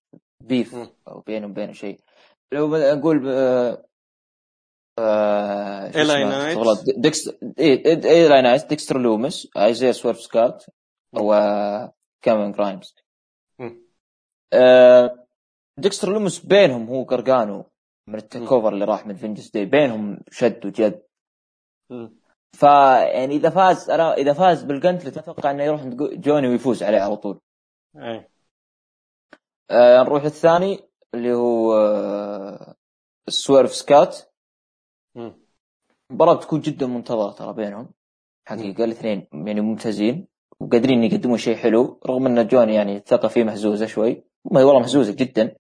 beef. 0.44 0.76
أو 1.08 1.20
بينه 1.20 1.48
وبينه 1.48 1.72
شيء 1.74 2.00
لو 2.52 2.78
نقول 2.78 3.28
اسمه؟ 5.00 6.24
نايت. 6.24 6.58
غلط 6.58 6.80
إل 7.60 7.87
إيه 7.87 8.42
نايت 8.42 8.66
ديكستر 8.70 8.98
لوميس 8.98 9.48
ايزيا 9.58 9.92
سويرف 9.92 10.22
سكات 10.22 10.66
وكاميرون 11.14 12.52
جرايمز. 12.52 12.96
آه 14.54 15.28
ديكستر 15.80 16.14
لوميس 16.14 16.40
بينهم 16.40 16.90
هو 16.90 17.04
قرقانو 17.04 17.66
من 18.08 18.16
ال 18.16 18.52
TakeOver 18.52 18.74
اللي 18.74 18.86
راح 18.86 19.06
من 19.06 19.16
Vengeance 19.16 19.52
Day 19.52 19.66
بينهم 19.66 20.20
شد 20.32 20.66
وجد 20.66 21.04
مم. 21.90 22.20
فيعني 22.54 23.36
إذا 23.36 23.50
فاز 23.50 23.90
أنا 23.90 24.14
إذا 24.14 24.34
فاز 24.34 24.64
بال 24.64 24.75
gauntlet 24.75 25.18
أتوقع 25.18 25.52
إنه 25.52 25.64
يروح 25.64 25.82
عند 25.82 25.96
جوني 26.04 26.48
ويفوز 26.48 26.84
عليه 26.84 27.00
على 27.00 27.16
طول 27.18 27.40
إيه 27.96 28.30
آه 29.72 30.04
نروح 30.04 30.24
الثاني 30.24 30.80
اللي 31.14 31.34
هو 31.34 31.74
آه 31.78 32.76
السويرف 33.28 33.76
سكات. 33.76 34.18
مباراة 36.12 36.34
بتكون 36.34 36.60
جدا 36.60 36.88
منتظرة 36.88 37.32
ترى 37.32 37.54
بينهم. 37.54 37.90
حقيقة 38.48 38.84
الاثنين 38.84 39.28
يعني 39.34 39.62
ممتازين 39.62 40.28
وقادرين 40.60 41.04
يقدمون 41.04 41.38
شيء 41.38 41.56
حلو 41.56 42.00
رغم 42.10 42.26
أن 42.26 42.48
جوني 42.48 42.76
يعني 42.76 42.98
الثقة 42.98 43.28
فيه 43.28 43.44
مهزوزة 43.44 43.86
شوي. 43.86 44.24
ما 44.52 44.60
هي 44.60 44.64
والله 44.64 44.80
مهزوزة 44.80 45.16
جدا. 45.16 45.56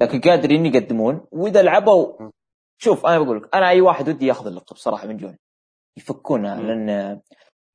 لكن 0.00 0.20
قادرين 0.20 0.66
يقدمون. 0.66 1.26
وإذا 1.32 1.62
لعبوا. 1.62 2.30
شوف 2.78 3.06
أنا 3.06 3.18
بقول 3.18 3.36
لك 3.36 3.54
أنا 3.54 3.68
أي 3.68 3.80
واحد 3.80 4.08
ودي 4.08 4.26
ياخذ 4.26 4.46
اللقب 4.46 4.76
صراحة 4.76 5.06
من 5.06 5.16
جوني. 5.16 5.40
يفكونها 5.96 6.54
م. 6.56 6.66
لأن 6.66 7.20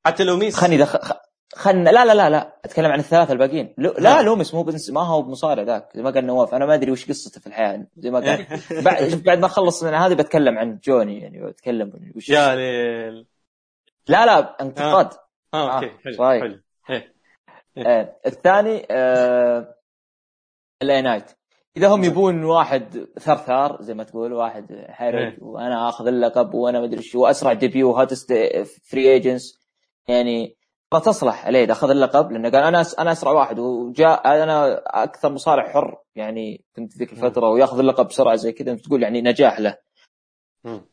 حتى 0.06 0.24
لو 0.24 0.38
ميس 0.38 0.56
خلني 0.56 0.78
دخ... 0.78 1.12
خلنا 1.56 1.90
لا 1.90 2.06
لا 2.06 2.14
لا 2.14 2.30
لا 2.30 2.58
أتكلم 2.66 2.92
عن 2.92 3.00
الثلاثة 3.00 3.34
الباقيين. 3.34 3.74
لا 3.78 4.00
نعم. 4.00 4.26
لوميس 4.26 4.54
مو 4.54 4.64
بنس... 4.64 4.90
ما 4.90 5.02
هو 5.02 5.22
بمصارع 5.22 5.64
ذاك 5.64 5.90
زي 5.96 6.02
ما 6.02 6.10
قال 6.10 6.26
نواف 6.26 6.54
أنا 6.54 6.66
ما 6.66 6.74
أدري 6.74 6.92
وش 6.92 7.10
قصته 7.10 7.42
في 7.42 7.48
الحياة 7.48 7.88
زي 7.98 8.12
ما 8.12 8.20
قال 8.20 8.46
بعد 8.86 9.22
بعد 9.26 9.40
ما 9.40 9.46
اخلص 9.46 9.84
من 9.84 9.94
هذه 9.94 10.14
بتكلم 10.14 10.58
عن 10.58 10.80
جوني 10.84 11.20
يعني 11.20 11.46
بتكلم 11.46 12.12
وش 12.16 12.30
يا 12.30 12.56
ليل 12.56 13.26
لا 14.08 14.26
لا 14.26 14.62
انتقاد 14.62 15.10
آه 15.54 15.76
أوكي 15.76 15.86
آه، 15.86 15.98
حلو 16.04 16.18
طيب. 16.18 16.42
حلو 16.42 16.60
إيه. 16.90 17.14
آه. 17.78 18.16
الثاني 18.26 18.88
آه... 18.92 19.76
إل 20.82 20.89
إيه 20.89 21.02
نايت 21.02 21.32
إذا 21.78 21.88
هم 21.88 22.04
يبون 22.04 22.44
واحد 22.44 23.08
ثرثار 23.20 23.78
زي 23.82 23.94
ما 23.94 24.04
تقول 24.04 24.34
واحد 24.34 24.86
حرج 24.90 25.16
إيه. 25.16 25.38
وأنا 25.42 25.90
آخذ 25.90 26.08
اللقب 26.08 26.54
وأنا 26.54 26.80
ما 26.80 26.86
أدري 26.86 27.02
شو 27.02 27.24
وأسرع 27.24 27.54
debut 27.54 27.92
hottest 27.92 28.34
free 28.84 29.12
agents 29.14 29.64
يعني 30.08 30.56
ما 30.94 31.00
تصلح 31.00 31.46
عليه 31.46 31.64
اذا 31.64 31.72
اخذ 31.72 31.90
اللقب 31.90 32.32
لأنه 32.32 32.50
قال 32.50 32.64
أنا 32.64 32.86
أنا 33.00 33.12
أسرع 33.12 33.32
واحد 33.32 33.60
وجاء 33.60 34.44
أنا 34.44 34.82
أكثر 35.04 35.32
مصارع 35.32 35.74
حر. 35.74 35.98
يعني 36.16 36.66
كنت 36.76 36.98
ذيك 36.98 37.12
الفترة 37.12 37.50
ويأخذ 37.50 37.80
اللقب 37.80 38.08
بسرعة 38.08 38.36
زي 38.36 38.52
كذا. 38.52 38.76
تقول 38.76 39.04
يعني 39.04 39.22
نجاح 39.22 39.60
له. 39.60 39.78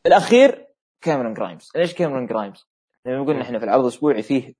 الأخير 0.05 0.67
كاميرون 1.01 1.33
جرايمز. 1.33 1.71
ليش 1.75 1.93
كاميرون 1.93 2.25
جرايمز؟ 2.25 2.67
لما 3.05 3.25
قلنا 3.25 3.41
إحنا 3.41 3.59
في 3.59 3.65
العرض 3.65 3.81
الأسبوعي 3.81 4.21
فيه 4.21 4.53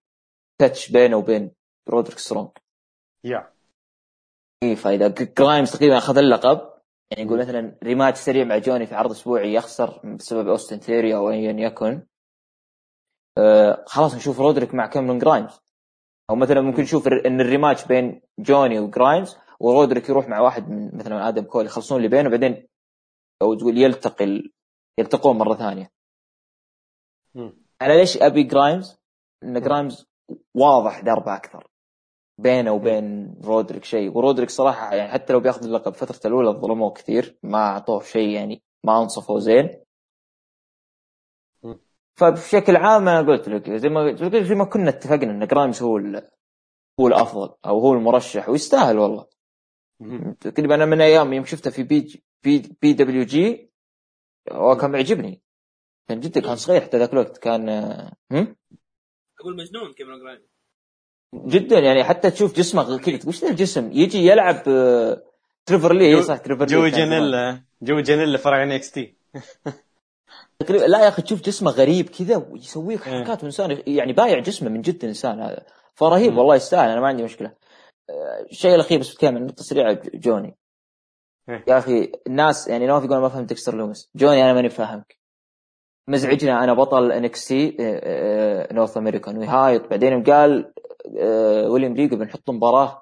touch 0.57 0.91
بينه 0.91 1.17
وبين 1.17 1.51
رودريك 1.89 2.17
سترونج. 2.19 2.49
يا 3.23 3.51
إي 4.63 4.75
فإذا 4.75 5.07
جرايمز 5.07 5.71
تقريبا 5.71 5.97
أخذ 5.97 6.17
اللقب 6.17 6.71
يعني 7.11 7.23
نقول 7.23 7.39
مثلا 7.39 7.77
rematch 7.83 8.17
سريع 8.17 8.43
مع 8.43 8.57
جوني 8.57 8.85
في 8.85 8.95
عرض 8.95 9.11
أسبوعي 9.11 9.53
يخسر 9.53 10.15
بسبب 10.17 10.47
أوستن 10.47 10.79
ثيوري 10.79 11.15
أو 11.15 11.29
ايا 11.29 11.51
يكن. 11.51 12.07
آه 13.37 13.83
خلاص 13.87 14.15
نشوف 14.15 14.39
رودريك 14.39 14.73
مع 14.73 14.87
كاميرون 14.87 15.19
جرايمز 15.19 15.59
أو 16.29 16.35
مثلا 16.35 16.61
ممكن 16.61 16.83
نشوف 16.83 17.07
إن 17.07 17.41
ال 17.41 17.47
rematch 17.47 17.85
بين 17.85 18.21
جوني 18.39 18.79
وجرايمز 18.79 19.37
ورودريك 19.59 20.09
يروح 20.09 20.27
مع 20.27 20.39
واحد 20.39 20.69
من 20.69 20.97
مثلا 20.97 21.27
آدم 21.29 21.43
كول 21.43 21.65
يخلصون 21.65 21.97
اللي 21.97 22.07
بينه 22.07 22.29
بعدين 22.29 22.67
أو 23.41 23.53
تقول 23.53 23.77
يلتقي 23.77 24.43
يلتقون 24.99 25.37
مرة 25.37 25.55
ثانية. 25.55 25.91
أنا 27.81 27.93
ليش 27.93 28.17
أبي 28.17 28.43
جرايمز؟ 28.43 28.97
إن 29.43 29.61
جرايمز 29.61 30.07
واضح 30.55 30.99
دربه 30.99 31.35
أكثر 31.35 31.67
بينه 32.37 32.71
وبين 32.71 33.35
رودريك 33.43 33.83
شيء 33.85 34.17
ورودريك 34.17 34.49
صراحة 34.49 34.95
يعني 34.95 35.11
حتى 35.11 35.33
لو 35.33 35.39
بياخذ 35.39 35.63
اللقب 35.65 35.93
فترته 35.93 36.27
الأولى 36.27 36.49
ظلموه 36.49 36.91
كثير 36.91 37.39
ما 37.43 37.57
أعطوه 37.57 38.03
شيء 38.03 38.29
يعني 38.29 38.63
ما 38.83 39.01
انصفوا 39.01 39.39
زين. 39.39 39.83
فبشكل 42.15 42.75
عام 42.75 43.07
أنا 43.09 43.27
قلت 43.27 43.49
لك 43.49 43.71
زي 43.71 43.89
ما 43.89 44.15
زي 44.43 44.55
ما 44.55 44.65
كنا 44.65 44.89
اتفقنا 44.89 45.31
إن 45.31 45.47
جرايمز 45.47 45.81
هو 45.83 45.97
ال- 45.97 46.27
هو 46.99 47.07
الأفضل 47.07 47.55
أو 47.65 47.79
هو 47.79 47.93
المرشح 47.93 48.49
ويستاهل 48.49 48.97
والله. 48.99 49.25
تقريبا 50.39 50.75
أنا 50.75 50.85
من 50.85 51.01
أيام 51.01 51.33
يوم 51.33 51.45
شفته 51.45 51.71
في 51.71 51.83
بي 51.83 52.21
بي, 52.43 52.77
PWG 52.81 53.71
كان 54.81 54.91
معجبني. 54.91 55.41
كان 56.07 56.19
جدا 56.19 56.41
كان 56.41 56.55
صغير 56.55 56.81
حتى 56.81 56.97
ذاك 56.97 57.13
الوقت 57.13 57.37
كان 57.37 57.69
هم؟ 58.31 58.55
أقول 59.39 59.55
مجنون 59.57 59.93
كيفن 59.93 60.19
جرايم. 60.19 60.41
جدا 61.35 61.79
يعني 61.79 62.03
حتى 62.03 62.31
تشوف 62.31 62.55
جسمه 62.55 62.97
كذا. 62.97 63.17
تقول 63.17 63.33
إيش 63.33 63.43
ذا 63.43 63.49
الجسم؟ 63.49 63.91
يجي 63.91 64.17
يلعب 64.27 64.63
آه، 64.67 65.23
تريفر 65.65 65.93
لي. 65.93 66.11
جو- 66.11 66.17
إيه 66.17 66.23
صح 66.23 66.37
تريفر 66.37 66.65
لي 66.65 66.71
جو. 66.71 66.87
جانيلا 66.87 67.63
جو 67.81 67.99
جانيلا 67.99 68.37
فرع 68.37 68.63
NXT 68.63 69.17
تقريبا 70.61 70.85
لا 70.85 71.03
يا 71.03 71.07
أخي 71.07 71.21
تشوف 71.21 71.41
جسمه 71.41 71.71
غريب 71.71 72.09
كذا 72.09 72.45
ويسوي 72.51 72.95
لك 72.95 73.07
إيه. 73.07 73.13
حركات 73.13 73.43
إنسان 73.43 73.83
يعني 73.87 74.13
بايع 74.13 74.39
جسمه 74.39 74.69
من 74.69 74.81
جد 74.81 75.05
إنسان 75.05 75.39
هذا. 75.39 75.65
فرهيب. 75.93 76.37
والله 76.37 76.55
يستاهل 76.55 76.89
أنا 76.89 77.01
ما 77.01 77.07
عندي 77.07 77.23
مشكلة. 77.23 77.51
الشيء 78.51 78.75
الأخير 78.75 78.99
بس 78.99 79.13
بتكلم 79.13 79.35
عن 79.37 79.45
نقطة 79.45 79.63
سريعة 79.63 80.01
جوني. 80.13 80.57
إيه. 81.49 81.63
يا 81.67 81.77
أخي 81.77 82.11
الناس 82.27 82.67
يعني 82.67 82.87
نواف 82.87 83.03
يقول 83.03 83.17
ما 83.17 83.29
فهمت 83.29 83.49
ديكستر 83.49 83.75
لوميس 83.75 84.09
جوني 84.15 84.43
أنا 84.43 84.53
ماني 84.53 84.69
فاهمك. 84.69 85.17
مزعجنا 86.07 86.63
أنا 86.63 86.73
بطل 86.73 87.11
NXT 87.11 87.77
North 88.71 88.97
American 88.97 89.37
ويهايط 89.37 89.89
بعدين 89.89 90.23
قال 90.23 90.73
ويليام 91.69 91.93
ريجل 91.93 92.17
بنحط 92.17 92.49
مباراة. 92.49 93.01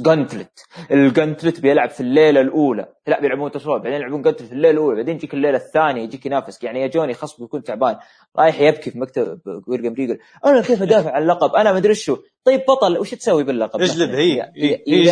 gauntlet 0.00 0.64
ال 0.90 0.98
gauntlet 0.98 1.60
بيلعب 1.60 1.90
في 1.90 2.00
الليلة 2.00 2.40
الأولى. 2.40 2.92
لا 3.06 3.20
بيلعبون 3.20 3.50
تصوير 3.50 3.78
بعدين 3.78 3.92
يلعبون 3.92 4.22
gauntlet 4.22 4.46
في 4.48 4.52
الليلة 4.52 4.70
الأولى. 4.70 4.96
بعدين 4.96 5.16
يجيك 5.16 5.34
الليلة 5.34 5.56
الثانية 5.56 6.02
يجيك 6.02 6.26
ينافسك 6.26 6.64
يعني 6.64 6.80
يا 6.80 6.86
جوني 6.86 7.14
خصم 7.14 7.44
يكون 7.44 7.62
تعبان. 7.62 7.98
رايح 8.38 8.60
يبكي 8.60 8.90
في 8.90 8.98
مكتب 8.98 9.40
ويليام 9.66 9.94
ريجل 9.94 10.18
أنا 10.44 10.62
كيف 10.62 10.82
أدافع 10.82 11.10
عن 11.12 11.22
اللقب؟ 11.22 11.54
أنا 11.54 11.72
ما 11.72 11.78
أدري 11.78 11.94
شو 11.94 12.16
طيب 12.44 12.60
بطل 12.68 12.98
وش 12.98 13.10
تسوي 13.10 13.44
باللقب؟ 13.44 13.80
اجلد 13.80 14.14
هي 14.14 14.52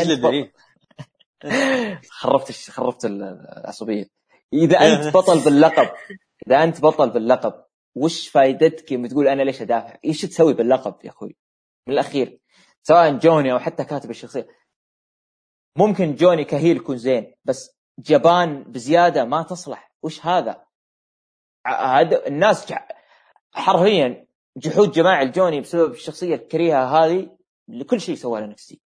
اجلد 0.01 0.27
هي 0.27 0.51
خربت 2.11 2.53
خربت 2.71 3.05
ال- 3.05 3.23
العصبية. 3.59 4.05
إذا 4.53 4.77
أنت 4.79 5.07
بطل 5.17 5.39
باللقب 5.45 5.89
إذا 6.47 6.65
أنت 6.65 6.81
بطل 6.81 7.11
باللقب 7.11 7.53
وش 7.95 8.29
فائدتك 8.29 8.93
يوم 8.93 9.07
تقول 9.07 9.29
أنا 9.29 9.43
ليش 9.43 9.63
أدافع؟ 9.63 9.97
إيش 10.05 10.23
تسوي 10.23 10.55
باللقب 10.55 10.95
يا 11.05 11.11
أخوي؟ 11.11 11.37
من 11.87 11.95
الأخير. 11.95 12.39
سواء 12.89 13.19
جوني 13.19 13.53
أو 13.53 13.59
حتى 13.59 13.85
كاتب 13.85 14.11
الشخصية 14.11 14.47
ممكن 15.77 16.15
جوني 16.15 16.45
ك 16.45 16.51
heel 16.51 16.77
يكون 16.77 16.97
زين 16.97 17.35
بس 17.45 17.79
جبان 17.99 18.63
بزيادة 18.63 19.25
ما 19.25 19.43
تصلح 19.43 19.93
وش 20.03 20.27
هذا؟ 20.27 20.65
هذا 21.67 22.27
الناس 22.27 22.73
حرفيا 23.53 24.27
جحود 24.57 24.91
جماعي 24.91 25.27
الجوني 25.27 25.61
بسبب 25.61 25.91
الشخصية 25.91 26.35
الكريهة 26.35 26.85
هذه 26.85 27.37
لكل 27.69 28.01
شيء 28.01 28.15
سواه 28.15 28.41
لنفسي. 28.41 28.81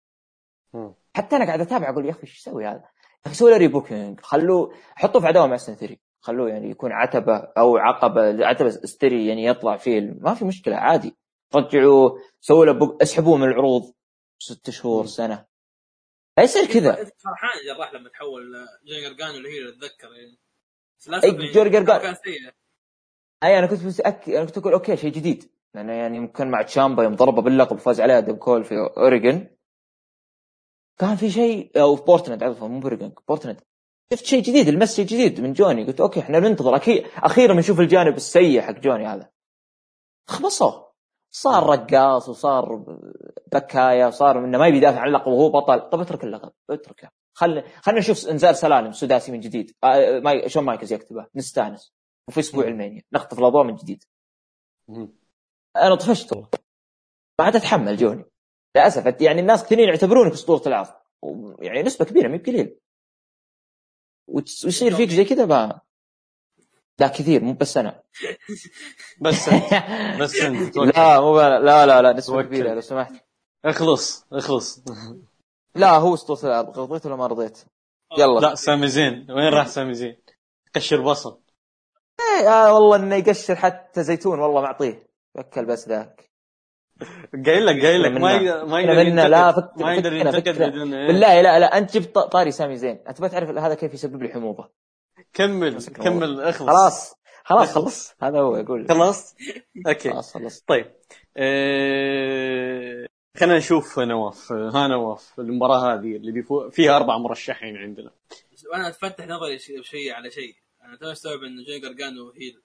حتى 1.15 1.35
أنا 1.35 1.45
قاعد 1.45 1.61
أتابع 1.61 1.89
أقول 1.89 2.05
يا 2.05 2.11
أخي 2.11 2.21
إيش 2.21 2.39
يسوي 2.39 2.65
هذا؟ 2.65 2.83
يا 3.25 3.25
أخي 3.25 3.35
سوي 3.35 3.51
له 3.51 3.57
rebooking 3.57 4.19
خلوه 4.19 4.73
حطوه 4.95 5.21
في 5.21 5.27
عداوة 5.27 5.47
مع 5.47 5.57
ستري 5.57 5.99
خلوه 6.19 6.49
يعني 6.49 6.69
يكون 6.69 6.91
عتبة 6.91 7.37
أو 7.57 7.77
عقبة 7.77 8.47
عتبة 8.47 8.67
ستري 8.67 9.27
يعني 9.27 9.45
يطلع 9.45 9.77
فيه 9.77 10.13
ما 10.19 10.33
في 10.33 10.45
مشكلة 10.45 10.75
عادي 10.75 11.20
رجعوا 11.55 12.19
سووا 12.39 12.65
له. 12.65 12.97
اسحبوه 13.01 13.37
من 13.37 13.47
العروض. 13.47 13.93
ست 14.39 14.69
شهور 14.69 15.01
مم. 15.01 15.07
سنة. 15.07 15.45
لا 16.37 16.43
يصير 16.43 16.65
كذا. 16.65 16.91
فرحان 16.93 17.65
جراح 17.67 17.93
لما 17.93 18.09
تحول 18.09 18.67
جرجان 18.87 19.29
اللي 19.29 19.49
هي 19.49 19.69
اتذكر 19.69 20.07
يعني. 20.13 20.37
كان 21.99 22.15
سيء 22.15 22.53
أي 23.43 23.59
أنا 23.59 23.67
كنت 23.67 23.83
متأكد 23.83 24.33
أنا 24.33 24.45
كنت 24.45 24.57
أقول 24.57 24.73
أوكي 24.73 24.97
شيء 24.97 25.11
جديد. 25.11 25.51
لأنه 25.75 25.93
يعني 25.93 26.19
ممكن 26.19 26.51
مع 26.51 26.61
تشامبا 26.61 27.03
يوم 27.03 27.15
ضربه 27.15 27.41
باللقب 27.41 27.75
وفاز 27.75 28.01
عليه 28.01 28.17
آدم 28.17 28.35
كول 28.35 28.63
في 28.63 28.75
اوريجن 28.97 29.55
كان 30.99 31.15
في 31.15 31.31
شيء 31.31 31.81
أو 31.81 31.95
في 31.95 32.03
بورتلاند 32.03 32.43
عفوا 32.43 32.67
مو 32.67 32.79
بوريجن 32.79 33.13
بورتلاند 33.27 33.61
شفت 34.13 34.25
شيء 34.25 34.43
جديد 34.43 34.67
المس 34.67 34.95
شيء 34.95 35.05
جديد 35.05 35.41
من 35.41 35.53
جوني. 35.53 35.85
قلت 35.85 36.01
أوكي 36.01 36.19
إحنا 36.19 36.39
ننتظر. 36.39 36.75
أكيد 36.75 37.07
أخيرا 37.15 37.53
بنشوف 37.53 37.79
الجانب 37.79 38.15
السيء 38.15 38.61
حق 38.61 38.79
جوني 38.79 39.07
هذا. 39.07 39.31
خبصوه 40.27 40.90
صار 41.31 41.63
رقاص 41.69 42.29
وصار 42.29 42.75
بكاية 43.53 44.05
وصار 44.05 44.39
إنه 44.45 44.57
ما 44.57 44.67
يبي 44.67 44.77
يدافع 44.77 44.99
عن 44.99 45.07
اللقب 45.07 45.27
وهو 45.31 45.49
بطل. 45.49 45.89
طب 45.89 45.99
اترك 45.99 46.23
اللقب 46.23 46.51
اتركه. 46.69 47.09
خل 47.33 47.63
خلينا 47.81 47.99
نشوف 47.99 48.27
انزال 48.27 48.55
سلالم 48.55 48.91
سداسي 48.91 49.31
من 49.31 49.39
جديد. 49.39 49.75
آه، 49.83 50.19
ماي... 50.19 50.49
شون 50.49 50.63
مايكلز 50.63 50.93
يكتبه؟ 50.93 51.27
نستأنس. 51.35 51.93
وفي 52.27 52.39
أسبوع. 52.39 52.67
المانيا 52.67 53.03
نخطف 53.13 53.39
الأضواء 53.39 53.63
من 53.63 53.75
جديد. 53.75 54.03
أنا 55.75 55.95
طفشت. 55.95 56.31
والله 56.33 56.47
ما 57.39 57.45
عاد 57.45 57.55
أتحمل 57.55 57.97
جوني. 57.97 58.25
للأسف. 58.75 59.21
يعني 59.21 59.41
الناس 59.41 59.63
كثيرين 59.63 59.89
يعتبرونك 59.89 60.31
أسطورة 60.33 60.67
العرض 60.67 60.93
يعني 61.59 61.83
نسبة 61.83 62.05
كبيرة 62.05 62.27
مي 62.27 62.37
بقليل. 62.37 62.79
وتس- 64.27 64.65
ويصير 64.65 64.95
فيك 64.95 65.09
زي 65.09 65.25
كذا 65.25 65.45
ما 65.45 65.81
لا 67.01 67.07
كثير 67.07 67.43
مو 67.43 67.53
بس 67.53 67.77
أنا 67.77 68.01
بس. 69.21 69.49
بس 70.21 70.35
أنت 70.41 70.61
توكل. 70.75 70.87
لا 70.95 71.19
مو 71.21 71.39
لا 71.41 71.59
لا 71.59 71.85
لا, 71.85 72.01
لا 72.01 72.13
نسبة 72.13 72.35
توكل. 72.35 72.47
كبيرة 72.47 72.73
لو 72.73 72.81
سمحت 72.81 73.13
اخلص 73.65 74.25
اخلص 74.33 74.83
لا 75.75 75.89
هو 75.97 76.13
اسطورة 76.13 76.39
العرض 76.45 76.79
رضيت 76.79 77.05
ولا 77.05 77.15
ما 77.15 77.27
رضيت 77.27 77.59
يلا 78.17 78.39
لا 78.39 78.55
سامي 78.55 78.87
زين 78.87 79.27
وين 79.31 79.53
راح 79.53 79.67
سامي 79.67 79.93
زين؟ 79.93 80.17
قشر 80.75 81.01
بصل 81.01 81.39
إيه، 82.19 82.49
آه 82.49 82.73
والله 82.73 82.95
إنه 82.95 83.15
يقشر 83.15 83.55
حتى 83.55 84.03
زيتون 84.03 84.39
والله 84.39 84.61
معطيه 84.61 85.07
فكل 85.35 85.65
بس 85.65 85.87
ذاك 85.89 86.31
قايل 87.45 87.65
لك 87.65 87.85
قايل 87.85 88.01
لك 88.03 88.11
ما. 88.11 88.31
يقدر 88.31 88.65
ما 88.65 88.79
يقدر. 88.81 89.27
لا، 89.27 89.51
فك- 89.51 89.77
ما 89.81 89.93
يقدر 89.93 90.13
ينتقد. 90.13 90.49
بدون 90.61 90.93
إيه. 90.93 91.07
بالله 91.07 91.41
لا 91.41 91.59
لا 91.59 91.77
أنت 91.77 91.97
جبت 91.97 92.15
طاري 92.19 92.51
سامي 92.51 92.77
زين 92.77 92.99
أنت 93.07 93.21
ما 93.21 93.27
تعرف 93.27 93.49
هذا 93.49 93.73
كيف 93.75 93.93
يسبب 93.93 94.23
لي 94.23 94.29
حموضة 94.29 94.69
كمل 95.33 95.83
كمل 95.83 96.41
اخلص. 96.41 96.69
خلاص 96.69 97.15
خلاص 97.43 97.69
اخلص. 97.69 97.85
خلص. 97.85 98.15
هذا 98.21 98.39
هو 98.39 98.57
يقول. 98.57 98.87
خلاص؟ 98.89 99.35
أوكي. 99.87 100.11
خلاص 100.11 100.33
خلص. 100.33 100.61
طيب. 100.61 100.91
أه... 101.37 103.07
خلينا 103.37 103.57
نشوف 103.57 103.99
نواف. 103.99 104.51
ها 104.51 104.87
نواف 104.87 105.39
المباراة 105.39 105.93
هذه 105.93 106.15
اللي 106.15 106.31
بيفو... 106.31 106.69
فيها 106.69 106.97
أربع 106.97 107.17
مرشحين 107.17 107.77
عندنا. 107.77 108.11
وأنا 108.71 108.87
أتفتح 108.87 109.27
نظري 109.27 109.59
شيء 109.59 110.13
على 110.13 110.31
شيء. 110.31 110.55
أنا 110.83 110.97
تو 110.97 111.11
أستوعب 111.11 111.43
انه 111.43 111.63
جوني 111.65 111.79
جرجانو 111.79 112.31
heel. 112.31 112.61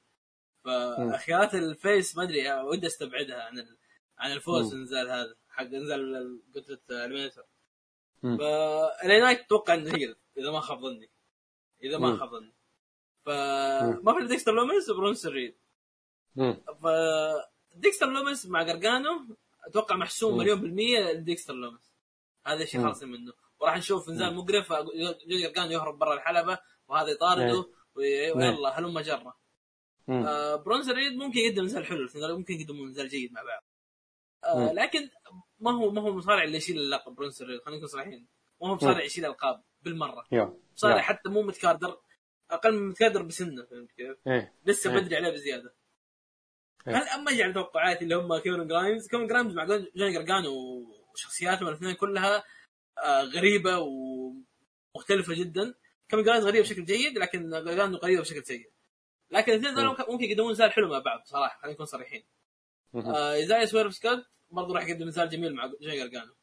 فخيارات 0.64 1.54
ال 1.54 1.66
face 1.66 2.16
ما 2.16 2.22
أدري 2.22 2.52
ودي 2.52 2.86
أستبعدها 2.86 3.42
عن 3.42 3.58
ال... 3.58 3.76
عن 4.18 4.32
الفوز 4.32 4.74
النزال 4.74 5.10
هذا 5.10 5.36
حق 5.48 5.64
نزال 5.64 6.40
قلت 6.54 6.90
eliminator 6.90 7.46
مم. 8.22 8.38
فاللي 8.38 9.20
not 9.20 9.40
أتوقع 9.40 9.74
إنه 9.74 9.94
heel 9.94 10.16
إذا 10.38 10.50
ما 10.50 10.60
خاب 10.60 10.78
ظني. 10.80 11.10
إذا 11.82 11.98
ما. 11.98 12.16
خاب 12.16 12.30
ظني. 12.30 12.54
فما 13.26 14.14
في 14.20 14.26
ديكستر 14.26 14.52
لوميس 14.52 14.90
وبرونسون 14.90 15.32
ريد. 15.32 15.54
فديكستر 16.82 18.06
لوميس 18.06 18.46
مع 18.46 18.62
جرجانو 18.62 19.36
أتوقع 19.66 19.96
محسوم. 19.96 20.38
مليون 20.38 20.60
بالمية 20.60 21.12
لديكستر 21.12 21.54
لوميس 21.54 21.94
هذا 22.46 22.62
الشيء. 22.62 22.82
خالصين 22.82 23.08
منه 23.08 23.32
وراح 23.60 23.76
نشوف 23.76 24.08
نزال. 24.08 24.34
مقرف 24.34 24.72
جرجانو 25.28 25.70
يهرب 25.70 25.98
برا 25.98 26.14
الحلبة 26.14 26.58
وهذا 26.88 27.08
يطارده 27.08 27.64
وي- 27.94 28.30
ويلا 28.32 28.78
هلم 28.78 29.00
جرة 29.00 29.36
مم. 30.08 30.26
آه 30.26 30.56
برونسون 30.56 30.90
ريد 30.90 31.12
ممكن 31.12 31.38
يقدم 31.38 31.64
نزال 31.64 31.86
حلو 31.86 32.08
ممكن 32.14 32.54
يقدمون 32.54 32.88
نزال 32.88 33.08
جيد 33.08 33.32
مع 33.32 33.42
بعض 33.42 33.62
آه. 34.44 34.72
لكن 34.72 35.10
ما 35.58 35.70
هو 35.72 35.90
ما 35.90 36.02
هو 36.02 36.12
مصارع 36.12 36.42
اللي 36.42 36.56
يشيل 36.56 36.78
اللقب 36.78 37.14
برونسون 37.14 37.42
ريد 37.42 37.60
خلينا 37.60 37.76
نكون 37.76 37.88
صريحين 37.88 38.26
ما 38.62 38.68
هو 38.68 38.74
مصارع 38.74 39.02
يشيل 39.04 39.24
ألقاب 39.24 39.62
بالمرة 39.82 40.24
مصارع. 40.74 41.00
حتى 41.00 41.28
مو 41.28 41.42
mid-carder 41.42 41.98
أقل 42.50 42.74
من 42.74 42.88
mid-carder 42.88 43.22
بسنه 43.22 43.64
فهمت 43.64 43.92
كيف؟ 43.92 44.16
إيه 44.26 44.54
لسه 44.66 44.90
إيه. 44.90 45.00
بدري 45.00 45.16
عليه 45.16 45.30
بزيادة 45.30 45.74
إيه. 46.88 46.96
هل 46.96 47.02
أما 47.02 47.30
على 47.42 47.52
توقعاتي 47.52 48.04
اللي 48.04 48.14
هم 48.14 48.38
كاميرون 48.38 48.66
جرايمز 48.66 49.08
كاميرون 49.08 49.26
جرايمز 49.26 49.54
مع 49.54 49.64
جوني 49.64 50.12
جرجانو 50.12 50.52
وشخصياتهم 51.12 51.68
الاثنين 51.68 51.94
كلها 51.94 52.44
آه، 53.04 53.22
غريبة 53.22 53.78
ومختلفة 53.78 55.34
جدا 55.34 55.74
كاميرون 56.08 56.22
جرايمز 56.22 56.44
غريب 56.44 56.62
بشكل 56.62 56.84
جيد 56.84 57.18
لكن 57.18 57.50
جرجانو 57.50 57.96
غريبة 57.96 58.22
بشكل 58.22 58.44
سيء 58.44 58.70
لكن 59.30 59.52
الاثنين 59.52 59.86
مم. 59.86 59.96
ممكن 60.08 60.24
يقدمون 60.24 60.50
نزال 60.52 60.72
حلو 60.72 60.88
مع 60.88 60.98
بعض 60.98 61.22
صراحة 61.24 61.58
خلينا 61.58 61.74
نكون 61.74 61.86
صريحين 61.86 62.24
مهم. 62.92 63.14
آه 63.14 63.64
سويرف 63.64 63.94
سكوت 63.94 64.24
برضه 64.50 64.74
راح 64.74 64.88
يقدم 64.88 65.08
نزال 65.08 65.28
جميل 65.28 65.54
مع 65.54 65.66
جوني 65.66 65.96
جرجانو. 65.96 66.34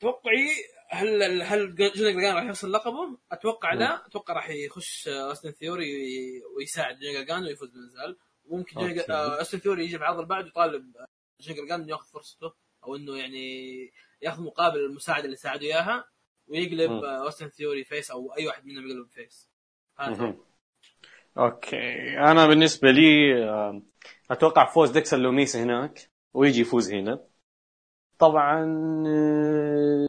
توقعي 0.00 0.48
هل 0.94 1.42
هل 1.42 1.74
جوني 1.74 2.12
جرجانو 2.12 2.38
راح 2.38 2.44
يوصل 2.44 2.72
لقبه؟ 2.72 3.18
أتوقع 3.32 3.74
مم. 3.74 3.80
لا 3.80 4.06
أتوقع 4.06 4.34
راح 4.34 4.50
يخش 4.50 5.08
اوستن 5.08 5.50
ثيوري 5.50 5.86
ويساعد 6.56 6.98
جوني 6.98 7.14
جرجانو 7.14 7.46
ويفوز 7.46 7.70
بالنزال 7.70 8.16
ممكن 8.44 8.80
جوني 8.80 9.00
أوكي. 9.00 9.12
آه، 9.12 9.38
اوستن 9.38 9.58
ثيوري 9.58 9.84
يجي 9.84 9.92
في 9.92 9.98
العرض 9.98 10.16
اللي 10.16 10.28
بعده 10.28 10.48
يطالب 10.48 10.96
جوني 11.40 11.60
جرجانو 11.60 11.82
إنه 11.84 11.92
ياخذ 11.92 12.06
فرصته 12.12 12.52
أو 12.84 12.96
إنه 12.96 13.16
يعني 13.16 13.92
ياخذ 14.22 14.42
مقابل 14.42 14.78
المساعدة 14.78 15.24
اللي 15.24 15.36
ساعده 15.36 15.62
إياها 15.62 16.04
ويقلب 16.46 17.04
اوستن 17.04 17.48
ثيوري 17.48 17.84
face 17.84 18.10
أو 18.10 18.34
أي 18.38 18.46
واحد 18.46 18.66
منهم 18.66 18.90
يقلب 18.90 19.08
face 19.08 19.48
هذا. 19.98 20.36
أوكي 21.38 22.18
أنا 22.18 22.46
بالنسبة 22.46 22.90
لي 22.90 23.34
آه، 23.44 23.82
أتوقع 24.30 24.72
فوز 24.72 24.90
ديكستر 24.90 25.20
لوميس 25.20 25.56
هناك 25.56 26.10
ويجي 26.34 26.60
يفوز 26.60 26.92
هنا 26.92 27.24
طبعا 28.18 28.64
آه، 29.06 30.08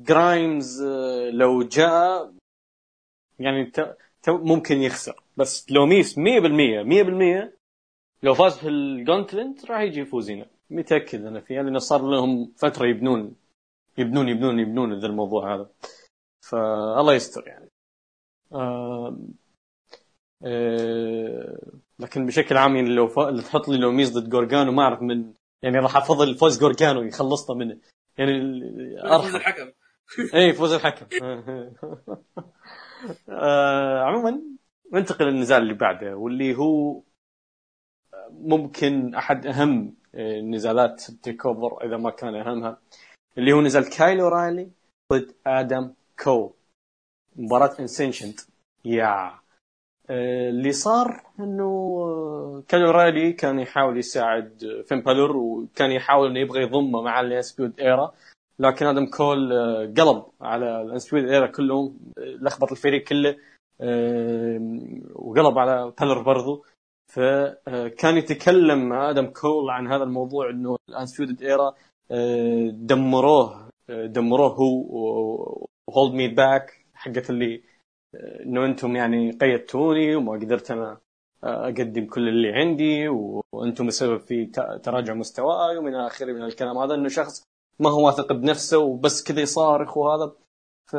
جرايمز 0.00 0.82
آه، 0.82 1.30
لو 1.30 1.62
جاء 1.62 2.32
يعني 3.38 3.72
ممكن 4.28 4.76
يخسر. 4.76 5.22
بس 5.36 5.70
لوميس 5.70 6.18
100% 6.18 6.20
100% 6.84 7.52
لو 8.22 8.34
فاز 8.34 8.58
في 8.58 8.68
ال 8.68 8.79
gauntlet 8.79 9.70
راح 9.70 9.80
يجي 9.80 10.00
يفوز 10.00 10.30
هنا 10.30 10.46
متأكد 10.70 11.24
أنا 11.24 11.40
فيها 11.40 11.62
لأنه 11.62 11.78
صار 11.78 12.02
لهم 12.02 12.52
فترة 12.56 12.86
يبنون 12.86 13.36
يبنون 13.98 14.28
يبنون 14.28 14.58
يبنون 14.58 15.00
ذا 15.00 15.06
الموضوع 15.06 15.54
هذا. 15.54 15.70
فالله 16.50 17.14
يستر 17.14 17.48
يعني. 17.48 17.70
آه، 18.52 19.18
لكن 21.98 22.26
بشكل 22.26 22.56
عام 22.56 22.76
يعني 22.76 22.88
لو 22.88 23.08
ف... 23.08 23.18
لو 23.18 23.40
تحط 23.40 23.68
لي 23.68 23.78
لوميس 23.78 24.10
ضد 24.12 24.28
جرجانو 24.28 24.72
ما 24.72 24.82
أعرف 24.82 25.02
من 25.02 25.32
يعني 25.62 25.78
راح 25.78 25.96
أفضل 25.96 26.34
فوز 26.34 26.60
جورجانو 26.60 27.02
يخلصنا 27.02 27.56
منه 27.56 27.78
يعني 28.18 28.32
ارحم 29.02 29.36
الحكم. 29.36 29.72
اي 30.34 30.52
فوز 30.52 30.72
الحكم. 30.72 31.06
آه 33.28 34.02
عموما 34.02 34.42
ننتقل 34.92 35.24
للنزال 35.24 35.62
اللي 35.62 35.74
بعده 35.74 36.16
واللي 36.16 36.56
هو 36.56 37.02
ممكن 38.30 39.14
أحد 39.14 39.46
أهم 39.46 39.94
آه، 40.14 40.40
نزالات 40.40 41.10
TakeOver 41.22 41.84
إذا 41.86 41.96
ما 41.96 42.10
كان 42.10 42.34
أهمها 42.34 42.78
اللي 43.38 43.52
هو 43.52 43.60
نزال 43.60 43.90
كايل 43.90 44.28
اورايلي 44.28 44.70
ضد 45.12 45.34
آدم 45.46 45.92
كول. 46.24 46.50
مباراة 47.36 47.80
unsanctioned 47.80 48.40
يا. 48.84 49.40
آه، 50.10 50.48
اللي 50.50 50.72
صار 50.72 51.22
إنه 51.40 51.64
آه، 52.02 52.62
كايل 52.68 52.90
اورايلي 52.90 53.32
كان 53.32 53.58
يحاول 53.58 53.98
يساعد 53.98 54.64
آه، 54.64 54.82
فين 54.82 55.00
بالور 55.00 55.36
وكان 55.36 55.90
يحاول 55.90 56.30
إنه 56.30 56.40
يبغى 56.40 56.62
يضمه 56.62 57.02
مع 57.02 57.20
ال 57.20 57.25
Undisputed 57.25 57.80
Era. 57.80 58.12
لكن 58.60 58.86
آدم 58.86 59.06
كول 59.06 59.52
آه، 59.52 59.84
قلب 59.86 60.24
على 60.40 60.82
ال 60.82 60.86
Undisputed 60.86 61.24
Era 61.24 61.46
كلهم 61.46 61.98
آه، 62.18 62.22
لخبط 62.42 62.70
الفريق 62.72 63.04
كله 63.04 63.36
آه، 63.80 64.60
وقلب 65.14 65.58
على 65.58 65.92
بالور 66.00 66.22
برضو. 66.22 66.64
فكان 67.14 68.16
يتكلم 68.16 68.88
مع 68.88 69.10
آدم 69.10 69.26
كول 69.26 69.70
عن 69.70 69.92
هذا 69.92 70.02
الموضوع 70.04 70.50
إنه 70.50 70.76
ال 70.88 70.93
Undisputed 70.93 71.42
Era 71.42 71.74
آه، 72.10 72.70
دمروه 72.72 73.68
آه، 73.90 74.06
دمروه 74.06 74.48
هو 74.54 75.66
hold 75.96 76.14
me 76.14 76.28
back 76.28 76.84
حقت 76.94 77.30
اللي 77.30 77.62
آه، 78.14 78.42
إنه 78.42 78.64
أنتم 78.64 78.96
يعني 78.96 79.30
قيدتوني 79.32 80.16
وما 80.16 80.32
قدرت 80.32 80.70
أنا 80.70 80.98
آه، 81.44 81.64
أقدم 81.64 82.06
كل 82.06 82.28
اللي 82.28 82.48
عندي 82.52 83.08
وأنتم 83.52 83.88
السبب 83.88 84.20
في 84.20 84.46
تراجع 84.82 85.14
مستواي 85.14 85.76
ومن 85.76 85.94
اخره 85.94 86.32
من 86.32 86.42
الكلام 86.42 86.78
هذا 86.78 86.94
إنه 86.94 87.08
شخص 87.08 87.42
ما 87.80 87.90
هو 87.90 88.06
واثق 88.06 88.32
بنفسه 88.32 88.78
وبس 88.78 89.22
كذا 89.24 89.40
يصارخ 89.40 89.96
وهذا 89.96 90.32
ف 90.90 90.94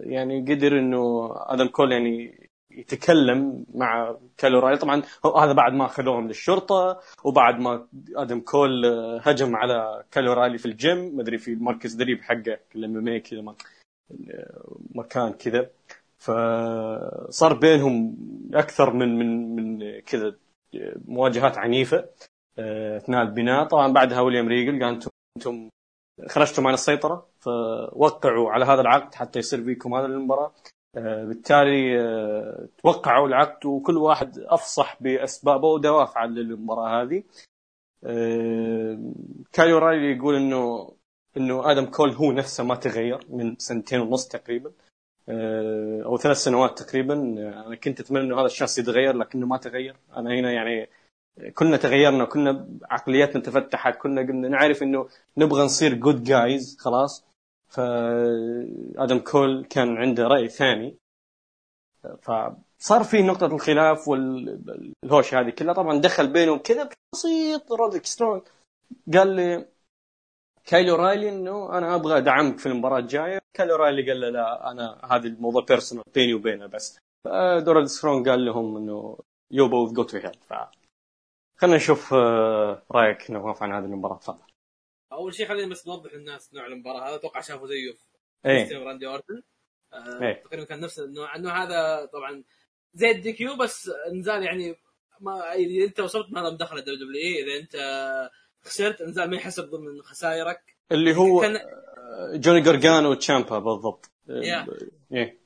يعني 0.00 0.40
قدر 0.54 0.78
انه 0.78 1.30
آدم 1.36 1.66
كول 1.66 1.92
يعني 1.92 2.48
يتكلم 2.70 3.66
مع 3.74 4.16
كايل 4.36 4.58
أورايلي. 4.58 4.76
طبعا 4.76 5.02
هذا 5.42 5.52
بعد 5.52 5.72
ما 5.72 5.84
أخذوهم 5.84 6.28
للشرطة 6.28 7.00
وبعد 7.24 7.58
ما 7.60 7.86
آدم 8.16 8.40
كول 8.40 8.86
هجم 9.22 9.56
على 9.56 10.04
كايل 10.10 10.32
أورايلي 10.32 10.58
في 10.58 10.66
الجيم. 10.66 11.16
مدري 11.16 11.38
في 11.38 11.54
مركز 11.56 11.94
تدريب 11.94 12.22
حقه 12.22 12.58
ال 12.76 13.08
MM 13.08 13.18
كذا 13.18 13.40
ما- 13.40 13.54
مكان 14.94 15.32
كذا. 15.32 15.70
فصار 16.18 17.54
بينهم 17.54 18.16
أكثر 18.54 18.92
من 18.92 19.18
من 19.18 19.56
من 19.56 20.00
كذا 20.00 20.34
مواجهات 21.08 21.58
عنيفة 21.58 22.08
آه، 22.58 22.96
أثناء 22.96 23.22
البناء. 23.22 23.64
طبعا 23.68 23.92
بعدها 23.92 24.20
ويليام 24.20 24.48
ريجل 24.48 24.84
قال 24.84 24.94
أنتم 24.94 25.10
أنتم 25.36 25.68
خرجتم 26.28 26.66
عن 26.66 26.74
السيطرة 26.74 27.26
فوقعوا 27.40 28.50
على 28.50 28.64
هذا 28.64 28.80
العقد 28.80 29.14
حتى 29.14 29.38
يصير 29.38 29.64
فيكم 29.64 29.94
هذا 29.94 30.06
المباراة. 30.06 30.54
آه، 30.96 31.24
بالتالي 31.24 32.00
آه، 32.00 32.68
توقعوا 32.82 33.28
العقد 33.28 33.66
وكل 33.66 33.96
واحد 33.96 34.38
أفصح 34.38 35.02
بأسبابه 35.02 35.68
ودوافعه 35.68 36.26
للمباراة 36.26 37.02
هذه. 37.02 37.22
آه، 38.04 39.12
كايو 39.52 39.78
رايلي 39.78 40.16
يقول 40.16 40.36
إنه 40.36 40.92
إنه 41.36 41.70
آدم 41.70 41.84
كول 41.86 42.10
هو 42.10 42.32
نفسه 42.32 42.64
ما 42.64 42.74
تغير 42.74 43.20
من 43.28 43.56
سنتين 43.58 44.00
ونص 44.00 44.28
تقريبا. 44.28 44.72
أو 46.04 46.16
ثلاث 46.18 46.36
سنوات 46.36 46.78
تقريبا. 46.82 47.14
أنا 47.66 47.76
كنت 47.76 48.00
أتمنى 48.00 48.24
إنه 48.24 48.40
هذا 48.40 48.46
الشخص 48.46 48.78
يتغير 48.78 49.16
لكنه 49.16 49.46
ما 49.46 49.56
تغير. 49.56 49.96
أنا 50.16 50.30
هنا 50.30 50.52
يعني 50.52 50.88
كنا 51.54 51.76
تغيرنا 51.76 52.24
كنا 52.24 52.68
عقلياتنا 52.90 53.42
تفتحت 53.42 53.96
كنا 53.96 54.20
قلنا 54.20 54.48
نعرف 54.48 54.82
إنه 54.82 55.08
نبغى 55.36 55.64
نصير 55.64 55.94
جود 55.94 56.24
جايز 56.24 56.76
خلاص. 56.80 57.24
فادم 57.68 59.18
كول 59.18 59.64
كان 59.64 59.96
عنده 59.96 60.22
رأي 60.22 60.48
ثاني. 60.48 60.96
فصار 62.22 63.04
في 63.04 63.22
نقطة 63.22 63.46
الخلاف 63.46 64.08
والهوش 64.08 65.34
هذه 65.34 65.50
كلها. 65.50 65.74
طبعا 65.74 66.00
دخل 66.00 66.32
بينهم 66.32 66.58
كذا 66.58 66.88
بسيط 67.14 67.72
رودريك 67.72 68.06
سترونج 68.06 68.42
قال 69.14 69.28
لي 69.28 69.66
كايل 70.64 70.94
أورايلي 70.94 71.28
إنه 71.28 71.78
أنا 71.78 71.94
أبغى 71.94 72.18
أدعمك 72.18 72.58
في 72.58 72.66
المباراة 72.66 72.98
الجاية. 72.98 73.38
كايل 73.54 73.76
أورايلي 73.76 74.10
قال 74.10 74.20
له 74.20 74.28
لا 74.28 74.70
أنا 74.70 75.00
هذا 75.10 75.26
الموضوع 75.26 75.64
personal 75.64 76.04
بيني 76.14 76.34
وبينه 76.34 76.66
بس. 76.66 76.98
رودريك 77.58 77.90
سترونج 77.90 78.28
قال 78.28 78.44
لهم 78.44 78.76
إنه 78.76 79.18
you 79.50 79.68
both 79.68 79.92
go 79.92 80.02
to 80.02 80.18
hell 80.18 80.36
خلينا 81.64 81.76
نشوف 81.76 82.14
آه، 82.14 82.82
رأيك 82.92 83.30
نواف 83.30 83.62
عن 83.62 83.72
هذه 83.72 83.84
المباراة 83.84 84.18
تفضل 84.18 84.38
أول 85.12 85.34
شيء 85.34 85.48
خلينا 85.48 85.70
بس 85.70 85.86
نوضح 85.88 86.14
للناس 86.14 86.54
نوع 86.54 86.66
المباراة 86.66 87.08
هذا. 87.08 87.14
أتوقع 87.14 87.40
شافوا 87.40 87.66
زيه 87.66 87.92
في 87.92 87.98
إيه. 88.48 88.56
كريستيان 88.58 88.82
راندي 88.82 89.06
أورتن. 89.06 89.42
آه، 89.92 90.22
إيه. 90.22 90.42
تقريبا 90.42 90.64
كان 90.64 90.80
نفس 90.80 90.98
النوع. 91.00 91.36
النوع 91.36 91.64
هذا 91.64 92.04
طبعا 92.12 92.44
زي 92.94 93.10
ال 93.10 93.32
DQ 93.32 93.56
بس 93.56 93.90
نزال 94.12 94.42
يعني 94.42 94.76
ما 95.20 95.52
إذا 95.52 95.84
أنت 95.84 96.00
وصلت 96.00 96.26
ما 96.32 96.40
لم 96.40 96.56
دخل 96.56 96.78
ال 96.78 96.96
WWE. 96.96 97.42
إذا 97.42 97.60
أنت 97.62 97.76
خسرت 98.62 99.00
النزال 99.00 99.30
ما 99.30 99.36
يحسب 99.36 99.70
ضمن 99.70 100.02
خسائرك. 100.02 100.76
اللي 100.92 101.16
هو 101.16 101.40
كان 101.40 101.56
آه، 101.56 102.36
جوني 102.36 102.60
جارجانو 102.60 103.14
تشامبا 103.14 103.58
بالضبط. 103.58 104.10
إيه. 105.12 105.38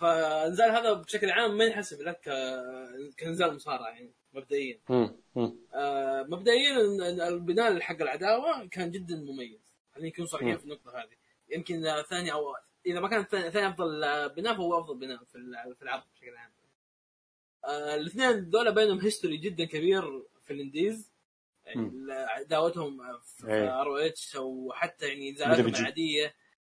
فالنزال 0.00 0.70
هذا 0.70 0.92
بشكل 0.92 1.30
عام 1.30 1.56
ما 1.56 1.64
ينحسب 1.64 2.02
لك 2.02 2.20
ك- 2.20 3.20
كنزال 3.20 3.54
مصارعة 3.54 3.88
يعني. 3.88 4.12
مبدئيا. 4.32 4.80
آه، 5.74 6.22
مبدئيا 6.28 6.76
ال- 6.80 7.02
ال- 7.02 7.20
البناء 7.20 7.80
حق 7.80 8.00
العداوة 8.02 8.66
كان 8.68 8.90
جدا 8.90 9.16
مميز 9.16 9.60
خلينا 9.94 10.08
نكون 10.08 10.26
صريحين. 10.26 10.58
في 10.58 10.64
النقطة 10.64 10.90
هذه 10.98 11.16
يمكن 11.48 11.82
ثاني 12.10 12.32
أو 12.32 12.54
إذا 12.86 13.00
ما 13.00 13.08
كان 13.08 13.22
ثاني, 13.50 13.68
أفضل 13.68 14.00
بناء 14.36 14.54
فهو 14.54 14.80
أفضل 14.80 14.98
بناء 14.98 15.24
في 15.24 15.34
الع- 15.34 15.72
في 15.74 15.82
العرض 15.82 16.02
بشكل 16.14 16.36
عام 16.36 16.50
آه، 17.64 17.94
الاثنين 17.94 18.50
دول 18.50 18.74
بينهم 18.74 18.98
history 19.00 19.36
جدا 19.36 19.64
كبير 19.64 20.02
في 20.44 20.52
ال 20.52 20.60
indies 20.60 21.10
يعني. 21.64 22.12
عداوتهم 22.12 23.18
في 23.18 23.46
ROH 23.52 24.36
أو 24.36 24.72
حتى 24.74 25.08
يعني 25.08 25.30
نزالاتهم. 25.32 25.66
العادية 25.68 26.34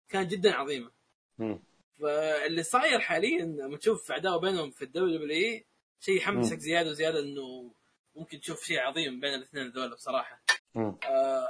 كانت 0.10 0.32
جدا 0.32 0.54
عظيمة 0.54 0.92
مم. 1.38 1.60
فاللي 2.00 2.64
صاير 2.64 3.00
حاليا 3.00 3.46
لما 3.46 3.78
تشوف 3.78 4.12
عداوة 4.12 4.40
بينهم 4.40 4.72
في 4.72 4.82
ال 4.82 5.18
WWE 5.18 5.66
شيء 6.00 6.18
يحمسك. 6.18 6.58
زيادة 6.58 6.90
وزيادة 6.90 7.20
إنه 7.20 7.72
ممكن 8.16 8.40
تشوف 8.40 8.64
شيء 8.64 8.80
عظيم 8.80 9.20
بين 9.20 9.34
الاثنين 9.34 9.70
ذولا 9.70 9.96
بصراحة. 9.96 10.42
مم. 10.76 10.98
آه 11.04 11.48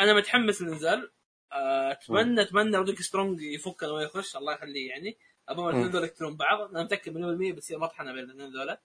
أنا 0.00 0.14
متحمس 0.14 0.62
للنزال 0.62 1.10
آه، 1.52 1.92
اتمنى 1.92 2.42
أتمنى 2.42 2.76
رودريك 2.76 3.00
سترونج 3.00 3.42
يفك 3.42 3.84
انه 3.84 4.02
يخش. 4.02 4.36
الله 4.36 4.52
يخليه 4.52 4.88
يعني. 4.88 5.16
أبغى 5.48 5.64
الاثنين 5.64 5.86
مم. 5.86 5.92
ذولا 5.92 6.06
يقتلون 6.06 6.36
بعض. 6.36 6.60
أنا 6.60 6.82
متأكد 6.82 7.14
مليون 7.14 7.30
بالمية 7.30 7.52
بتصير 7.52 7.78
مطحنة 7.78 8.12
بين 8.12 8.24
الاثنين 8.24 8.52
ذولا. 8.52 8.80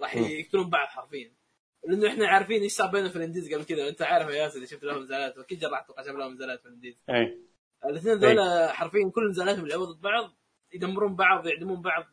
راح. 0.00 0.16
يقتلون 0.16 0.70
بعض 0.70 0.88
حرفيا. 0.88 1.32
لأنه 1.88 2.08
إحنا 2.08 2.28
عارفين 2.28 2.62
إيش 2.62 2.72
صار 2.72 2.90
بينهم 2.90 3.10
في 3.10 3.16
ال 3.16 3.21
indies 3.21 3.54
قبل 3.54 3.64
كذا 3.64 3.88
أنت 3.88 4.02
عارف 4.02 4.28
يا 4.28 4.34
ياسر 4.34 4.56
اللي 4.56 4.66
شفت 4.66 4.84
لهم 4.84 5.02
نزالات 5.02 5.38
واكيد 5.38 5.58
جراح 5.58 5.80
أتوقع 5.80 6.02
شاف 6.02 6.14
لهم 6.14 6.32
نزالات 6.32 6.60
في 6.60 6.66
ال 6.66 6.69
indies. 6.69 6.94
اي 7.10 7.38
الاثنين 7.84 8.14
ذولا 8.14 8.72
حرفيا 8.72 9.10
كل 9.14 9.30
نزالاتهم 9.30 9.66
يلعبوا 9.66 9.86
ضد 9.86 10.00
بعض 10.00 10.32
يدمرون 10.74 11.16
بعض 11.16 11.46
يعدمون 11.46 11.82
بعض. 11.82 12.04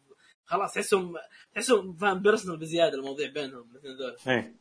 خلاص 0.45 0.73
تحسهم 0.73 1.15
تحسهم 1.55 1.93
فاهم 1.93 2.19
personal 2.19 2.57
بزيادة 2.57 2.97
المواضيع 2.97 3.29
بينهم 3.29 3.71
الاثنين 3.71 3.97
ذولا 3.97 4.17
اي 4.27 4.53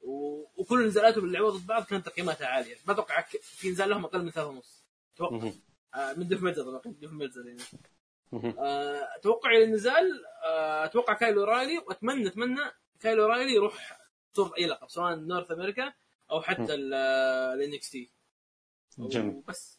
و... 0.00 0.44
وكل 0.56 0.86
نزالاتهم 0.86 1.24
اللي 1.24 1.38
ضد 1.38 1.66
بعض 1.66 1.84
كانت 1.84 2.06
تقييماتها 2.06 2.46
عالية. 2.46 2.76
ما 2.86 2.92
أتوقع 2.92 3.20
في 3.40 3.70
نزال 3.70 3.90
لهم 3.90 4.04
أقل 4.04 4.22
من 4.22 4.30
ثلاثة 4.30 4.48
ونص. 4.48 4.84
أتوقع. 5.14 5.50
آه 5.94 6.12
من 6.12 6.28
ديف 6.28 6.42
ميلتزر 6.42 6.62
طبعا 6.62 6.94
ديف 7.00 7.12
ميلتزر 7.12 7.46
يعني. 7.46 7.60
آه، 8.58 9.08
توقعي 9.22 9.64
للنزال 9.64 10.24
آه، 10.44 10.84
أتوقع 10.84 11.14
كايل 11.14 11.44
أورايلي 11.44 11.78
واتمنى 11.78 12.26
أتمنى 12.26 12.60
كايل 13.00 13.26
أورايلي 13.26 13.54
يروح 13.54 13.98
طور 14.34 14.52
أي 14.58 14.66
لقب 14.66 14.88
سواء 14.88 15.14
North 15.14 15.50
America 15.50 15.92
أو 16.30 16.40
حتى 16.40 16.74
ال 16.74 17.90
NXT 17.90 18.10
جميل. 18.98 19.42
بس 19.48 19.78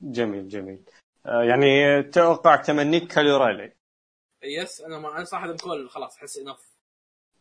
جميل 0.00 0.48
جميل. 0.48 0.84
آه، 1.26 1.42
يعني 1.42 2.02
توقع 2.02 2.56
تمنيك 2.56 3.12
كالي 3.12 3.30
رايلي 3.30 3.72
يس 4.42 4.80
أنا 4.80 4.98
ما 4.98 5.16
أنا 5.16 5.24
صراحة 5.24 5.56
كول 5.56 5.90
خلاص 5.90 6.16
أحس 6.16 6.38
انف 6.38 6.78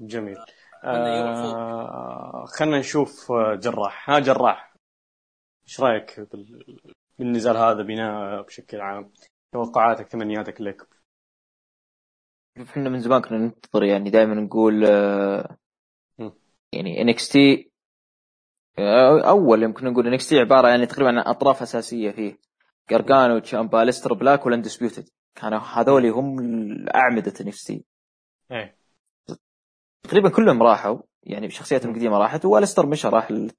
جميل. 0.01 0.35
فوق. 0.35 0.45
آه 0.83 2.45
خلينا 2.45 2.79
نشوف 2.79 3.31
آه، 3.31 3.55
جراح. 3.55 4.09
ها 4.09 4.19
جراح. 4.19 4.73
إيش 5.67 5.79
رأيك 5.79 6.19
بال- 6.19 6.79
بالنزال 7.19 7.57
هذا 7.57 7.81
بناء 7.83 8.41
بشكل 8.41 8.81
عام؟ 8.81 9.13
توقعاتك 9.53 10.07
تمنياتك 10.07 10.61
لك. 10.61 10.87
إحنا 12.61 12.89
من 12.89 12.99
زمان 12.99 13.21
كنا 13.21 13.37
ننتظر 13.37 13.83
يعني 13.83 14.09
دائما 14.09 14.33
نقول 14.33 14.85
آه،. 14.85 15.57
يعني 16.73 17.01
NXT 17.01 17.71
أول 19.25 19.63
يمكن 19.63 19.85
نقول 19.85 20.07
NXT 20.07 20.39
عبارة 20.39 20.67
يعني 20.67 20.85
تقريبا 20.85 21.09
عن 21.09 21.17
أطراف 21.17 21.61
أساسية 21.61 22.11
فيه. 22.11 22.39
جارجانو 22.89 23.39
تشامبا 23.39 23.77
أليستر 23.77 24.13
بلاك 24.13 24.45
وال 24.45 24.56
Undisputed 24.56 25.09
كانوا 25.37 25.59
هذول 25.59 26.05
هم 26.05 26.37
اعمده 26.95 27.33
NXT 27.41 27.85
إيه 28.51 28.77
تقريبا 30.03 30.29
كلهم 30.29 30.63
راحوا 30.63 30.99
يعني 31.23 31.47
بشخصياتهم 31.47 31.91
القديمة 31.91 32.17
راحت 32.17 32.45
وأليستر 32.45 32.85
مشى 32.85 33.07
راح 33.07 33.29
ال- 33.29 33.51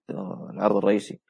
العرض 0.50 0.76
الرئيسي 0.76 1.20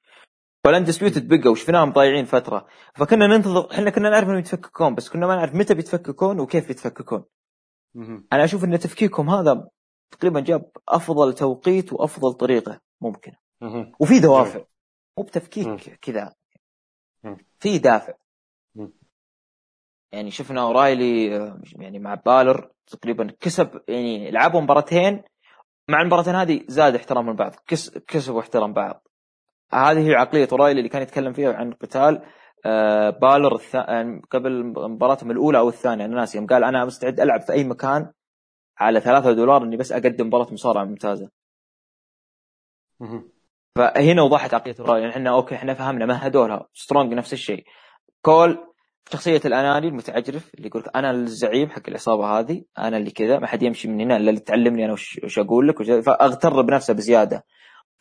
وال 0.66 0.76
Undisputed 0.76 1.28
بقوا 1.28 1.52
وشفناهم 1.52 1.92
ضايعين 1.92 2.24
فترة 2.24 2.66
فكنا 2.94 3.26
ننتظر 3.26 3.70
إحنا 3.72 3.90
كنا 3.90 4.10
نعرف 4.10 4.24
إنهم 4.28 4.38
يتفككون 4.38 4.94
بس 4.94 5.08
كنا 5.08 5.26
ما 5.26 5.36
نعرف 5.36 5.54
متى 5.54 5.74
بيتفككون 5.74 6.40
وكيف 6.40 6.68
بيتفككون. 6.68 7.24
أنا 8.32 8.44
أشوف 8.44 8.64
إن 8.64 8.78
تفكيكهم 8.78 9.30
هذا 9.30 9.68
تقريبا 10.10 10.40
جاب 10.40 10.70
أفضل 10.88 11.34
توقيت 11.34 11.92
وأفضل 11.92 12.32
طريقة 12.32 12.80
ممكنة. 13.00 13.36
وفي 14.00 14.20
دوافع 14.20 14.58
مو. 15.18 15.24
بتفكيك 15.24 15.98
كذا. 16.02 16.34
في 17.58 17.78
دافع. 17.78 18.14
يعني 20.12 20.30
شفنا 20.30 20.60
اورايلي 20.62 21.26
يعني 21.76 21.98
مع 21.98 22.14
بالر 22.14 22.70
تقريبا 22.86 23.34
كسب 23.40 23.80
يعني 23.88 24.30
لعبوا 24.30 24.60
مباراتين. 24.60 25.22
مع 25.88 26.00
المباراتين 26.00 26.34
هذه 26.34 26.64
زاد 26.68 26.94
احترام 26.94 27.28
البعض 27.28 27.54
كس 27.66 27.98
كسبوا 27.98 28.40
احترام 28.40 28.72
بعض. 28.72 29.08
هذه 29.72 30.08
هي 30.08 30.14
عقلية 30.14 30.48
اورايلي 30.52 30.78
اللي 30.78 30.88
كان 30.88 31.02
يتكلم 31.02 31.32
فيها 31.32 31.52
عن 31.52 31.72
قتال 31.72 32.22
آه، 32.66 33.10
بالر 33.10 33.54
الث... 33.54 33.74
يعني 33.74 34.22
قبل 34.30 34.64
مباراتهم 34.64 35.30
الأولى 35.30 35.58
أو 35.58 35.68
الثانية 35.68 36.04
أنا 36.04 36.16
ناسي. 36.16 36.38
يوم 36.38 36.46
قال 36.46 36.64
أنا 36.64 36.84
مستعد 36.84 37.20
ألعب 37.20 37.40
في 37.40 37.52
أي 37.52 37.64
مكان 37.64 38.12
على 38.78 39.00
ثلاثة 39.00 39.32
دولار 39.32 39.62
إني 39.62 39.76
بس 39.76 39.92
أقدم 39.92 40.26
مباراة 40.26 40.52
مصارعة 40.52 40.84
ممتازة. 40.84 41.30
فهنا 43.76 44.22
وضحت 44.22 44.54
عقلية 44.54 44.74
اورايلي 44.80 45.00
يعني 45.00 45.12
إحنا 45.12 45.30
أوكي 45.30 45.54
إحنا 45.54 45.74
فهمنا 45.74 46.06
مهدولها 46.06 46.68
سترونج 46.72 47.14
نفس 47.14 47.32
الشيء. 47.32 47.64
كول 48.22 48.67
شخصية 49.12 49.40
الأناني 49.44 49.88
المتعجرف 49.88 50.54
اللي 50.54 50.68
يقول 50.68 50.84
أنا 50.94 51.10
الزعيم 51.10 51.70
حق 51.70 51.82
العصابة 51.88 52.38
هذه 52.38 52.62
أنا 52.78 52.96
اللي 52.96 53.10
كذا 53.10 53.38
ما 53.38 53.46
حد 53.46 53.62
يمشي 53.62 53.88
من 53.88 54.00
هنا 54.00 54.16
إلا 54.16 54.30
اللي 54.30 54.40
تعلمني 54.40 54.84
أنا 54.84 54.92
وش, 54.92 55.38
أقول 55.38 55.68
لك 55.68 55.80
وش 55.80 55.90
فأغتر 55.90 56.62
بنفسه 56.62 56.94
بزيادة. 56.94 57.44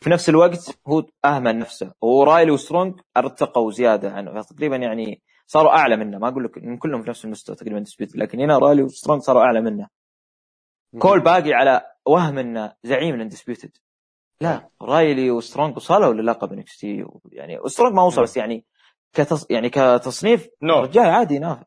في 0.00 0.10
نفس 0.10 0.28
الوقت 0.28 0.78
هو 0.88 1.04
أهمل 1.24 1.58
نفسه. 1.58 1.92
وأورايلي 2.02 2.50
وسترونج 2.50 3.00
ارتقوا 3.16 3.70
زيادة 3.70 4.10
عنه. 4.10 4.42
فتقريبا 4.42 4.76
يعني 4.76 5.22
صاروا 5.46 5.70
أعلى 5.70 5.96
منه. 5.96 6.18
ما 6.18 6.28
أقول 6.28 6.44
لك 6.44 6.58
إن 6.58 6.76
كلهم 6.76 7.02
في 7.02 7.10
نفس 7.10 7.24
المستوى 7.24 7.56
تقريبا 7.56 7.78
Undisputed 7.78 8.16
لكن 8.16 8.40
هنا 8.40 8.58
أورايلي 8.58 8.82
وسترونج 8.82 9.22
صاروا 9.22 9.42
أعلى 9.42 9.60
منه. 9.60 9.88
كول 10.98 11.20
باقي 11.20 11.52
على 11.52 11.82
وهم 12.06 12.38
إنه 12.38 12.72
زعيم 12.82 13.14
ال 13.14 13.19
Undisputed 13.19 13.70
لا 14.40 14.68
أورايلي 14.82 15.30
وسترونج 15.30 15.76
وصلوا 15.76 16.14
للقب 16.14 16.52
NXT 16.52 17.04
يعني 17.32 17.58
وسترونج 17.58 17.94
ما 17.94 18.02
وصل 18.02 18.22
بس 18.22 18.36
يعني 18.36 18.64
كتص... 19.12 19.46
يعني 19.50 19.70
كتصنيف 19.70 20.48
North. 20.62 20.88
رجال 20.88 21.06
عادي 21.06 21.34
ينافس 21.34 21.64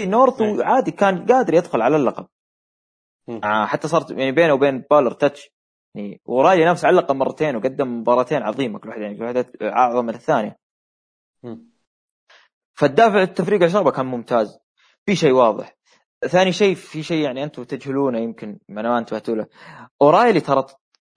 North 0.00 0.40
إيه. 0.40 0.64
عادي 0.64 0.90
كان 0.90 1.26
قادر 1.26 1.54
يدخل 1.54 1.82
على 1.82 1.96
اللقب 1.96 2.26
مم. 3.28 3.40
آه 3.44 3.66
حتى 3.66 3.88
صارت 3.88 4.10
يعني 4.10 4.32
بينه 4.32 4.52
وبين 4.52 4.84
بالر 4.90 5.12
touch 5.12 5.50
يعني 5.94 6.20
وأورايلي 6.24 6.64
نافس 6.64 6.84
على 6.84 6.98
اللقب 6.98 7.16
مرتين 7.16 7.56
وقدم 7.56 8.00
مباراتين 8.00 8.42
عظيمة 8.42 8.78
كل 8.78 8.88
واحدة 8.88 9.02
يعني 9.02 9.16
كل 9.16 9.22
واحدة 9.22 9.52
أعظم 9.62 10.04
من 10.04 10.14
الثانية 10.14 10.58
مم. 11.42 11.70
فالدافع 12.74 13.22
التفريق 13.22 13.62
العصابه 13.62 13.90
كان 13.90 14.06
ممتاز 14.06 14.58
في 15.06 15.16
شيء 15.16 15.32
واضح 15.32 15.76
ثاني 16.28 16.52
شيء 16.52 16.74
في 16.74 17.02
شيء 17.02 17.24
يعني 17.24 17.44
أنتم 17.44 17.64
تجهلونه 17.64 18.18
يمكن 18.18 18.58
ما 18.68 18.80
أنا 18.80 19.06
ما 19.12 19.20
له 19.28 19.46
أورايلي 20.02 20.40
ترى 20.40 20.66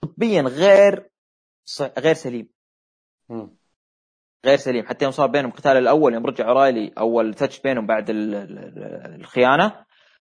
طبيا 0.02 0.41
غير 0.41 1.10
غير 1.98 2.14
سليم. 2.14 2.50
غير 4.45 4.57
سليم. 4.57 4.86
حتى 4.88 5.06
يوم 5.06 5.11
صار 5.11 5.28
بينهم 5.28 5.52
قتال 5.52 5.78
الأول 5.78 6.14
يوم 6.14 6.26
رجع 6.26 6.48
أورايلي 6.49 6.94
أول 6.98 7.34
touch 7.34 7.60
بينهم 7.60 7.88
بعد 7.88 8.10
ال- 8.10 8.36
ال- 8.36 8.57
ال- 8.60 9.16
الخيانة 9.20 9.86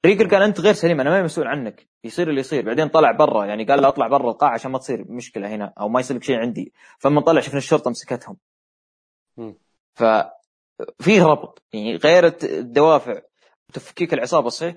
ريجل 0.07 0.27
قال 0.29 0.43
أنت 0.43 0.61
غير 0.61 0.75
سليم 0.75 1.01
أنا 1.01 1.11
ما 1.11 1.23
مسؤول 1.23 1.47
عنك. 1.47 1.89
يصير 2.05 2.29
اللي 2.29 2.41
يصير. 2.41 2.65
بعدين 2.67 2.89
طلع 2.89 3.13
برا 3.13 3.45
يعني 3.47 3.65
قال 3.65 3.83
له 3.83 3.89
أطلع 3.89 4.09
برا 4.09 4.31
القاعه 4.31 4.53
عشان 4.53 4.71
ما 4.71 4.79
تصير 4.79 5.05
مشكلة 5.09 5.49
هنا 5.49 5.73
أو 5.81 5.89
ما 5.89 6.01
يصير 6.01 6.17
لك 6.17 6.23
شيء 6.23 6.37
عندي. 6.37 6.73
فلما 6.99 7.21
طلع 7.21 7.41
شفنا 7.41 7.59
الشرطة 7.59 7.91
مسكتهم. 7.91 8.37
مم. 9.37 9.59
ففيه 9.95 11.25
ربط. 11.25 11.63
يعني 11.73 11.97
غير 11.97 12.33
الدوافع 12.43 13.21
تفكيك 13.73 14.15
العصابة 14.15 14.49
صحيح 14.49 14.77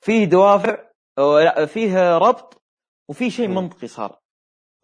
فيه 0.00 0.24
دوافع 0.24 0.76
لا 1.18 1.66
فيه 1.66 2.18
ربط 2.18 2.62
وفي 3.08 3.30
شيء. 3.30 3.48
منطقي 3.48 3.86
صار. 3.86 4.18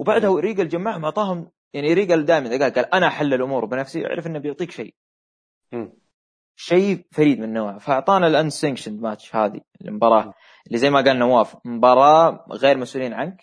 وبعدها 0.01 0.40
ريجل 0.40 0.69
جمعهم 0.69 1.05
أعطاهم 1.05 1.51
يعني 1.73 1.95
ريجل 1.95 2.24
دائما 2.24 2.49
قال 2.51 2.73
قال 2.74 2.95
أنا 2.95 3.07
أحل 3.07 3.35
الأمور 3.35 3.65
بنفسي 3.65 4.07
عرف 4.07 4.27
إنه 4.27 4.39
بيعطيك 4.39 4.70
شيء. 4.70 4.95
شيء 6.57 7.07
فريد 7.12 7.40
من 7.40 7.53
نوعه 7.53 7.78
فأعطانا 7.78 8.27
ال 8.27 8.32
unsanctioned 8.32 9.01
match 9.01 9.36
هذه. 9.36 9.61
المباراة 9.81 10.35
اللي 10.66 10.78
زي 10.78 10.90
ما 10.90 11.01
قال 11.01 11.19
نواف 11.19 11.57
مباراة 11.65 12.47
غير 12.51 12.77
مسؤولين 12.78 13.12
عنك. 13.15 13.43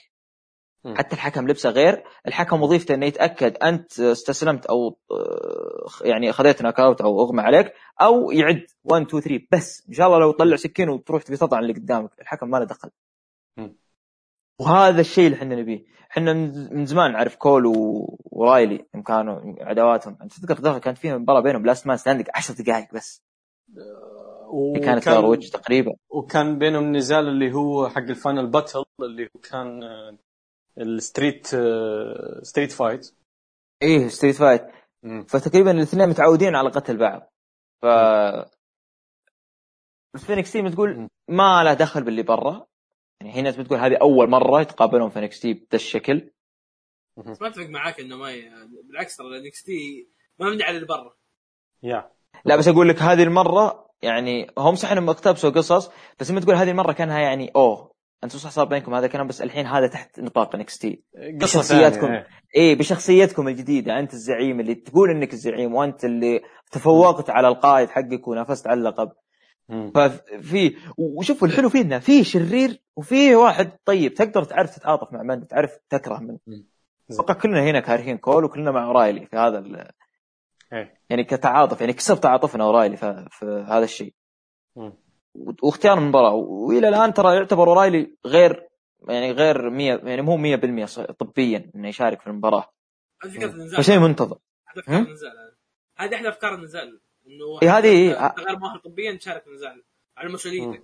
حتى 0.97 1.15
الحكم 1.15 1.47
لبسه 1.47 1.69
غير 1.69 2.03
الحكم 2.27 2.61
وظيفته 2.61 2.93
إنه 2.93 3.05
يتأكد 3.05 3.57
أنت 3.57 3.99
استسلمت 3.99 4.65
أو 4.65 4.97
آه، 5.11 6.07
يعني 6.07 6.31
خذيت 6.31 6.61
knock 6.61 6.79
out 6.79 7.01
أو 7.01 7.21
أغمى 7.21 7.41
عليك 7.41 7.73
أو 8.01 8.31
يعد 8.31 8.65
1 8.83 9.05
2 9.05 9.21
3 9.21 9.47
بس 9.51 9.85
إن 9.89 9.93
شاء 9.93 10.07
الله 10.07 10.19
لو 10.19 10.31
طلع 10.31 10.55
سكين 10.55 10.89
وتروح 10.89 11.23
تبي 11.23 11.37
تطعن 11.37 11.63
اللي 11.63 11.73
قدامك 11.73 12.09
الحكم 12.21 12.49
ما 12.49 12.57
له 12.57 12.65
دخل. 12.65 12.89
وهذا 14.61 15.01
الشيء 15.01 15.25
اللي 15.25 15.37
إحنا 15.37 15.55
نبيه. 15.55 15.85
إحنا 16.11 16.33
من 16.71 16.85
زمان 16.85 17.11
نعرف 17.11 17.35
كول 17.35 17.65
و... 17.65 17.73
وأورايلي 18.25 18.85
يوم 18.95 19.03
كانوا 19.03 19.55
عداواتهم. 19.59 20.17
أنت 20.21 20.33
تذكر 20.33 20.53
دخل 20.53 20.77
كانت 20.77 20.97
فيهم 20.97 21.21
مباراة 21.21 21.39
بينهم 21.41 21.65
last 21.65 21.87
man 21.87 21.97
standing 21.97 22.27
10 22.35 22.63
دقائق 22.63 22.93
بس. 22.93 23.21
اللي 24.53 24.79
كانت 24.79 25.07
وجه 25.07 25.49
تقريبا. 25.49 25.95
وكان 26.09 26.59
بينهم 26.59 26.95
نزال 26.95 27.27
اللي 27.27 27.53
هو 27.53 27.89
حق 27.89 27.97
ال 27.97 28.06
Final 28.06 28.47
Battle 28.47 28.83
اللي 29.01 29.23
هو 29.23 29.41
كان 29.41 29.79
ال 30.77 30.87
street 30.87 31.47
street 32.41 32.71
fight 32.71 33.15
إيه 33.81 34.07
street 34.07 34.35
fight. 34.35 34.67
فتقريبا 35.27 35.71
الاثنين 35.71 36.09
متعودين 36.09 36.55
على 36.55 36.69
قتل 36.69 36.97
بعض 36.97 37.33
ف 37.81 37.85
في 40.15 40.51
NXT 40.51 40.69
تقول. 40.69 41.07
ما 41.29 41.63
له 41.63 41.73
دخل 41.73 42.03
باللي 42.03 42.23
برا. 42.23 42.65
يعني 43.21 43.33
هنا 43.33 43.51
بتقول 43.51 43.79
هذه 43.79 43.95
أول 43.95 44.29
مرة 44.29 44.61
يتقابلون 44.61 45.09
في 45.09 45.19
NXT 45.19 45.53
بهذا 45.53 45.67
الشكل 45.73 46.31
بس 47.17 47.41
ما 47.41 47.47
أتفق 47.47 47.65
معاك 47.69 47.99
إنه 47.99 48.17
ما 48.17 48.31
ي... 48.31 48.49
بالعكس 48.89 49.17
ترى 49.17 49.27
ال 49.27 49.63
NXT 49.63 50.09
ما 50.39 50.49
مبني 50.49 50.63
على 50.63 50.75
اللي 50.75 50.87
برا 50.87 51.15
yeah 51.83 52.11
لا 52.45 52.55
بس 52.55 52.67
أقول 52.67 52.89
لك 52.89 53.01
هذه 53.01 53.23
المرة 53.23 53.89
يعني 54.01 54.47
هم 54.57 54.75
صح 54.75 54.91
إنهم 54.91 55.09
اقتبسوا 55.09 55.49
قصص 55.49 55.91
بس 56.19 56.31
لما 56.31 56.39
تقول 56.39 56.55
هذه 56.55 56.71
المرة 56.71 56.93
كانها 56.93 57.19
يعني 57.19 57.51
أوه 57.55 57.95
أنتم 58.23 58.37
صح 58.37 58.49
صار 58.49 58.65
بينكم 58.65 58.93
هذا 58.93 59.05
الكلام 59.05 59.27
بس 59.27 59.41
الحين 59.41 59.65
هذا 59.65 59.87
تحت 59.87 60.19
نطاق 60.19 60.55
NXT 60.55 61.03
قصة 61.41 61.59
شخصياتكم. 61.59 62.01
ثانية 62.01 62.17
إيه. 62.17 62.27
إيه 62.55 62.75
بشخصيتكم 62.77 63.47
الجديدة 63.47 63.99
أنت 63.99 64.13
الزعيم 64.13 64.59
اللي 64.59 64.75
تقول 64.75 65.09
إنك 65.09 65.33
الزعيم 65.33 65.73
وأنت 65.73 66.05
اللي 66.05 66.41
تفوقت 66.71 67.29
على 67.29 67.47
القائد 67.47 67.89
حقك 67.89 68.27
ونافست 68.27 68.67
على 68.67 68.79
اللقب. 68.79 69.11
ففي 69.95 70.75
وشوفوا 70.97 71.47
الحلو 71.47 71.69
فيه 71.69 71.81
إنه 71.81 71.99
في 71.99 72.23
شرير 72.23 72.81
وفي 72.95 73.35
واحد 73.35 73.71
طيب 73.85 74.13
تقدر 74.13 74.43
تعرف 74.43 74.75
تتعاطف 74.75 75.13
مع 75.13 75.23
من 75.23 75.47
تعرف 75.47 75.77
تكره 75.89 76.19
من. 76.19 76.37
أتوقع 77.11 77.33
كلنا 77.33 77.63
هنا 77.63 77.79
كارهين 77.79 78.17
كول 78.17 78.43
وكلنا 78.43 78.71
مع 78.71 78.85
أورايلي 78.85 79.25
في 79.25 79.35
هذا 79.37 79.59
ال... 79.59 79.89
إيه. 80.73 80.99
يعني 81.09 81.23
كتعاطف 81.23 81.81
يعني 81.81 81.93
كسب 81.93 82.19
تعاطفنا 82.21 82.63
أورايلي 82.63 82.97
في, 82.97 83.25
في 83.31 83.45
هذا 83.67 83.83
الشيء. 83.83 84.13
واختيار 85.63 85.97
المباراة 85.97 86.33
وإلى 86.33 86.87
الآن 86.89 87.13
ترى 87.13 87.35
يعتبر 87.35 87.67
أورايلي 87.67 88.15
غير 88.25 88.67
يعني 89.09 89.31
غير 89.31 89.69
100 89.69 89.93
يعني 90.03 90.21
مو 90.21 90.57
100% 90.83 90.85
ص- 90.85 90.99
طبيا 90.99 91.71
إنه 91.75 91.87
يشارك 91.87 92.21
في 92.21 92.27
المباراة 92.27 92.69
فشيء 93.77 93.99
منتظر 93.99 94.37
احد 94.67 94.77
افكار؟ 94.77 94.97
النزال 94.99 95.29
هذه. 95.29 95.55
هذه 96.07 96.15
احد 96.15 96.25
أفكار 96.25 96.55
النزال 96.55 96.99
إنه 97.27 97.59
إيه، 97.61 97.77
هذه 97.77 97.87
إيه. 97.87 98.33
غير 98.37 98.59
مؤهل 98.59 98.79
طبيا 98.79 99.17
تشارك 99.17 99.43
في 99.43 99.49
النزال 99.49 99.83
على 100.17 100.33
مسؤوليتك 100.33 100.83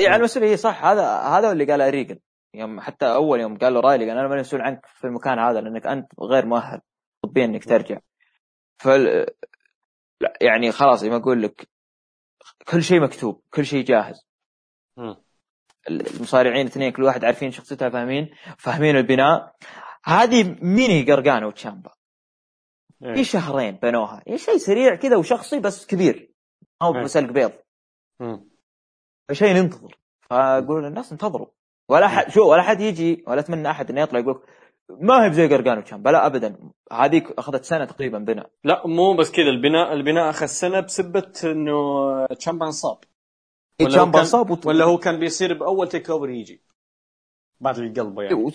اي 0.00 0.06
على 0.06 0.16
المسؤولية 0.16 0.56
صح. 0.56 0.84
هذا 0.84 1.06
هذا 1.20 1.52
اللي 1.52 1.64
قاله 1.64 1.90
ريجل 1.90 2.18
يوم 2.54 2.80
حتى 2.80 3.06
أول 3.06 3.40
يوم 3.40 3.58
قال 3.58 3.74
له 3.74 3.80
رايلي 3.80 4.08
قال 4.08 4.18
أنا 4.18 4.28
ماني 4.28 4.40
مسؤول 4.40 4.62
عنك 4.62 4.86
في 4.86 5.04
المكان 5.04 5.38
هذا 5.38 5.60
لأنك 5.60 5.86
أنت 5.86 6.12
غير 6.20 6.46
مؤهل 6.46 6.80
طبيا 7.22 7.44
إنك 7.44 7.64
ترجع. 7.64 7.98
فال 8.78 9.26
لا، 10.20 10.38
يعني 10.40 10.72
خلاص 10.72 11.00
زي 11.00 11.10
ما 11.10 11.16
أقول 11.16 11.42
لك 11.42 11.68
كل 12.68 12.82
شيء 12.82 13.00
مكتوب 13.00 13.42
كل 13.50 13.66
شيء 13.66 13.84
جاهز. 13.84 14.26
المصارعين 15.90 16.66
اثنين 16.66 16.92
كل 16.92 17.02
واحد 17.02 17.24
عارفين 17.24 17.50
شخصيتها 17.50 17.88
فاهمين؟ 17.88 18.30
فاهمين 18.58 18.96
البناء. 18.96 19.56
هذه 20.04 20.56
مين 20.62 20.90
هي؟ 20.90 21.12
قرقانة 21.12 21.46
وتشامبا. 21.46 21.90
إيه. 23.02 23.14
في 23.14 23.24
شهرين 23.24 23.78
بنوها. 23.82 24.22
يعني 24.26 24.38
شيء 24.38 24.56
سريع 24.56 24.94
كذا 24.94 25.16
وشخصي 25.16 25.60
بس 25.60 25.86
كبير. 25.86 26.32
ما 26.82 26.88
هو 26.88 26.94
إيه. 26.94 27.02
بسلق 27.02 27.30
بيض. 27.32 27.52
مم. 28.20 28.48
فشيء 29.28 29.52
ننتظر 29.54 29.98
فأقول 30.30 30.84
للناس 30.84 31.12
انتظروا. 31.12 31.46
ولا 31.88 32.08
حد 32.08 32.30
شو 32.30 32.50
ولا 32.50 32.62
حد 32.62 32.80
يجي 32.80 33.24
ولا 33.26 33.40
أتمنى 33.40 33.70
أحد 33.70 33.90
إنه 33.90 34.00
يطلع 34.00 34.18
يقول 34.18 34.42
ما 34.90 35.24
هي 35.26 35.32
زي 35.32 35.48
قرقان 35.48 35.78
وشامبا 35.78 36.10
لا 36.10 36.26
ابدا. 36.26 36.70
هذيك 36.92 37.30
أخذت 37.38 37.64
سنة 37.64 37.84
تقريبا 37.84 38.18
بناء. 38.18 38.50
لا 38.64 38.86
مو 38.86 39.16
بس 39.16 39.30
كذا. 39.30 39.48
البناء 39.48 39.92
البناء 39.92 40.30
أخذ 40.30 40.46
سنة 40.46 40.80
بسبة 40.80 41.32
إنه 41.44 42.26
تشامبا 42.26 42.66
انصاب 42.66 42.98
ولا 43.80 44.04
كان- 44.12 44.24
صاب 44.24 44.50
وت... 44.50 44.66
ولا 44.66 44.84
هو 44.84 44.98
كان 44.98 45.18
بيصير 45.18 45.58
بأول 45.58 45.88
تيك 45.88 46.10
أوفر 46.10 46.30
يجي. 46.30 46.62
بعد 47.60 47.78
القلب 47.78 48.18
إيه، 48.20 48.28
يعني 48.28 48.52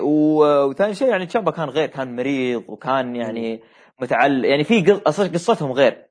و- 0.00 0.64
وثاني 0.64 0.94
شيء 0.94 1.08
يعني 1.08 1.26
تشامبا 1.26 1.50
كان 1.50 1.68
غير 1.68 1.88
كان 1.88 2.16
مريض 2.16 2.64
وكان 2.68 3.16
يعني 3.16 3.62
متعل 4.00 4.44
يعني 4.44 4.64
في 4.64 4.82
قصتهم 5.28 5.72
غير. 5.72 6.06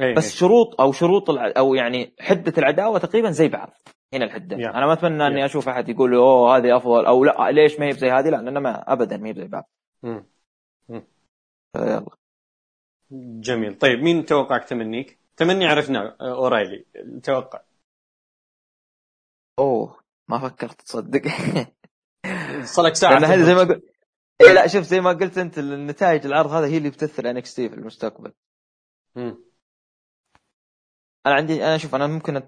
إيه، 0.00 0.14
بس 0.14 0.24
إيه. 0.32 0.38
شروط 0.38 0.80
أو 0.80 0.92
شروط 0.92 1.30
الع... 1.30 1.52
أو 1.56 1.74
يعني 1.74 2.14
حدة 2.20 2.52
العداوة 2.58 2.98
تقريبا 2.98 3.30
زي 3.30 3.48
بعض 3.48 3.70
هنا 4.14 4.24
الحدة. 4.24 4.56
Yeah. 4.56 4.74
أنا 4.76 4.86
ما 4.86 4.92
أتمنى 4.92 5.26
إني 5.26 5.40
Yeah. 5.40 5.44
أشوف 5.44 5.68
أحد 5.68 5.88
يقول 5.88 6.14
أوه 6.14 6.56
هذه 6.56 6.76
أفضل 6.76 7.06
أو 7.06 7.24
لأ 7.24 7.50
ليش 7.50 7.80
ما 7.80 7.86
هي 7.86 7.92
زي 7.92 8.10
هذه؟ 8.10 8.28
لا 8.30 8.36
لأن 8.36 8.58
ما 8.58 8.92
ابدا 8.92 9.16
ما 9.16 9.28
هي 9.28 9.34
زي 9.34 9.46
بعض. 9.46 9.70
مم. 10.02 10.26
فيلا. 11.76 12.06
جميل. 13.40 13.78
طيب 13.78 13.98
مين 13.98 14.24
توقعك 14.24 14.64
تمنيك؟ 14.64 15.18
تمني 15.36 15.66
عرفنا 15.66 16.16
اورايلي 16.20 16.84
توقع. 17.22 17.60
أوه 19.58 20.00
ما 20.28 20.38
فكرت 20.38 20.80
تصدق. 20.82 21.22
صار 22.64 22.84
لك 22.86 22.94
ساعة 22.94 23.12
لأن 23.12 23.24
هذه 23.24 23.42
زي 23.42 23.54
ما 23.54 23.60
قلت 23.60 23.84
إيه 24.40 24.52
لا 24.52 24.66
شوف 24.66 24.82
زي 24.82 25.00
ما 25.00 25.12
قلت 25.12 25.38
أنت 25.38 25.58
النتائج 25.58 26.26
العرض 26.26 26.50
هذا 26.50 26.66
هي 26.66 26.78
اللي 26.78 26.90
بتأثر 26.90 27.30
NXT 27.30 27.68
في 27.68 27.74
المستقبل. 27.74 28.32
مم. 29.16 29.44
أنا 31.26 31.34
عندي 31.34 31.64
أنا 31.64 31.78
شوف 31.78 31.94
أنا 31.94 32.06
ممكن 32.06 32.42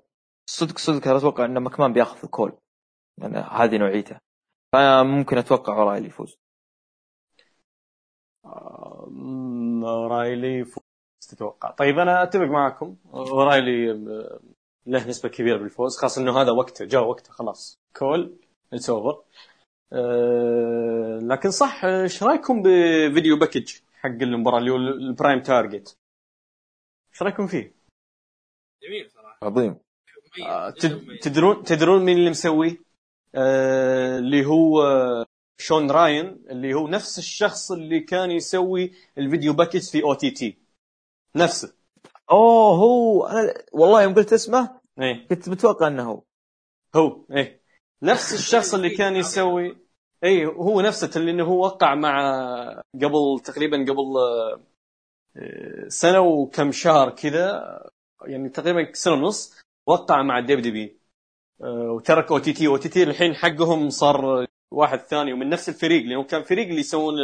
صدق 0.47 0.79
صدق 0.79 1.09
أتوقع 1.09 1.45
ان 1.45 1.63
مكمان 1.63 1.93
بياخذ 1.93 2.25
الكول. 2.25 2.59
يعني 3.19 3.37
هذه 3.39 3.77
نوعيته. 3.77 4.19
فأنا 4.73 5.03
ممكن 5.03 5.39
أتوقع 5.39 5.77
أورايلي 5.77 6.07
يفوز. 6.07 6.39
أورايلي 9.85 10.59
يفوز 10.59 10.85
تتوقع 11.29 11.71
طيب 11.71 11.99
أنا 11.99 12.23
أتفق 12.23 12.45
معاكم. 12.45 12.97
أورايلي 13.15 13.91
آه، 13.91 14.41
له 14.87 15.09
نسبة 15.09 15.29
كبيرة 15.29 15.59
بالفوز 15.59 15.99
خاصة 15.99 16.23
إنه 16.23 16.41
هذا 16.41 16.51
وقته 16.51 16.85
جاء 16.85 17.05
وقته 17.05 17.33
خلاص. 17.33 17.81
كول 17.97 18.39
it's 18.73 18.91
over 18.91 19.23
لكن 21.23 21.51
صح 21.51 21.85
آه، 21.85 22.03
إيش 22.03 22.23
رأيكم 22.23 22.63
ب 22.63 22.76
video 22.76 23.39
package 23.39 23.73
حق 23.95 24.09
المباراة 24.09 24.59
اللي 24.59 24.71
هو 24.71 24.77
ال 24.77 24.88
Prime 24.88 25.43
Target 25.43 25.99
إيش 27.13 27.23
رأيكم 27.23 27.47
فيه؟ 27.47 27.75
جميل 28.83 29.11
صراحة. 29.11 29.39
عظيم. 29.43 29.77
آه،. 30.43 30.71
تدرون 31.23 31.65
تدرون 31.65 32.05
مين 32.05 32.17
اللي 32.17 32.31
مسويه؟ 32.31 32.77
آه، 33.35 34.19
اللي 34.19 34.47
هو 34.47 34.83
آه، 34.83 35.27
شون 35.59 35.91
راين 35.91 36.27
اللي 36.51 36.75
هو 36.75 36.89
نفس 36.89 37.19
الشخص 37.19 37.73
اللي 37.73 38.01
كان 38.01 38.31
يسوي 38.31 38.93
ال 39.19 39.24
video 39.24 39.53
package 39.53 39.91
في 39.91 40.03
OTT 40.03 40.59
نفسه 41.37 41.75
أوه 42.31 42.77
هو 42.77 43.27
أنا 43.27 43.55
والله 43.73 44.03
يوم 44.03 44.15
قلت 44.15 44.33
اسمه 44.33 44.81
إيه. 45.01 45.29
كنت 45.29 45.49
متوقع 45.49 45.87
إنه 45.87 46.03
هو. 46.03 46.23
هو 46.97 47.25
إيه. 47.31 47.64
نفس 48.05 48.35
الشخص 48.35 48.75
اللي 48.75 48.91
كان 48.91 49.17
يسوي 49.17 49.77
اي 50.25 50.47
هو 50.47 50.81
نفسه 50.81 51.11
اللي 51.17 51.31
إنه 51.31 51.45
هو 51.45 51.65
وقع 51.65 51.95
مع 51.95 52.83
قبل 52.95 53.41
تقريبا 53.45 53.77
قبل 53.77 54.17
آه، 55.37 55.89
سنة 55.89 56.21
وكم 56.21 56.73
شهر 56.73 57.11
كذا 57.11 57.63
يعني 58.27 58.49
تقريبا 58.49 58.93
سنة 58.93 59.15
ونص 59.15 59.57
وقع 59.87 60.23
مع 60.23 60.39
ال 60.39 60.63
WWE 60.63 61.01
آه، 61.63 61.93
وترك 61.93 62.33
أو 62.33 62.39
تي 62.39 62.53
تي. 62.53 62.67
أو 62.67 62.77
تي 62.77 62.89
تي 62.89 63.03
الحين 63.03 63.35
حقهم 63.35 63.91
صار 63.91 64.47
واحد 64.71 64.99
ثاني 64.99 65.33
ومن 65.33 65.49
نفس 65.49 65.69
الفريق 65.69 66.05
لأنه 66.07 66.25
كان 66.25 66.43
فريق 66.43 66.69
اللي 66.69 66.81
يسوون 66.81 67.15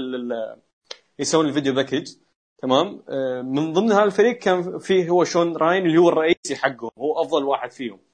يسوون 1.19 1.48
ال 1.48 1.53
video 1.53 1.74
package 1.74 2.14
تمام؟ 2.62 3.02
آه، 3.09 3.43
من 3.43 3.73
ضمن 3.73 3.93
هذا 3.93 4.05
الفريق 4.05 4.39
كان 4.39 4.78
فيه 4.78 5.09
هو 5.09 5.24
شون 5.24 5.57
راين 5.57 5.86
اللي 5.86 5.98
هو 5.98 6.09
الرئيسي 6.09 6.57
حقهم 6.57 6.90
هو 6.98 7.23
أفضل 7.23 7.44
واحد 7.44 7.70
فيهم. 7.70 8.09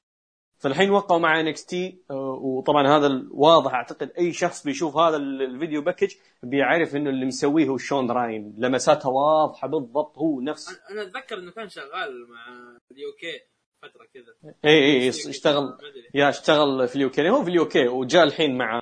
فالحين 0.59 0.89
وقعوا 0.89 1.19
مع 1.19 1.39
NXT 1.39 1.97
وطبعا 2.09 2.87
هذا 2.87 3.23
واضح 3.31 3.73
أعتقد 3.73 4.11
أي 4.17 4.33
شخص 4.33 4.63
بيشوف 4.63 4.97
هذا 4.97 5.17
ال- 5.17 5.41
ال 5.41 5.48
video 5.48 5.81
package 5.81 6.15
بيعرف 6.43 6.95
إنه 6.95 7.09
اللي 7.09 7.25
مسويه 7.25 7.67
هو 7.67 7.77
شون 7.77 8.11
راين. 8.11 8.55
لمساتها 8.57 9.09
واضحة 9.09 9.67
بالضبط 9.67 10.17
هو 10.17 10.41
نفس. 10.41 10.69
أنا- 10.69 10.91
أنا 10.91 11.01
أتذكر 11.01 11.37
إنه 11.39 11.51
كان 11.51 11.69
شغال 11.69 12.27
مع 12.29 12.47
ال 12.91 13.11
UK 13.19 13.39
فترة 13.81 14.05
كذا. 14.13 14.53
إي 14.65 14.83
إي 14.83 15.09
اشتغل. 15.29 15.77
yeah 16.13 16.29
اشتغل 16.29 16.87
في 16.87 16.95
ال 16.95 17.09
UK. 17.09 17.29
هو 17.29 17.43
في 17.43 17.49
ال 17.49 17.67
UK 17.67 17.87
وجاء 17.87 18.23
الحين 18.23 18.57
مع 18.57 18.81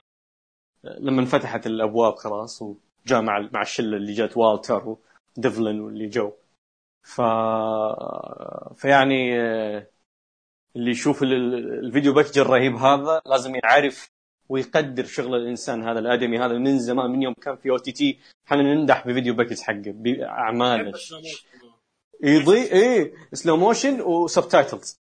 لما 0.83 1.21
انفتحت 1.21 1.67
الأبواب 1.67 2.15
خلاص 2.15 2.61
وجاء 2.61 3.21
مع 3.21 3.49
مع 3.53 3.61
الشلة 3.61 3.97
اللي 3.97 4.13
جات 4.13 4.37
والتر 4.37 4.95
وديفلن 5.37 5.79
واللي 5.79 6.07
جو. 6.07 6.31
ف 7.03 7.21
فيعني 8.75 9.41
آه، 9.41 9.87
اللي 10.75 10.91
يشوف 10.91 11.23
ال- 11.23 11.33
ال- 11.33 11.85
ال 11.85 11.90
video 11.90 12.13
package 12.13 12.39
الرهيب 12.39 12.75
هذا 12.75 13.21
لازم 13.25 13.53
يعرف 13.63 14.09
ويقدر 14.49 15.05
شغل 15.05 15.35
الإنسان 15.35 15.83
هذا 15.89 15.99
الآدمي 15.99 16.39
هذا 16.39 16.57
من 16.57 16.79
زمان 16.79 17.11
من 17.11 17.21
يوم 17.21 17.33
كان 17.33 17.55
في 17.55 17.69
OTT 17.69 18.19
إحنا 18.47 18.61
نمدح 18.75 19.07
ب 19.07 19.12
video 19.12 19.33
package 19.33 19.59
حقه 19.59 19.83
باعماله. 19.85 20.91
يضيء 22.23 22.71
إيه 22.73 23.13
slow 23.33 23.57
motion 23.57 24.01
و 24.01 24.11
subtitles 24.11 24.99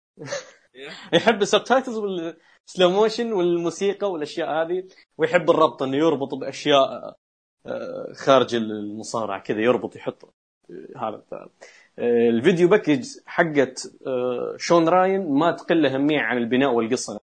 إيه؟ 0.76 0.90
يحب 1.14 1.41
ال 1.41 1.47
subtitles 1.47 1.98
وال 1.98 2.28
slow 2.28 2.90
motion 2.90 3.32
والموسيقى 3.34 4.12
والأشياء 4.12 4.50
هذه 4.50 4.88
ويحب 5.18 5.50
الربط 5.50 5.84
إنه 5.84 5.98
يربط 5.98 6.36
بأشياء 6.36 7.16
آه، 7.66 8.14
خارج 8.16 8.56
المصارعة 8.56 9.41
كذا 9.44 9.60
يربط 9.62 9.96
يحط 9.96 10.26
آه، 10.26 10.34
هذا 10.98 11.50
ال 12.00 12.11
video 12.11 12.68
package 12.68 13.08
حقت 13.26 13.94
آه، 14.08 14.56
شون 14.58 14.90
راين 14.90 15.32
ما 15.32 15.52
تقل 15.52 15.86
أهمية 15.86 16.20
عن 16.20 16.38
البناء 16.38 16.74
والقصة 16.74 17.20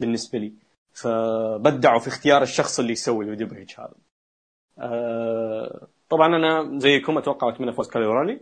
بالنسبة 0.00 0.38
لي. 0.38 0.52
فبدعوا 0.92 1.98
في 1.98 2.08
اختيار 2.08 2.42
الشخص 2.42 2.78
اللي 2.80 2.92
يسوي 2.92 3.24
ال 3.24 3.28
video 3.28 3.46
package 3.46 3.74
هذا. 3.78 3.94
آه، 4.78 5.88
طبعا 6.08 6.36
أنا 6.36 6.78
زيكم 6.78 7.18
أتوقع 7.18 7.48
أتمنى 7.48 7.72
فوز 7.72 7.88
كايل 7.88 8.05
أورايلي 8.05 8.40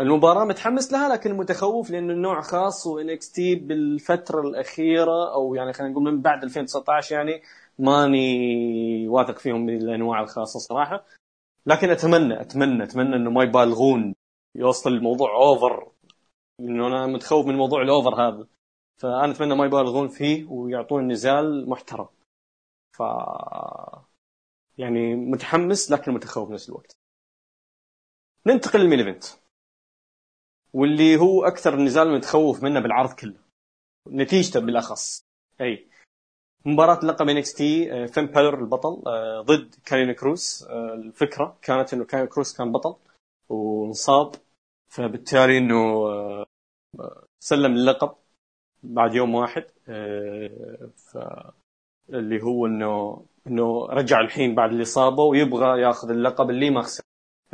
المباراة 0.00 0.44
متحمس 0.44 0.92
لها 0.92 1.08
لكن 1.08 1.34
متخوف 1.36 1.90
لأنه 1.90 2.12
النوع 2.12 2.40
خاص 2.40 2.86
و 2.86 3.32
NXT 3.32 3.54
بالفترة 3.54 4.40
الأخيرة 4.40 5.34
أو 5.34 5.54
يعني 5.54 5.72
خلينا 5.72 5.92
نقول 5.92 6.04
من 6.04 6.20
بعد 6.20 6.42
2019 6.42 7.16
يعني 7.16 7.42
ماني 7.78 9.08
واثق 9.08 9.38
فيهم 9.38 9.66
من 9.66 9.76
الأنواع 9.76 10.20
الخاصة 10.20 10.58
صراحة. 10.58 11.04
لكن 11.66 11.90
أتمنى 11.90 12.40
أتمنى 12.40 12.82
أتمنى 12.82 13.16
إنه 13.16 13.30
ما 13.30 13.42
يبالغون 13.42 14.14
يوصل 14.54 14.90
الموضوع 14.90 15.34
أوفر 15.34 15.92
لأنه 16.58 16.86
أنا 16.86 17.06
متخوف 17.06 17.46
من 17.46 17.56
موضوع 17.56 17.82
الأوفر 17.82 18.14
هذا. 18.14 18.46
فأنا 18.96 19.30
أتمنى 19.32 19.54
ما 19.54 19.66
يبالغون 19.66 20.08
فيه 20.08 20.44
ويعطون 20.44 21.12
نزال 21.12 21.68
محترم. 21.68 22.08
ف 22.92 23.02
يعني 24.78 25.14
متحمس 25.14 25.92
لكن 25.92 26.12
متخوف 26.12 26.48
بنفس 26.48 26.68
الوقت. 26.68 26.96
ننتقل 28.46 28.80
للمين 28.80 28.98
إيفنت. 28.98 29.24
واللي 30.72 31.16
هو 31.16 31.44
أكثر 31.44 31.76
نزال 31.76 32.14
متخوف 32.14 32.62
منه 32.62 32.80
بالعرض 32.80 33.12
كله. 33.12 33.40
نتيجته 34.08 34.60
بالأخص. 34.60 35.24
أي. 35.60 35.88
مباراة 36.64 37.04
لقب 37.04 37.28
NXT 37.28 37.88
فين 38.08 38.26
بالور 38.26 38.58
البطل 38.58 39.02
آه، 39.06 39.40
ضد 39.40 39.74
كارين 39.84 40.12
كروس 40.12 40.62
آه، 40.62 40.94
الفكرة 40.94 41.58
كانت 41.62 41.94
إنه 41.94 42.04
كارين 42.04 42.26
كروس 42.26 42.56
كان 42.56 42.72
بطل. 42.72 42.96
وانصاب 43.50 44.34
فبالتالي 44.88 45.58
إنه 45.58 45.76
آه، 46.08 46.46
سلم 47.40 47.72
اللقب 47.72 48.16
بعد 48.82 49.14
يوم 49.14 49.34
واحد 49.34 49.64
ف 50.96 51.18
اللي 52.10 52.42
هو 52.42 52.66
إنه 52.66 53.24
إنه 53.46 53.86
رجع 53.86 54.20
الحين 54.20 54.54
بعد 54.54 54.72
الاصابه 54.72 55.22
ويبغى 55.22 55.80
ياخذ 55.80 56.10
اللقب 56.10 56.50
اللي 56.50 56.70
ما 56.70 56.82
خسر. 56.82 57.04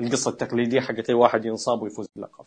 القصة 0.01 0.31
التقليدية 0.31 0.81
حقت 0.81 1.11
واحد 1.11 1.45
ينصاب 1.45 1.83
ويفوز 1.83 2.07
باللقب. 2.17 2.47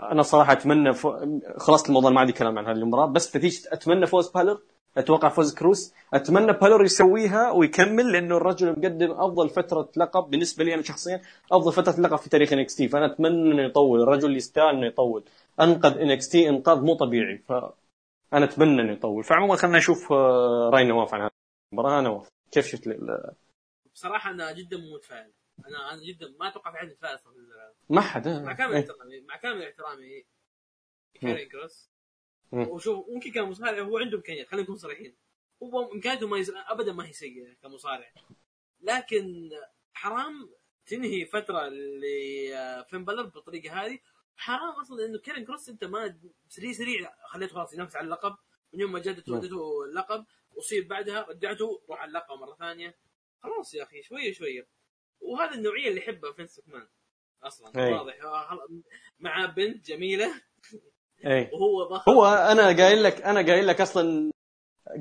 أنا 0.00 0.22
صراحة 0.22 0.52
أتمنى 0.52 0.92
فو... 0.92 1.40
خلاص 1.58 1.86
الموضوع 1.86 2.10
ما 2.10 2.20
عندي 2.20 2.32
كلام 2.32 2.58
عن 2.58 2.66
هذه 2.66 2.76
المباراه 2.76 3.06
بس 3.06 3.36
نتيجه 3.36 3.68
أتمنى 3.72 4.06
فوز 4.06 4.30
بالر 4.30 4.62
أتوقع 4.96 5.28
فوز 5.28 5.54
كروس. 5.54 5.94
أتمنى 6.14 6.52
بالر 6.52 6.84
يسويها 6.84 7.50
ويكمل 7.50 8.12
لأنه 8.12 8.36
الرجل 8.36 8.70
مقدم 8.72 9.10
أفضل 9.10 9.48
فترة 9.48 9.90
لقب 9.96 10.30
بالنسبة 10.30 10.64
لي 10.64 10.74
أنا 10.74 10.82
شخصيا 10.82 11.22
أفضل 11.52 11.72
فترة 11.72 12.00
لقب 12.00 12.16
في 12.16 12.30
تاريخ 12.30 12.52
NXT. 12.52 12.88
فأنا 12.88 13.06
أتمنى 13.06 13.52
إنه 13.52 13.62
يطول. 13.62 14.02
الرجل 14.02 14.36
يستاهل 14.36 14.76
إنه 14.76 14.86
يطول. 14.86 15.24
أنقذ 15.60 15.98
NXT 15.98 16.48
إنقاذ 16.48 16.80
مو 16.80 16.94
طبيعي. 16.94 17.38
ف 17.38 17.52
أنا 18.32 18.44
أتمنى 18.44 18.82
إنه 18.82 18.92
يطول. 18.92 19.24
فعموما 19.24 19.56
خلينا 19.56 19.78
نشوف 19.78 20.12
آه، 20.12 20.70
راي 20.72 20.84
نواف 20.84 21.14
عن 21.14 21.20
هذه 21.20 21.30
المباراة. 21.72 22.00
نواف 22.00 22.28
كيف 22.50 22.66
شفت 22.66 22.88
بصراحة 23.94 24.30
أنا 24.30 24.52
جدا 24.52 24.76
متفائل. 24.76 25.32
أنا 25.68 25.92
أنا 25.92 26.02
جدا 26.02 26.34
ما 26.40 26.48
أتوقع 26.48 26.72
في 26.72 26.78
حد 26.78 26.88
يتفائل 26.88 27.18
ما 27.88 28.00
حد 28.00 28.28
مع 28.28 28.52
كامل 28.52 28.74
إيه. 28.74 28.80
احترامي 28.80 29.20
مع 29.20 29.36
كامل 29.36 29.62
احترامي 29.62 30.24
كارين 31.14 31.48
كروس 31.48 31.90
وشوف 32.64 33.08
ممكن 33.08 33.32
كمصارع 33.32 33.82
هو 33.82 33.98
عنده 33.98 34.16
إمكانيات 34.16 34.48
خلينا 34.48 34.62
نكون 34.62 34.76
صريحين. 34.76 35.16
هو 35.62 35.92
إمكانياته 35.92 36.26
ما 36.26 36.38
يز... 36.38 36.52
ابدا 36.68 36.92
ما 36.92 37.06
هي 37.06 37.12
سيئة 37.12 37.54
كمصارع. 37.54 38.12
لكن 38.80 39.50
حرام 39.92 40.50
تنهي 40.86 41.24
فترة 41.24 41.68
لفين 41.68 43.04
بلر 43.04 43.22
بالطريقة 43.22 43.84
هذه. 43.84 43.98
حرام 44.36 44.80
أصلا 44.80 45.04
إنه 45.04 45.18
كارين 45.18 45.44
كروس 45.44 45.68
أنت 45.68 45.84
ما 45.84 46.20
سريع 46.48 46.72
سريع 46.72 47.14
خليته 47.26 47.54
خلاص 47.54 47.74
ينافس 47.74 47.96
على 47.96 48.04
اللقب. 48.04 48.36
من 48.72 48.80
يوم 48.80 48.92
ما 48.92 48.98
جدته 48.98 49.32
ودته 49.32 49.84
اللقب 49.84 50.26
أصيب 50.58 50.88
بعدها 50.88 51.22
رجعته 51.22 51.82
روح 51.88 52.00
على 52.00 52.08
اللقب 52.08 52.38
مرة 52.38 52.54
ثانية. 52.54 52.98
خلاص 53.42 53.74
يا 53.74 53.82
أخي 53.82 54.02
شوية 54.02 54.32
شوية. 54.32 54.68
وهذا 55.20 55.54
النوعية 55.54 55.88
اللي 55.88 56.00
يحبها 56.00 56.32
فينس 56.32 56.60
مان 56.66 56.88
أصلا. 57.42 57.72
واضح. 57.92 58.18
مع 59.18 59.46
بنت 59.46 59.86
جميلة. 59.86 60.42
اي 61.26 61.50
وهو 61.52 62.02
هو 62.08 62.26
أنا 62.26 62.66
قايل 62.66 63.02
لك 63.02 63.22
أنا 63.22 63.40
قايل 63.40 63.66
لك 63.66 63.80
أصلا 63.80 64.30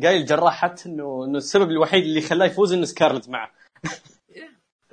قايل 0.03 0.25
جراح 0.25 0.61
حتى 0.61 0.89
انه 0.89 1.25
إنه 1.25 1.37
السبب 1.37 1.71
الوحيد 1.71 2.03
اللي 2.03 2.21
خلاه 2.21 2.45
يفوز 2.45 2.73
إنه 2.73 2.85
سكارلت 2.85 3.29
معه 3.29 3.51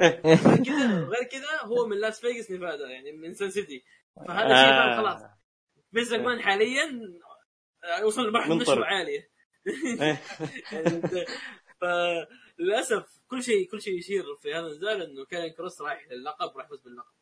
غير 0.00 0.62
كذا 0.64 1.04
غير 1.04 1.24
كذا 1.30 1.62
هو 1.62 1.86
من 1.86 1.96
لاس 1.96 2.20
فيغاس 2.20 2.50
نيفادا 2.50 2.86
يعني 2.86 3.12
من 3.12 3.34
Sin 3.34 3.50
City 3.50 3.84
فهذا 4.28 4.48
شيء 4.48 4.72
آه. 4.72 4.96
خلاص 4.96 5.30
فينس 5.92 6.12
مان 6.12 6.40
حاليا 6.40 7.00
آه، 7.84 8.06
وصل 8.06 8.28
لمرحلة. 8.28 8.54
نشوه 8.54 8.86
عاليه 8.86 9.30
إيه. 9.66 10.22
يعني 10.72 11.02
فللأسف 11.80 13.20
كل 13.28 13.42
شيء 13.42 13.70
كل 13.70 13.82
شيء 13.82 13.98
يشير 13.98 14.24
في 14.42 14.54
هذا 14.54 14.66
النزال 14.66 15.02
إنه 15.02 15.24
كان 15.24 15.50
كروس 15.50 15.80
رايح 15.80 16.08
للقب 16.10 16.56
راح 16.56 16.66
يفوز 16.66 16.80
باللقب 16.80 17.12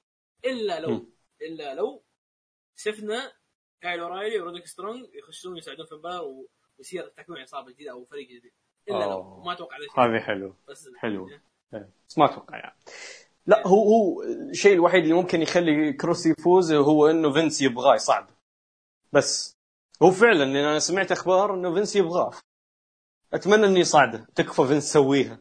إلا 0.45 0.81
لو. 0.81 1.13
إلا 1.43 1.75
لو 1.75 2.05
شفنا 2.77 3.33
كايل 3.81 4.01
اورايلي 4.01 4.41
وروديك 4.41 4.67
سترونج 4.67 5.07
يخشون 5.15 5.57
يساعدون 5.57 5.87
في 5.87 5.93
المباراة 5.93 6.47
ويصير 6.79 7.09
تكوين 7.17 7.43
عصابه 7.43 7.73
جديده 7.73 7.91
أو 7.93 8.05
فريق 8.05 8.29
جديد. 8.29 8.53
إلا 8.89 9.05
لو 9.05 9.13
أوه. 9.13 9.45
ما 9.45 9.53
أتوقع 9.53 9.77
هذه 9.99 10.21
حلو. 10.21 10.57
بس 10.69 10.89
حلو. 10.99 11.29
إيه. 11.75 11.89
بس 12.09 12.19
ما 12.19 12.25
أتوقع 12.25 12.57
يعني. 12.57 12.77
لا 13.47 13.67
هو 13.67 13.83
هو 13.83 14.23
الشيء 14.23 14.75
الوحيد 14.75 15.03
اللي 15.03 15.15
ممكن 15.15 15.43
يخلي 15.43 15.93
كروس 15.93 16.27
يفوز 16.27 16.73
هو 16.73 17.07
إنه 17.07 17.33
فينس 17.33 17.63
يبغاه 17.63 17.95
يصعد. 17.95 18.27
بس 19.13 19.57
هو 20.03 20.11
فعلا 20.11 20.45
لأن 20.45 20.57
أنا 20.57 20.79
سمعت 20.79 21.13
أخبار 21.13 21.55
إنه 21.55 21.75
فينس 21.75 21.97
يبغاه. 21.97 22.31
أتمنى 23.33 23.67
إنه 23.67 23.79
يصعده. 23.79 24.27
تكفى 24.35 24.67
فينس 24.67 24.93
سويها 24.93 25.39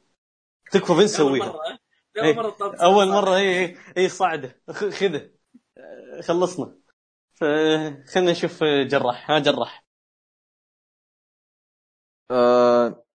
تكفى 0.71 0.95
فينس 0.95 1.17
سويها 1.17 1.45
مرة 1.45 1.79
إيه. 2.17 2.35
اول 2.35 2.35
مرة 2.35 2.75
أول 2.75 3.07
مرة 3.07 3.35
اي 3.35 3.77
اي 3.97 4.09
صعده 4.09 4.61
خذه. 4.71 5.31
آه، 5.77 6.21
خلصنا. 6.21 6.79
فخلنا 7.39 8.31
نشوف 8.31 8.63
آه، 8.63 8.83
جراح. 8.83 9.31
ها 9.31 9.39
جراح. 9.39 9.85
أه 12.31 13.05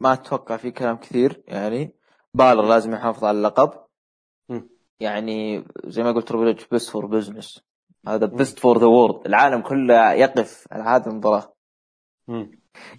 ما 0.00 0.12
أتوقع 0.12 0.56
في 0.56 0.70
كلام 0.70 0.96
كثير 0.96 1.42
يعني. 1.46 1.96
بالر 2.34 2.68
لازم 2.68 2.94
يحافظ 2.94 3.24
على 3.24 3.38
اللقب. 3.38 3.82
يعني 5.00 5.64
زي 5.84 6.02
ما 6.02 6.12
قلت 6.12 6.28
تربل 6.28 6.66
best 6.70 6.90
for 6.90 7.06
business 7.06 7.64
هذا 8.08 8.26
best 8.26 8.58
for 8.58 8.78
the 8.78 8.86
world 8.86 9.26
العالم 9.26 9.62
كله 9.62 10.12
يقف 10.12 10.68
على 10.72 10.82
هذه 10.82 11.06
المباراة. 11.06 11.54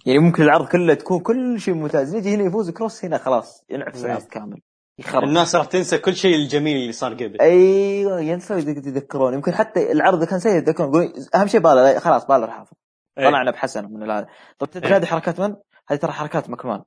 يعني 0.06 0.18
ممكن 0.18 0.42
العرض 0.42 0.68
كله 0.68 0.94
تكون 0.94 1.20
كل 1.20 1.60
شيء 1.60 1.74
ممتاز. 1.74 2.14
يجي 2.14 2.34
هنا 2.34 2.44
يفوز 2.44 2.70
كروس 2.70 3.04
هنا 3.04 3.18
خلاص. 3.18 3.64
ينعكس. 3.70 4.04
العرض 4.04 4.22
كامل. 4.22 4.60
يخرب 4.98 5.24
الناس 5.24 5.56
راح 5.56 5.66
تنسى 5.66 5.98
كل 5.98 6.16
شيء 6.16 6.34
الجميل 6.34 6.76
اللي 6.76 6.92
صار 6.92 7.14
قبل 7.14 7.40
أيوه 7.40 8.20
ينسوا 8.20 8.56
يتذكرون 8.56 9.34
يمكن 9.34 9.52
حتى 9.52 9.92
العرض 9.92 10.24
كان 10.24 10.38
سيء 10.38 10.56
يتذكرون 10.56 10.88
يقولون 10.88 11.12
أهم 11.34 11.46
شيء 11.46 11.60
بالر 11.60 12.00
خلاص 12.00 12.26
بالر 12.26 12.50
حافظ 12.50 12.72
إيه. 13.18 13.28
طلعنا 13.28 13.50
بحسن 13.50 13.84
من 13.92 14.10
هذا 14.10 14.26
طب 14.58 14.70
تدري 14.70 14.88
إيه. 14.88 14.96
هذه 14.96 15.04
حركات 15.06 15.40
من؟ 15.40 15.56
هذه 15.88 15.98
ترى 15.98 16.12
حركات 16.12 16.50
مكمان 16.50 16.82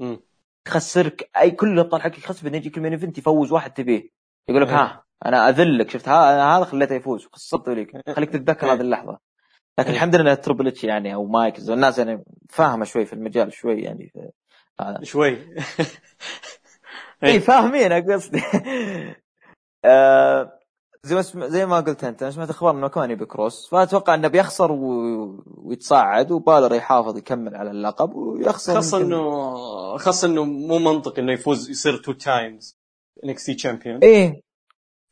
مم. 0.00 0.20
يخسرك 0.66 1.30
أي 1.40 1.50
كل 1.50 1.72
الابطال 1.72 2.02
حقك 2.02 2.18
يخسر 2.18 2.42
بعدين 2.44 2.60
يجيك 2.60 2.76
ال 2.76 2.79
main 2.79 2.92
event 2.92 3.18
يفوز 3.18 3.52
واحد 3.52 3.72
تبيه 3.72 4.10
يقول 4.48 4.62
لك 4.62 4.68
إيه. 4.68 4.74
ها 4.76 5.04
أنا 5.26 5.48
أذلك 5.48 5.90
شفت 5.90 6.08
هذا 6.08 6.64
خليته 6.64 6.94
يفوز 6.94 7.28
خسرته 7.32 7.72
لك 7.72 8.10
خليك 8.16 8.30
تتذكر 8.30 8.66
إيه. 8.66 8.72
هذه 8.72 8.80
اللحظة 8.80 9.18
لكن 9.78 9.88
إيه. 9.88 9.96
الحمد 9.96 10.16
لله 10.16 10.34
تربل 10.34 10.66
اتش 10.66 10.84
يعني 10.84 11.14
أو 11.14 11.26
مايكلز 11.26 11.70
والناس 11.70 11.98
يعني 11.98 12.24
فاهمة 12.50 12.84
شوي 12.84 13.06
في 13.06 13.12
المجال 13.12 13.52
شوي 13.52 13.82
يعني 13.82 14.08
في- 14.08 14.30
شوي 15.02 15.38
اي 17.24 17.40
فاهمين 17.40 17.92
قصدي. 18.12 18.42
آه، 19.84 20.58
زي 21.04 21.14
ما. 21.14 21.22
زي 21.48 21.66
ما 21.66 21.80
قلت 21.80 22.04
أنت 22.04 22.22
أنا 22.22 22.30
سمعت 22.30 22.50
أخبار 22.50 22.74
إنه 22.74 22.88
كمان 22.88 23.10
يبي 23.10 23.24
كروس 23.26 23.68
فأتوقع 23.70 24.14
إنه 24.14 24.28
بيخسر 24.28 24.72
و... 24.72 25.44
ويتصاعد 25.46 26.30
وبالر 26.30 26.74
يحافظ 26.74 27.18
يكمل 27.18 27.56
على 27.56 27.70
اللقب 27.70 28.14
ويخسر 28.14 28.72
يمكن- 28.98 29.12
انه 29.12 29.96
خاصة 29.96 30.28
إنه 30.28 30.44
مو 30.44 30.78
منطقي 30.78 31.22
إنه 31.22 31.32
يفوز 31.32 31.70
يصير 31.70 31.96
two 31.96 32.12
times 32.12 32.78
NXT 33.24 33.54
champion 33.54 33.98
إيه. 34.02 34.42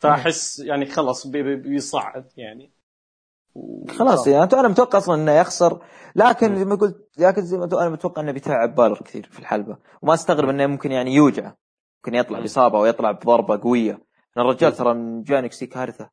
فأحس 0.01 0.59
يعني 0.59 0.86
خلاص 0.86 1.26
بي- 1.26 1.43
بي- 1.43 1.56
بيصعد 1.56 2.32
يعني. 2.36 2.72
و- 3.55 3.86
خلاص 3.98 4.26
يعني 4.26 4.52
أنا 4.52 4.68
متوقع 4.68 4.98
أصلا 4.98 5.14
إنه 5.14 5.32
يخسر 5.32 5.82
لكن 6.16 6.56
زي 6.59 6.64
ما 6.64 6.74
قلت 6.74 7.09
لكن 7.18 7.43
زي 7.43 7.59
ما 7.59 7.64
أنا 7.64 7.89
متوقع 7.89 8.22
إنه 8.22 8.32
بيتعب 8.32 8.74
بالر 8.74 9.02
كثير 9.05 9.28
في 9.32 9.39
الحلبة 9.39 9.76
وما 10.02 10.14
أستغرب 10.14 10.48
إنه 10.48 10.66
ممكن 10.66 10.93
يعني 10.93 11.14
يوجع 11.14 11.52
ممكن 11.99 12.15
يطلع. 12.15 12.41
بإصابة 12.41 12.79
أو 12.79 12.87
يطلع 12.87 13.11
بضربة 13.12 13.61
قوية 13.61 14.03
الرجال. 14.39 14.77
ترى 14.77 14.95
من 14.95 15.25
نكسي 15.31 15.66
كارثه 15.66 16.11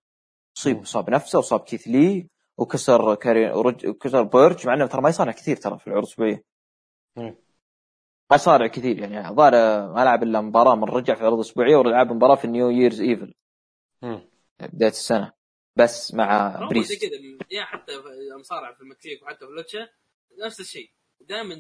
اصيب 0.58 0.76
مم. 0.76 0.82
أصاب 0.82 1.10
نفسه 1.10 1.40
وصاب 1.40 1.60
كيث 1.60 1.88
لي 1.88 2.30
وكسر 2.58 3.16
كاري 3.16 3.52
ورج... 3.52 3.88
وكسر 3.88 4.24
بيرج 4.24 4.68
مع 4.68 4.74
إنه 4.74 4.86
ترى 4.86 5.02
ما 5.02 5.10
يصارع 5.10 5.32
كثير 5.32 5.56
ترى 5.56 5.80
في 5.80 5.88
العروض 5.88 6.06
الاسبوعيه. 6.06 6.44
ما 8.32 8.36
يصارع 8.36 8.68
كثير 8.68 9.00
يعني 9.00 9.30
الظاهر 9.30 9.52
ما 9.94 10.06
لعب 10.06 10.24
إلا 10.24 10.42
مباراة 10.42 10.76
من 10.76 10.84
رجع 10.84 11.14
في 11.14 11.22
العروض 11.22 11.40
الاسبوعيه 11.40 11.76
ولعب 11.76 12.14
مباراة 12.14 12.36
في 12.36 12.46
ال 12.46 12.52
New 12.52 12.70
Year's 12.70 13.02
Evil. 13.02 13.34
بداية 14.60 14.90
السنة 14.90 15.32
بس 15.76 16.14
مع 16.14 16.60
بريست 16.70 17.02
كذا 17.02 17.12
يا 17.52 17.64
حتى 17.64 18.02
في 18.02 18.08
المصارعه 18.36 18.74
في 18.74 18.82
المكسيك 18.82 19.24
وحتى 19.24 19.46
في 19.46 19.52
لوتشا 19.52 19.88
نفس 20.46 20.60
الشيء 20.60 20.92
دائما 21.22 21.56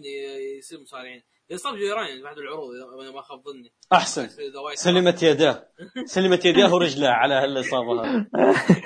يصير 0.57 0.81
مصارعين 0.81 1.23
يصاب 1.49 1.75
جيران 1.75 2.21
في 2.21 2.27
احد 2.27 2.37
العروض 2.37 2.69
اذا 3.01 3.11
ما 3.11 3.21
خاب 3.21 3.41
ظني. 3.43 3.73
أحسن. 3.93 4.29
سلمت 4.73 5.23
يداه. 5.23 5.67
سلمت 6.05 6.45
يداه 6.45 6.73
ورجلاه 6.73 7.09
على 7.09 7.33
هالإصابة 7.33 8.01
هذه. 8.01 8.27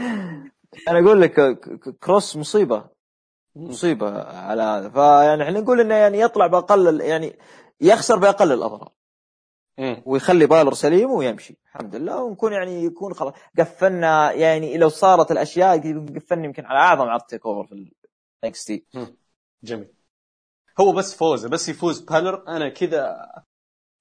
أنا 0.90 1.00
أقول 1.00 1.22
لك 1.22 1.60
كروس 2.00 2.36
مصيبة. 2.36 2.90
مصيبة 3.56 4.24
على 4.24 4.62
هذا. 4.62 4.90
فيعني 4.90 5.44
إحنا 5.44 5.60
نقول 5.60 5.82
إنه 5.82 5.96
يعني 5.96 6.20
يطلع 6.20 6.48
بأقل 6.48 7.02
يعني 7.02 7.40
يخسر 7.82 8.18
بأقل 8.20 8.52
الأضرار. 8.52 8.92
ويخلي 10.06 10.46
بالر 10.46 10.74
سليم 10.74 11.12
ويمشي. 11.12 11.58
الحمد 11.66 11.96
لله. 11.96 12.24
ونكون 12.24 12.54
يعني 12.54 12.84
يكون 12.84 13.14
خلاص. 13.14 13.34
قفلنا 13.60 14.32
يعني 14.32 14.78
لو 14.78 14.90
صارت 14.90 15.32
الأشياء 15.32 15.78
قفلنا 16.16 16.46
يمكن 16.46 16.66
على 16.66 16.80
أعظم 16.80 17.10
عرض 17.10 17.22
TakeOver 17.22 17.68
في 17.68 17.94
ال 18.44 18.66
NXT. 18.66 18.86
جميل. 19.64 19.99
هو 20.80 20.92
بس 20.92 21.16
فوزه 21.16 21.50
بس 21.50 21.70
يفوز 21.70 22.00
بالر 22.00 22.48
أنا 22.48 22.70
كذا 22.70 23.32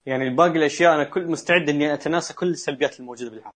يعني 0.07 0.31
باقي 0.31 0.59
الأشياء 0.59 0.95
أنا 0.95 1.05
كل 1.05 1.31
مستعد 1.31 1.69
إني 1.69 1.95
أتناسى 1.95 2.35
كل 2.35 2.49
السلبيات 2.49 3.01
الموجودة 3.01 3.31
بالحلقة 3.31 3.55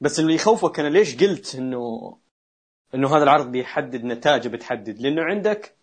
بس 0.00 0.20
اللي 0.20 0.34
يخوفك 0.34 0.80
أنا 0.80 0.88
ليش 0.88 1.16
قلت 1.24 1.54
إنه 1.54 2.16
إنه 2.94 3.16
هذا 3.16 3.22
العرض 3.22 3.52
بيحدد 3.52 4.04
نتائجه 4.04 4.48
بتحدد؟ 4.48 4.98
لأنه 4.98 5.22
عندك 5.22 5.76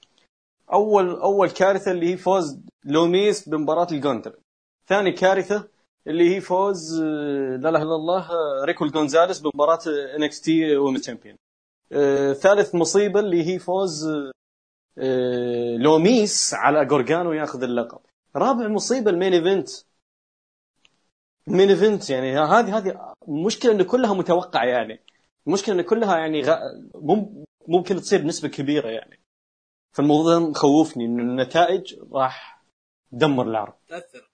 أول 0.73 1.09
أول 1.09 1.49
كارثة 1.49 1.91
اللي 1.91 2.13
هي 2.13 2.17
فوز 2.17 2.59
لوميس 2.85 3.49
بمباراة 3.49 3.87
ال 3.91 3.96
gauntlet. 3.96 4.39
ثاني 4.87 5.11
كارثة 5.11 5.67
اللي 6.07 6.35
هي 6.35 6.41
فوز 6.41 7.01
آه، 7.01 7.55
لا 7.55 7.69
إله 7.69 7.81
إلا 7.81 7.95
الله 7.95 8.31
آه، 8.31 8.65
راكيل 8.65 8.91
جونزاليس 8.91 9.39
بمباراة 9.39 9.79
NXT 10.15 10.75
champion. 11.01 11.37
ثالث 12.33 12.75
مصيبة 12.75 13.19
اللي 13.19 13.47
هي 13.47 13.59
فوز 13.59 14.07
آه، 14.07 14.31
لوميس 15.77 16.53
على 16.53 16.85
جورجانو 16.85 17.33
ياخذ 17.33 17.63
اللقب. 17.63 17.99
رابع 18.35 18.67
مصيبة 18.67 19.11
ال 19.11 19.16
main 19.16 19.33
event. 19.33 19.69
ال 21.47 21.52
main 21.52 21.69
event 21.69 22.09
يعني 22.09 22.39
هذه 22.39 22.77
هذه 22.77 23.13
مشكلة 23.27 23.71
انه 23.71 23.83
كلها 23.83 24.13
متوقعة 24.13 24.65
يعني. 24.65 24.99
المشكلة 25.47 25.75
انه 25.75 25.83
كلها 25.83 26.17
يعني 26.17 26.41
غ... 26.41 26.57
مم- 26.95 27.45
ممكن 27.67 27.95
تصير 27.95 28.21
بنسبه 28.21 28.47
كبيرة 28.47 28.89
يعني. 28.89 29.19
فالموضوع 29.91 30.33
ده 30.33 30.39
مخوفني 30.39 31.05
انه 31.05 31.23
النتائج 31.23 31.95
راح 32.11 32.63
تدمر 33.11 33.47
العرض. 33.47 33.73
تأثر. 33.87 34.29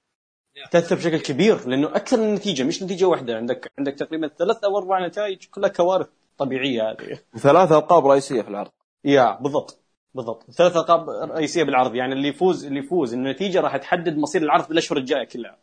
تأثر 0.72 0.96
بشكل 0.96 1.20
كبير 1.20 1.68
لأنه 1.68 1.88
أكثر 1.88 2.18
من 2.18 2.34
نتيجة 2.34 2.64
مش 2.64 2.84
نتيجة 2.84 3.06
واحدة. 3.06 3.36
عندك 3.36 3.72
عندك 3.80 3.94
تقريبا 3.94 4.28
ثلاث 4.28 4.64
أو 4.64 4.78
أربع 4.78 5.08
نتائج 5.08 5.46
كلها 5.46 5.70
كوارث 5.70 6.08
طبيعية 6.38 6.92
هذه. 6.92 7.20
ثلاث 7.38 7.72
ألقاب 7.72 8.08
رئيسية 8.08 8.42
في 8.42 8.48
العرض. 8.48 8.72
يا 9.06 9.40
بالضبط. 9.42 9.83
بالضبط. 10.16 10.52
ثلاث 10.52 10.78
ألقاب 10.78 11.10
رئيسية 11.10 11.64
بالعرض 11.64 11.96
يعني 11.96 12.14
اللي 12.14 12.28
يفوز 12.28 12.66
اللي 12.66 12.80
يفوز. 12.80 13.14
النتيجة 13.14 13.62
راح 13.62 13.78
تحدد 13.78 14.18
مصير 14.18 14.42
العرض 14.42 14.68
بالأشهر 14.68 14.98
الجاية 14.98 15.24
كلها. 15.24 15.58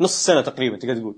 نص 0.00 0.24
سنة 0.26 0.40
تقريبا 0.40 0.76
تقدر 0.76 0.96
تقول. 0.96 1.16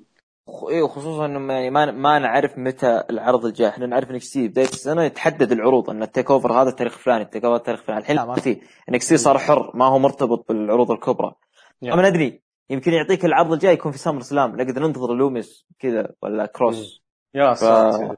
إيه 0.71 0.83
وخصوصا 0.83 1.27
إنه 1.27 1.53
يعني 1.53 1.71
ما 1.71 1.91
ما 1.91 2.19
نعرف 2.19 2.59
متى 2.59 3.03
العرض 3.11 3.45
الجاي. 3.45 3.69
إحنا 3.69 3.87
نعرف 3.87 4.11
NXT 4.11 4.49
بداية 4.49 4.69
السنة 4.69 5.05
يتحدد 5.05 5.53
العروض 5.53 5.91
إن 5.91 6.03
ال 6.03 6.31
TakeOver 6.31 6.53
هذا 6.53 6.69
التاريخ 6.69 6.95
الفلاني 6.95 7.23
ال 7.23 7.45
TakeOver 7.45 7.57
التاريخ 7.57 7.81
الفلاني. 7.81 8.01
الحين 8.01 8.17
لا 8.17 8.25
ما 8.25 8.35
في. 8.35 8.61
NXT 8.89 9.17
صار 9.17 9.39
حر 9.39 9.71
ما 9.75 9.85
هو 9.85 9.99
مرتبط 9.99 10.49
بالعروض 10.49 10.91
الكبرى. 10.91 11.35
يا. 11.83 11.95
ما 11.95 12.09
ندري 12.09 12.43
يمكن 12.71 12.93
يعطيك 12.93 13.25
العرض 13.25 13.53
الجاي 13.53 13.73
يكون 13.73 13.93
في 13.93 13.99
SummerSlam. 13.99 14.57
نقدر 14.57 14.87
ننتظر 14.87 15.15
لوميس 15.15 15.67
كذا 15.79 16.13
ولا 16.23 16.47
كروس. 16.47 17.03
يا 17.35 17.55
ساتر 17.55 18.17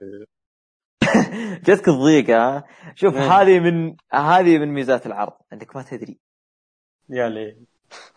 جتك 1.67 1.89
الضيقه 1.89 2.37
ها؟ 2.57 2.65
شوف 2.95 3.15
مم. 3.15 3.21
هذه 3.21 3.59
من 3.61 3.97
هذه 4.13 4.59
من 4.59 4.69
ميزات 4.69 5.07
العرض 5.07 5.33
انك 5.53 5.77
ما 5.77 5.83
تدري. 5.83 6.19
يا 7.11 7.29
ليه 7.29 7.57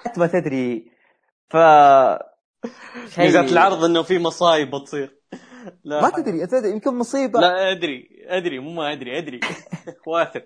انت 0.06 0.20
ما 0.20 0.28
تدري 0.28 0.92
ف 1.50 1.58
شيء- 3.14 3.24
ميزات 3.24 3.52
العرض 3.52 3.84
إنه 3.84 4.02
في 4.02 4.20
مصايب 4.20 4.72
بتصير. 4.76 5.20
لا 5.84 6.02
ما 6.02 6.10
تدري 6.10 6.44
انت 6.44 6.52
تدري 6.52 6.72
يمكن 6.72 6.94
مصيبة. 6.96 7.40
لا 7.40 7.72
أدري 7.72 8.10
أدري 8.28 8.60
مو 8.60 8.74
ما 8.74 8.92
أدري 8.92 9.18
أدري. 9.18 9.40
واثق. 10.08 10.46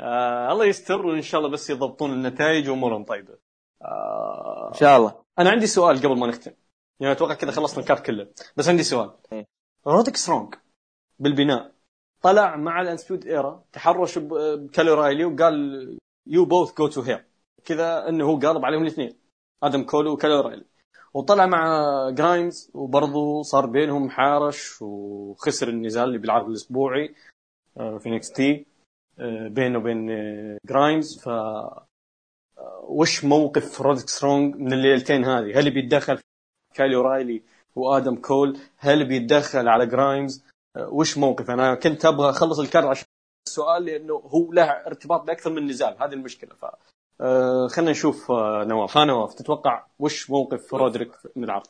آه 0.00 0.52
الله 0.52 0.64
يستر 0.64 1.06
وإن 1.06 1.22
شاء 1.22 1.40
الله 1.40 1.50
بس 1.50 1.70
يضبطون 1.70 2.12
النتائج 2.12 2.68
وأمورهم 2.68 3.04
طيبة. 3.04 3.38
آه 3.82 4.70
إن 4.74 4.78
شاء 4.78 4.96
الله. 4.98 5.24
أنا 5.38 5.50
عندي 5.50 5.66
سؤال 5.66 5.98
قبل 5.98 6.18
ما 6.18 6.26
نختم. 6.26 6.52
يعني 7.00 7.12
أتوقع 7.12 7.34
كذا 7.34 7.50
خلصنا 7.50 7.80
الكارت 7.80 8.06
كله. 8.06 8.28
بس 8.56 8.68
عندي 8.68 8.82
سؤال. 8.82 9.10
إيه. 9.32 9.46
رودك 9.88 10.16
سترونج 10.16 10.54
بالبناء. 11.18 11.72
طلع 12.22 12.56
مع 12.56 12.80
ال 12.80 12.84
Undisputed 12.84 13.26
Era 13.26 13.64
تحرش 13.72 14.18
بكايل 14.18 14.90
أورايلي 14.90 15.24
وقال 15.24 15.98
you 16.26 16.44
both 16.44 16.74
go 16.78 16.88
to 16.88 17.00
hell 17.00 17.24
كذا 17.64 18.08
إنه 18.08 18.24
هو 18.24 18.38
قالب 18.38 18.64
عليهم 18.64 18.82
الاثنين 18.82 19.18
آدم 19.62 19.82
كول 19.82 20.12
وكايل 20.12 20.40
أورايلي. 20.40 20.64
وطلع 21.14 21.46
مع 21.46 21.60
جرايمز 22.10 22.70
وبرضه 22.74 23.42
صار 23.42 23.66
بينهم 23.66 24.10
حارش 24.10 24.82
وخسر 24.82 25.68
النزال 25.68 26.04
اللي 26.04 26.18
بالعرض 26.18 26.46
الأسبوعي 26.48 27.14
آه، 27.76 27.98
في 27.98 28.10
NXT 28.10 28.66
بينه 29.48 29.78
وبين 29.78 30.10
آه، 30.10 30.58
جرايمز. 30.66 31.20
ف 31.22 31.28
آه، 31.28 31.86
وش 32.82 33.24
موقف 33.24 33.80
رودريك 33.80 34.08
سترونج 34.08 34.56
من 34.56 34.72
الليلتين 34.72 35.24
هذه؟ 35.24 35.60
هل 35.60 35.70
بيتدخل 35.70 36.16
في 36.16 36.22
كايل 36.74 36.96
أورايلي 36.96 37.42
وآدم 37.78 38.16
كول؟ 38.16 38.58
هل 38.76 39.04
بيتدخل 39.08 39.68
على 39.68 39.86
جرايمز؟ 39.86 40.44
آه، 40.76 40.88
وش 40.88 41.18
موقف؟ 41.18 41.50
أنا 41.50 41.74
كنت 41.74 42.04
أبغى 42.04 42.30
أخلص 42.30 42.58
ال 42.58 42.64
card 42.64 42.86
عشان 42.86 43.06
السؤال 43.48 43.84
لأنه 43.84 44.14
هو 44.14 44.52
له 44.52 44.64
ارتباط 44.86 45.20
بأكثر 45.20 45.50
من 45.50 45.66
نزال 45.66 45.96
هذه 46.02 46.12
المشكلة 46.12 46.54
ف 46.54 46.64
آه، 47.20 47.68
خلينا 47.68 47.90
نشوف 47.90 48.30
آه، 48.30 48.64
نواف 48.64 48.96
ها 48.96 49.04
نواف 49.04 49.34
تتوقع 49.34 49.86
وش 49.98 50.30
موقف 50.30 50.74
رودريك 50.74 51.10
من 51.36 51.44
العرض؟ 51.44 51.66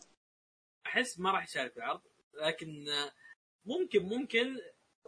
أحس 0.86 1.20
ما 1.20 1.30
راح 1.32 1.44
يشارك 1.44 1.72
في 1.72 1.76
العرض 1.78 2.00
لكن 2.46 2.84
ممكن 3.66 4.02
ممكن 4.02 4.56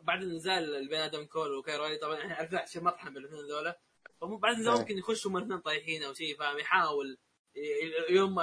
بعد 0.03 0.23
النزال 0.23 0.77
اللي 0.77 0.89
بين 0.89 1.01
آدم 1.01 1.25
كول 1.25 1.55
وكايل 1.59 1.74
أورايلي 1.74 1.97
طبعا 1.97 2.19
إحنا 2.19 2.35
عرفنا 2.35 2.59
عشان 2.61 2.83
ما 2.85 2.91
تحمل 2.91 3.17
الاثنين 3.17 3.41
ذولا 3.51 3.79
فمو- 4.21 4.37
بعد 4.39 4.55
النزال 4.55 4.73
إيه. 4.75 4.81
ممكن 4.81 4.99
يخشوا 4.99 5.31
هم 5.31 5.37
الاثنين 5.37 5.59
طايحين 5.61 6.03
أو 6.03 6.13
شيء 6.13 6.39
فاهم 6.39 6.59
يحاول 6.59 7.19
يوم 8.11 8.41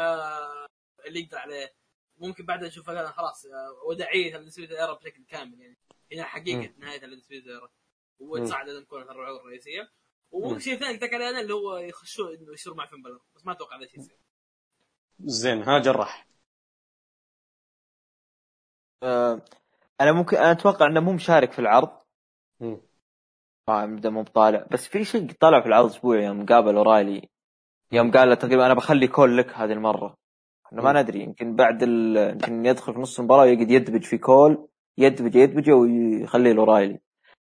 اللي 1.08 1.20
يقدر 1.20 1.38
عليه 1.38 1.74
ممكن 2.18 2.46
بعدها 2.46 2.68
نشوف 2.68 2.86
فعلاً 2.86 3.12
خلاص 3.12 3.46
آه، 3.46 3.88
وداعية 3.90 4.36
ال 4.38 4.41
Undisputed 4.41 4.72
Era 4.72 4.94
بشكل 4.94 5.26
كامل 5.26 5.62
يعني. 5.62 5.78
هنا 6.12 6.24
حقيقة 6.24 6.74
نهاية 6.78 7.06
ال 7.06 7.09
Undisputed 7.09 7.48
Era 7.48 7.70
وتصعد 8.20 8.70
آدم 8.70 8.84
كول 8.84 9.06
في 9.06 9.12
العروض 9.12 9.40
الرئيسية. 9.40 9.92
وممكن 10.32 10.60
شيء 10.60 10.80
ثاني 10.80 10.98
قلت 10.98 11.14
عليه 11.14 11.30
أنا 11.30 11.40
اللي 11.40 11.54
هو 11.54 11.78
يخشوا 11.78 12.34
إنه 12.34 12.54
يصيروا 12.54 12.78
مع 12.78 12.86
فين 12.86 13.02
بالر 13.02 13.20
بس 13.36 13.46
ما 13.46 13.52
أتوقع 13.52 13.78
هذا 13.78 13.86
الشيء 13.86 14.00
يصير. 14.00 14.18
زين 15.20 15.64
ها 15.64 15.80
جراح. 15.80 16.28
آه، 19.04 19.42
أنا 20.02 20.12
ممكن 20.12 20.38
أنا 20.38 20.52
أتوقع 20.52 20.88
إنه 20.88 21.00
مو 21.00 21.14
مشارك 21.14 21.52
في 21.52 21.60
العرض. 21.60 21.98
مبدا 23.70 24.10
مو 24.10 24.24
بطالع. 24.24 24.68
بس 24.72 24.88
في 24.88 25.06
شيء 25.06 25.32
طلع 25.32 25.62
في 25.62 25.68
العرض 25.68 25.86
الاسبوعي 25.86 26.24
يوم 26.24 26.46
قابل 26.46 26.76
أورايلي. 26.76 27.30
يوم 27.92 28.12
قال 28.12 28.30
له 28.30 28.36
تقريبا 28.36 28.66
أنا 28.66 28.74
بخلي 28.74 29.08
كول 29.08 29.38
لك 29.38 29.50
هذه 29.50 29.72
المرة. 29.72 30.18
إحنا 30.68 30.82
ما. 30.82 31.02
ندري 31.02 31.24
يمكن 31.24 31.56
بعد 31.56 31.84
ال... 31.84 32.18
يمكن 32.18 32.66
يدخل 32.66 32.94
في 32.94 33.00
نص 33.00 33.20
المباراة 33.20 33.44
ويقعد 33.44 33.72
يدبج 33.72 34.04
في 34.04 34.18
كول 34.18 34.68
يدبج 34.98 35.36
يدبج 35.36 35.70
ويخليه 35.70 36.52
لاورايلي 36.52 37.00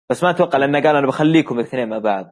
بس 0.09 0.23
ما 0.23 0.29
أتوقع 0.29 0.57
لأنه 0.57 0.81
قال 0.81 0.95
أنا 0.95 1.07
بخليكم 1.07 1.59
الاثنين 1.59 1.89
مع 1.89 1.97
بعض. 1.97 2.31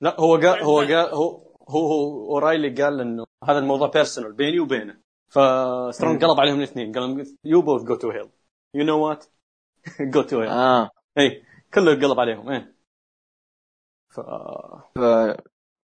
لا 0.00 0.20
هو 0.20 0.36
قال 0.36 0.62
هو 0.62 0.78
قال 0.78 0.92
هو 0.92 1.50
هو, 1.68 1.86
هو 1.92 2.30
اورايلي 2.30 2.82
قال 2.82 3.00
إنه 3.00 3.24
هذا 3.44 3.58
الموضوع 3.58 3.88
personal 3.88 4.32
بيني 4.32 4.60
وبينه. 4.60 5.00
فسترونج 5.28 6.24
قلب 6.24 6.40
عليهم 6.40 6.58
الاثنين 6.58 6.92
قال 6.92 7.02
لهم 7.02 7.24
you 7.44 7.62
both 7.62 7.82
go 7.82 7.94
to 7.94 8.10
hell 8.10 8.30
you 8.74 8.84
know 8.84 9.06
what 9.06 9.24
go 10.00 10.22
to 10.22 10.40
hell 10.40 10.48
آه. 10.48 10.90
اي 11.18 11.42
كله 11.74 11.94
قلب 11.94 12.20
عليهم 12.20 12.50
إيه. 12.50 12.74
ف 14.08 14.20
ف... 14.98 15.00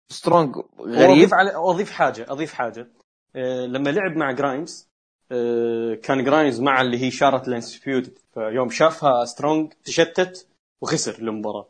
سترونج 0.10 0.56
غريب. 0.80 1.10
واضيف 1.10 1.34
على 1.34 1.52
أضيف 1.56 1.92
حاجة 1.92 2.26
أضيف 2.30 2.54
حاجة. 2.54 2.92
لما 3.66 3.90
لعب 3.90 4.18
مع 4.18 4.32
جرايمز 4.32 4.90
آه، 5.32 5.96
كان 5.96 6.24
جرايمز 6.24 6.62
مع 6.62 6.82
اللي 6.82 6.98
هي 7.04 7.12
شارة 7.12 7.48
ال 7.48 7.54
Undisputed 7.54 8.18
فيوم 8.34 8.70
شافها 8.70 9.26
سترونج 9.26 9.74
تشتت 9.84 10.48
وخسر 10.82 11.20
المباراة. 11.20 11.68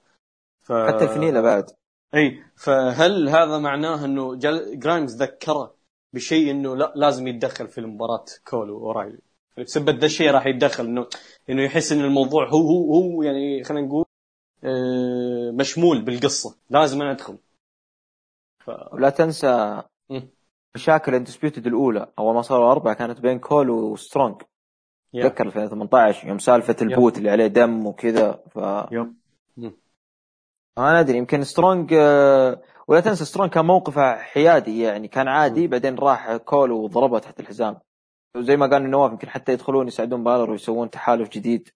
ف... 0.62 0.72
حتى 0.72 1.04
الفنيلة 1.04 1.42
بعد. 1.42 1.72
إي 2.16 2.44
فهل 2.56 3.30
هذا 3.30 3.58
معناه 3.58 4.06
إنه 4.06 4.36
جل... 4.36 4.80
جرايمز 4.80 5.22
ذكره 5.22 5.76
بشيء 6.14 6.52
إنه 6.52 6.76
لا 6.76 6.94
لازم 6.96 7.28
يتدخل 7.28 7.68
في 7.68 7.78
المباراة 7.78 8.26
كول 8.48 8.70
واورايلي 8.70 9.20
بسبب 9.58 10.00
ذا 10.00 10.06
الشيء 10.06 10.32
راح 10.32 10.46
يتدخل 10.46 10.86
إنه 10.86 11.08
إنه 11.50 11.64
يحس 11.64 11.92
إن 11.92 12.02
الموضوع 12.02 12.50
هو 12.50 12.62
هو 12.62 12.94
هو 12.94 13.24
يعني 13.24 13.64
خلينا 13.64 13.88
نقول 13.88 14.06
آه، 14.64 15.52
مشمول 15.52 16.02
بالقصة. 16.02 16.56
لازم 16.70 17.02
أنا 17.02 17.12
أدخل. 17.12 17.38
ف... 18.60 18.70
ولا 18.94 19.10
تنسى. 19.10 19.84
مشاكل 20.76 21.16
Undisputed 21.16 21.68
الأولى. 21.68 22.12
أول 22.20 22.36
ما 22.36 22.42
صاروا 22.42 22.72
أربعة 22.72 22.94
كانت 22.94 23.20
بين 23.20 23.40
كول 23.40 23.70
وسترونج. 23.70 24.42
yeah. 25.14 25.24
تذكر 25.28 25.46
2018 25.46 26.28
يوم 26.28 26.40
سالفة 26.40 26.76
ال 26.82 26.89
boot 26.89 27.18
اللي 27.18 27.30
عليه 27.30 27.48
دم 27.48 27.88
وكذا 27.88 28.32
ف 28.32 28.58
yep 28.92 29.14
ما 30.78 31.02
ندري 31.02 31.18
يمكن 31.18 31.44
سترونج 31.44 31.94
آه، 31.94 32.62
ولا 32.88 33.00
تنسى 33.00 33.26
سترونج 33.26 33.52
كان 33.52 33.66
موقفه 33.66 34.16
حيادي 34.16 34.82
يعني 34.82 35.08
كان 35.08 35.28
عادي 35.28 35.68
بعدين 35.68 35.96
راح 35.96 36.36
كول 36.36 36.72
وضربه 36.72 37.20
تحت 37.20 37.40
الحزام. 37.40 37.80
وزي 38.38 38.58
ما 38.58 38.68
قال 38.68 38.90
نواف 38.90 39.12
يمكن 39.12 39.30
حتى 39.30 39.52
يدخلون 39.52 39.88
يساعدون 39.88 40.24
بالر 40.24 40.52
ويسوون 40.52 40.90
تحالف 40.90 41.30
جديد 41.30 41.70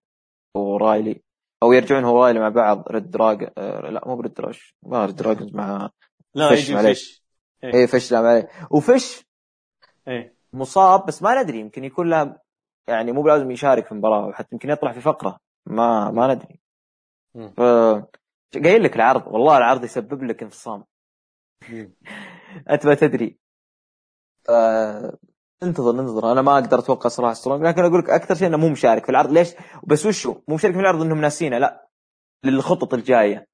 ورايلي 0.56 1.22
أو 1.64 1.72
يرجعون 1.72 2.04
هو 2.04 2.24
رايلي 2.24 2.40
مع 2.40 2.50
بعض 2.50 2.84
ريد 2.92 3.12
دراج 3.12 3.50
آه، 3.58 3.90
لا 3.90 4.08
مو 4.08 4.16
بريد 4.16 4.34
دراج 4.34 4.60
ما 4.84 5.06
ريد 5.06 5.16
دراجونز 5.16 5.56
مع 5.56 5.90
لا 6.36 6.50
فش 6.50 6.64
يجي 6.64 6.76
معليش. 6.76 7.23
فش 7.64 7.74
إيه. 7.74 7.74
إيه 7.74 7.86
فش 7.86 8.12
لا 8.12 8.18
عليه 8.18 8.50
وفش 8.72 9.26
إيه. 10.08 10.36
مصاب 10.54 11.06
بس 11.06 11.24
ما 11.24 11.44
ندري 11.44 11.60
يمكن 11.60 11.84
يكون 11.84 12.10
له 12.10 12.40
يعني 12.88 13.12
مو 13.12 13.22
بلازم 13.22 13.52
يشارك 13.52 13.86
في 13.86 13.92
المباراة 13.92 14.32
حتى 14.32 14.50
يمكن 14.52 14.70
يطلع 14.70 14.92
في 14.92 15.02
فقرة. 15.02 15.40
ما 15.66 16.12
ما 16.12 16.34
ندري. 16.34 16.60
ف 17.34 17.62
قايل 18.64 18.84
لك 18.84 18.96
العرض. 18.96 19.28
والله 19.28 19.58
العرض 19.58 19.84
يسبب 19.84 20.24
لك 20.24 20.44
انفصام. 20.44 20.84
أنت 22.72 22.86
ما 22.86 22.94
تدري. 22.94 23.40
ف... 24.46 24.52
ننتظر 25.64 25.92
ننتظر 25.92 26.32
أنا 26.32 26.42
ما 26.42 26.54
أقدر 26.54 26.80
أتوقع 26.80 27.10
صراحة 27.10 27.34
سترونج 27.34 27.64
لكن 27.64 27.82
أقول 27.82 28.00
لك 28.00 28.10
أكثر 28.10 28.36
شيء 28.36 28.48
إنه 28.48 28.58
مو 28.58 28.70
مشارك 28.70 29.04
في 29.04 29.10
العرض. 29.10 29.32
ليش؟ 29.32 29.54
بس 29.88 30.06
وشو؟ 30.06 30.42
مو 30.48 30.56
مشارك 30.56 30.74
في 30.74 30.80
العرض 30.80 31.02
إنهم 31.02 31.22
ناسينه 31.22 31.58
لا. 31.58 31.90
للخطط 32.44 32.94
الجاية. 32.94 33.48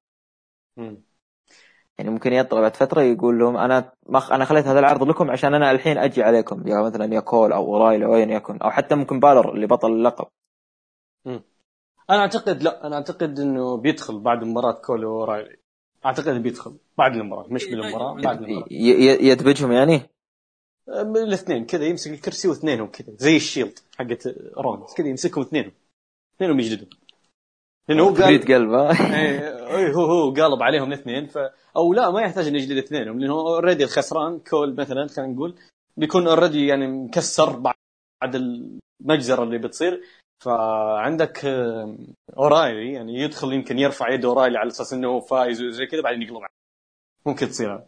يعني 2.00 2.12
ممكن 2.12 2.32
يطلع 2.32 2.60
بعد 2.60 2.76
فترة 2.76 3.02
يقول 3.02 3.38
لهم 3.38 3.56
أنا 3.56 3.92
ما 4.08 4.34
أنا 4.34 4.44
خليت 4.44 4.66
هذا 4.66 4.78
العرض 4.78 5.02
لكم 5.02 5.30
عشان 5.30 5.54
أنا 5.54 5.70
الحين 5.70 5.98
أجي 5.98 6.22
عليكم. 6.22 6.68
يا 6.68 6.82
مثلا 6.82 7.14
يا 7.14 7.20
كول 7.20 7.52
أو 7.52 7.64
أورايلي 7.64 8.02
أو 8.02 8.16
ايا 8.16 8.26
يكن 8.26 8.56
أو 8.56 8.70
حتى 8.70 8.94
ممكن 8.94 9.20
بالر 9.20 9.54
اللي 9.54 9.66
بطل 9.66 9.92
اللقب. 9.92 10.26
أنا 12.10 12.18
أعتقد 12.20 12.62
لا 12.62 12.86
أنا 12.86 12.96
أعتقد 12.96 13.38
إنه 13.40 13.76
بيدخل 13.76 14.18
بعد 14.18 14.44
مباراة 14.44 14.72
كول 14.72 15.04
ورايلي 15.04 15.56
أعتقد 16.06 16.42
بيدخل 16.42 16.76
بعد 16.98 17.16
المباراة 17.16 17.46
مش 17.48 17.64
بالمباراة 17.64 18.14
بعد 18.14 18.42
المباراة. 18.42 18.66
يدبجهم 19.20 19.72
يعني؟ 19.72 20.00
الاثنين 21.16 21.64
كذا 21.64 21.84
يمسك 21.84 22.10
الكرسي 22.10 22.48
واثنينهم 22.48 22.86
كذا 22.86 23.12
زي 23.16 23.36
الشيلد 23.36 23.78
حقت 23.98 24.34
رولينز 24.56 24.94
كذا 24.96 25.08
يمسكهم 25.08 25.44
اثنينهم. 25.44 25.72
اثنينهم 26.36 26.60
يجلدهم 26.60 26.88
لأنه 27.90 28.02
هو 28.02 28.08
قال 28.08 28.16
كبريت 28.16 28.50
قلب 28.50 28.70
ها؟ 28.70 28.90
إيه، 29.20 29.76
إيه، 29.76 29.92
هو 29.92 30.04
هو 30.04 30.34
قالب 30.34 30.62
عليهم 30.62 30.92
الاثنين. 30.92 31.26
ف 31.26 31.38
أو 31.76 31.92
لا 31.92 32.10
ما 32.10 32.22
يحتاج 32.22 32.46
إنه 32.46 32.58
يجلد 32.58 32.78
اثنينهم 32.84 33.20
لأنه 33.20 33.34
already 33.34 33.84
الخسران 33.84 34.38
كول 34.38 34.76
مثلا 34.76 35.06
خلينا 35.06 35.32
نقول 35.32 35.54
بيكون 35.96 36.28
already 36.28 36.66
يعني 36.66 36.86
مكسر 36.86 37.58
بعد 37.58 38.34
المجزرة 38.34 39.42
اللي 39.42 39.58
بتصير. 39.58 40.02
فعندك 40.44 41.44
آه، 41.44 41.96
أورايلي 42.38 42.92
يعني 42.92 43.14
يدخل 43.14 43.52
يمكن 43.52 43.78
يرفع 43.78 44.10
يد 44.12 44.24
أورايلي 44.24 44.58
على 44.58 44.68
أساس 44.68 44.92
إنه 44.92 45.08
هو 45.08 45.20
فايز 45.20 45.62
وزي 45.62 45.86
كذا 45.86 46.02
بعدين 46.02 46.22
يقلب. 46.22 46.46
ممكن 47.26 47.48
تصير. 47.48 47.80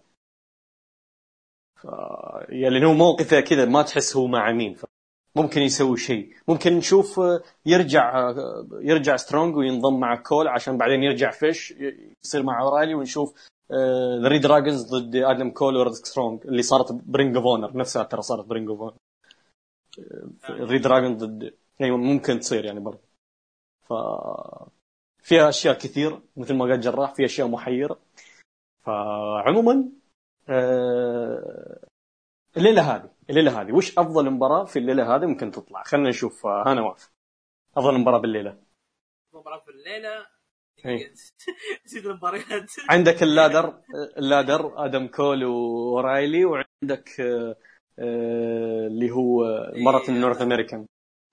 ف... 1.81 1.85
يعني 2.49 2.71
لأنه 2.71 2.93
موقفه 2.93 3.41
كذا 3.41 3.65
ما 3.65 3.83
تحس 3.83 4.17
هو 4.17 4.27
مع 4.27 4.53
مين. 4.53 4.75
ف... 4.75 4.85
ممكن 5.37 5.63
يسوي 5.63 5.97
شيء. 5.97 6.35
ممكن 6.49 6.73
نشوف 6.73 7.21
آه، 7.21 7.43
يرجع 7.67 8.29
آه، 8.31 8.67
يرجع 8.73 9.17
سترونج 9.17 9.57
وينضم 9.57 10.01
مع 10.01 10.17
كول 10.17 10.49
عشان 10.49 10.79
بعدين 10.79 11.03
يرجع 11.03 11.31
فيش 11.31 11.75
يصير 12.25 12.43
مع 12.43 12.63
اورايلي 12.63 12.95
ونشوف 12.95 13.35
ذا 14.23 14.29
reDRagon 14.29 14.95
ضد 14.95 15.17
آدم 15.17 15.51
كول 15.51 15.77
ورودريك 15.77 15.93
سترونج 15.93 16.47
اللي 16.47 16.63
صارت 16.63 16.93
ب 16.93 17.01
Ring 17.01 17.37
of 17.37 17.47
Honor. 17.47 17.77
نفسها 17.77 18.03
ترى 18.03 18.23
صارت 18.23 18.45
ب 18.45 18.49
Ring 18.49 18.69
of 18.69 18.81
Honor. 18.81 18.95
reDRagon 20.51 21.17
ضد 21.17 21.55
أيوه 21.81 21.97
ممكن 21.97 22.41
تصير 22.41 22.65
يعني 22.65 22.81
برضه. 22.81 23.01
ف 23.89 23.93
فيها 25.23 25.49
أشياء 25.49 25.75
كثير 25.79 26.21
مثل 26.37 26.55
ما 26.55 26.65
قال 26.65 26.81
جراح 26.81 27.15
في 27.15 27.25
أشياء 27.25 27.49
محيرة. 27.49 27.99
فعموما 28.85 29.89
آه، 30.49 31.79
الليلة 32.57 32.83
هذه. 32.97 33.12
الليلة 33.31 33.61
هذه. 33.61 33.73
وش 33.73 33.99
أفضل 33.99 34.31
مباراة 34.31 34.65
في 34.65 34.79
الليلة 34.79 35.17
هذه 35.17 35.27
ممكن 35.27 35.51
تطلع؟ 35.51 35.83
خلينا 35.83 36.09
نشوف 36.09 36.47
آه، 36.47 36.65
ها 36.67 36.83
نواف. 36.83 37.11
أفضل 37.77 37.99
مباراة 37.99 38.19
بالليلة. 38.19 38.63
مباراة 39.33 39.59
في 39.59 39.71
الليلة؟ 39.71 40.27
إيه. 40.87 41.13
نسيت 41.87 42.07
المباريات. 42.07 42.71
عندك 42.91 43.23
ال 43.23 43.31
ladder 43.31 43.83
ال 44.19 44.28
ladder 44.28 44.85
آدم 44.85 45.07
كول 45.07 45.45
وأورايلي 45.45 46.45
وعندك 46.45 47.21
آه، 47.21 47.57
آه، 47.99 48.87
اللي 48.87 49.11
هو 49.11 49.45
مره 49.77 50.03
النورث 50.09 50.43
أمريكان. 50.43 50.87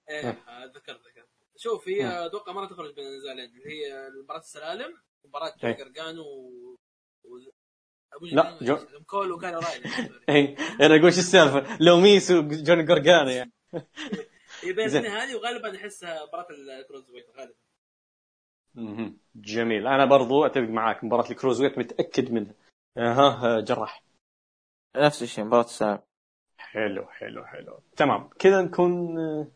إيه 0.10 0.30
آه، 0.30 0.66
ذكرت 0.66 1.00
ذكرت 1.08 1.30
شوف 1.58 1.88
هي 1.88 2.26
أتوقع 2.26 2.54
ما 2.54 2.66
تخرج 2.66 2.96
بين 2.96 3.08
النزالين 3.08 3.46
اللي 3.46 3.66
هي 3.66 4.10
مباراة 4.24 4.40
السلالم 4.40 5.02
مباراة 5.26 5.54
إيه. 5.64 5.72
جرجان 5.72 6.20
و 6.20 6.50
لا، 8.32 8.58
جو- 8.62 8.76
جو... 8.76 9.04
كول 9.08 9.32
وكان 9.32 9.60
اي 10.30 10.56
أنا 10.82 10.96
أقول 10.96 11.14
شو 11.14 11.20
السالفة؟ 11.20 11.78
لو 11.82 12.00
ميس 12.00 12.32
وجون 12.32 12.86
جورجانا 12.86 13.32
يعني 13.32 13.52
هي 14.64 14.74
بين 14.74 14.88
زين. 14.88 15.02
الاثنين 15.02 15.22
هذه 15.22 15.36
وغالبا 15.36 15.76
احسها 15.78 16.26
مباراة 16.26 16.48
الكروز 16.50 17.10
ويت 17.12 17.26
غالبا. 17.38 17.54
جميل. 19.36 19.88
أنا 19.88 20.06
برضو 20.06 20.46
أتفق 20.46 20.62
معاك 20.70 21.04
مباراة 21.04 21.32
الكروز 21.32 21.62
ويت 21.62 21.78
متأكد 21.78 22.32
منها. 22.32 22.54
أها 22.98 23.60
جراح. 23.60 24.04
نفس 24.98 25.24
الشيء 25.24 25.44
مباراة 25.44 25.64
السلام 25.64 26.00
حلو 26.58 27.06
حلو 27.06 27.46
حلو. 27.46 27.80
تمام. 27.98 28.30
كذا 28.40 28.62
نكون 28.62 29.18
آه، 29.20 29.48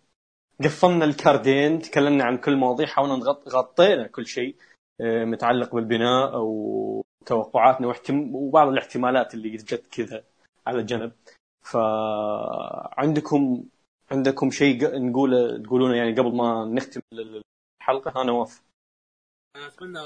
قفلنا 0.63 1.05
الكاردين 1.05 1.79
تكلمنا 1.79 2.23
عن 2.23 2.37
كل 2.37 2.55
مواضيع 2.55 2.87
حاولنا 2.87 3.15
نغط 3.15 3.49
غطينا 3.49 4.07
كل 4.07 4.25
شيء 4.25 4.55
آه، 5.01 5.25
متعلق 5.25 5.75
بالبناء 5.75 6.33
أو 6.33 7.02
توقعاتنا 7.25 7.87
واحتم... 7.87 8.35
وبعض 8.35 8.67
الاحتمالات 8.67 9.33
اللي 9.33 9.57
جت 9.57 9.87
كذا 9.87 10.23
على 10.67 10.83
جنب. 10.83 11.11
فعندكم 11.71 13.63
عندكم 14.11 14.51
شيء 14.51 14.99
نقوله 15.09 15.63
تقولونه 15.63 15.95
يعني 15.95 16.11
قبل 16.11 16.35
ما 16.35 16.65
نختم 16.65 17.01
الحلقة؟ 17.81 18.21
أنا 18.21 18.31
واف. 18.31 18.61
أنا 19.55 19.67
اتمنى 19.67 19.99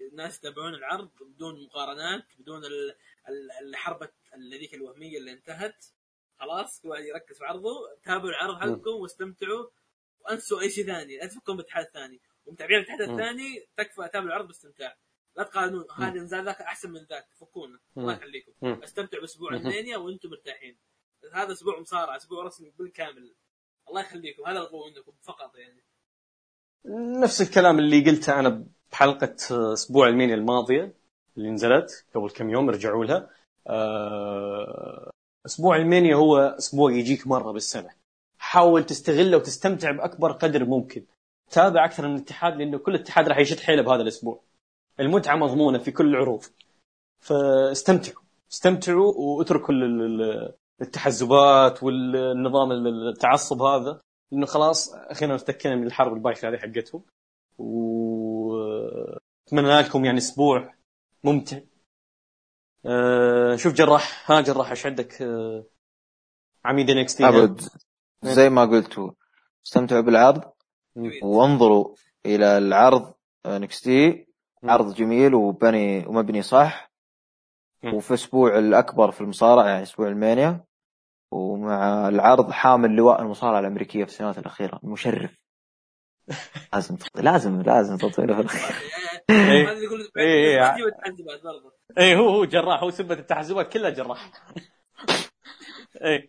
الناس 0.00 0.38
يتابعون 0.38 0.74
العرض 0.74 1.10
بدون 1.20 1.64
مقارنات 1.64 2.24
بدون 2.38 2.64
ال- 2.64 2.96
ال- 3.28 3.68
الحربة 3.68 4.08
هذيك 4.52 4.74
الوهمية 4.74 5.18
اللي 5.18 5.32
انتهت. 5.32 5.84
خلاص 6.40 6.80
كل 6.80 6.88
واحد 6.88 7.04
يركز 7.04 7.38
في 7.38 7.44
عرضه. 7.44 7.74
تابعوا 8.04 8.30
العرض 8.30 8.54
حقكم 8.54 8.90
واستمتعوا. 8.90 9.66
وأنسوا 10.20 10.60
أي 10.60 10.70
شيء 10.70 10.86
ثاني 10.86 11.16
لا 11.16 11.26
تفكرون 11.26 11.56
بالاتحاد 11.56 11.86
الثاني 11.86 12.20
ومتابعين 12.46 12.78
الاتحاد. 12.78 13.00
الثاني 13.00 13.66
تكفى 13.76 14.08
تابعوا 14.12 14.28
العرض 14.28 14.46
باستمتاع. 14.46 14.96
لا 15.36 15.42
تقارنون. 15.42 15.84
هذا 15.96 16.20
نزال 16.20 16.44
ذاك 16.44 16.60
أحسن 16.60 16.90
من 16.90 17.00
ذاك. 17.10 17.26
فكونا. 17.40 17.78
الله. 17.96 18.12
يخليكم. 18.12 18.52
استمتعوا 18.62 19.20
باسبوع. 19.20 19.54
المانيا 19.54 19.96
وأنتم 19.96 20.28
مرتاحين. 20.30 20.76
هذا 21.32 21.52
أسبوع 21.52 21.80
مصارعه 21.80 22.16
أسبوع 22.16 22.44
رسمي 22.44 22.72
بالكامل. 22.78 23.34
الله 23.88 24.00
يخليكم. 24.00 24.46
هذا 24.46 24.58
القوة 24.58 24.86
عندكم 24.86 25.12
فقط 25.22 25.56
يعني. 25.56 25.84
نفس 27.20 27.42
الكلام 27.42 27.78
اللي 27.78 28.10
قلته 28.10 28.40
أنا 28.40 28.64
بحلقة 28.92 29.36
أسبوع 29.72 30.08
المينيا 30.08 30.34
الماضية 30.34 30.94
اللي 31.36 31.50
نزلت 31.50 32.04
قبل 32.14 32.30
كم 32.30 32.50
يوم 32.50 32.70
رجعوا 32.70 33.04
لها. 33.04 33.30
آه، 33.66 35.10
أسبوع 35.46 35.76
المانيا 35.76 36.14
هو 36.14 36.38
أسبوع 36.38 36.92
يجيك 36.92 37.26
مرة 37.26 37.52
بالسنة. 37.52 37.90
حاول 38.38 38.86
تستغله 38.86 39.36
وتستمتع 39.36 39.90
بأكبر 39.90 40.32
قدر 40.32 40.64
ممكن. 40.64 41.04
تابع 41.50 41.84
أكثر 41.84 42.08
من 42.08 42.16
اتحاد 42.16 42.56
لأنه 42.56 42.78
كل 42.78 42.94
اتحاد 42.94 43.28
راح 43.28 43.38
يشد 43.38 43.60
حيله 43.60 43.82
بهذا 43.82 44.02
الأسبوع. 44.02 44.40
المتعة 45.00 45.36
مضمونة 45.36 45.78
في 45.78 45.90
كل 45.90 46.06
العروض 46.06 46.44
فاستمتعوا. 47.20 48.22
استمتعوا 48.52 49.12
واتركوا 49.16 49.74
ال- 49.74 50.02
ال- 50.02 50.54
التحزبات 50.82 51.82
والنظام 51.82 52.72
التعصب 52.72 53.62
هذا. 53.62 54.00
لأنه 54.32 54.46
خلاص 54.46 54.94
أخيرا 54.94 55.34
استكينا 55.34 55.76
من 55.76 55.86
الحرب 55.86 56.12
البايخة 56.12 56.48
هذه 56.48 56.56
حقتهم. 56.56 57.02
وأتمنى 58.44 59.80
لكم 59.80 60.04
يعني 60.04 60.18
أسبوع 60.18 60.74
ممتع. 61.24 61.58
أه 62.86 63.56
شوف 63.56 63.72
جراح. 63.72 64.30
ها 64.30 64.40
جراح 64.40 64.70
إيش 64.70 64.86
عندك؟ 64.86 65.22
أه 65.22 65.64
عميد 66.64 66.90
NXT 66.90 67.28
أبد 67.28 67.60
زي 68.22 68.50
ما 68.50 68.64
قلتوا. 68.64 69.10
استمتعوا 69.66 70.00
بالعرض 70.00 70.52
وانظروا 71.22 71.94
إلى 72.26 72.58
العرض 72.58 73.14
NXT 73.46 74.26
عرض 74.64 74.94
جميل 74.94 75.34
وبني 75.34 76.06
ومبني 76.06 76.42
صح. 76.42 76.90
مم. 77.82 77.94
وفي 77.94 78.14
أسبوع 78.14 78.58
الأكبر 78.58 79.10
في 79.10 79.20
المصارعة 79.20 79.68
يعني 79.68 79.82
أسبوع 79.82 80.08
ال 80.08 80.16
Mania. 80.16 80.64
ومع 81.32 82.08
العرض 82.08 82.50
حامل 82.50 82.96
لواء 82.96 83.22
المصارعة 83.22 83.60
الأمريكية 83.60 84.04
في 84.04 84.10
السنوات 84.10 84.38
الأخيرة 84.38 84.80
المشرف. 84.84 85.34
لازم 86.74 86.96
لازم 87.14 87.62
لازم 87.62 87.96
تطويله 87.96 88.34
في 88.34 88.40
الأخير. 88.40 88.76
إيه. 89.30 89.68
اللي 89.72 89.84
يقول 89.84 90.08
إيه، 90.18 90.62
إيه. 90.62 90.74
برضه. 91.44 91.72
اي 91.98 92.16
هو 92.16 92.28
هو 92.28 92.44
جراح 92.44 92.82
هو 92.82 92.90
سبة 92.90 93.14
التحزبات 93.14 93.72
كلها 93.72 93.90
جراح. 93.90 94.30
اي 96.04 96.28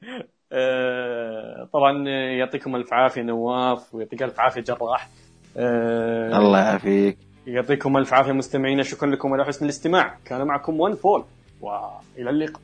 آه 0.51 1.69
طبعا 1.73 2.07
يعطيكم 2.09 2.75
الف 2.75 2.93
عافية 2.93 3.21
نواف 3.21 3.95
ويعطيك 3.95 4.23
الف 4.23 4.39
عافية 4.39 4.61
جراح. 4.61 5.09
آه 5.57 6.37
الله 6.37 6.59
يعافيك. 6.59 7.34
يعطيكم 7.47 7.97
ألف 7.97 8.13
عافية 8.13 8.31
مستمعينا 8.31 8.83
شكرا 8.83 9.09
لكم 9.09 9.33
على 9.33 9.45
حسن 9.45 9.65
الاستماع. 9.65 10.17
كان 10.25 10.47
معكم 10.47 10.79
ون 10.79 10.95
فول. 10.95 11.23
وإلى 11.61 12.29
اللقاء. 12.29 12.61